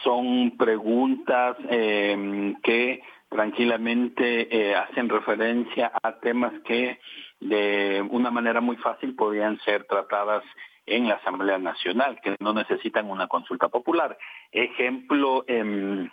Son 0.04 0.56
preguntas 0.56 1.56
em, 1.68 2.54
que 2.62 3.02
tranquilamente 3.30 4.48
eh, 4.54 4.74
hacen 4.74 5.08
referencia 5.08 5.92
a 6.02 6.18
temas 6.18 6.52
que 6.64 6.98
de 7.38 8.06
una 8.10 8.30
manera 8.30 8.60
muy 8.60 8.76
fácil 8.76 9.14
podrían 9.14 9.58
ser 9.60 9.84
tratadas 9.84 10.44
en 10.84 11.08
la 11.08 11.14
Asamblea 11.14 11.58
Nacional, 11.58 12.20
que 12.22 12.34
no 12.40 12.52
necesitan 12.52 13.08
una 13.08 13.28
consulta 13.28 13.68
popular. 13.68 14.18
Ejemplo, 14.50 15.44
em, 15.46 16.10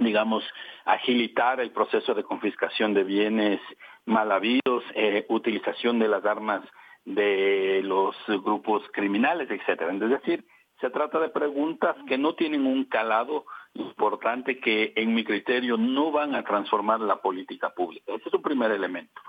digamos, 0.00 0.42
agilitar 0.86 1.60
el 1.60 1.70
proceso 1.70 2.14
de 2.14 2.24
confiscación 2.24 2.94
de 2.94 3.04
bienes 3.04 3.60
mal 4.06 4.32
habidos, 4.32 4.82
eh, 4.94 5.26
utilización 5.28 5.98
de 5.98 6.08
las 6.08 6.24
armas 6.24 6.62
de 7.04 7.82
los 7.84 8.16
grupos 8.26 8.82
criminales, 8.92 9.50
etcétera. 9.50 9.92
Es 9.92 10.00
decir, 10.00 10.44
se 10.80 10.90
trata 10.90 11.18
de 11.18 11.30
preguntas 11.30 11.96
que 12.06 12.18
no 12.18 12.34
tienen 12.34 12.66
un 12.66 12.84
calado 12.84 13.46
importante 13.74 14.58
que 14.58 14.92
en 14.96 15.14
mi 15.14 15.24
criterio 15.24 15.76
no 15.76 16.10
van 16.10 16.34
a 16.34 16.44
transformar 16.44 17.00
la 17.00 17.20
política 17.20 17.70
pública. 17.70 18.12
Ese 18.12 18.28
es 18.28 18.34
un 18.34 18.42
primer 18.42 18.70
elemento. 18.70 19.20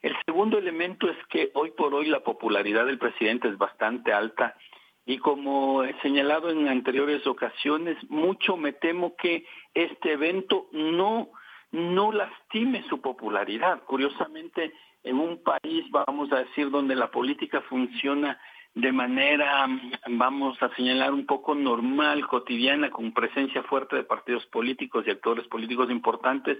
El 0.00 0.14
segundo 0.26 0.58
elemento 0.58 1.08
es 1.08 1.16
que 1.28 1.50
hoy 1.54 1.70
por 1.70 1.94
hoy 1.94 2.06
la 2.06 2.20
popularidad 2.20 2.86
del 2.86 2.98
presidente 2.98 3.48
es 3.48 3.56
bastante 3.56 4.12
alta 4.12 4.56
y 5.04 5.18
como 5.18 5.82
he 5.82 5.94
señalado 6.00 6.50
en 6.50 6.68
anteriores 6.68 7.26
ocasiones, 7.26 7.96
mucho 8.08 8.56
me 8.56 8.72
temo 8.72 9.16
que 9.16 9.44
este 9.74 10.12
evento 10.12 10.68
no, 10.72 11.30
no 11.72 12.12
lastime 12.12 12.84
su 12.88 13.00
popularidad. 13.00 13.82
Curiosamente, 13.84 14.72
en 15.02 15.18
un 15.18 15.42
país, 15.42 15.84
vamos 15.90 16.32
a 16.32 16.40
decir, 16.44 16.70
donde 16.70 16.94
la 16.94 17.10
política 17.10 17.60
funciona 17.62 18.40
de 18.74 18.92
manera, 18.92 19.66
vamos 20.08 20.60
a 20.62 20.74
señalar, 20.74 21.12
un 21.12 21.26
poco 21.26 21.54
normal, 21.54 22.26
cotidiana, 22.26 22.90
con 22.90 23.12
presencia 23.12 23.62
fuerte 23.64 23.96
de 23.96 24.04
partidos 24.04 24.46
políticos 24.46 25.04
y 25.06 25.10
actores 25.10 25.46
políticos 25.48 25.90
importantes, 25.90 26.58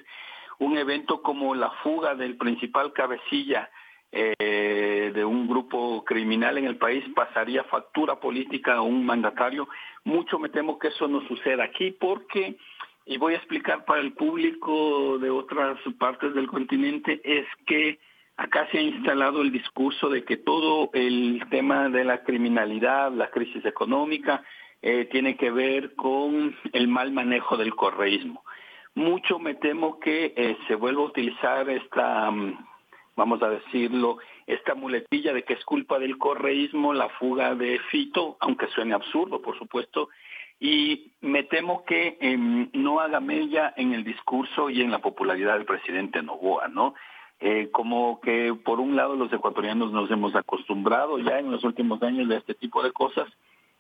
un 0.59 0.77
evento 0.77 1.23
como 1.23 1.55
la 1.55 1.71
fuga 1.83 2.15
del 2.15 2.37
principal 2.37 2.93
cabecilla 2.93 3.71
eh, 4.15 5.11
de 5.15 5.25
un 5.25 5.49
grupo 5.49 6.05
criminal 6.05 6.59
en 6.59 6.67
el 6.67 6.77
país 6.77 7.03
pasaría 7.15 7.65
factura 7.65 8.21
política 8.21 8.75
a 8.75 8.83
un 8.83 9.07
mandatario. 9.07 9.69
Mucho 10.05 10.39
me 10.39 10.51
temo 10.51 10.79
que 10.79 10.89
eso 10.89 11.09
no 11.09 11.27
suceda 11.27 11.65
aquí 11.65 11.93
porque, 11.93 12.59
y 13.07 13.17
voy 13.17 13.33
a 13.33 13.39
explicar 13.39 13.87
para 13.87 14.03
el 14.03 14.13
público 14.13 15.19
de 15.19 15.31
otras 15.31 15.79
partes 15.99 16.35
del 16.35 16.47
continente, 16.47 17.23
es 17.25 17.47
que 17.65 17.99
Acá 18.43 18.67
se 18.73 18.79
ha 18.79 18.83
instalado 18.83 19.41
el 19.41 19.53
discurso 19.53 20.09
de 20.09 20.25
que 20.25 20.37
todo 20.37 20.91
el 20.95 21.45
tema 21.49 21.89
de 21.89 22.03
la 22.03 22.25
criminalidad, 22.25 23.13
la 23.13 23.31
crisis 23.31 23.65
económica, 23.65 24.43
eh, 24.83 25.05
tiene 25.13 25.37
que 25.37 25.53
ver 25.53 25.95
con 25.95 26.53
el 26.73 26.89
mal 26.89 27.13
manejo 27.13 27.57
del 27.57 27.77
correísmo. 27.77 28.43
Mucho 28.97 29.39
me 29.39 29.55
temo 29.55 30.01
que 30.01 30.35
eh, 30.37 30.57
se 30.67 30.75
vuelva 30.75 31.03
a 31.03 31.07
utilizar 31.07 31.71
esta, 31.71 32.33
mm, 32.33 32.67
vamos 33.15 33.41
a 33.45 33.49
decirlo, 33.49 34.19
esta 34.49 34.75
muletilla 34.75 35.33
de 35.33 35.45
que 35.45 35.53
es 35.53 35.65
culpa 35.65 36.01
del 36.01 36.19
correísmo 36.19 36.93
la 36.93 37.11
fuga 37.11 37.55
de 37.55 37.79
Fito, 37.93 38.39
aunque 38.41 38.67
suene 38.75 38.95
absurdo, 38.95 39.41
por 39.41 39.57
supuesto, 39.57 40.09
y 40.59 41.13
me 41.21 41.45
temo 41.45 41.85
que 41.85 42.19
em, 42.21 42.69
no 42.73 42.99
haga 42.99 43.21
mella 43.21 43.73
en 43.77 43.93
el 43.95 44.03
discurso 44.03 44.69
y 44.69 44.83
en 44.83 44.91
la 44.91 44.99
popularidad 44.99 45.55
del 45.55 45.65
presidente 45.65 46.25
Novoa, 46.25 46.67
¿no? 46.67 46.95
Eh, 47.45 47.71
como 47.73 48.21
que 48.21 48.55
por 48.55 48.79
un 48.79 48.95
lado 48.95 49.17
los 49.17 49.33
ecuatorianos 49.33 49.91
nos 49.91 50.11
hemos 50.13 50.35
acostumbrado 50.37 51.19
ya 51.19 51.41
en 51.41 51.51
los 51.51 51.65
últimos 51.65 52.01
años 52.03 52.29
de 52.29 52.37
este 52.37 52.55
tipo 52.55 52.83
de 52.83 52.93
cosas 52.93 53.29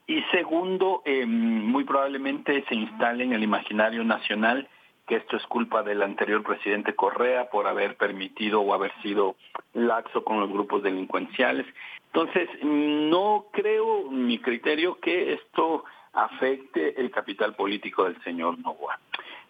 y 0.06 0.20
segundo, 0.32 1.02
eh, 1.04 1.24
muy 1.26 1.84
probablemente 1.84 2.64
se 2.68 2.74
instale 2.74 3.24
en 3.24 3.32
el 3.32 3.42
imaginario 3.42 4.02
nacional 4.04 4.68
que 5.06 5.16
esto 5.16 5.36
es 5.36 5.46
culpa 5.46 5.82
del 5.82 6.02
anterior 6.02 6.42
presidente 6.42 6.94
Correa 6.94 7.50
por 7.50 7.66
haber 7.66 7.96
permitido 7.96 8.60
o 8.60 8.74
haber 8.74 8.92
sido 9.02 9.36
laxo 9.74 10.22
con 10.24 10.40
los 10.40 10.50
grupos 10.50 10.82
delincuenciales. 10.82 11.66
Entonces, 12.06 12.48
no 12.62 13.46
creo, 13.52 14.10
mi 14.10 14.38
criterio, 14.38 14.98
que 15.00 15.32
esto 15.34 15.84
afecte 16.12 17.00
el 17.00 17.10
capital 17.10 17.54
político 17.54 18.04
del 18.04 18.22
señor 18.22 18.58
Novoa. 18.58 18.98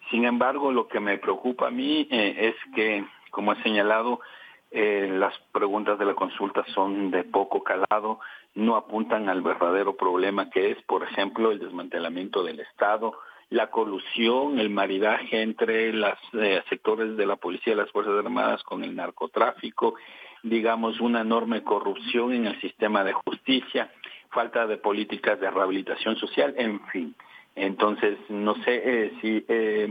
Sin 0.09 0.25
embargo, 0.25 0.71
lo 0.71 0.87
que 0.87 0.99
me 0.99 1.17
preocupa 1.17 1.67
a 1.67 1.71
mí 1.71 2.07
eh, 2.09 2.53
es 2.53 2.73
que 2.73 3.05
como 3.33 3.51
he 3.51 3.63
señalado, 3.63 4.19
eh, 4.69 5.09
las 5.11 5.33
preguntas 5.51 5.97
de 5.97 6.05
la 6.05 6.13
consulta 6.13 6.63
son 6.75 7.09
de 7.09 7.23
poco 7.23 7.63
calado, 7.63 8.19
no 8.53 8.75
apuntan 8.75 9.27
al 9.27 9.41
verdadero 9.41 9.97
problema 9.97 10.51
que 10.51 10.69
es, 10.69 10.81
por 10.83 11.03
ejemplo, 11.03 11.51
el 11.51 11.57
desmantelamiento 11.57 12.43
del 12.43 12.59
Estado, 12.59 13.13
la 13.49 13.71
colusión, 13.71 14.59
el 14.59 14.69
maridaje 14.69 15.41
entre 15.41 15.91
los 15.93 16.13
eh, 16.33 16.61
sectores 16.69 17.17
de 17.17 17.25
la 17.25 17.37
policía 17.37 17.73
y 17.73 17.75
las 17.75 17.91
Fuerzas 17.91 18.23
Armadas 18.23 18.61
con 18.61 18.83
el 18.83 18.95
narcotráfico, 18.95 19.95
digamos, 20.43 21.01
una 21.01 21.21
enorme 21.21 21.63
corrupción 21.63 22.33
en 22.33 22.45
el 22.45 22.61
sistema 22.61 23.03
de 23.03 23.13
justicia, 23.13 23.91
falta 24.29 24.67
de 24.67 24.77
políticas 24.77 25.39
de 25.39 25.49
rehabilitación 25.49 26.17
social, 26.17 26.53
en 26.55 26.79
fin. 26.87 27.15
Entonces, 27.55 28.19
no 28.29 28.53
sé 28.63 28.81
eh, 28.85 29.13
si 29.21 29.43
he 29.47 29.87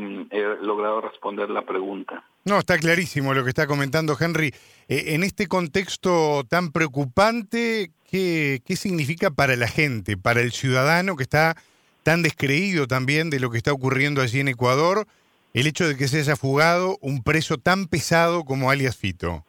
logrado 0.61 1.01
responder 1.01 1.51
la 1.51 1.63
pregunta. 1.63 2.23
No, 2.45 2.59
está 2.59 2.79
clarísimo 2.79 3.35
lo 3.35 3.45
que 3.45 3.51
está 3.51 3.67
comentando 3.67 4.17
Henry. 4.19 4.53
Eh, 4.89 5.15
en 5.15 5.23
este 5.23 5.47
contexto 5.47 6.45
tan 6.49 6.73
preocupante, 6.73 7.91
¿qué, 8.11 8.61
¿qué 8.67 8.77
significa 8.77 9.31
para 9.31 9.57
la 9.57 9.69
gente, 9.69 10.17
para 10.17 10.41
el 10.41 10.53
ciudadano 10.53 11.17
que 11.17 11.23
está 11.23 11.57
tan 12.03 12.23
descreído 12.23 12.89
también 12.89 13.31
de 13.31 13.39
lo 13.39 13.51
que 13.51 13.59
está 13.59 13.73
ocurriendo 13.73 14.21
allí 14.23 14.41
en 14.41 14.49
Ecuador? 14.49 15.07
el 15.55 15.67
hecho 15.67 15.87
de 15.87 15.97
que 15.97 16.09
se 16.09 16.21
haya 16.21 16.37
fugado 16.37 16.97
un 17.01 17.23
preso 17.23 17.59
tan 17.59 17.87
pesado 17.87 18.45
como 18.45 18.71
alias 18.71 18.97
Fito. 18.97 19.45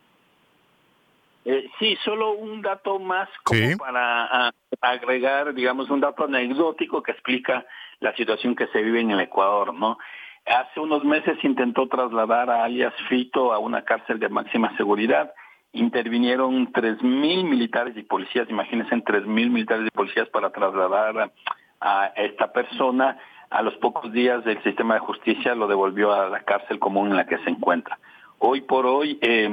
Eh, 1.45 1.70
sí, 1.80 1.98
solo 2.03 2.32
un 2.34 2.61
dato 2.61 2.99
más 2.99 3.30
como 3.44 3.78
para 3.78 4.53
agregar, 4.82 5.53
digamos, 5.53 5.90
un 5.90 5.99
dato 5.99 6.26
anecdótico 6.26 7.03
que 7.03 7.11
explica 7.11 7.65
la 7.99 8.15
situación 8.15 8.56
que 8.56 8.68
se 8.68 8.82
vive 8.82 9.02
en 9.02 9.11
el 9.11 9.20
Ecuador, 9.20 9.74
¿no? 9.74 9.98
Hace 10.45 10.80
unos 10.80 11.03
meses 11.03 11.38
intentó 11.44 11.88
trasladar 11.88 12.49
a 12.49 12.64
alias 12.64 12.94
Fito 13.07 13.53
a 13.53 13.60
una 13.60 13.84
cárcel 13.84 14.20
de 14.20 14.30
máxima 14.30 14.76
seguridad. 14.78 15.34
Intervinieron 15.72 16.72
3.000 16.72 17.44
militares 17.44 17.95
y 17.98 18.03
policías, 18.03 18.49
imagínense, 18.49 18.95
3.000 18.95 19.26
militares 19.26 19.88
y 19.88 19.91
policías 19.91 20.28
para 20.30 20.52
trasladar 20.52 21.32
a 21.80 22.06
esta 22.15 22.52
persona. 22.52 23.18
A 23.49 23.61
los 23.61 23.76
pocos 23.76 24.11
días 24.11 24.45
el 24.45 24.61
sistema 24.64 24.95
de 24.95 24.99
justicia 24.99 25.56
lo 25.56 25.68
devolvió 25.68 26.11
a 26.11 26.28
la 26.28 26.41
cárcel 26.41 26.80
común 26.80 27.10
en 27.10 27.18
la 27.18 27.26
que 27.26 27.38
se 27.40 27.49
encuentra. 27.49 27.99
Hoy 28.40 28.61
por 28.61 28.86
hoy, 28.86 29.20
eh, 29.22 29.49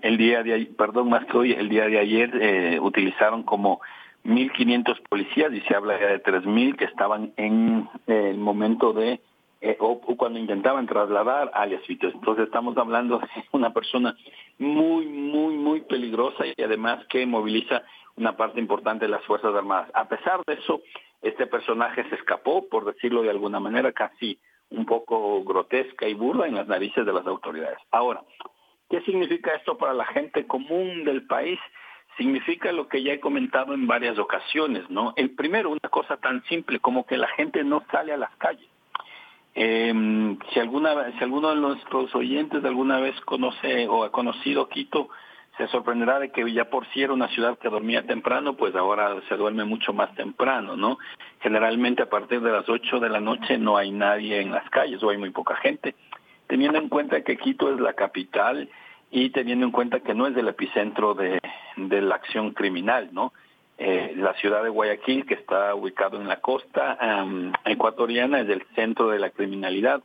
el 0.00 0.16
día 0.16 0.42
de 0.42 0.66
perdón, 0.78 1.10
más 1.10 1.26
que 1.26 1.36
hoy, 1.36 1.52
el 1.52 1.68
día 1.68 1.86
de 1.86 1.98
ayer 1.98 2.30
eh, 2.40 2.80
utilizaron 2.80 3.42
como 3.42 3.80
1.500 4.24 5.02
policías 5.08 5.52
y 5.52 5.60
se 5.62 5.74
habla 5.74 6.00
ya 6.00 6.06
de 6.06 6.22
3.000 6.22 6.76
que 6.76 6.86
estaban 6.86 7.32
en 7.36 7.88
el 8.06 8.38
momento 8.38 8.92
de, 8.92 9.20
eh, 9.66 9.78
o, 9.80 9.98
cuando 9.98 10.38
intentaban 10.38 10.86
trasladar 10.86 11.50
alias 11.54 11.82
Fitos. 11.86 12.12
Entonces 12.12 12.44
estamos 12.44 12.76
hablando 12.76 13.18
de 13.18 13.26
una 13.52 13.72
persona 13.72 14.14
muy, 14.58 15.06
muy, 15.06 15.56
muy 15.56 15.80
peligrosa 15.80 16.44
y 16.46 16.62
además 16.62 17.06
que 17.08 17.24
moviliza 17.24 17.82
una 18.16 18.36
parte 18.36 18.60
importante 18.60 19.06
de 19.06 19.10
las 19.10 19.24
Fuerzas 19.24 19.54
Armadas. 19.54 19.90
A 19.94 20.06
pesar 20.06 20.42
de 20.46 20.52
eso, 20.52 20.82
este 21.22 21.46
personaje 21.46 22.06
se 22.10 22.16
escapó, 22.16 22.68
por 22.68 22.84
decirlo 22.84 23.22
de 23.22 23.30
alguna 23.30 23.58
manera, 23.58 23.90
casi 23.92 24.38
un 24.68 24.84
poco 24.84 25.42
grotesca 25.44 26.06
y 26.06 26.12
burda 26.12 26.46
en 26.46 26.56
las 26.56 26.68
narices 26.68 27.06
de 27.06 27.12
las 27.14 27.26
autoridades. 27.26 27.78
Ahora, 27.90 28.22
¿qué 28.90 29.00
significa 29.00 29.54
esto 29.54 29.78
para 29.78 29.94
la 29.94 30.04
gente 30.04 30.46
común 30.46 31.04
del 31.04 31.26
país? 31.26 31.58
Significa 32.18 32.70
lo 32.70 32.86
que 32.86 33.02
ya 33.02 33.14
he 33.14 33.18
comentado 33.18 33.72
en 33.72 33.86
varias 33.86 34.18
ocasiones, 34.18 34.90
¿no? 34.90 35.14
El 35.16 35.34
primero, 35.34 35.70
una 35.70 35.88
cosa 35.88 36.18
tan 36.18 36.44
simple 36.44 36.80
como 36.80 37.06
que 37.06 37.16
la 37.16 37.28
gente 37.28 37.64
no 37.64 37.82
sale 37.90 38.12
a 38.12 38.18
las 38.18 38.36
calles. 38.36 38.73
Eh, 39.54 40.36
si 40.52 40.60
alguna 40.60 41.12
si 41.12 41.22
alguno 41.22 41.50
de 41.50 41.56
nuestros 41.56 42.14
oyentes 42.14 42.64
alguna 42.64 42.98
vez 42.98 43.18
conoce 43.20 43.86
o 43.88 44.04
ha 44.04 44.10
conocido 44.10 44.68
Quito, 44.68 45.08
se 45.56 45.68
sorprenderá 45.68 46.18
de 46.18 46.32
que 46.32 46.52
ya 46.52 46.64
por 46.68 46.86
sí 46.88 47.02
era 47.02 47.12
una 47.12 47.28
ciudad 47.28 47.56
que 47.58 47.68
dormía 47.68 48.04
temprano, 48.04 48.56
pues 48.56 48.74
ahora 48.74 49.14
se 49.28 49.36
duerme 49.36 49.64
mucho 49.64 49.92
más 49.92 50.12
temprano, 50.16 50.76
¿no? 50.76 50.98
Generalmente 51.40 52.02
a 52.02 52.10
partir 52.10 52.40
de 52.40 52.50
las 52.50 52.68
8 52.68 52.98
de 52.98 53.08
la 53.08 53.20
noche 53.20 53.56
no 53.56 53.76
hay 53.76 53.92
nadie 53.92 54.40
en 54.40 54.50
las 54.50 54.68
calles 54.70 55.00
o 55.02 55.10
hay 55.10 55.18
muy 55.18 55.30
poca 55.30 55.54
gente. 55.56 55.94
Teniendo 56.48 56.78
en 56.78 56.88
cuenta 56.88 57.22
que 57.22 57.36
Quito 57.36 57.72
es 57.72 57.80
la 57.80 57.92
capital 57.92 58.68
y 59.12 59.30
teniendo 59.30 59.66
en 59.66 59.72
cuenta 59.72 60.00
que 60.00 60.14
no 60.14 60.26
es 60.26 60.36
el 60.36 60.48
epicentro 60.48 61.14
de 61.14 61.40
la 61.76 62.16
acción 62.16 62.50
criminal, 62.50 63.10
¿no? 63.12 63.32
Eh, 63.76 64.14
la 64.16 64.34
ciudad 64.34 64.62
de 64.62 64.68
Guayaquil, 64.68 65.26
que 65.26 65.34
está 65.34 65.74
ubicado 65.74 66.20
en 66.20 66.28
la 66.28 66.40
costa 66.40 66.96
ecuatoriana, 67.64 68.40
es 68.40 68.48
el 68.48 68.64
centro 68.74 69.08
de 69.08 69.18
la 69.18 69.30
criminalidad 69.30 70.02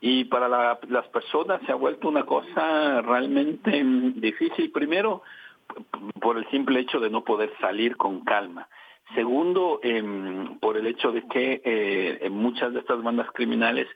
y 0.00 0.24
para 0.24 0.48
las 0.88 1.08
personas 1.08 1.60
se 1.66 1.72
ha 1.72 1.74
vuelto 1.74 2.08
una 2.08 2.24
cosa 2.24 3.02
realmente 3.02 3.82
difícil. 4.14 4.70
Primero, 4.70 5.22
por 6.20 6.38
el 6.38 6.48
simple 6.50 6.80
hecho 6.80 7.00
de 7.00 7.10
no 7.10 7.22
poder 7.22 7.52
salir 7.60 7.96
con 7.96 8.24
calma. 8.24 8.68
Segundo, 9.14 9.80
em, 9.82 10.58
por 10.58 10.76
el 10.76 10.86
hecho 10.86 11.12
de 11.12 11.26
que 11.26 11.60
eh, 11.64 12.30
muchas 12.30 12.72
de 12.72 12.80
estas 12.80 13.02
bandas 13.02 13.30
criminales 13.32 13.88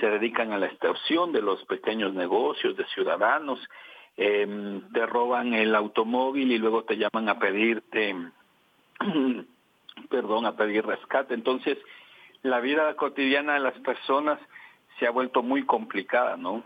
se 0.00 0.08
dedican 0.08 0.52
a 0.52 0.58
la 0.58 0.66
extorsión 0.66 1.32
de 1.32 1.42
los 1.42 1.62
pequeños 1.66 2.14
negocios, 2.14 2.76
de 2.76 2.86
ciudadanos, 2.86 3.60
eh, 4.16 4.80
te 4.92 5.06
roban 5.06 5.54
el 5.54 5.74
automóvil 5.74 6.50
y 6.50 6.58
luego 6.58 6.84
te 6.84 6.96
llaman 6.96 7.28
a 7.28 7.38
pedirte, 7.38 8.16
perdón, 10.10 10.46
a 10.46 10.56
pedir 10.56 10.84
rescate. 10.84 11.34
Entonces, 11.34 11.78
la 12.42 12.60
vida 12.60 12.94
cotidiana 12.96 13.54
de 13.54 13.60
las 13.60 13.78
personas 13.80 14.38
se 14.98 15.06
ha 15.06 15.10
vuelto 15.10 15.42
muy 15.42 15.64
complicada, 15.64 16.36
¿no? 16.36 16.64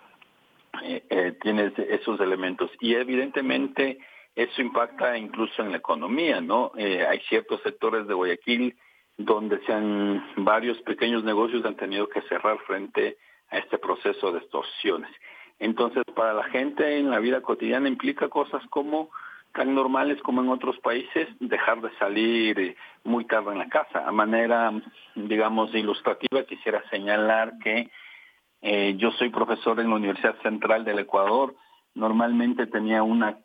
Eh, 0.82 1.04
eh, 1.08 1.32
tiene 1.40 1.72
esos 1.88 2.20
elementos 2.20 2.70
y 2.80 2.94
evidentemente 2.94 3.98
eso 4.34 4.60
impacta 4.60 5.16
incluso 5.16 5.62
en 5.62 5.70
la 5.70 5.78
economía, 5.78 6.40
¿no? 6.40 6.72
Eh, 6.76 7.06
hay 7.06 7.20
ciertos 7.28 7.62
sectores 7.62 8.06
de 8.06 8.14
Guayaquil 8.14 8.76
donde 9.16 9.58
se 9.64 9.72
han, 9.72 10.22
varios 10.36 10.76
pequeños 10.82 11.24
negocios 11.24 11.64
han 11.64 11.76
tenido 11.76 12.08
que 12.08 12.20
cerrar 12.22 12.58
frente 12.66 13.16
a 13.48 13.58
este 13.58 13.78
proceso 13.78 14.32
de 14.32 14.40
extorsiones. 14.40 15.10
Entonces, 15.58 16.02
para 16.14 16.34
la 16.34 16.44
gente 16.44 16.98
en 16.98 17.10
la 17.10 17.18
vida 17.18 17.40
cotidiana 17.40 17.88
implica 17.88 18.28
cosas 18.28 18.62
como 18.68 19.10
tan 19.56 19.74
normales 19.74 20.20
como 20.22 20.42
en 20.42 20.50
otros 20.50 20.78
países, 20.80 21.28
dejar 21.40 21.80
de 21.80 21.90
salir 21.98 22.76
muy 23.04 23.24
tarde 23.24 23.52
en 23.52 23.58
la 23.58 23.68
casa. 23.68 24.06
A 24.06 24.12
manera, 24.12 24.70
digamos, 25.14 25.74
ilustrativa, 25.74 26.44
quisiera 26.44 26.82
señalar 26.90 27.54
que 27.64 27.90
eh, 28.60 28.94
yo 28.98 29.10
soy 29.12 29.30
profesor 29.30 29.80
en 29.80 29.88
la 29.88 29.96
Universidad 29.96 30.36
Central 30.42 30.84
del 30.84 30.98
Ecuador. 30.98 31.54
Normalmente 31.94 32.66
tenía 32.66 33.02
una 33.02 33.38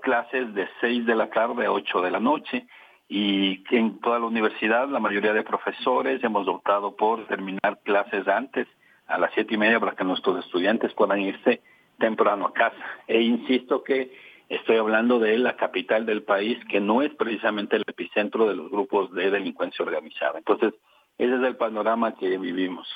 clases 0.00 0.54
de 0.54 0.68
6 0.80 1.04
de 1.04 1.14
la 1.14 1.28
tarde 1.28 1.66
a 1.66 1.72
8 1.72 2.00
de 2.00 2.10
la 2.10 2.20
noche 2.20 2.66
y 3.08 3.62
en 3.76 4.00
toda 4.00 4.18
la 4.18 4.26
universidad 4.26 4.88
la 4.88 5.00
mayoría 5.00 5.34
de 5.34 5.42
profesores 5.42 6.24
hemos 6.24 6.48
optado 6.48 6.96
por 6.96 7.26
terminar 7.26 7.78
clases 7.84 8.26
antes, 8.26 8.66
a 9.06 9.18
las 9.18 9.30
siete 9.34 9.54
y 9.54 9.58
media, 9.58 9.78
para 9.78 9.92
que 9.92 10.04
nuestros 10.04 10.42
estudiantes 10.42 10.94
puedan 10.94 11.20
irse 11.20 11.60
temprano 11.98 12.46
a 12.46 12.54
casa. 12.54 12.86
E 13.06 13.20
insisto 13.20 13.82
que 13.82 14.31
estoy 14.56 14.76
hablando 14.76 15.18
de 15.18 15.38
la 15.38 15.56
capital 15.56 16.06
del 16.06 16.22
país, 16.22 16.58
que 16.70 16.80
no 16.80 17.02
es 17.02 17.10
precisamente 17.14 17.76
el 17.76 17.84
epicentro 17.86 18.48
de 18.48 18.54
los 18.54 18.70
grupos 18.70 19.12
de 19.12 19.30
delincuencia 19.30 19.84
organizada. 19.84 20.38
Entonces, 20.38 20.74
ese 21.18 21.34
es 21.34 21.42
el 21.42 21.56
panorama 21.56 22.14
que 22.14 22.36
vivimos. 22.38 22.86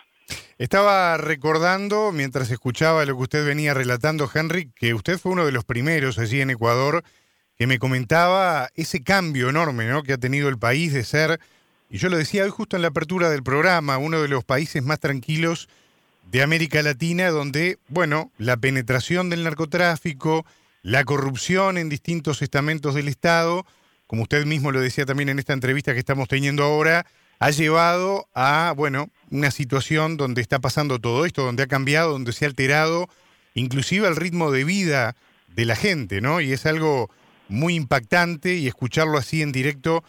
Estaba 0.59 1.17
recordando, 1.17 2.13
mientras 2.13 2.51
escuchaba 2.51 3.05
lo 3.05 3.17
que 3.17 3.23
usted 3.23 3.47
venía 3.47 3.75
relatando, 3.75 4.29
Henry, 4.33 4.71
que 4.75 4.95
usted 4.95 5.19
fue 5.19 5.33
uno 5.33 5.47
de 5.47 5.53
los 5.53 5.65
primeros 5.65 6.19
allí 6.19 6.41
en 6.41 6.51
Ecuador 6.51 7.03
que 7.57 7.67
me 7.67 7.79
comentaba 7.79 8.69
ese 8.75 9.03
cambio 9.03 9.49
enorme 9.49 9.87
¿no? 9.87 10.03
que 10.03 10.13
ha 10.13 10.19
tenido 10.19 10.49
el 10.49 10.59
país 10.59 10.93
de 10.93 11.05
ser, 11.05 11.41
y 11.89 11.99
yo 11.99 12.11
lo 12.11 12.19
decía 12.19 12.45
hoy 12.45 12.51
justo 12.51 12.77
en 12.77 12.83
la 12.83 12.89
apertura 12.89 13.31
del 13.31 13.43
programa, 13.43 13.97
uno 13.97 14.21
de 14.21 14.29
los 14.29 14.45
países 14.45 14.83
más 14.83 15.01
tranquilos 15.01 15.69
de 16.31 16.43
América 16.43 16.83
Latina, 16.83 17.31
donde, 17.31 17.79
bueno, 17.89 18.31
la 18.37 18.57
penetración 18.57 19.31
del 19.31 19.45
narcotráfico, 19.45 20.45
la 20.87 21.03
corrupción 21.05 21.79
en 21.79 21.89
distintos 21.89 22.43
estamentos 22.43 22.95
del 22.95 23.09
Estado, 23.09 23.67
como 24.07 24.23
usted 24.23 24.47
mismo 24.47 24.71
lo 24.71 24.81
decía 24.81 25.05
también 25.05 25.29
en 25.29 25.41
esta 25.41 25.53
entrevista 25.53 25.93
que 25.93 25.99
estamos 25.99 26.29
teniendo 26.29 26.63
ahora, 26.63 27.07
ha 27.41 27.51
llevado 27.51 28.29
a, 28.37 28.73
bueno, 28.77 29.11
una 29.29 29.51
situación 29.51 30.17
donde 30.17 30.43
está 30.43 30.61
pasando 30.61 31.01
todo 31.01 31.27
esto, 31.27 31.45
donde 31.45 31.65
ha 31.65 31.67
cambiado, 31.67 32.13
donde 32.13 32.33
se 32.33 32.45
ha 32.45 32.49
alterado 32.49 33.09
inclusive 33.55 34.07
el 34.07 34.15
ritmo 34.15 34.53
de 34.53 34.63
vida 34.63 35.17
de 35.49 35.65
la 35.65 35.75
gente, 35.75 36.21
¿no? 36.21 36.41
Y 36.41 36.53
es 36.53 36.67
algo 36.67 37.11
muy 37.49 37.75
impactante 37.75 38.55
y 38.55 38.69
escucharlo 38.69 39.19
así 39.19 39.43
en 39.43 39.51
directo 39.51 40.05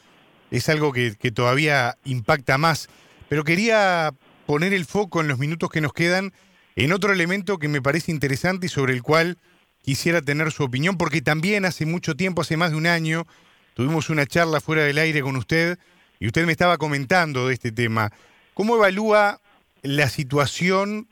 es 0.52 0.70
algo 0.70 0.94
que, 0.94 1.16
que 1.16 1.32
todavía 1.32 1.98
impacta 2.06 2.60
más. 2.60 2.88
Pero 3.30 3.44
quería 3.44 4.14
poner 4.45 4.76
el 4.76 4.86
foco 4.86 5.22
en 5.22 5.28
los 5.28 5.40
minutos 5.40 5.72
que 5.72 5.82
nos 5.82 5.94
quedan 5.94 6.34
en 6.76 6.94
otro 6.94 7.12
elemento 7.14 7.58
que 7.58 7.68
me 7.68 7.82
parece 7.82 8.12
interesante 8.12 8.68
y 8.68 8.70
sobre 8.70 8.94
el 8.94 9.02
cual 9.02 9.40
quisiera 9.88 10.22
tener 10.22 10.51
su 10.51 10.65
opinión, 10.65 10.97
porque 10.97 11.22
también 11.22 11.64
hace 11.64 11.85
mucho 11.85 12.14
tiempo, 12.18 12.41
hace 12.41 12.57
más 12.57 12.72
de 12.72 12.76
un 12.76 12.88
año, 12.88 13.26
tuvimos 13.73 14.09
una 14.09 14.26
charla 14.26 14.59
fuera 14.59 14.84
del 14.84 14.97
aire 14.97 15.22
con 15.22 15.38
usted 15.38 15.80
y 16.19 16.27
usted 16.27 16.45
me 16.45 16.51
estaba 16.51 16.77
comentando 16.77 17.47
de 17.47 17.53
este 17.53 17.72
tema. 17.72 18.11
¿Cómo 18.53 18.76
evalúa 18.76 19.39
la 19.84 20.09
situación 20.09 21.07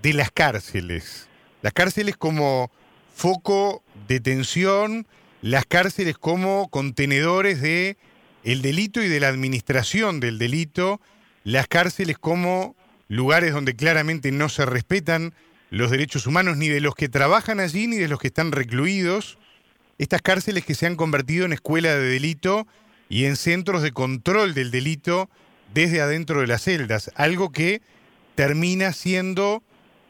de 0.00 0.12
las 0.12 0.30
cárceles? 0.30 1.26
Las 1.60 1.72
cárceles 1.72 2.16
como 2.16 2.70
foco 3.16 3.82
de 4.06 4.20
tensión, 4.20 5.08
las 5.42 5.66
cárceles 5.66 6.16
como 6.16 6.68
contenedores 6.68 7.60
de 7.62 7.96
el 8.44 8.62
delito 8.62 9.02
y 9.02 9.08
de 9.08 9.18
la 9.18 9.26
administración 9.26 10.20
del 10.20 10.38
delito, 10.38 11.00
las 11.42 11.66
cárceles 11.66 12.16
como 12.18 12.76
lugares 13.08 13.52
donde 13.52 13.74
claramente 13.74 14.30
no 14.30 14.48
se 14.48 14.66
respetan 14.66 15.34
los 15.70 15.90
derechos 15.90 16.26
humanos 16.26 16.56
ni 16.56 16.68
de 16.68 16.80
los 16.80 16.94
que 16.94 17.08
trabajan 17.08 17.60
allí 17.60 17.86
ni 17.86 17.96
de 17.96 18.08
los 18.08 18.18
que 18.18 18.28
están 18.28 18.52
recluidos, 18.52 19.38
estas 19.98 20.22
cárceles 20.22 20.64
que 20.64 20.74
se 20.74 20.86
han 20.86 20.96
convertido 20.96 21.44
en 21.44 21.52
escuela 21.52 21.94
de 21.94 22.08
delito 22.08 22.66
y 23.08 23.24
en 23.24 23.36
centros 23.36 23.82
de 23.82 23.92
control 23.92 24.54
del 24.54 24.70
delito 24.70 25.28
desde 25.72 26.00
adentro 26.00 26.40
de 26.40 26.46
las 26.46 26.62
celdas, 26.62 27.10
algo 27.16 27.50
que 27.50 27.82
termina 28.34 28.92
siendo 28.92 29.62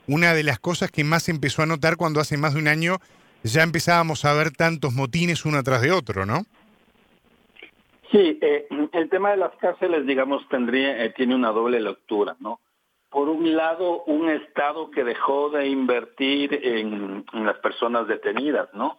una 0.07 0.35
de 0.35 0.43
las 0.43 0.59
cosas 0.59 0.91
que 0.91 1.05
más 1.05 1.29
empezó 1.29 1.63
a 1.63 1.67
notar 1.67 1.97
cuando 1.97 2.21
hace 2.21 2.37
más 2.37 2.55
de 2.55 2.61
un 2.61 2.69
año 2.69 2.99
ya 3.43 3.63
empezábamos 3.63 4.25
a 4.25 4.33
ver 4.33 4.51
tantos 4.51 4.95
motines 4.95 5.45
uno 5.45 5.63
tras 5.63 5.83
de 5.83 5.93
otro, 5.93 6.25
¿no? 6.27 6.45
Sí, 8.11 8.39
eh, 8.41 8.67
el 8.93 9.09
tema 9.11 9.33
de 9.33 9.37
las 9.37 9.55
cárceles, 9.57 10.07
digamos, 10.07 10.49
tendría, 10.49 11.05
eh, 11.05 11.11
tiene 11.11 11.35
una 11.35 11.51
doble 11.51 11.81
lectura, 11.81 12.37
¿no? 12.41 12.61
Por 13.15 13.29
un 13.29 13.55
lado, 13.55 14.03
un 14.07 14.29
Estado 14.29 14.91
que 14.91 15.05
dejó 15.05 15.49
de 15.49 15.69
invertir 15.69 16.53
en, 16.53 17.25
las 17.33 17.57
personas 17.59 18.09
detenidas, 18.09 18.69
¿no? 18.75 18.99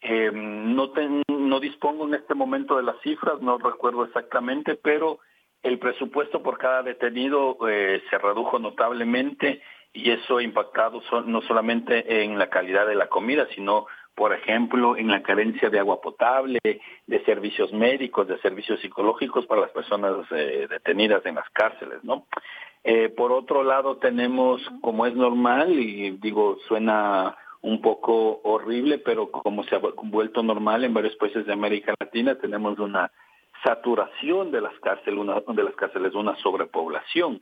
Eh, 0.00 0.30
no, 0.32 1.58
dispongo 1.58 2.06
en 2.06 2.14
este 2.14 2.34
momento 2.34 2.76
de 2.76 2.84
las 2.84 2.94
cifras, 3.00 3.40
no 3.40 3.58
recuerdo 3.58 4.04
exactamente, 4.04 4.76
pero 4.76 5.18
el 5.64 5.80
presupuesto 5.80 6.44
por 6.44 6.58
cada 6.58 6.84
detenido 6.84 7.58
eh, 7.68 8.04
se 8.08 8.18
redujo 8.18 8.60
notablemente 8.60 9.60
y 9.92 10.12
eso 10.12 10.36
ha 10.36 10.44
impactado 10.44 11.02
no 11.24 11.42
solamente 11.42 12.22
en 12.22 12.38
la 12.38 12.48
calidad 12.48 12.86
de 12.86 12.94
la 12.94 13.08
comida, 13.08 13.48
sino, 13.52 13.86
por 14.14 14.32
ejemplo, 14.32 14.96
en 14.96 15.08
la 15.08 15.24
carencia 15.24 15.70
de 15.70 15.80
agua 15.80 16.00
potable, 16.00 16.60
de 16.62 17.24
servicios 17.24 17.72
médicos, 17.72 18.28
de 18.28 18.38
servicios 18.38 18.78
psicológicos 18.78 19.44
para 19.46 19.62
las 19.62 19.70
personas 19.70 20.12
eh, 20.30 20.68
detenidas 20.70 21.26
en 21.26 21.34
las 21.34 21.50
cárceles, 21.50 22.04
¿no? 22.04 22.26
Eh, 22.84 23.08
por 23.08 23.32
otro 23.32 23.64
lado, 23.64 23.96
tenemos, 23.96 24.62
como 24.80 25.06
es 25.06 25.14
normal, 25.14 25.72
y 25.78 26.10
digo, 26.12 26.58
suena 26.68 27.36
un 27.62 27.80
poco 27.80 28.40
horrible, 28.44 28.98
pero 28.98 29.30
como 29.30 29.64
se 29.64 29.74
ha 29.74 29.80
vuelto 30.02 30.42
normal 30.42 30.84
en 30.84 30.94
varios 30.94 31.16
países 31.16 31.46
de 31.46 31.52
América 31.52 31.94
Latina, 31.98 32.36
tenemos 32.36 32.78
una 32.78 33.10
saturación 33.64 34.52
de 34.52 34.60
las 34.60 34.78
cárceles, 34.80 35.18
una, 35.18 35.40
de 35.40 35.62
las 35.64 35.74
cárceles, 35.74 36.14
una 36.14 36.36
sobrepoblación. 36.36 37.40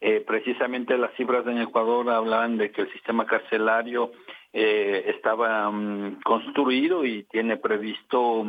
Eh, 0.00 0.22
precisamente 0.26 0.98
las 0.98 1.14
cifras 1.14 1.46
en 1.46 1.58
Ecuador 1.58 2.10
hablan 2.10 2.58
de 2.58 2.70
que 2.70 2.82
el 2.82 2.92
sistema 2.92 3.24
carcelario 3.24 4.12
eh, 4.52 5.04
estaba 5.06 5.70
mm, 5.70 6.20
construido 6.22 7.04
y 7.06 7.22
tiene 7.24 7.56
previsto, 7.56 8.44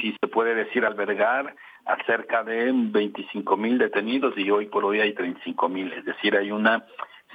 si 0.00 0.14
se 0.20 0.28
puede 0.28 0.54
decir, 0.54 0.84
albergar 0.84 1.54
a 1.84 2.04
cerca 2.04 2.42
de 2.44 2.70
25 2.72 3.56
mil 3.56 3.78
detenidos 3.78 4.36
y 4.36 4.50
hoy 4.50 4.66
por 4.66 4.84
hoy 4.84 5.00
hay 5.00 5.14
35 5.14 5.68
mil, 5.68 5.92
es 5.92 6.04
decir, 6.04 6.36
hay 6.36 6.50
una 6.50 6.84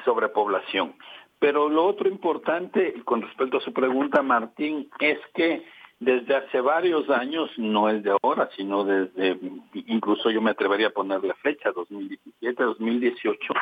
sobrepoblación. 0.06 0.96
Pero 1.40 1.70
lo 1.70 1.86
otro 1.86 2.10
importante 2.10 2.96
con 3.06 3.22
respecto 3.22 3.58
a 3.58 3.62
su 3.62 3.74
pregunta, 3.74 4.22
Martín, 4.22 4.90
es 5.00 5.20
que 5.34 5.64
desde 6.00 6.36
hace 6.36 6.62
varios 6.62 7.10
años, 7.10 7.50
no 7.58 7.90
es 7.90 8.04
de 8.04 8.16
ahora, 8.22 8.50
sino 8.56 8.84
desde, 8.84 9.38
incluso 9.74 10.30
yo 10.30 10.42
me 10.42 10.52
atrevería 10.52 10.88
a 10.88 10.92
poner 10.92 11.24
la 11.24 11.34
fecha, 11.36 11.72
2017, 11.72 12.64
2018, 12.64 13.54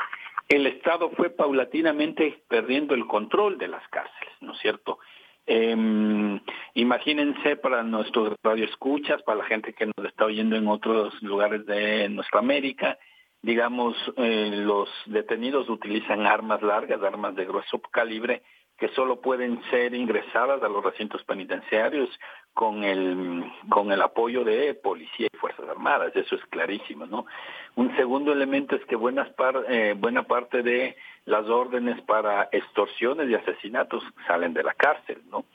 el 0.49 0.67
Estado 0.67 1.09
fue 1.11 1.29
paulatinamente 1.29 2.43
perdiendo 2.47 2.93
el 2.93 3.07
control 3.07 3.57
de 3.57 3.67
las 3.67 3.87
cárceles, 3.87 4.33
¿no 4.41 4.53
es 4.53 4.59
cierto? 4.59 4.99
Eh, 5.47 6.39
imagínense 6.73 7.55
para 7.57 7.83
nuestros 7.83 8.35
radioescuchas, 8.43 9.21
para 9.23 9.39
la 9.39 9.45
gente 9.45 9.73
que 9.73 9.85
nos 9.85 10.05
está 10.07 10.25
oyendo 10.25 10.55
en 10.55 10.67
otros 10.67 11.21
lugares 11.21 11.65
de 11.65 12.09
nuestra 12.09 12.39
América, 12.39 12.97
digamos, 13.41 13.95
eh, 14.17 14.51
los 14.55 14.89
detenidos 15.05 15.69
utilizan 15.69 16.25
armas 16.25 16.61
largas, 16.63 17.01
armas 17.03 17.35
de 17.35 17.45
grueso 17.45 17.79
calibre, 17.91 18.41
que 18.77 18.89
solo 18.89 19.21
pueden 19.21 19.61
ser 19.69 19.93
ingresadas 19.93 20.61
a 20.61 20.67
los 20.67 20.83
recintos 20.83 21.23
penitenciarios 21.23 22.09
con 22.53 22.83
el 22.83 23.43
con 23.69 23.91
el 23.91 24.01
apoyo 24.01 24.43
de 24.43 24.73
policía 24.73 25.27
y 25.31 25.37
fuerzas 25.37 25.67
armadas 25.69 26.15
eso 26.15 26.35
es 26.35 26.45
clarísimo 26.47 27.05
no 27.05 27.25
un 27.75 27.95
segundo 27.95 28.33
elemento 28.33 28.75
es 28.75 28.85
que 28.85 28.95
buenas 28.95 29.29
par, 29.33 29.65
eh, 29.69 29.93
buena 29.97 30.23
parte 30.23 30.61
de 30.61 30.95
las 31.25 31.47
órdenes 31.47 32.01
para 32.01 32.49
extorsiones 32.51 33.29
y 33.29 33.35
asesinatos 33.35 34.03
salen 34.27 34.53
de 34.53 34.63
la 34.63 34.73
cárcel 34.73 35.21
no 35.29 35.45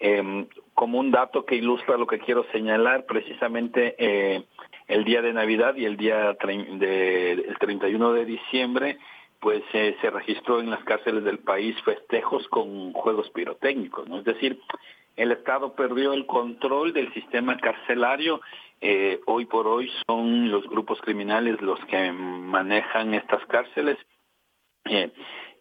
eh, 0.00 0.46
como 0.74 0.98
un 0.98 1.10
dato 1.10 1.44
que 1.44 1.56
ilustra 1.56 1.96
lo 1.96 2.06
que 2.06 2.20
quiero 2.20 2.44
señalar 2.52 3.04
precisamente 3.06 3.96
eh, 3.98 4.44
el 4.86 5.04
día 5.04 5.22
de 5.22 5.32
navidad 5.32 5.74
y 5.76 5.84
el 5.84 5.96
día 5.96 6.34
de, 6.34 7.32
el 7.32 7.58
31 7.58 8.12
de 8.12 8.24
diciembre 8.24 8.98
pues 9.40 9.62
eh, 9.72 9.96
se 10.00 10.10
registró 10.10 10.60
en 10.60 10.70
las 10.70 10.82
cárceles 10.84 11.24
del 11.24 11.38
país 11.38 11.76
festejos 11.82 12.46
con 12.48 12.92
juegos 12.92 13.30
pirotécnicos, 13.30 14.08
¿no? 14.08 14.18
Es 14.18 14.24
decir, 14.24 14.60
el 15.16 15.32
Estado 15.32 15.74
perdió 15.74 16.12
el 16.12 16.26
control 16.26 16.92
del 16.92 17.12
sistema 17.12 17.56
carcelario. 17.56 18.40
Eh, 18.80 19.20
hoy 19.26 19.44
por 19.46 19.66
hoy 19.66 19.90
son 20.06 20.50
los 20.50 20.64
grupos 20.68 21.00
criminales 21.00 21.60
los 21.60 21.78
que 21.86 22.12
manejan 22.12 23.14
estas 23.14 23.44
cárceles 23.46 23.98
eh, 24.88 25.12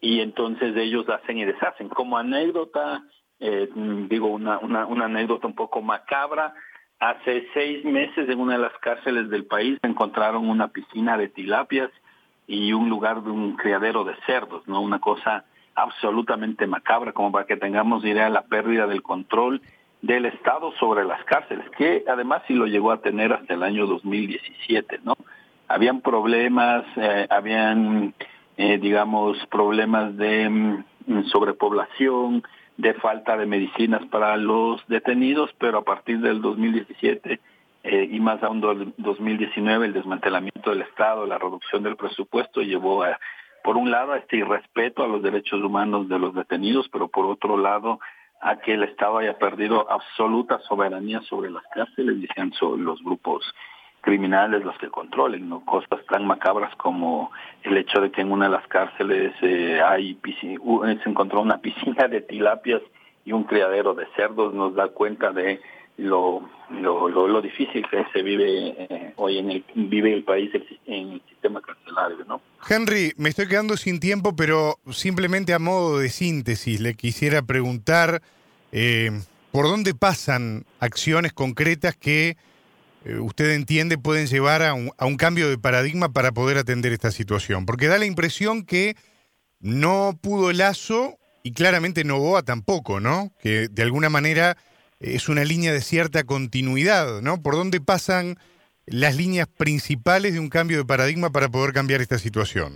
y 0.01 0.21
entonces 0.21 0.75
ellos 0.75 1.07
hacen 1.09 1.37
y 1.37 1.45
deshacen. 1.45 1.89
Como 1.89 2.17
anécdota, 2.17 3.03
eh, 3.39 3.69
digo 4.09 4.27
una, 4.27 4.59
una, 4.59 5.05
anécdota 5.05 5.47
un 5.47 5.55
poco 5.55 5.81
macabra, 5.81 6.53
hace 6.99 7.47
seis 7.53 7.83
meses 7.85 8.29
en 8.29 8.39
una 8.39 8.53
de 8.53 8.63
las 8.63 8.77
cárceles 8.79 9.29
del 9.29 9.45
país 9.45 9.77
encontraron 9.83 10.49
una 10.49 10.69
piscina 10.69 11.17
de 11.17 11.29
tilapias 11.29 11.91
y 12.47 12.73
un 12.73 12.89
lugar 12.89 13.23
de 13.23 13.29
un 13.29 13.55
criadero 13.55 14.03
de 14.03 14.15
cerdos, 14.25 14.67
¿no? 14.67 14.81
Una 14.81 14.99
cosa 14.99 15.45
absolutamente 15.75 16.65
macabra, 16.65 17.11
como 17.11 17.31
para 17.31 17.45
que 17.45 17.57
tengamos 17.57 18.03
idea 18.03 18.25
de 18.25 18.31
la 18.31 18.43
pérdida 18.43 18.87
del 18.87 19.03
control 19.03 19.61
del 20.01 20.25
Estado 20.25 20.71
sobre 20.79 21.05
las 21.05 21.23
cárceles, 21.25 21.69
que 21.77 22.03
además 22.07 22.43
sí 22.47 22.53
lo 22.53 22.65
llegó 22.65 22.91
a 22.91 23.01
tener 23.01 23.33
hasta 23.33 23.53
el 23.53 23.63
año 23.63 23.85
2017, 23.85 24.99
¿no? 25.03 25.15
Habían 25.67 26.01
problemas, 26.01 26.85
eh, 26.95 27.27
habían, 27.29 28.13
eh, 28.57 28.79
digamos, 28.79 29.37
problemas 29.47 30.17
de 30.17 30.49
mm, 30.49 31.23
sobrepoblación, 31.25 32.43
de 32.77 32.93
falta 32.95 33.37
de 33.37 33.45
medicinas 33.45 34.05
para 34.07 34.35
los 34.37 34.85
detenidos, 34.87 35.51
pero 35.59 35.79
a 35.79 35.83
partir 35.83 36.19
del 36.19 36.41
2017 36.41 37.39
eh, 37.83 38.09
y 38.11 38.19
más 38.19 38.41
aún 38.43 38.61
2019 38.97 39.85
el 39.85 39.93
desmantelamiento 39.93 40.71
del 40.71 40.81
Estado, 40.81 41.25
la 41.25 41.37
reducción 41.37 41.83
del 41.83 41.95
presupuesto 41.95 42.61
llevó 42.61 43.03
a, 43.03 43.19
por 43.63 43.77
un 43.77 43.89
lado 43.89 44.13
a 44.13 44.17
este 44.17 44.37
irrespeto 44.37 45.03
a 45.03 45.07
los 45.07 45.23
derechos 45.23 45.63
humanos 45.63 46.09
de 46.09 46.19
los 46.19 46.33
detenidos, 46.35 46.89
pero 46.89 47.07
por 47.07 47.25
otro 47.25 47.57
lado 47.57 47.99
a 48.41 48.57
que 48.57 48.73
el 48.73 48.83
Estado 48.83 49.19
haya 49.19 49.37
perdido 49.37 49.89
absoluta 49.89 50.59
soberanía 50.67 51.21
sobre 51.21 51.49
las 51.49 51.63
cárceles 51.73 52.17
y 52.17 52.27
los 52.77 53.03
grupos 53.03 53.43
criminales 54.01 54.63
los 54.63 54.77
que 54.77 54.89
controlen, 54.89 55.49
¿no? 55.49 55.65
Cosas 55.65 55.99
tan 56.09 56.25
macabras 56.25 56.75
como 56.75 57.31
el 57.63 57.77
hecho 57.77 57.99
de 57.99 58.11
que 58.11 58.21
en 58.21 58.31
una 58.31 58.45
de 58.45 58.51
las 58.51 58.67
cárceles 58.67 59.33
eh, 59.41 59.81
hay 59.85 60.17
se 60.23 61.09
encontró 61.09 61.41
una 61.41 61.57
piscina 61.61 62.07
de 62.07 62.21
tilapias 62.21 62.81
y 63.25 63.33
un 63.33 63.43
criadero 63.43 63.93
de 63.93 64.07
cerdos, 64.15 64.53
nos 64.53 64.73
da 64.75 64.87
cuenta 64.87 65.31
de 65.31 65.59
lo, 65.97 66.47
lo, 66.69 67.09
lo, 67.09 67.41
difícil 67.41 67.85
que 67.89 68.05
se 68.13 68.21
vive 68.21 68.69
eh, 68.77 69.13
hoy 69.15 69.39
en 69.39 69.51
el 69.51 69.65
vive 69.73 70.13
el 70.13 70.23
país 70.23 70.51
en 70.85 71.13
el 71.13 71.21
sistema 71.27 71.59
carcelario, 71.59 72.23
¿no? 72.25 72.39
Henry, 72.69 73.13
me 73.17 73.29
estoy 73.29 73.47
quedando 73.47 73.75
sin 73.77 73.99
tiempo, 73.99 74.35
pero 74.35 74.75
simplemente 74.91 75.53
a 75.53 75.59
modo 75.59 75.97
de 75.97 76.09
síntesis 76.09 76.79
le 76.79 76.93
quisiera 76.93 77.41
preguntar 77.41 78.21
eh, 78.71 79.09
por 79.51 79.65
dónde 79.65 79.95
pasan 79.95 80.65
acciones 80.79 81.33
concretas 81.33 81.95
que 81.95 82.29
eh, 82.29 82.35
usted 83.19 83.51
entiende 83.51 83.97
pueden 83.97 84.27
llevar 84.27 84.61
a 84.61 84.73
un, 84.73 84.91
a 84.97 85.05
un 85.05 85.17
cambio 85.17 85.49
de 85.49 85.57
paradigma 85.57 86.13
para 86.13 86.31
poder 86.31 86.57
atender 86.57 86.93
esta 86.93 87.11
situación, 87.11 87.65
porque 87.65 87.87
da 87.87 87.97
la 87.97 88.05
impresión 88.05 88.65
que 88.65 88.95
no 89.59 90.17
pudo 90.21 90.51
Lazo 90.53 91.17
y 91.43 91.53
claramente 91.53 92.03
Novoa 92.03 92.43
tampoco, 92.43 92.99
¿no? 92.99 93.31
Que 93.41 93.67
de 93.69 93.83
alguna 93.83 94.09
manera 94.09 94.57
es 94.99 95.29
una 95.29 95.43
línea 95.43 95.71
de 95.71 95.81
cierta 95.81 96.23
continuidad, 96.23 97.21
¿no? 97.21 97.41
¿Por 97.41 97.55
dónde 97.55 97.79
pasan 97.79 98.35
las 98.85 99.15
líneas 99.15 99.47
principales 99.47 100.33
de 100.33 100.39
un 100.39 100.49
cambio 100.49 100.77
de 100.77 100.85
paradigma 100.85 101.29
para 101.29 101.49
poder 101.49 101.73
cambiar 101.73 102.01
esta 102.01 102.17
situación? 102.17 102.73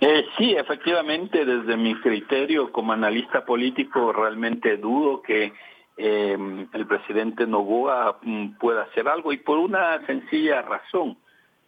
Eh, 0.00 0.26
sí, 0.36 0.54
efectivamente, 0.54 1.44
desde 1.44 1.76
mi 1.76 1.98
criterio 2.00 2.70
como 2.72 2.92
analista 2.92 3.44
político, 3.44 4.12
realmente 4.12 4.76
dudo 4.76 5.22
que 5.22 5.52
eh, 5.96 6.36
el 6.72 6.86
presidente 6.86 7.46
Novoa 7.46 8.18
mm, 8.22 8.54
pueda 8.58 8.82
hacer 8.82 9.08
algo 9.08 9.32
y 9.32 9.36
por 9.36 9.58
una 9.58 10.04
sencilla 10.06 10.62
razón, 10.62 11.16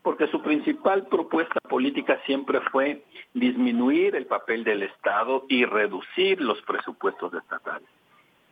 porque 0.03 0.27
su 0.28 0.43
principal 0.43 1.07
propuesta 1.07 1.61
política 1.69 2.20
siempre 2.27 2.61
fue 2.73 3.05
disminuir 3.35 4.16
el 4.16 4.27
papel 4.27 4.65
del 4.65 4.82
Estado 4.82 5.44
y 5.48 5.65
reducir 5.65 6.40
los 6.40 6.61
presupuestos 6.62 7.35
estatales. 7.35 7.89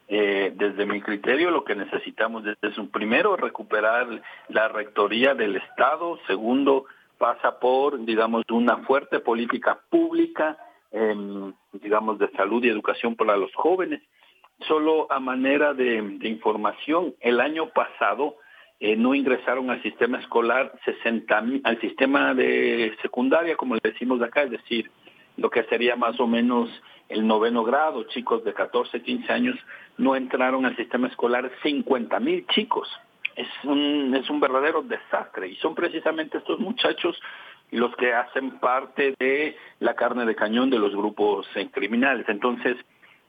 Eh, 0.06 0.52
desde 0.55 0.86
mi 0.86 1.01
criterio, 1.01 1.51
lo 1.51 1.64
que 1.64 1.74
necesitamos 1.74 2.44
es, 2.60 2.78
un 2.78 2.88
primero, 2.88 3.36
recuperar 3.36 4.06
la 4.48 4.68
rectoría 4.68 5.34
del 5.34 5.56
Estado. 5.56 6.18
Segundo, 6.26 6.84
pasa 7.18 7.59
por, 7.59 8.05
digamos, 8.05 8.44
una 8.51 8.78
fuerte 8.78 9.20
política 9.20 9.80
pública, 9.88 10.59
digamos, 11.72 12.18
de 12.20 12.30
salud 12.32 12.62
y 12.62 12.68
educación 12.68 13.16
para 13.16 13.36
los 13.36 13.52
jóvenes. 13.55 14.02
Solo 14.60 15.10
a 15.10 15.20
manera 15.20 15.74
de, 15.74 15.98
información, 16.22 17.14
el 17.20 17.40
año 17.40 17.70
pasado 17.70 18.36
eh, 18.81 18.97
no 18.97 19.14
ingresaron 19.14 19.70
al 19.70 19.82
sistema 19.82 20.18
escolar 20.18 20.72
60 20.85 21.44
al 21.64 21.81
sistema 21.81 22.35
de 22.35 22.97
secundaria, 23.02 23.56
como 23.56 23.74
le 23.74 23.81
decimos 23.82 24.22
acá, 24.22 24.43
es 24.43 24.51
decir, 24.51 24.90
lo 25.36 25.51
que 25.51 25.64
sería 25.64 25.97
más 25.97 26.18
o 26.20 26.26
menos 26.26 26.70
el 27.09 27.26
noveno 27.26 27.64
grado, 27.64 28.05
chicos 28.05 28.44
de 28.44 28.55
14, 28.55 29.02
15 29.02 29.32
años, 29.32 29.56
no 29.98 30.16
entraron 30.16 30.64
al 30.64 30.76
sistema 30.76 31.09
escolar 31.09 31.51
50 31.62 32.18
mil 32.20 32.47
chicos. 32.47 32.89
Es 33.36 33.48
un, 33.64 34.14
es 34.14 34.31
un 34.31 34.40
verdadero 34.40 34.82
desastre 34.82 35.48
y 35.48 35.56
son 35.56 35.74
precisamente 35.74 36.39
estos 36.39 36.60
muchachos 36.60 37.20
los 37.70 37.94
que 37.97 38.12
hacen 38.12 38.59
parte 38.60 39.14
de 39.18 39.56
la 39.81 39.94
carne 39.94 40.24
de 40.24 40.36
cañón 40.36 40.70
de 40.70 40.78
los 40.78 40.94
grupos 40.94 41.47
eh, 41.56 41.68
criminales. 41.72 42.28
Entonces, 42.28 42.76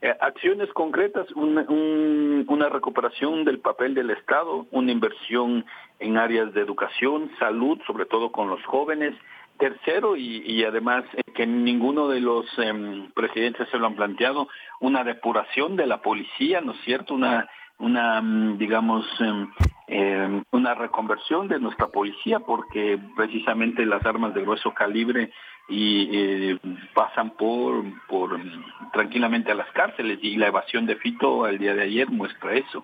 eh, 0.06 0.16
acciones 0.22 0.72
concretas, 0.74 1.26
una 1.32 2.70
recuperación 2.70 3.44
del 3.44 3.58
papel 3.58 3.96
del 3.96 4.12
Estado, 4.12 4.68
una 4.70 4.92
inversión 4.92 5.66
en 5.98 6.18
áreas 6.18 6.54
de 6.54 6.62
educación, 6.62 7.32
salud, 7.40 7.80
sobre 7.88 8.06
todo 8.06 8.32
con 8.32 8.48
los 8.48 8.64
jóvenes. 8.66 9.16
Tercero, 9.58 10.16
y, 10.16 10.64
además 10.64 11.06
eh, 11.14 11.24
que 11.34 11.48
ninguno 11.48 12.08
de 12.08 12.20
los 12.20 12.46
em, 12.60 13.10
presidentes 13.14 13.68
se 13.70 13.80
lo 13.80 13.88
han 13.88 13.96
planteado, 13.96 14.48
una 14.80 15.04
depuración 15.04 15.76
de 15.76 15.88
la 15.88 16.04
policía, 16.04 16.62
¿no 16.62 16.74
es 16.74 16.82
cierto? 16.82 17.16
Una 17.16 17.50
una, 17.78 18.22
mm, 18.22 18.58
digamos, 18.58 19.06
em, 19.20 19.52
em, 19.88 20.44
una 20.52 20.74
reconversión 20.76 21.48
de 21.48 21.60
nuestra 21.60 21.88
policía, 21.88 22.40
porque 22.40 22.98
precisamente 23.16 23.86
las 23.86 24.06
armas 24.06 24.34
de 24.34 24.42
grueso 24.42 24.74
calibre 24.74 25.32
y 25.68 26.10
eh, 26.12 26.60
pasan 26.94 27.32
por, 27.32 27.84
por 28.08 28.38
mm, 28.38 28.92
tranquilamente 28.94 29.52
a 29.52 29.56
las 29.56 29.70
cárceles 29.72 30.20
y 30.22 30.38
la 30.38 30.48
evasión 30.48 30.86
de 30.86 30.96
Fito 30.98 31.44
al 31.46 31.58
día 31.58 31.74
de 31.74 31.84
ayer 31.84 32.10
muestra 32.10 32.54
eso. 32.54 32.84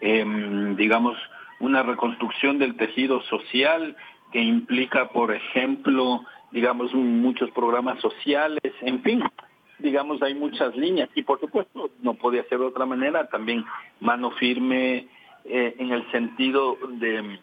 Em, 0.00 0.76
digamos, 0.76 1.16
una 1.58 1.82
reconstrucción 1.82 2.58
del 2.58 2.76
tejido 2.76 3.20
social 3.22 3.96
que 4.32 4.40
implica, 4.40 5.08
por 5.08 5.34
ejemplo, 5.34 6.24
digamos, 6.52 6.94
muchos 6.94 7.50
programas 7.50 8.00
sociales, 8.00 8.72
en 8.80 9.02
fin, 9.02 9.22
digamos, 9.78 10.22
hay 10.22 10.34
muchas 10.34 10.74
líneas 10.76 11.08
y 11.14 11.22
por 11.22 11.40
supuesto 11.40 11.90
no 12.02 12.14
podía 12.14 12.44
ser 12.44 12.58
de 12.58 12.66
otra 12.66 12.86
manera, 12.86 13.28
también 13.28 13.64
mano 14.00 14.30
firme 14.32 15.08
eh, 15.44 15.74
en 15.78 15.90
el 15.90 16.10
sentido 16.12 16.78
de, 16.88 17.38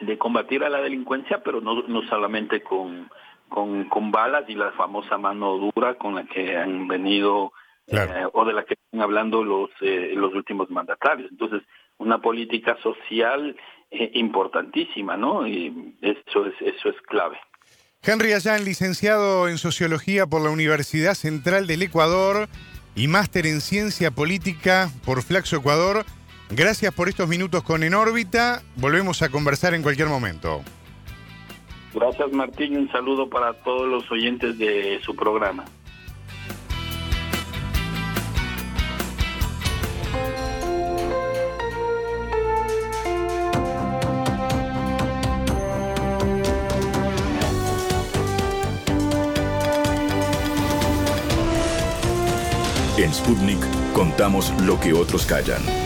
de 0.00 0.18
combatir 0.18 0.62
a 0.64 0.70
la 0.70 0.80
delincuencia, 0.80 1.42
pero 1.42 1.60
no, 1.60 1.82
no 1.82 2.02
solamente 2.08 2.62
con, 2.62 3.08
con, 3.48 3.88
con 3.88 4.10
balas 4.10 4.44
y 4.48 4.54
la 4.54 4.72
famosa 4.72 5.18
mano 5.18 5.56
dura 5.56 5.94
con 5.94 6.14
la 6.14 6.24
que 6.24 6.56
han 6.56 6.88
venido 6.88 7.52
eh, 7.86 8.24
o 8.32 8.44
de 8.44 8.52
la 8.52 8.64
que 8.64 8.74
están 8.74 9.00
hablando 9.00 9.44
los, 9.44 9.70
eh, 9.80 10.12
los 10.14 10.34
últimos 10.34 10.70
mandatarios. 10.70 11.30
Entonces, 11.30 11.62
una 11.98 12.20
política 12.20 12.76
social 12.82 13.56
importantísima, 13.90 15.16
¿no? 15.16 15.46
Y 15.46 15.94
eso 16.02 16.44
es, 16.44 16.54
eso 16.60 16.88
es 16.88 16.96
clave. 17.02 17.38
Henry 18.02 18.32
Allán, 18.32 18.64
licenciado 18.64 19.48
en 19.48 19.58
Sociología 19.58 20.26
por 20.26 20.40
la 20.42 20.50
Universidad 20.50 21.14
Central 21.14 21.66
del 21.66 21.82
Ecuador 21.82 22.48
y 22.94 23.08
máster 23.08 23.46
en 23.46 23.60
Ciencia 23.60 24.10
Política 24.10 24.90
por 25.04 25.22
Flaxo 25.22 25.56
Ecuador. 25.56 26.04
Gracias 26.50 26.94
por 26.94 27.08
estos 27.08 27.28
minutos 27.28 27.64
con 27.64 27.82
En 27.82 27.94
órbita. 27.94 28.62
Volvemos 28.76 29.22
a 29.22 29.28
conversar 29.28 29.74
en 29.74 29.82
cualquier 29.82 30.08
momento. 30.08 30.62
Gracias 31.96 32.30
Martín, 32.30 32.76
un 32.76 32.92
saludo 32.92 33.26
para 33.26 33.54
todos 33.54 33.88
los 33.88 34.12
oyentes 34.12 34.58
de 34.58 35.00
su 35.02 35.16
programa. 35.16 35.64
En 52.98 53.14
Sputnik 53.14 53.58
contamos 53.94 54.52
lo 54.66 54.78
que 54.78 54.92
otros 54.92 55.24
callan. 55.24 55.85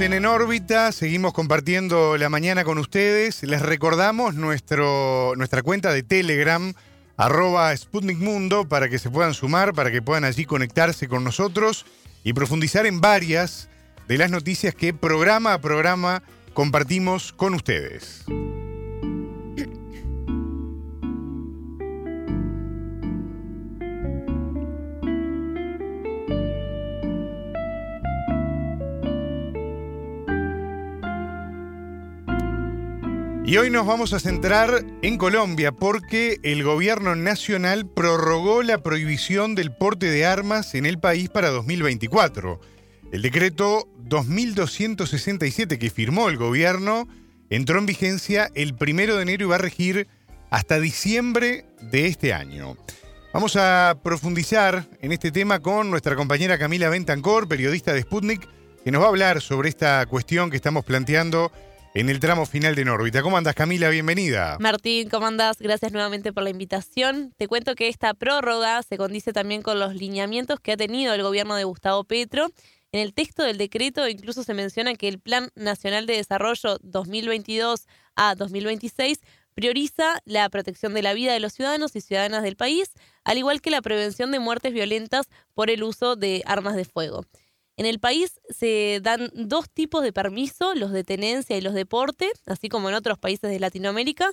En 0.00 0.26
órbita, 0.26 0.92
seguimos 0.92 1.32
compartiendo 1.32 2.16
la 2.18 2.28
mañana 2.28 2.64
con 2.64 2.78
ustedes. 2.78 3.42
Les 3.42 3.62
recordamos 3.62 4.34
nuestro, 4.34 5.32
nuestra 5.36 5.62
cuenta 5.62 5.92
de 5.92 6.02
Telegram, 6.02 6.74
arroba 7.16 7.74
Sputnik 7.76 8.18
Mundo, 8.18 8.68
para 8.68 8.88
que 8.88 8.98
se 8.98 9.10
puedan 9.10 9.32
sumar, 9.32 9.72
para 9.72 9.90
que 9.90 10.02
puedan 10.02 10.24
allí 10.24 10.44
conectarse 10.44 11.08
con 11.08 11.24
nosotros 11.24 11.86
y 12.24 12.34
profundizar 12.34 12.86
en 12.86 13.00
varias 13.00 13.68
de 14.06 14.18
las 14.18 14.30
noticias 14.30 14.74
que 14.74 14.92
programa 14.92 15.54
a 15.54 15.60
programa 15.60 16.22
compartimos 16.52 17.32
con 17.32 17.54
ustedes. 17.54 18.24
Y 33.46 33.58
hoy 33.58 33.70
nos 33.70 33.86
vamos 33.86 34.12
a 34.12 34.18
centrar 34.18 34.84
en 35.02 35.18
Colombia 35.18 35.70
porque 35.70 36.40
el 36.42 36.64
gobierno 36.64 37.14
nacional 37.14 37.86
prorrogó 37.86 38.64
la 38.64 38.82
prohibición 38.82 39.54
del 39.54 39.70
porte 39.70 40.10
de 40.10 40.26
armas 40.26 40.74
en 40.74 40.84
el 40.84 40.98
país 40.98 41.28
para 41.28 41.50
2024. 41.50 42.60
El 43.12 43.22
decreto 43.22 43.88
2267 43.98 45.78
que 45.78 45.90
firmó 45.90 46.28
el 46.28 46.38
gobierno 46.38 47.06
entró 47.48 47.78
en 47.78 47.86
vigencia 47.86 48.50
el 48.56 48.74
primero 48.74 49.14
de 49.14 49.22
enero 49.22 49.44
y 49.44 49.48
va 49.50 49.54
a 49.54 49.58
regir 49.58 50.08
hasta 50.50 50.80
diciembre 50.80 51.66
de 51.80 52.08
este 52.08 52.34
año. 52.34 52.76
Vamos 53.32 53.54
a 53.54 54.00
profundizar 54.02 54.88
en 55.00 55.12
este 55.12 55.30
tema 55.30 55.60
con 55.60 55.88
nuestra 55.88 56.16
compañera 56.16 56.58
Camila 56.58 56.88
Bentancor, 56.88 57.46
periodista 57.46 57.92
de 57.92 58.02
Sputnik, 58.02 58.48
que 58.82 58.90
nos 58.90 59.02
va 59.02 59.06
a 59.06 59.10
hablar 59.10 59.40
sobre 59.40 59.68
esta 59.68 60.04
cuestión 60.06 60.50
que 60.50 60.56
estamos 60.56 60.84
planteando 60.84 61.52
en 61.96 62.10
el 62.10 62.20
tramo 62.20 62.44
final 62.44 62.74
de 62.74 62.84
Nórbita. 62.84 63.22
¿Cómo 63.22 63.38
andas, 63.38 63.54
Camila? 63.54 63.88
Bienvenida. 63.88 64.58
Martín, 64.60 65.08
¿cómo 65.08 65.26
andas? 65.26 65.56
Gracias 65.58 65.92
nuevamente 65.92 66.30
por 66.30 66.42
la 66.42 66.50
invitación. 66.50 67.32
Te 67.38 67.48
cuento 67.48 67.74
que 67.74 67.88
esta 67.88 68.12
prórroga 68.12 68.82
se 68.82 68.98
condice 68.98 69.32
también 69.32 69.62
con 69.62 69.80
los 69.80 69.94
lineamientos 69.94 70.60
que 70.60 70.72
ha 70.72 70.76
tenido 70.76 71.14
el 71.14 71.22
gobierno 71.22 71.56
de 71.56 71.64
Gustavo 71.64 72.04
Petro. 72.04 72.48
En 72.92 73.00
el 73.00 73.14
texto 73.14 73.44
del 73.44 73.56
decreto 73.56 74.06
incluso 74.08 74.42
se 74.42 74.52
menciona 74.52 74.94
que 74.94 75.08
el 75.08 75.20
Plan 75.20 75.48
Nacional 75.54 76.04
de 76.04 76.16
Desarrollo 76.16 76.76
2022 76.82 77.86
a 78.14 78.34
2026 78.34 79.18
prioriza 79.54 80.20
la 80.26 80.50
protección 80.50 80.92
de 80.92 81.00
la 81.00 81.14
vida 81.14 81.32
de 81.32 81.40
los 81.40 81.54
ciudadanos 81.54 81.96
y 81.96 82.02
ciudadanas 82.02 82.42
del 82.42 82.56
país, 82.56 82.92
al 83.24 83.38
igual 83.38 83.62
que 83.62 83.70
la 83.70 83.80
prevención 83.80 84.32
de 84.32 84.38
muertes 84.38 84.74
violentas 84.74 85.28
por 85.54 85.70
el 85.70 85.82
uso 85.82 86.14
de 86.14 86.42
armas 86.44 86.76
de 86.76 86.84
fuego. 86.84 87.24
En 87.76 87.84
el 87.84 87.98
país 88.00 88.40
se 88.48 89.00
dan 89.02 89.30
dos 89.34 89.68
tipos 89.68 90.02
de 90.02 90.12
permiso, 90.12 90.74
los 90.74 90.92
de 90.92 91.04
tenencia 91.04 91.58
y 91.58 91.60
los 91.60 91.74
de 91.74 91.84
porte, 91.84 92.30
así 92.46 92.70
como 92.70 92.88
en 92.88 92.94
otros 92.94 93.18
países 93.18 93.50
de 93.50 93.60
Latinoamérica. 93.60 94.30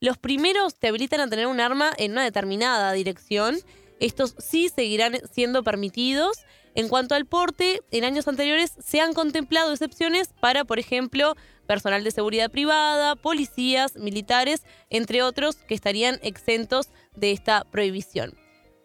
Los 0.00 0.18
primeros 0.18 0.76
te 0.76 0.88
habilitan 0.88 1.20
a 1.20 1.28
tener 1.28 1.48
un 1.48 1.58
arma 1.58 1.90
en 1.98 2.12
una 2.12 2.22
determinada 2.22 2.92
dirección. 2.92 3.56
Estos 3.98 4.36
sí 4.38 4.68
seguirán 4.68 5.16
siendo 5.32 5.64
permitidos. 5.64 6.38
En 6.76 6.88
cuanto 6.88 7.14
al 7.14 7.26
porte, 7.26 7.80
en 7.90 8.04
años 8.04 8.28
anteriores 8.28 8.72
se 8.78 9.00
han 9.00 9.14
contemplado 9.14 9.72
excepciones 9.72 10.28
para, 10.40 10.64
por 10.64 10.78
ejemplo, 10.78 11.34
personal 11.66 12.04
de 12.04 12.10
seguridad 12.12 12.50
privada, 12.50 13.16
policías, 13.16 13.96
militares, 13.96 14.62
entre 14.90 15.22
otros, 15.22 15.56
que 15.56 15.74
estarían 15.74 16.20
exentos 16.22 16.90
de 17.16 17.32
esta 17.32 17.64
prohibición. 17.64 18.34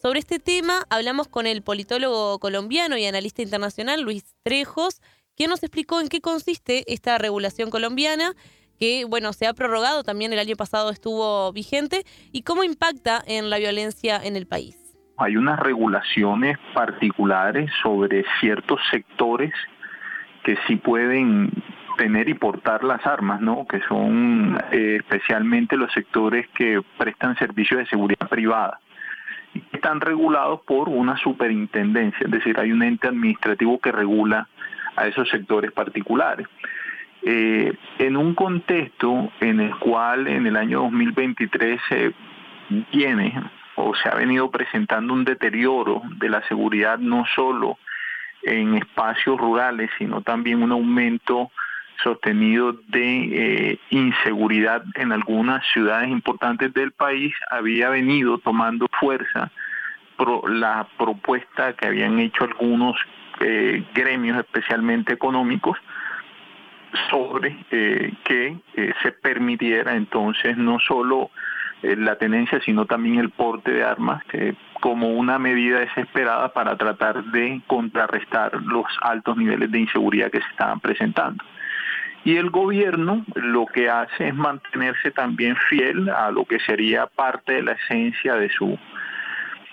Sobre 0.02 0.18
este 0.18 0.40
tema 0.40 0.82
hablamos 0.90 1.28
con 1.28 1.46
el 1.46 1.62
politólogo 1.62 2.40
colombiano 2.40 2.98
y 2.98 3.06
analista 3.06 3.44
internacional 3.44 4.02
Luis 4.02 4.36
Trejos, 4.42 5.00
quien 5.38 5.52
nos 5.52 5.62
explicó 5.62 6.02
en 6.02 6.08
qué 6.10 6.22
consiste 6.22 6.92
esta 6.92 7.20
regulación 7.20 7.70
colombiana 7.70 8.32
que 8.80 9.06
bueno, 9.08 9.32
se 9.32 9.46
ha 9.46 9.54
prorrogado 9.54 10.02
también 10.02 10.34
el 10.34 10.40
año 10.40 10.56
pasado 10.56 10.90
estuvo 10.90 11.54
vigente 11.54 12.02
y 12.32 12.42
cómo 12.42 12.64
impacta 12.64 13.22
en 13.28 13.52
la 13.52 13.60
violencia 13.60 14.20
en 14.24 14.36
el 14.36 14.48
país. 14.48 14.76
Hay 15.18 15.38
unas 15.38 15.60
regulaciones 15.60 16.58
particulares 16.74 17.70
sobre 17.84 18.26
ciertos 18.40 18.80
sectores 18.90 19.54
que 20.44 20.58
sí 20.66 20.78
pueden 20.78 21.52
tener 22.00 22.28
y 22.28 22.34
portar 22.34 22.84
las 22.84 23.06
armas, 23.06 23.40
¿no? 23.40 23.68
Que 23.68 23.80
son 23.88 24.60
eh, 24.72 24.96
especialmente 25.00 25.78
los 25.78 25.94
sectores 25.94 26.48
que 26.58 26.82
prestan 26.98 27.38
servicios 27.38 27.82
de 27.82 27.86
seguridad 27.86 28.28
privada 28.28 28.80
están 29.72 30.02
regulados 30.02 30.62
por 30.62 30.90
una 30.90 31.18
superintendencia, 31.18 32.26
es 32.26 32.32
decir, 32.32 32.60
hay 32.60 32.72
un 32.72 32.84
ente 32.84 33.08
administrativo 33.08 33.80
que 33.80 33.92
regula 33.92 34.48
a 34.96 35.08
esos 35.08 35.30
sectores 35.30 35.72
particulares. 35.72 36.48
Eh, 37.24 37.74
en 38.00 38.18
un 38.18 38.34
contexto 38.34 39.32
en 39.40 39.60
el 39.60 39.76
cual 39.78 40.28
en 40.28 40.48
el 40.48 40.56
año 40.58 40.80
2023 40.82 41.80
se 41.88 42.14
viene 42.92 43.40
o 43.76 43.94
se 43.96 44.10
ha 44.10 44.16
venido 44.16 44.50
presentando 44.50 45.14
un 45.14 45.24
deterioro 45.24 46.02
de 46.18 46.30
la 46.30 46.42
seguridad 46.48 46.98
no 46.98 47.26
solo 47.36 47.78
en 48.44 48.76
espacios 48.76 49.40
rurales, 49.40 49.92
sino 50.00 50.22
también 50.22 50.64
un 50.64 50.72
aumento 50.72 51.52
sostenido 52.04 52.74
de 52.88 53.72
eh, 53.72 53.80
inseguridad 53.90 54.84
en 54.96 55.12
algunas 55.12 55.66
ciudades 55.72 56.10
importantes 56.10 56.74
del 56.74 56.92
país, 56.92 57.34
había 57.50 57.90
venido 57.90 58.38
tomando 58.40 58.88
fuerza 59.00 59.52
la 60.48 60.88
propuesta 61.00 61.74
que 61.74 61.88
habían 61.88 62.20
hecho 62.20 62.44
algunos 62.44 62.96
eh, 63.40 63.84
gremios, 63.96 64.38
especialmente 64.38 65.14
económicos, 65.14 65.78
sobre 67.10 67.58
eh, 67.72 68.14
que 68.24 68.58
se 69.02 69.12
permitiera 69.14 69.96
entonces 69.96 70.58
no 70.58 70.78
solo 70.80 71.32
la 71.82 72.16
tenencia, 72.18 72.62
sino 72.64 72.86
también 72.86 73.18
el 73.18 73.32
porte 73.32 73.72
de 73.72 73.84
armas, 73.84 74.22
como 74.80 75.08
una 75.10 75.40
medida 75.40 75.80
desesperada 75.80 76.54
para 76.54 76.78
tratar 76.78 77.24
de 77.32 77.60
contrarrestar 77.66 78.62
los 78.62 78.86
altos 79.02 79.36
niveles 79.36 79.72
de 79.72 79.80
inseguridad 79.80 80.30
que 80.30 80.42
se 80.42 80.50
estaban 80.50 80.80
presentando. 80.80 81.44
Y 82.24 82.38
el 82.38 82.50
gobierno 82.52 83.26
lo 83.36 83.66
que 83.66 83.90
hace 83.90 84.28
es 84.28 84.36
mantenerse 84.36 85.12
también 85.12 85.56
fiel 85.70 86.10
a 86.10 86.30
lo 86.32 86.46
que 86.46 86.60
sería 86.60 87.08
parte 87.08 87.54
de 87.54 87.64
la 87.64 87.72
esencia 87.74 88.36
de 88.36 88.50
su 88.50 88.78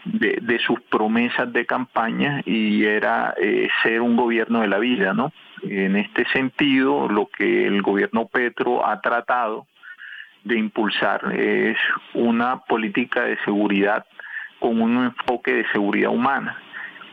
de, 0.04 0.58
sus 0.64 0.80
promesas 0.82 1.52
de 1.52 1.66
campaña 1.66 2.40
y 2.46 2.84
era 2.84 3.34
eh, 3.36 3.68
ser 3.82 4.00
un 4.00 4.16
gobierno 4.16 4.60
de 4.60 4.68
la 4.68 4.78
vida, 4.78 5.12
¿no? 5.12 5.32
En 5.62 5.96
este 5.96 6.24
sentido, 6.30 7.08
lo 7.08 7.26
que 7.26 7.66
el 7.66 7.82
gobierno 7.82 8.26
Petro 8.26 8.86
ha 8.86 9.02
tratado 9.02 9.66
de 10.44 10.56
impulsar 10.56 11.34
es 11.34 11.76
una 12.14 12.60
política 12.60 13.24
de 13.24 13.36
seguridad 13.44 14.06
con 14.60 14.80
un 14.80 15.04
enfoque 15.04 15.52
de 15.52 15.66
seguridad 15.72 16.10
humana 16.10 16.56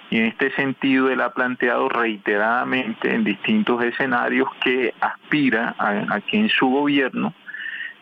y 0.09 0.19
en 0.19 0.25
este 0.25 0.51
sentido, 0.51 1.09
él 1.09 1.21
ha 1.21 1.33
planteado 1.33 1.89
reiteradamente 1.89 3.13
en 3.13 3.23
distintos 3.23 3.83
escenarios 3.83 4.47
que 4.63 4.93
aspira 5.01 5.75
a, 5.79 6.21
que 6.21 6.37
en 6.37 6.49
su 6.49 6.67
gobierno 6.67 7.33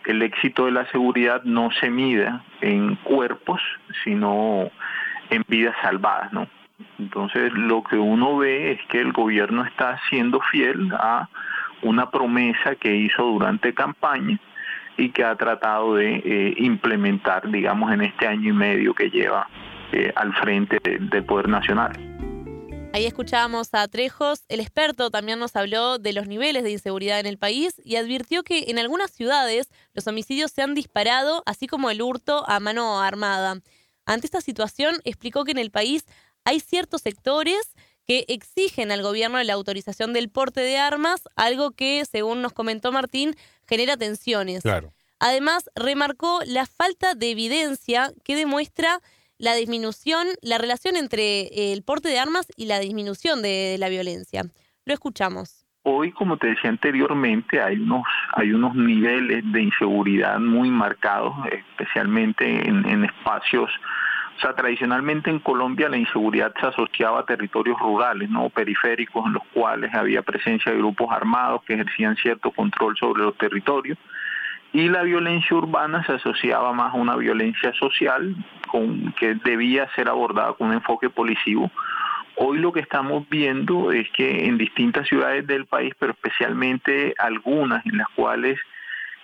el 0.06 0.22
éxito 0.22 0.66
de 0.66 0.72
la 0.72 0.86
seguridad 0.88 1.44
no 1.44 1.72
se 1.80 1.90
mida 1.90 2.44
en 2.60 2.96
cuerpos, 2.98 3.62
sino 4.04 4.70
en 5.30 5.46
vidas 5.48 5.76
salvadas, 5.82 6.34
¿no? 6.34 6.48
Entonces, 7.00 7.54
lo 7.54 7.84
que 7.84 7.96
uno 7.96 8.38
ve 8.38 8.74
es 8.74 8.82
que 8.88 9.00
el 9.00 9.14
gobierno 9.14 9.64
está 9.64 9.98
siendo 10.10 10.42
fiel 10.52 10.92
a 11.00 11.30
una 11.84 12.12
promesa 12.12 12.76
que 12.76 12.94
hizo 12.94 13.24
durante 13.24 13.74
campaña 13.74 14.38
y 14.98 15.10
que 15.10 15.24
ha 15.24 15.36
tratado 15.36 15.96
de 15.96 16.16
eh, 16.16 16.54
implementar, 16.58 17.50
digamos, 17.50 17.94
en 17.94 18.02
este 18.02 18.28
año 18.28 18.50
y 18.50 18.54
medio 18.54 18.94
que 18.94 19.10
lleva 19.10 19.48
eh, 19.94 20.12
al 20.16 20.34
frente 20.36 20.80
del 20.84 21.26
Poder 21.26 21.48
Nacional. 21.48 21.92
Ahí 22.94 23.06
escuchábamos 23.06 23.70
a 23.74 23.88
Trejos, 23.88 24.44
el 24.50 24.60
experto 24.60 25.10
también 25.10 25.40
nos 25.40 25.56
habló 25.56 25.98
de 25.98 26.14
los 26.14 26.28
niveles 26.28 26.64
de 26.64 26.72
inseguridad 26.72 27.20
en 27.20 27.26
el 27.26 27.38
país 27.38 27.82
y 27.84 27.96
advirtió 27.96 28.44
que 28.44 28.66
en 28.68 28.78
algunas 28.78 29.12
ciudades 29.12 29.70
los 29.94 30.06
homicidios 30.08 30.52
se 30.52 30.62
han 30.62 30.76
disparado, 30.76 31.42
así 31.46 31.68
como 31.68 31.90
el 31.90 32.02
hurto 32.02 32.44
a 32.48 32.60
mano 32.60 33.02
armada. 33.02 33.62
Ante 34.06 34.28
esta 34.28 34.42
situación, 34.42 34.96
explicó 35.06 35.44
que 35.44 35.52
en 35.52 35.58
el 35.58 35.72
país 35.72 36.06
hay 36.44 36.60
ciertos 36.60 37.02
sectores 37.02 37.74
que 38.06 38.26
exigen 38.28 38.92
al 38.92 39.02
gobierno 39.02 39.42
la 39.44 39.54
autorización 39.54 40.14
del 40.14 40.30
porte 40.30 40.62
de 40.62 40.78
armas, 40.78 41.24
algo 41.36 41.72
que, 41.72 42.04
según 42.06 42.42
nos 42.42 42.54
comentó 42.54 42.92
Martín, 42.92 43.36
genera 43.68 43.98
tensiones. 43.98 44.62
Claro. 44.62 44.94
Además, 45.20 45.70
remarcó 45.74 46.42
la 46.46 46.66
falta 46.66 47.16
de 47.16 47.32
evidencia 47.32 48.12
que 48.24 48.36
demuestra 48.36 49.02
la 49.44 49.56
disminución, 49.56 50.28
la 50.42 50.58
relación 50.58 50.96
entre 50.96 51.74
el 51.74 51.84
porte 51.84 52.08
de 52.08 52.18
armas 52.18 52.48
y 52.56 52.66
la 52.66 52.80
disminución 52.80 53.42
de 53.42 53.76
la 53.78 53.90
violencia. 53.90 54.44
Lo 54.86 54.94
escuchamos. 54.94 55.66
Hoy, 55.84 56.14
como 56.14 56.38
te 56.38 56.48
decía 56.48 56.70
anteriormente, 56.70 57.62
hay 57.62 57.76
unos, 57.76 58.06
hay 58.36 58.54
unos 58.54 58.74
niveles 58.74 59.44
de 59.52 59.64
inseguridad 59.64 60.40
muy 60.40 60.72
marcados, 60.72 61.34
especialmente 61.52 62.46
en, 62.46 62.88
en 62.88 63.04
espacios 63.04 63.70
o 64.36 64.40
sea, 64.40 64.56
tradicionalmente 64.56 65.30
en 65.30 65.40
Colombia 65.40 65.90
la 65.90 65.98
inseguridad 65.98 66.54
se 66.60 66.66
asociaba 66.66 67.20
a 67.20 67.26
territorios 67.26 67.78
rurales, 67.80 68.30
no 68.30 68.50
periféricos, 68.50 69.26
en 69.28 69.34
los 69.34 69.44
cuales 69.54 69.94
había 69.94 70.24
presencia 70.24 70.72
de 70.72 70.80
grupos 70.80 71.12
armados 71.12 71.64
que 71.66 71.74
ejercían 71.76 72.16
cierto 72.16 72.50
control 72.52 72.98
sobre 72.98 73.24
los 73.24 73.38
territorios 73.38 73.98
y 74.74 74.90
la 74.90 75.04
violencia 75.04 75.56
urbana 75.56 76.04
se 76.04 76.14
asociaba 76.14 76.74
más 76.74 76.94
a 76.94 76.98
una 76.98 77.16
violencia 77.16 77.72
social 77.74 78.36
con, 78.68 79.14
que 79.14 79.36
debía 79.36 79.88
ser 79.96 80.10
abordada 80.10 80.54
con 80.54 80.70
un 80.70 80.74
enfoque 80.74 81.12
policivo. 81.12 81.72
Hoy 82.36 82.58
lo 82.58 82.74
que 82.74 82.80
estamos 82.80 83.30
viendo 83.30 83.92
es 83.92 84.10
que 84.10 84.46
en 84.46 84.58
distintas 84.58 85.08
ciudades 85.08 85.46
del 85.46 85.68
país, 85.68 85.94
pero 86.00 86.14
especialmente 86.14 87.14
algunas 87.20 87.86
en 87.86 87.98
las 87.98 88.08
cuales 88.16 88.60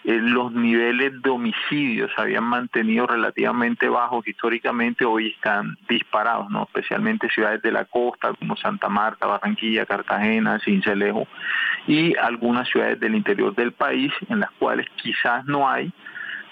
eh, 0.05 0.17
los 0.21 0.53
niveles 0.53 1.21
de 1.21 1.30
homicidios 1.30 2.09
habían 2.17 2.45
mantenido 2.45 3.05
relativamente 3.05 3.89
bajos 3.89 4.26
históricamente, 4.26 5.03
hoy 5.03 5.27
están 5.27 5.77
disparados, 5.89 6.49
¿no? 6.49 6.63
especialmente 6.63 7.30
ciudades 7.30 7.61
de 7.61 7.71
la 7.71 7.84
costa 7.84 8.34
como 8.34 8.55
Santa 8.55 8.88
Marta, 8.88 9.27
Barranquilla, 9.27 9.85
Cartagena, 9.85 10.59
Cincelejo 10.59 11.27
y 11.85 12.15
algunas 12.15 12.69
ciudades 12.69 12.99
del 12.99 13.15
interior 13.15 13.53
del 13.55 13.73
país 13.73 14.13
en 14.30 14.39
las 14.39 14.51
cuales 14.51 14.88
quizás 14.95 15.45
no 15.45 15.69
hay 15.69 15.91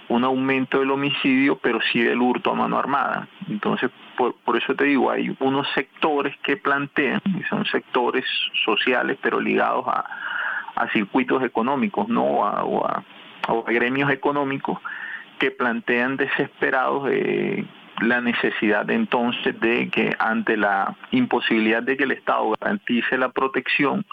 un 0.09 0.23
aumento 0.23 0.79
del 0.79 0.91
homicidio, 0.91 1.57
pero 1.57 1.79
sí 1.91 2.01
del 2.01 2.21
hurto 2.21 2.51
a 2.51 2.55
mano 2.55 2.77
armada. 2.77 3.27
Entonces, 3.49 3.91
por, 4.15 4.57
eso 4.57 4.73
te 4.73 4.85
digo, 4.85 5.11
hay 5.11 5.35
unos 5.39 5.67
sectores 5.73 6.35
que 6.43 6.57
plantean, 6.57 7.21
y 7.25 7.43
son 7.43 7.65
sectores 7.65 8.25
sociales, 8.65 9.17
pero 9.21 9.39
ligados 9.39 9.85
a, 9.87 10.05
circuitos 10.93 11.43
económicos, 11.43 12.07
no 12.07 12.45
a 12.45 13.03
o 13.47 13.63
gremios 13.63 14.11
económicos 14.11 14.79
que 15.39 15.51
plantean 15.51 16.17
desesperados 16.17 17.09
eh, 17.11 17.65
la 18.01 18.21
necesidad 18.21 18.89
entonces 18.89 19.59
de 19.59 19.89
que 19.89 20.15
ante 20.19 20.57
la 20.57 20.95
imposibilidad 21.11 21.81
de 21.81 21.97
que 21.97 22.03
el 22.03 22.11
Estado 22.11 22.53
garantice 22.59 23.17
la 23.17 23.29
protección 23.29 24.05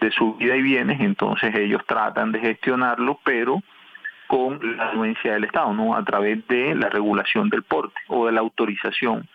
de 0.00 0.10
su 0.12 0.34
vida 0.34 0.56
y 0.56 0.62
bienes, 0.62 1.00
entonces 1.00 1.54
ellos 1.54 1.82
tratan 1.86 2.32
de 2.32 2.40
gestionarlo, 2.40 3.18
pero 3.24 3.62
con 4.26 4.76
la 4.76 4.90
anuencia 4.90 5.32
del 5.32 5.44
Estado, 5.44 5.72
¿no? 5.72 5.96
A 5.96 6.04
través 6.04 6.46
de 6.48 6.74
la 6.74 6.88
regulación 6.88 7.48
del 7.48 7.62
porte 7.62 7.98
o 8.08 8.26
de 8.26 8.32
la 8.32 8.40
autorización 8.40 9.26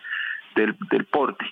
del, 0.54 0.76
del 0.90 1.04
porte. 1.04 1.44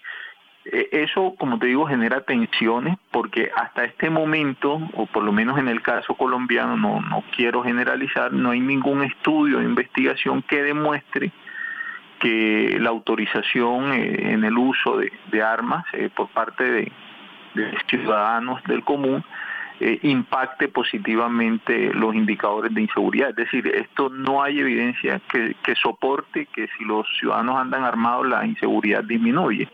Eh, 0.65 0.89
eso, 0.93 1.35
como 1.39 1.59
te 1.59 1.67
digo, 1.67 1.87
genera 1.87 2.21
tensiones 2.21 2.97
porque 3.11 3.51
hasta 3.57 3.85
este 3.85 4.11
momento, 4.11 4.81
o 4.95 5.07
por 5.07 5.25
lo 5.25 5.33
menos 5.33 5.59
en 5.59 5.69
el 5.69 5.83
caso 5.83 6.15
colombiano, 6.15 6.77
no, 6.77 7.01
no 7.01 7.25
quiero 7.35 7.65
generalizar, 7.65 8.33
no 8.33 8.51
hay 8.51 8.61
ningún 8.61 9.03
estudio 9.03 9.59
o 9.59 9.63
investigación 9.63 10.43
que 10.43 10.63
demuestre 10.63 11.33
que 12.21 12.79
la 12.81 12.91
autorización 12.91 13.93
eh, 13.93 14.33
en 14.33 14.45
el 14.45 14.57
uso 14.57 14.99
de, 14.99 15.43
armas 15.43 15.85
eh, 15.93 16.09
por 16.15 16.29
parte 16.29 16.65
de, 16.71 16.93
ciudadanos 17.89 18.63
del 18.65 18.83
común 18.83 19.25
impacte 20.03 20.69
positivamente 20.69 21.93
los 21.93 22.15
indicadores 22.15 22.73
de 22.73 22.83
inseguridad. 22.83 23.31
Es 23.31 23.37
decir, 23.37 23.67
esto 23.67 24.09
no 24.11 24.41
hay 24.41 24.61
evidencia 24.61 25.21
que 25.29 25.75
soporte 25.75 26.47
que 26.47 26.69
si 26.79 26.85
los 26.85 27.05
ciudadanos 27.19 27.57
andan 27.57 27.83
armados 27.83 28.29
la 28.29 28.47
inseguridad 28.47 29.03
disminuye 29.03 29.69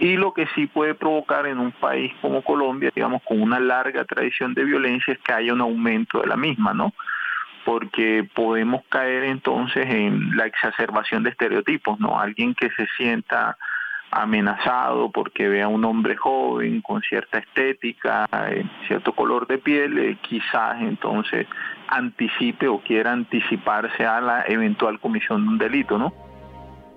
y 0.00 0.16
lo 0.16 0.34
que 0.34 0.46
sí 0.54 0.66
puede 0.66 0.94
provocar 0.94 1.46
en 1.46 1.58
un 1.58 1.72
país 1.72 2.12
como 2.20 2.42
Colombia, 2.42 2.90
digamos, 2.94 3.22
con 3.22 3.40
una 3.40 3.60
larga 3.60 4.04
tradición 4.04 4.54
de 4.54 4.64
violencia, 4.64 5.14
es 5.14 5.20
que 5.20 5.32
haya 5.32 5.52
un 5.52 5.60
aumento 5.60 6.20
de 6.20 6.26
la 6.26 6.36
misma, 6.36 6.74
¿no? 6.74 6.92
Porque 7.64 8.28
podemos 8.34 8.82
caer 8.88 9.24
entonces 9.24 9.86
en 9.86 10.36
la 10.36 10.46
exacerbación 10.46 11.22
de 11.22 11.30
estereotipos, 11.30 11.98
¿no? 12.00 12.18
Alguien 12.18 12.54
que 12.54 12.70
se 12.70 12.86
sienta 12.96 13.56
amenazado 14.10 15.10
porque 15.10 15.48
vea 15.48 15.64
a 15.64 15.68
un 15.68 15.84
hombre 15.84 16.16
joven 16.16 16.80
con 16.82 17.02
cierta 17.02 17.38
estética, 17.38 18.28
eh, 18.48 18.64
cierto 18.86 19.12
color 19.12 19.46
de 19.46 19.58
piel, 19.58 19.98
eh, 19.98 20.18
quizás 20.22 20.80
entonces 20.80 21.46
anticipe 21.88 22.68
o 22.68 22.78
quiera 22.78 23.12
anticiparse 23.12 24.06
a 24.06 24.20
la 24.20 24.44
eventual 24.46 25.00
comisión 25.00 25.42
de 25.44 25.48
un 25.48 25.58
delito, 25.58 25.98
¿no? 25.98 26.12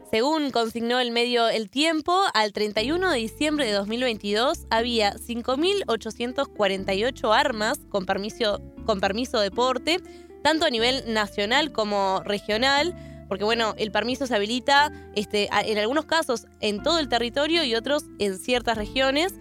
Según 0.10 0.52
consignó 0.52 1.02
el 1.02 1.12
medio 1.12 1.50
El 1.50 1.70
Tiempo, 1.70 2.18
al 2.34 2.54
31 2.54 3.12
de 3.12 3.18
diciembre 3.18 3.66
de 3.66 3.74
2022 3.74 4.66
había 4.70 5.14
5.848 5.14 7.38
armas 7.38 7.80
con 7.90 8.06
permiso, 8.06 8.62
con 8.86 9.02
permiso 9.02 9.42
de 9.42 9.52
porte, 9.52 10.00
tanto 10.44 10.66
a 10.66 10.70
nivel 10.70 11.14
nacional 11.14 11.74
como 11.74 12.22
regional, 12.24 12.96
porque 13.28 13.44
bueno, 13.44 13.74
el 13.78 13.92
permiso 13.92 14.28
se 14.28 14.36
habilita 14.36 14.94
este, 15.14 15.50
en 15.52 15.78
algunos 15.78 16.06
casos 16.06 16.46
en 16.62 16.82
todo 16.82 17.00
el 17.00 17.10
territorio 17.10 17.66
y 17.66 17.76
otros 17.76 18.06
en 18.18 18.40
ciertas 18.40 18.78
regiones. 18.78 19.34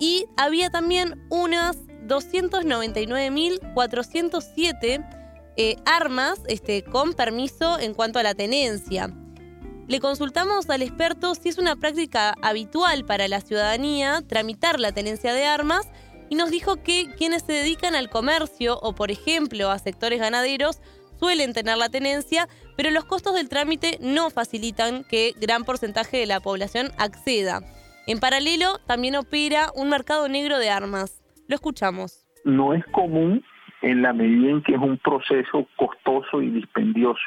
Y 0.00 0.24
había 0.38 0.70
también 0.70 1.26
unas 1.28 1.76
299.407 2.06 5.06
eh, 5.58 5.76
armas 5.84 6.40
este, 6.48 6.84
con 6.84 7.12
permiso 7.12 7.78
en 7.78 7.92
cuanto 7.92 8.18
a 8.18 8.22
la 8.22 8.34
tenencia. 8.34 9.14
Le 9.88 10.00
consultamos 10.00 10.68
al 10.68 10.82
experto 10.82 11.36
si 11.36 11.48
es 11.48 11.58
una 11.58 11.76
práctica 11.76 12.34
habitual 12.42 13.04
para 13.04 13.28
la 13.28 13.40
ciudadanía 13.40 14.20
tramitar 14.28 14.80
la 14.80 14.90
tenencia 14.90 15.32
de 15.32 15.44
armas 15.44 15.92
y 16.28 16.34
nos 16.34 16.50
dijo 16.50 16.82
que 16.82 17.06
quienes 17.16 17.42
se 17.42 17.52
dedican 17.52 17.94
al 17.94 18.10
comercio 18.10 18.80
o 18.82 18.96
por 18.96 19.12
ejemplo 19.12 19.70
a 19.70 19.78
sectores 19.78 20.18
ganaderos 20.18 20.80
suelen 21.20 21.52
tener 21.52 21.78
la 21.78 21.88
tenencia, 21.88 22.48
pero 22.76 22.90
los 22.90 23.04
costos 23.04 23.34
del 23.34 23.48
trámite 23.48 23.98
no 24.00 24.30
facilitan 24.30 25.04
que 25.04 25.34
gran 25.40 25.62
porcentaje 25.62 26.16
de 26.16 26.26
la 26.26 26.40
población 26.40 26.88
acceda. 26.98 27.60
En 28.08 28.18
paralelo, 28.18 28.78
también 28.88 29.14
opera 29.14 29.68
un 29.76 29.88
mercado 29.88 30.28
negro 30.28 30.58
de 30.58 30.68
armas. 30.68 31.22
Lo 31.46 31.54
escuchamos. 31.54 32.26
No 32.44 32.74
es 32.74 32.84
común 32.86 33.44
en 33.82 34.02
la 34.02 34.12
medida 34.12 34.50
en 34.50 34.62
que 34.62 34.74
es 34.74 34.80
un 34.80 34.98
proceso 34.98 35.66
costoso 35.76 36.42
y 36.42 36.50
dispendioso 36.50 37.22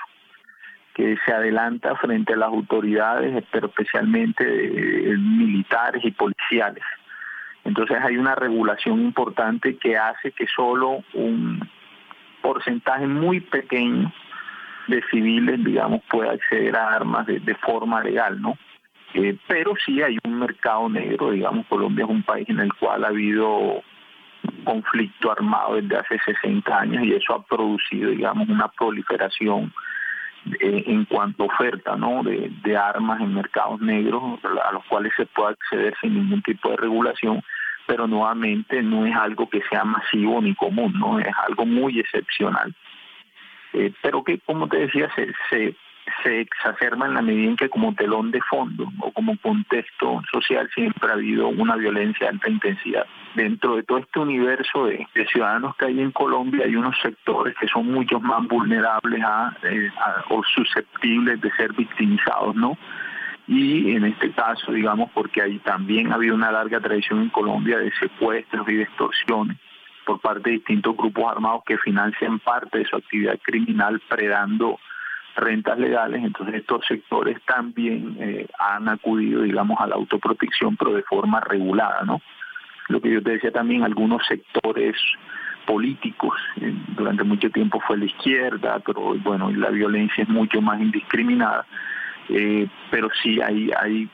que 1.00 1.16
se 1.26 1.32
adelanta 1.32 1.96
frente 1.96 2.34
a 2.34 2.36
las 2.36 2.50
autoridades, 2.50 3.42
pero 3.52 3.68
especialmente 3.68 4.44
eh, 4.44 5.16
militares 5.18 6.04
y 6.04 6.12
policiales. 6.12 6.84
Entonces 7.64 7.98
hay 8.02 8.18
una 8.18 8.36
regulación 8.36 9.00
importante 9.00 9.78
que 9.78 9.96
hace 9.96 10.34
que 10.34 10.46
solo 10.54 11.02
un 11.14 11.66
porcentaje 12.42 13.08
muy 13.08 13.40
pequeño 13.40 14.12
de 14.90 15.02
civiles, 15.10 15.64
digamos, 15.64 16.02
pueda 16.10 16.34
acceder 16.34 16.76
a 16.76 16.96
armas 16.96 17.26
de, 17.28 17.56
forma 17.62 18.04
legal, 18.04 18.42
¿no? 18.42 18.58
Eh, 19.14 19.38
pero 19.48 19.76
sí 19.86 20.02
hay 20.02 20.18
un 20.26 20.38
mercado 20.38 20.90
negro, 20.90 21.32
digamos, 21.32 21.66
Colombia 21.68 22.04
es 22.04 22.12
un 22.12 22.24
país 22.24 22.50
en 22.50 22.60
el 22.60 22.74
cual 22.74 23.06
ha 23.06 23.08
habido 23.08 23.82
conflicto 24.66 25.32
armado 25.32 25.76
desde 25.76 25.96
hace 25.96 26.20
60 26.20 26.78
años 26.78 27.06
y 27.06 27.14
eso 27.14 27.36
ha 27.36 27.42
producido, 27.44 28.10
digamos, 28.10 28.50
una 28.50 28.68
proliferación 28.68 29.72
en 30.60 31.06
cuanto 31.06 31.44
a 31.44 31.48
oferta 31.48 31.96
¿no? 31.96 32.24
De, 32.24 32.52
de, 32.64 32.78
armas 32.78 33.22
en 33.22 33.34
mercados 33.34 33.82
negros 33.82 34.40
a 34.44 34.72
los 34.72 34.84
cuales 34.86 35.12
se 35.16 35.26
puede 35.26 35.52
acceder 35.52 35.96
sin 36.02 36.14
ningún 36.14 36.42
tipo 36.42 36.70
de 36.70 36.78
regulación, 36.78 37.44
pero 37.88 38.08
nuevamente 38.08 38.82
no 38.82 39.06
es 39.06 39.16
algo 39.16 39.50
que 39.50 39.62
sea 39.70 39.84
masivo 39.84 40.42
ni 40.42 40.56
común, 40.56 40.94
no 40.98 41.20
es 41.20 41.28
algo 41.48 41.66
muy 41.66 42.00
excepcional. 42.00 42.74
Eh, 43.74 43.92
pero 44.02 44.24
que, 44.24 44.40
como 44.40 44.68
te 44.68 44.78
decía, 44.78 45.10
se, 45.16 45.34
se 45.50 45.76
se 46.24 46.42
exacerba 46.42 47.06
en 47.06 47.14
la 47.14 47.22
medida 47.22 47.50
en 47.50 47.56
que 47.56 47.70
como 47.70 47.94
telón 47.94 48.32
de 48.32 48.42
fondo 48.42 48.92
o 49.00 49.12
como 49.12 49.38
contexto 49.38 50.22
social 50.32 50.70
siempre 50.74 51.10
ha 51.10 51.14
habido 51.14 51.48
una 51.48 51.76
violencia 51.76 52.28
de 52.28 52.34
alta 52.34 52.50
intensidad. 52.50 53.06
Dentro 53.36 53.76
de 53.76 53.84
todo 53.84 54.00
este 54.00 54.20
universo 54.20 54.86
de, 54.86 55.08
ciudadanos 55.32 55.76
que 55.76 55.86
hay 55.86 56.00
en 56.00 56.12
Colombia 56.12 56.66
hay 56.66 56.76
unos 56.76 56.96
sectores 57.02 57.56
que 57.60 57.68
son 57.68 57.92
mucho 57.92 58.20
más 58.20 58.48
vulnerables 58.48 59.22
eh, 59.64 59.90
a, 59.98 60.24
o 60.30 60.44
susceptibles 60.44 61.40
de 61.42 61.52
ser 61.52 61.74
victimizados, 61.74 62.56
¿no? 62.56 62.78
Y 63.48 63.96
en 63.96 64.06
este 64.06 64.32
caso, 64.32 64.72
digamos, 64.72 65.10
porque 65.12 65.42
ahí 65.42 65.58
también 65.60 66.12
ha 66.12 66.16
habido 66.16 66.36
una 66.36 66.52
larga 66.52 66.80
tradición 66.80 67.24
en 67.24 67.30
Colombia 67.30 67.80
de 67.80 67.92
secuestros 68.00 68.68
y 68.70 68.76
de 68.76 68.84
extorsiones 68.84 69.58
por 70.06 70.20
parte 70.22 70.50
de 70.50 70.56
distintos 70.58 70.98
grupos 70.98 71.32
armados 71.32 71.64
que 71.66 71.78
financian 71.78 72.40
parte 72.40 72.80
de 72.80 72.86
su 72.86 72.96
actividad 72.96 73.40
criminal 73.44 74.02
predando 74.10 74.80
rentas 75.40 75.78
legales, 75.80 76.24
entonces 76.24 76.56
estos 76.56 76.86
sectores 76.86 77.42
también 77.46 78.18
eh, 78.20 78.48
han 78.58 78.90
acudido, 78.90 79.42
digamos, 79.42 79.80
a 79.80 79.88
la 79.88 79.96
autoprotección, 79.96 80.76
pero 80.78 80.94
de 80.94 81.04
forma 81.04 81.40
regulada, 81.40 82.04
¿no? 82.06 82.22
Lo 82.88 83.02
que 83.02 83.12
yo 83.12 83.22
te 83.22 83.32
decía 83.32 83.52
también, 83.52 83.84
algunos 83.84 84.26
sectores 84.28 84.96
políticos, 85.66 86.34
eh, 86.62 86.74
durante 86.96 87.24
mucho 87.24 87.50
tiempo 87.52 87.80
fue 87.80 87.98
la 87.98 88.06
izquierda, 88.06 88.80
pero 88.80 89.16
bueno, 89.20 89.52
la 89.52 89.70
violencia 89.70 90.24
es 90.24 90.30
mucho 90.30 90.62
más 90.62 90.80
indiscriminada, 90.82 91.66
eh, 92.30 92.68
pero 92.90 93.10
sí 93.22 93.40
hay, 93.42 93.72
hay 93.80 94.10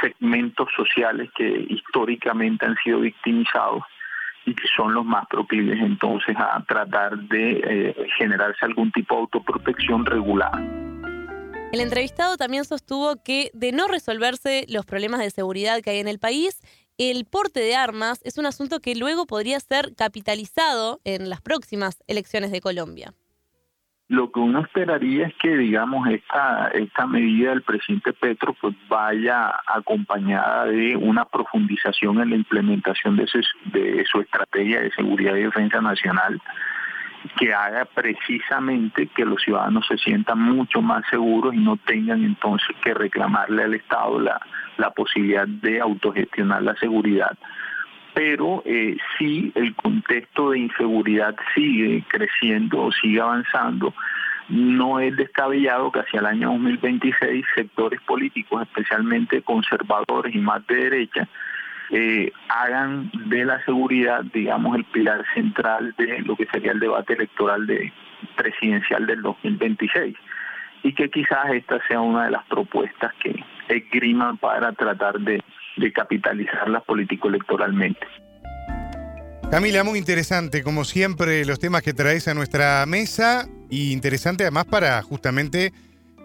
segmentos 0.00 0.68
sociales 0.76 1.30
que 1.36 1.66
históricamente 1.68 2.66
han 2.66 2.76
sido 2.82 3.00
victimizados 3.00 3.82
y 4.48 4.54
que 4.54 4.66
son 4.74 4.94
los 4.94 5.04
más 5.04 5.26
proclives 5.28 5.78
entonces 5.80 6.36
a 6.38 6.64
tratar 6.66 7.18
de 7.28 7.60
eh, 7.64 7.96
generarse 8.16 8.64
algún 8.64 8.90
tipo 8.92 9.14
de 9.14 9.20
autoprotección 9.22 10.06
regulada. 10.06 10.58
El 11.72 11.80
entrevistado 11.80 12.38
también 12.38 12.64
sostuvo 12.64 13.22
que 13.22 13.50
de 13.52 13.72
no 13.72 13.88
resolverse 13.88 14.64
los 14.68 14.86
problemas 14.86 15.20
de 15.20 15.30
seguridad 15.30 15.80
que 15.82 15.90
hay 15.90 15.98
en 15.98 16.08
el 16.08 16.18
país, 16.18 16.62
el 16.96 17.26
porte 17.26 17.60
de 17.60 17.76
armas 17.76 18.20
es 18.24 18.38
un 18.38 18.46
asunto 18.46 18.80
que 18.80 18.96
luego 18.96 19.26
podría 19.26 19.60
ser 19.60 19.94
capitalizado 19.94 21.00
en 21.04 21.28
las 21.28 21.42
próximas 21.42 22.02
elecciones 22.06 22.50
de 22.50 22.60
Colombia 22.60 23.14
lo 24.08 24.32
que 24.32 24.40
uno 24.40 24.60
esperaría 24.60 25.26
es 25.26 25.34
que, 25.34 25.54
digamos, 25.54 26.08
esta, 26.08 26.68
esta 26.68 27.06
medida 27.06 27.50
del 27.50 27.62
presidente 27.62 28.14
Petro 28.14 28.54
pues 28.58 28.74
vaya 28.88 29.54
acompañada 29.66 30.64
de 30.64 30.96
una 30.96 31.26
profundización 31.26 32.20
en 32.20 32.30
la 32.30 32.36
implementación 32.36 33.16
de 33.16 33.26
su, 33.26 33.40
de 33.66 34.04
su 34.10 34.20
estrategia 34.20 34.80
de 34.80 34.90
seguridad 34.92 35.36
y 35.36 35.42
defensa 35.42 35.82
nacional 35.82 36.40
que 37.36 37.52
haga 37.52 37.84
precisamente 37.84 39.08
que 39.08 39.24
los 39.24 39.42
ciudadanos 39.42 39.86
se 39.86 39.98
sientan 39.98 40.40
mucho 40.40 40.80
más 40.80 41.04
seguros 41.10 41.52
y 41.52 41.58
no 41.58 41.76
tengan 41.76 42.24
entonces 42.24 42.74
que 42.82 42.94
reclamarle 42.94 43.64
al 43.64 43.74
Estado 43.74 44.20
la, 44.20 44.40
la 44.78 44.90
posibilidad 44.90 45.46
de 45.46 45.80
autogestionar 45.80 46.62
la 46.62 46.74
seguridad 46.76 47.36
pero 48.18 48.64
eh, 48.66 48.96
si 49.16 49.52
el 49.54 49.76
contexto 49.76 50.50
de 50.50 50.58
inseguridad 50.58 51.36
sigue 51.54 52.02
creciendo 52.08 52.86
o 52.86 52.90
sigue 52.90 53.20
avanzando, 53.20 53.94
no 54.48 54.98
es 54.98 55.16
descabellado 55.16 55.92
que 55.92 56.00
hacia 56.00 56.18
el 56.18 56.26
año 56.26 56.48
2026 56.48 57.44
sectores 57.54 58.00
políticos, 58.00 58.62
especialmente 58.62 59.40
conservadores 59.42 60.34
y 60.34 60.38
más 60.38 60.66
de 60.66 60.74
derecha, 60.74 61.28
eh, 61.90 62.32
hagan 62.48 63.08
de 63.26 63.44
la 63.44 63.64
seguridad, 63.64 64.24
digamos, 64.34 64.76
el 64.76 64.84
pilar 64.86 65.24
central 65.32 65.94
de 65.96 66.18
lo 66.22 66.34
que 66.34 66.46
sería 66.46 66.72
el 66.72 66.80
debate 66.80 67.12
electoral 67.12 67.68
de 67.68 67.92
presidencial 68.34 69.06
del 69.06 69.22
2026 69.22 70.16
y 70.82 70.92
que 70.92 71.08
quizás 71.08 71.50
esta 71.50 71.78
sea 71.86 72.00
una 72.00 72.24
de 72.24 72.32
las 72.32 72.44
propuestas 72.46 73.14
que 73.22 73.44
esgriman 73.68 74.38
para 74.38 74.72
tratar 74.72 75.20
de 75.20 75.40
de 75.78 75.92
capitalizarlas 75.92 76.84
político-electoralmente. 76.84 78.06
Camila, 79.50 79.82
muy 79.82 79.98
interesante, 79.98 80.62
como 80.62 80.84
siempre, 80.84 81.44
los 81.46 81.58
temas 81.58 81.82
que 81.82 81.94
traes 81.94 82.28
a 82.28 82.34
nuestra 82.34 82.84
mesa 82.86 83.48
y 83.70 83.92
interesante 83.92 84.44
además 84.44 84.66
para 84.66 85.00
justamente 85.02 85.72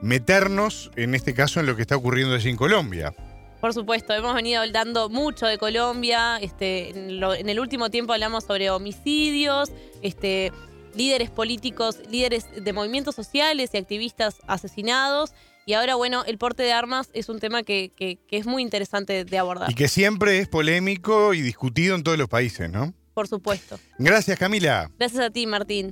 meternos, 0.02 0.92
en 0.98 1.16
este 1.16 1.34
caso, 1.34 1.62
en 1.62 1.66
lo 1.66 1.78
que 1.78 1.84
está 1.84 1.96
ocurriendo 1.96 2.36
allí 2.36 2.50
en 2.50 2.58
Colombia. 2.58 3.14
Por 3.62 3.74
supuesto, 3.74 4.14
hemos 4.14 4.36
venido 4.36 4.62
hablando 4.62 5.08
mucho 5.08 5.46
de 5.46 5.58
Colombia. 5.58 6.38
Este, 6.42 6.90
en, 6.90 7.50
el 7.50 7.60
último 7.62 7.90
tiempo 7.90 8.12
hablamos 8.12 8.44
sobre 8.44 8.70
homicidios, 8.70 9.72
este, 10.02 10.52
líderes 10.94 11.30
políticos, 11.30 12.02
líderes 12.10 12.46
de 12.62 12.74
movimientos 12.74 13.16
sociales 13.16 13.70
y 13.74 13.78
activistas 13.78 14.42
asesinados. 14.48 15.34
Y 15.66 15.74
ahora, 15.74 15.96
bueno, 15.96 16.26
el 16.26 16.38
porte 16.38 16.64
de 16.64 16.74
armas 16.74 17.10
es 17.14 17.30
un 17.30 17.40
tema 17.40 17.64
que, 17.64 17.92
es 18.30 18.46
muy 18.46 18.62
interesante 18.62 19.24
de 19.24 19.38
abordar. 19.38 19.72
Y 19.72 19.76
que 19.76 19.88
siempre 19.88 20.40
es 20.40 20.48
polémico 20.48 21.34
y 21.34 21.42
discutido 21.42 21.96
en 21.96 22.04
todos 22.04 22.18
los 22.18 22.28
países, 22.28 22.70
¿no? 22.70 22.94
Por 23.14 23.28
supuesto. 23.28 23.80
Gracias, 23.98 24.38
Camila. 24.38 24.92
Gracias 24.98 25.24
a 25.24 25.30
ti, 25.30 25.48
Martín. 25.48 25.92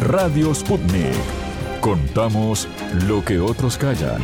Radio 0.00 0.54
Sputnik. 0.54 1.12
Contamos 1.80 2.66
lo 3.06 3.24
que 3.24 3.38
otros 3.38 3.76
callan. 3.76 4.20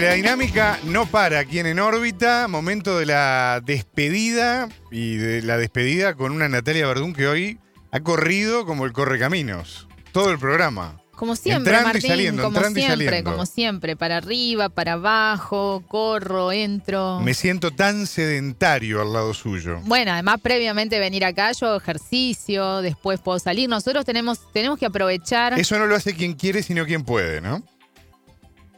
Bueno, 0.00 0.12
la 0.12 0.16
dinámica 0.16 0.78
no 0.84 1.04
para 1.04 1.40
aquí 1.40 1.58
en 1.58 1.78
órbita. 1.78 2.48
Momento 2.48 2.98
de 2.98 3.04
la 3.04 3.60
despedida 3.62 4.70
y 4.90 5.16
de 5.16 5.42
la 5.42 5.58
despedida 5.58 6.14
con 6.14 6.32
una 6.32 6.48
Natalia 6.48 6.86
Verdún 6.86 7.12
que 7.12 7.28
hoy 7.28 7.58
ha 7.92 8.00
corrido 8.00 8.64
como 8.64 8.86
el 8.86 8.94
correcaminos. 8.94 9.88
Todo 10.12 10.30
el 10.30 10.38
programa. 10.38 11.02
Como 11.10 11.36
siempre, 11.36 11.74
Entrando 11.74 11.90
y 11.90 11.92
Martín, 11.92 12.10
saliendo, 12.10 12.42
como 12.44 12.56
entrando 12.56 12.78
y 12.78 12.82
siempre, 12.82 13.06
saliendo. 13.08 13.30
como 13.30 13.44
siempre, 13.44 13.94
para 13.94 14.16
arriba, 14.16 14.70
para 14.70 14.94
abajo, 14.94 15.84
corro, 15.86 16.50
entro. 16.50 17.20
Me 17.20 17.34
siento 17.34 17.70
tan 17.70 18.06
sedentario 18.06 19.02
al 19.02 19.12
lado 19.12 19.34
suyo. 19.34 19.80
Bueno, 19.84 20.12
además 20.12 20.40
previamente 20.40 20.98
venir 20.98 21.26
acá 21.26 21.52
yo 21.52 21.66
hago 21.66 21.76
ejercicio, 21.76 22.80
después 22.80 23.20
puedo 23.20 23.38
salir. 23.38 23.68
Nosotros 23.68 24.06
tenemos 24.06 24.50
tenemos 24.54 24.78
que 24.78 24.86
aprovechar 24.86 25.60
Eso 25.60 25.78
no 25.78 25.84
lo 25.84 25.94
hace 25.94 26.14
quien 26.14 26.32
quiere, 26.32 26.62
sino 26.62 26.86
quien 26.86 27.04
puede, 27.04 27.42
¿no? 27.42 27.62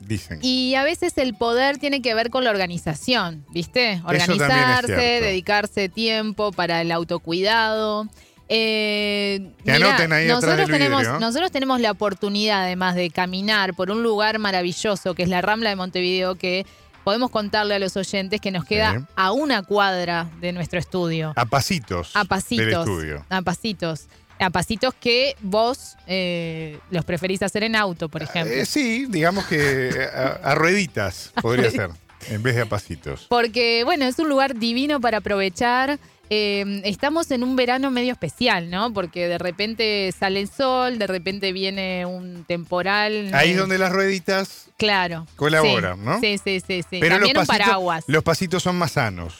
Dicen. 0.06 0.38
y 0.42 0.74
a 0.74 0.84
veces 0.84 1.16
el 1.18 1.34
poder 1.34 1.78
tiene 1.78 2.02
que 2.02 2.14
ver 2.14 2.30
con 2.30 2.44
la 2.44 2.50
organización, 2.50 3.44
¿viste? 3.50 4.00
Organizarse, 4.04 4.92
dedicarse 4.92 5.88
tiempo 5.88 6.52
para 6.52 6.80
el 6.80 6.92
autocuidado. 6.92 8.06
Eh, 8.48 9.52
mirá, 9.64 9.76
anoten 9.76 10.12
ahí 10.12 10.24
atrás 10.24 10.42
nosotros 10.42 10.68
del 10.68 10.70
tenemos, 10.78 11.00
vidrio. 11.02 11.20
nosotros 11.20 11.50
tenemos 11.50 11.80
la 11.80 11.90
oportunidad 11.92 12.64
además 12.64 12.94
de 12.94 13.08
caminar 13.10 13.72
por 13.74 13.90
un 13.90 14.02
lugar 14.02 14.38
maravilloso 14.38 15.14
que 15.14 15.22
es 15.22 15.28
la 15.30 15.40
Rambla 15.40 15.70
de 15.70 15.76
Montevideo 15.76 16.34
que 16.34 16.66
podemos 17.02 17.30
contarle 17.30 17.74
a 17.76 17.78
los 17.78 17.96
oyentes 17.96 18.40
que 18.40 18.50
nos 18.50 18.64
queda 18.66 18.98
Sí. 18.98 19.04
a 19.16 19.32
una 19.32 19.62
cuadra 19.62 20.30
de 20.40 20.52
nuestro 20.52 20.78
estudio. 20.78 21.32
A 21.34 21.46
pasitos. 21.46 22.10
A 22.14 22.24
pasitos. 22.24 22.66
Del 22.66 22.78
estudio. 22.78 23.26
A 23.30 23.42
pasitos. 23.42 24.06
A 24.42 24.50
pasitos 24.50 24.92
que 24.94 25.36
vos 25.40 25.96
eh, 26.06 26.78
los 26.90 27.04
preferís 27.04 27.42
hacer 27.42 27.62
en 27.62 27.76
auto, 27.76 28.08
por 28.08 28.22
ejemplo. 28.22 28.52
Eh, 28.54 28.66
sí, 28.66 29.06
digamos 29.08 29.46
que 29.46 29.90
a, 30.14 30.50
a 30.50 30.54
rueditas 30.56 31.32
podría 31.40 31.70
ser, 31.70 31.90
en 32.28 32.42
vez 32.42 32.56
de 32.56 32.62
a 32.62 32.66
pasitos. 32.66 33.26
Porque, 33.28 33.82
bueno, 33.84 34.04
es 34.04 34.18
un 34.18 34.28
lugar 34.28 34.56
divino 34.56 35.00
para 35.00 35.18
aprovechar. 35.18 35.98
Eh, 36.34 36.80
estamos 36.84 37.30
en 37.30 37.42
un 37.42 37.56
verano 37.56 37.90
medio 37.90 38.12
especial, 38.12 38.70
¿no? 38.70 38.92
Porque 38.92 39.28
de 39.28 39.36
repente 39.38 40.10
sale 40.18 40.40
el 40.40 40.48
sol, 40.48 40.98
de 40.98 41.06
repente 41.06 41.52
viene 41.52 42.06
un 42.06 42.44
temporal. 42.44 43.30
Ahí 43.34 43.50
eh, 43.50 43.52
es 43.52 43.58
donde 43.58 43.76
las 43.78 43.92
rueditas 43.92 44.70
Claro. 44.78 45.26
colaboran, 45.36 45.98
sí, 45.98 46.04
¿no? 46.04 46.20
Sí, 46.20 46.38
sí, 46.42 46.60
sí. 46.66 46.82
sí. 46.88 46.98
Pero 47.00 47.16
También 47.16 47.36
los 47.36 47.42
un 47.42 47.46
paraguas. 47.46 48.04
Los 48.06 48.24
pasitos 48.24 48.62
son 48.62 48.76
más 48.76 48.92
sanos. 48.92 49.34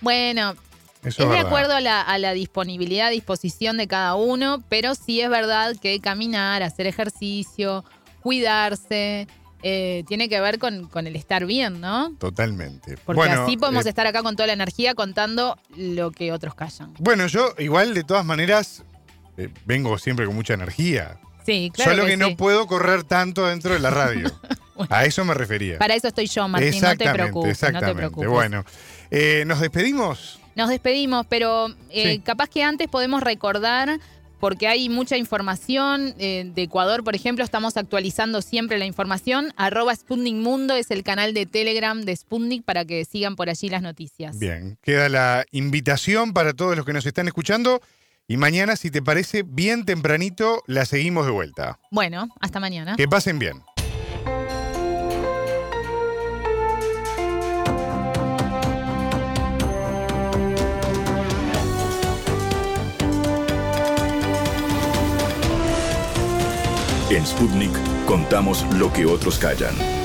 Bueno, 0.00 0.56
Eso 1.02 1.22
es 1.22 1.28
de 1.28 1.34
verdad. 1.34 1.46
acuerdo 1.46 1.74
a 1.74 1.80
la, 1.80 2.00
a 2.00 2.18
la 2.18 2.32
disponibilidad, 2.32 3.10
disposición 3.10 3.76
de 3.76 3.88
cada 3.88 4.14
uno, 4.14 4.62
pero 4.68 4.94
sí 4.94 5.20
es 5.20 5.28
verdad 5.28 5.74
que 5.80 6.00
caminar, 6.00 6.62
hacer 6.62 6.86
ejercicio, 6.86 7.84
cuidarse, 8.22 9.26
eh, 9.64 10.04
tiene 10.08 10.28
que 10.28 10.40
ver 10.40 10.58
con, 10.58 10.88
con 10.88 11.06
el 11.06 11.16
estar 11.16 11.46
bien, 11.46 11.80
¿no? 11.80 12.14
Totalmente. 12.18 12.96
Porque 13.04 13.16
bueno, 13.16 13.42
así 13.42 13.56
podemos 13.56 13.86
eh, 13.86 13.90
estar 13.90 14.06
acá 14.06 14.22
con 14.22 14.36
toda 14.36 14.48
la 14.48 14.52
energía 14.52 14.94
contando 14.94 15.58
lo 15.76 16.10
que 16.10 16.32
otros 16.32 16.54
callan. 16.54 16.94
Bueno, 16.98 17.26
yo 17.26 17.54
igual 17.58 17.94
de 17.94 18.04
todas 18.04 18.24
maneras 18.24 18.84
eh, 19.36 19.48
vengo 19.64 19.98
siempre 19.98 20.26
con 20.26 20.34
mucha 20.34 20.54
energía. 20.54 21.18
Sí, 21.46 21.70
claro. 21.74 21.92
Solo 21.92 22.04
que, 22.04 22.10
que 22.10 22.16
no 22.16 22.28
sí. 22.28 22.34
puedo 22.36 22.66
correr 22.66 23.04
tanto 23.04 23.46
dentro 23.46 23.74
de 23.74 23.80
la 23.80 23.90
radio. 23.90 24.30
A 24.88 25.04
eso 25.04 25.24
me 25.24 25.34
refería. 25.34 25.78
Para 25.78 25.94
eso 25.94 26.08
estoy 26.08 26.26
yo, 26.26 26.48
Martín, 26.48 26.68
no 26.68 26.72
te 26.72 26.76
exactamente, 26.78 27.12
preocupes, 27.12 27.34
no 27.34 27.42
te 27.42 27.50
exactamente. 27.50 27.94
preocupes. 27.94 28.28
Bueno, 28.28 28.64
eh, 29.10 29.44
nos 29.46 29.60
despedimos. 29.60 30.40
Nos 30.54 30.68
despedimos, 30.68 31.26
pero 31.28 31.68
eh, 31.90 32.14
Sí. 32.14 32.18
capaz 32.20 32.48
que 32.48 32.62
antes 32.62 32.88
podemos 32.88 33.22
recordar, 33.22 33.98
porque 34.40 34.66
hay 34.66 34.88
mucha 34.88 35.16
información 35.16 36.14
eh, 36.18 36.50
de 36.52 36.62
Ecuador, 36.62 37.04
por 37.04 37.14
ejemplo, 37.14 37.44
estamos 37.44 37.76
actualizando 37.76 38.42
siempre 38.42 38.76
la 38.78 38.86
información. 38.86 39.52
Arroba 39.56 39.94
Sputnik 39.94 40.34
Mundo 40.34 40.74
es 40.74 40.90
el 40.90 41.04
canal 41.04 41.32
de 41.32 41.46
Telegram 41.46 42.00
de 42.02 42.16
Sputnik 42.16 42.64
para 42.64 42.84
que 42.84 43.04
sigan 43.04 43.36
por 43.36 43.48
allí 43.48 43.68
las 43.68 43.82
noticias. 43.82 44.38
Bien, 44.40 44.78
queda 44.82 45.08
la 45.08 45.44
invitación 45.52 46.32
para 46.32 46.52
todos 46.54 46.76
los 46.76 46.84
que 46.84 46.92
nos 46.92 47.06
están 47.06 47.28
escuchando. 47.28 47.80
Y 48.28 48.36
mañana, 48.36 48.76
si 48.76 48.90
te 48.90 49.02
parece, 49.02 49.42
bien 49.44 49.84
tempranito, 49.84 50.62
la 50.66 50.86
seguimos 50.86 51.26
de 51.26 51.32
vuelta. 51.32 51.78
Bueno, 51.90 52.28
hasta 52.40 52.60
mañana. 52.60 52.96
Que 52.96 53.06
pasen 53.06 53.38
bien. 53.38 53.62
En 67.12 67.26
Sputnik 67.26 67.70
contamos 68.06 68.64
lo 68.78 68.90
que 68.90 69.04
otros 69.04 69.38
callan. 69.38 70.01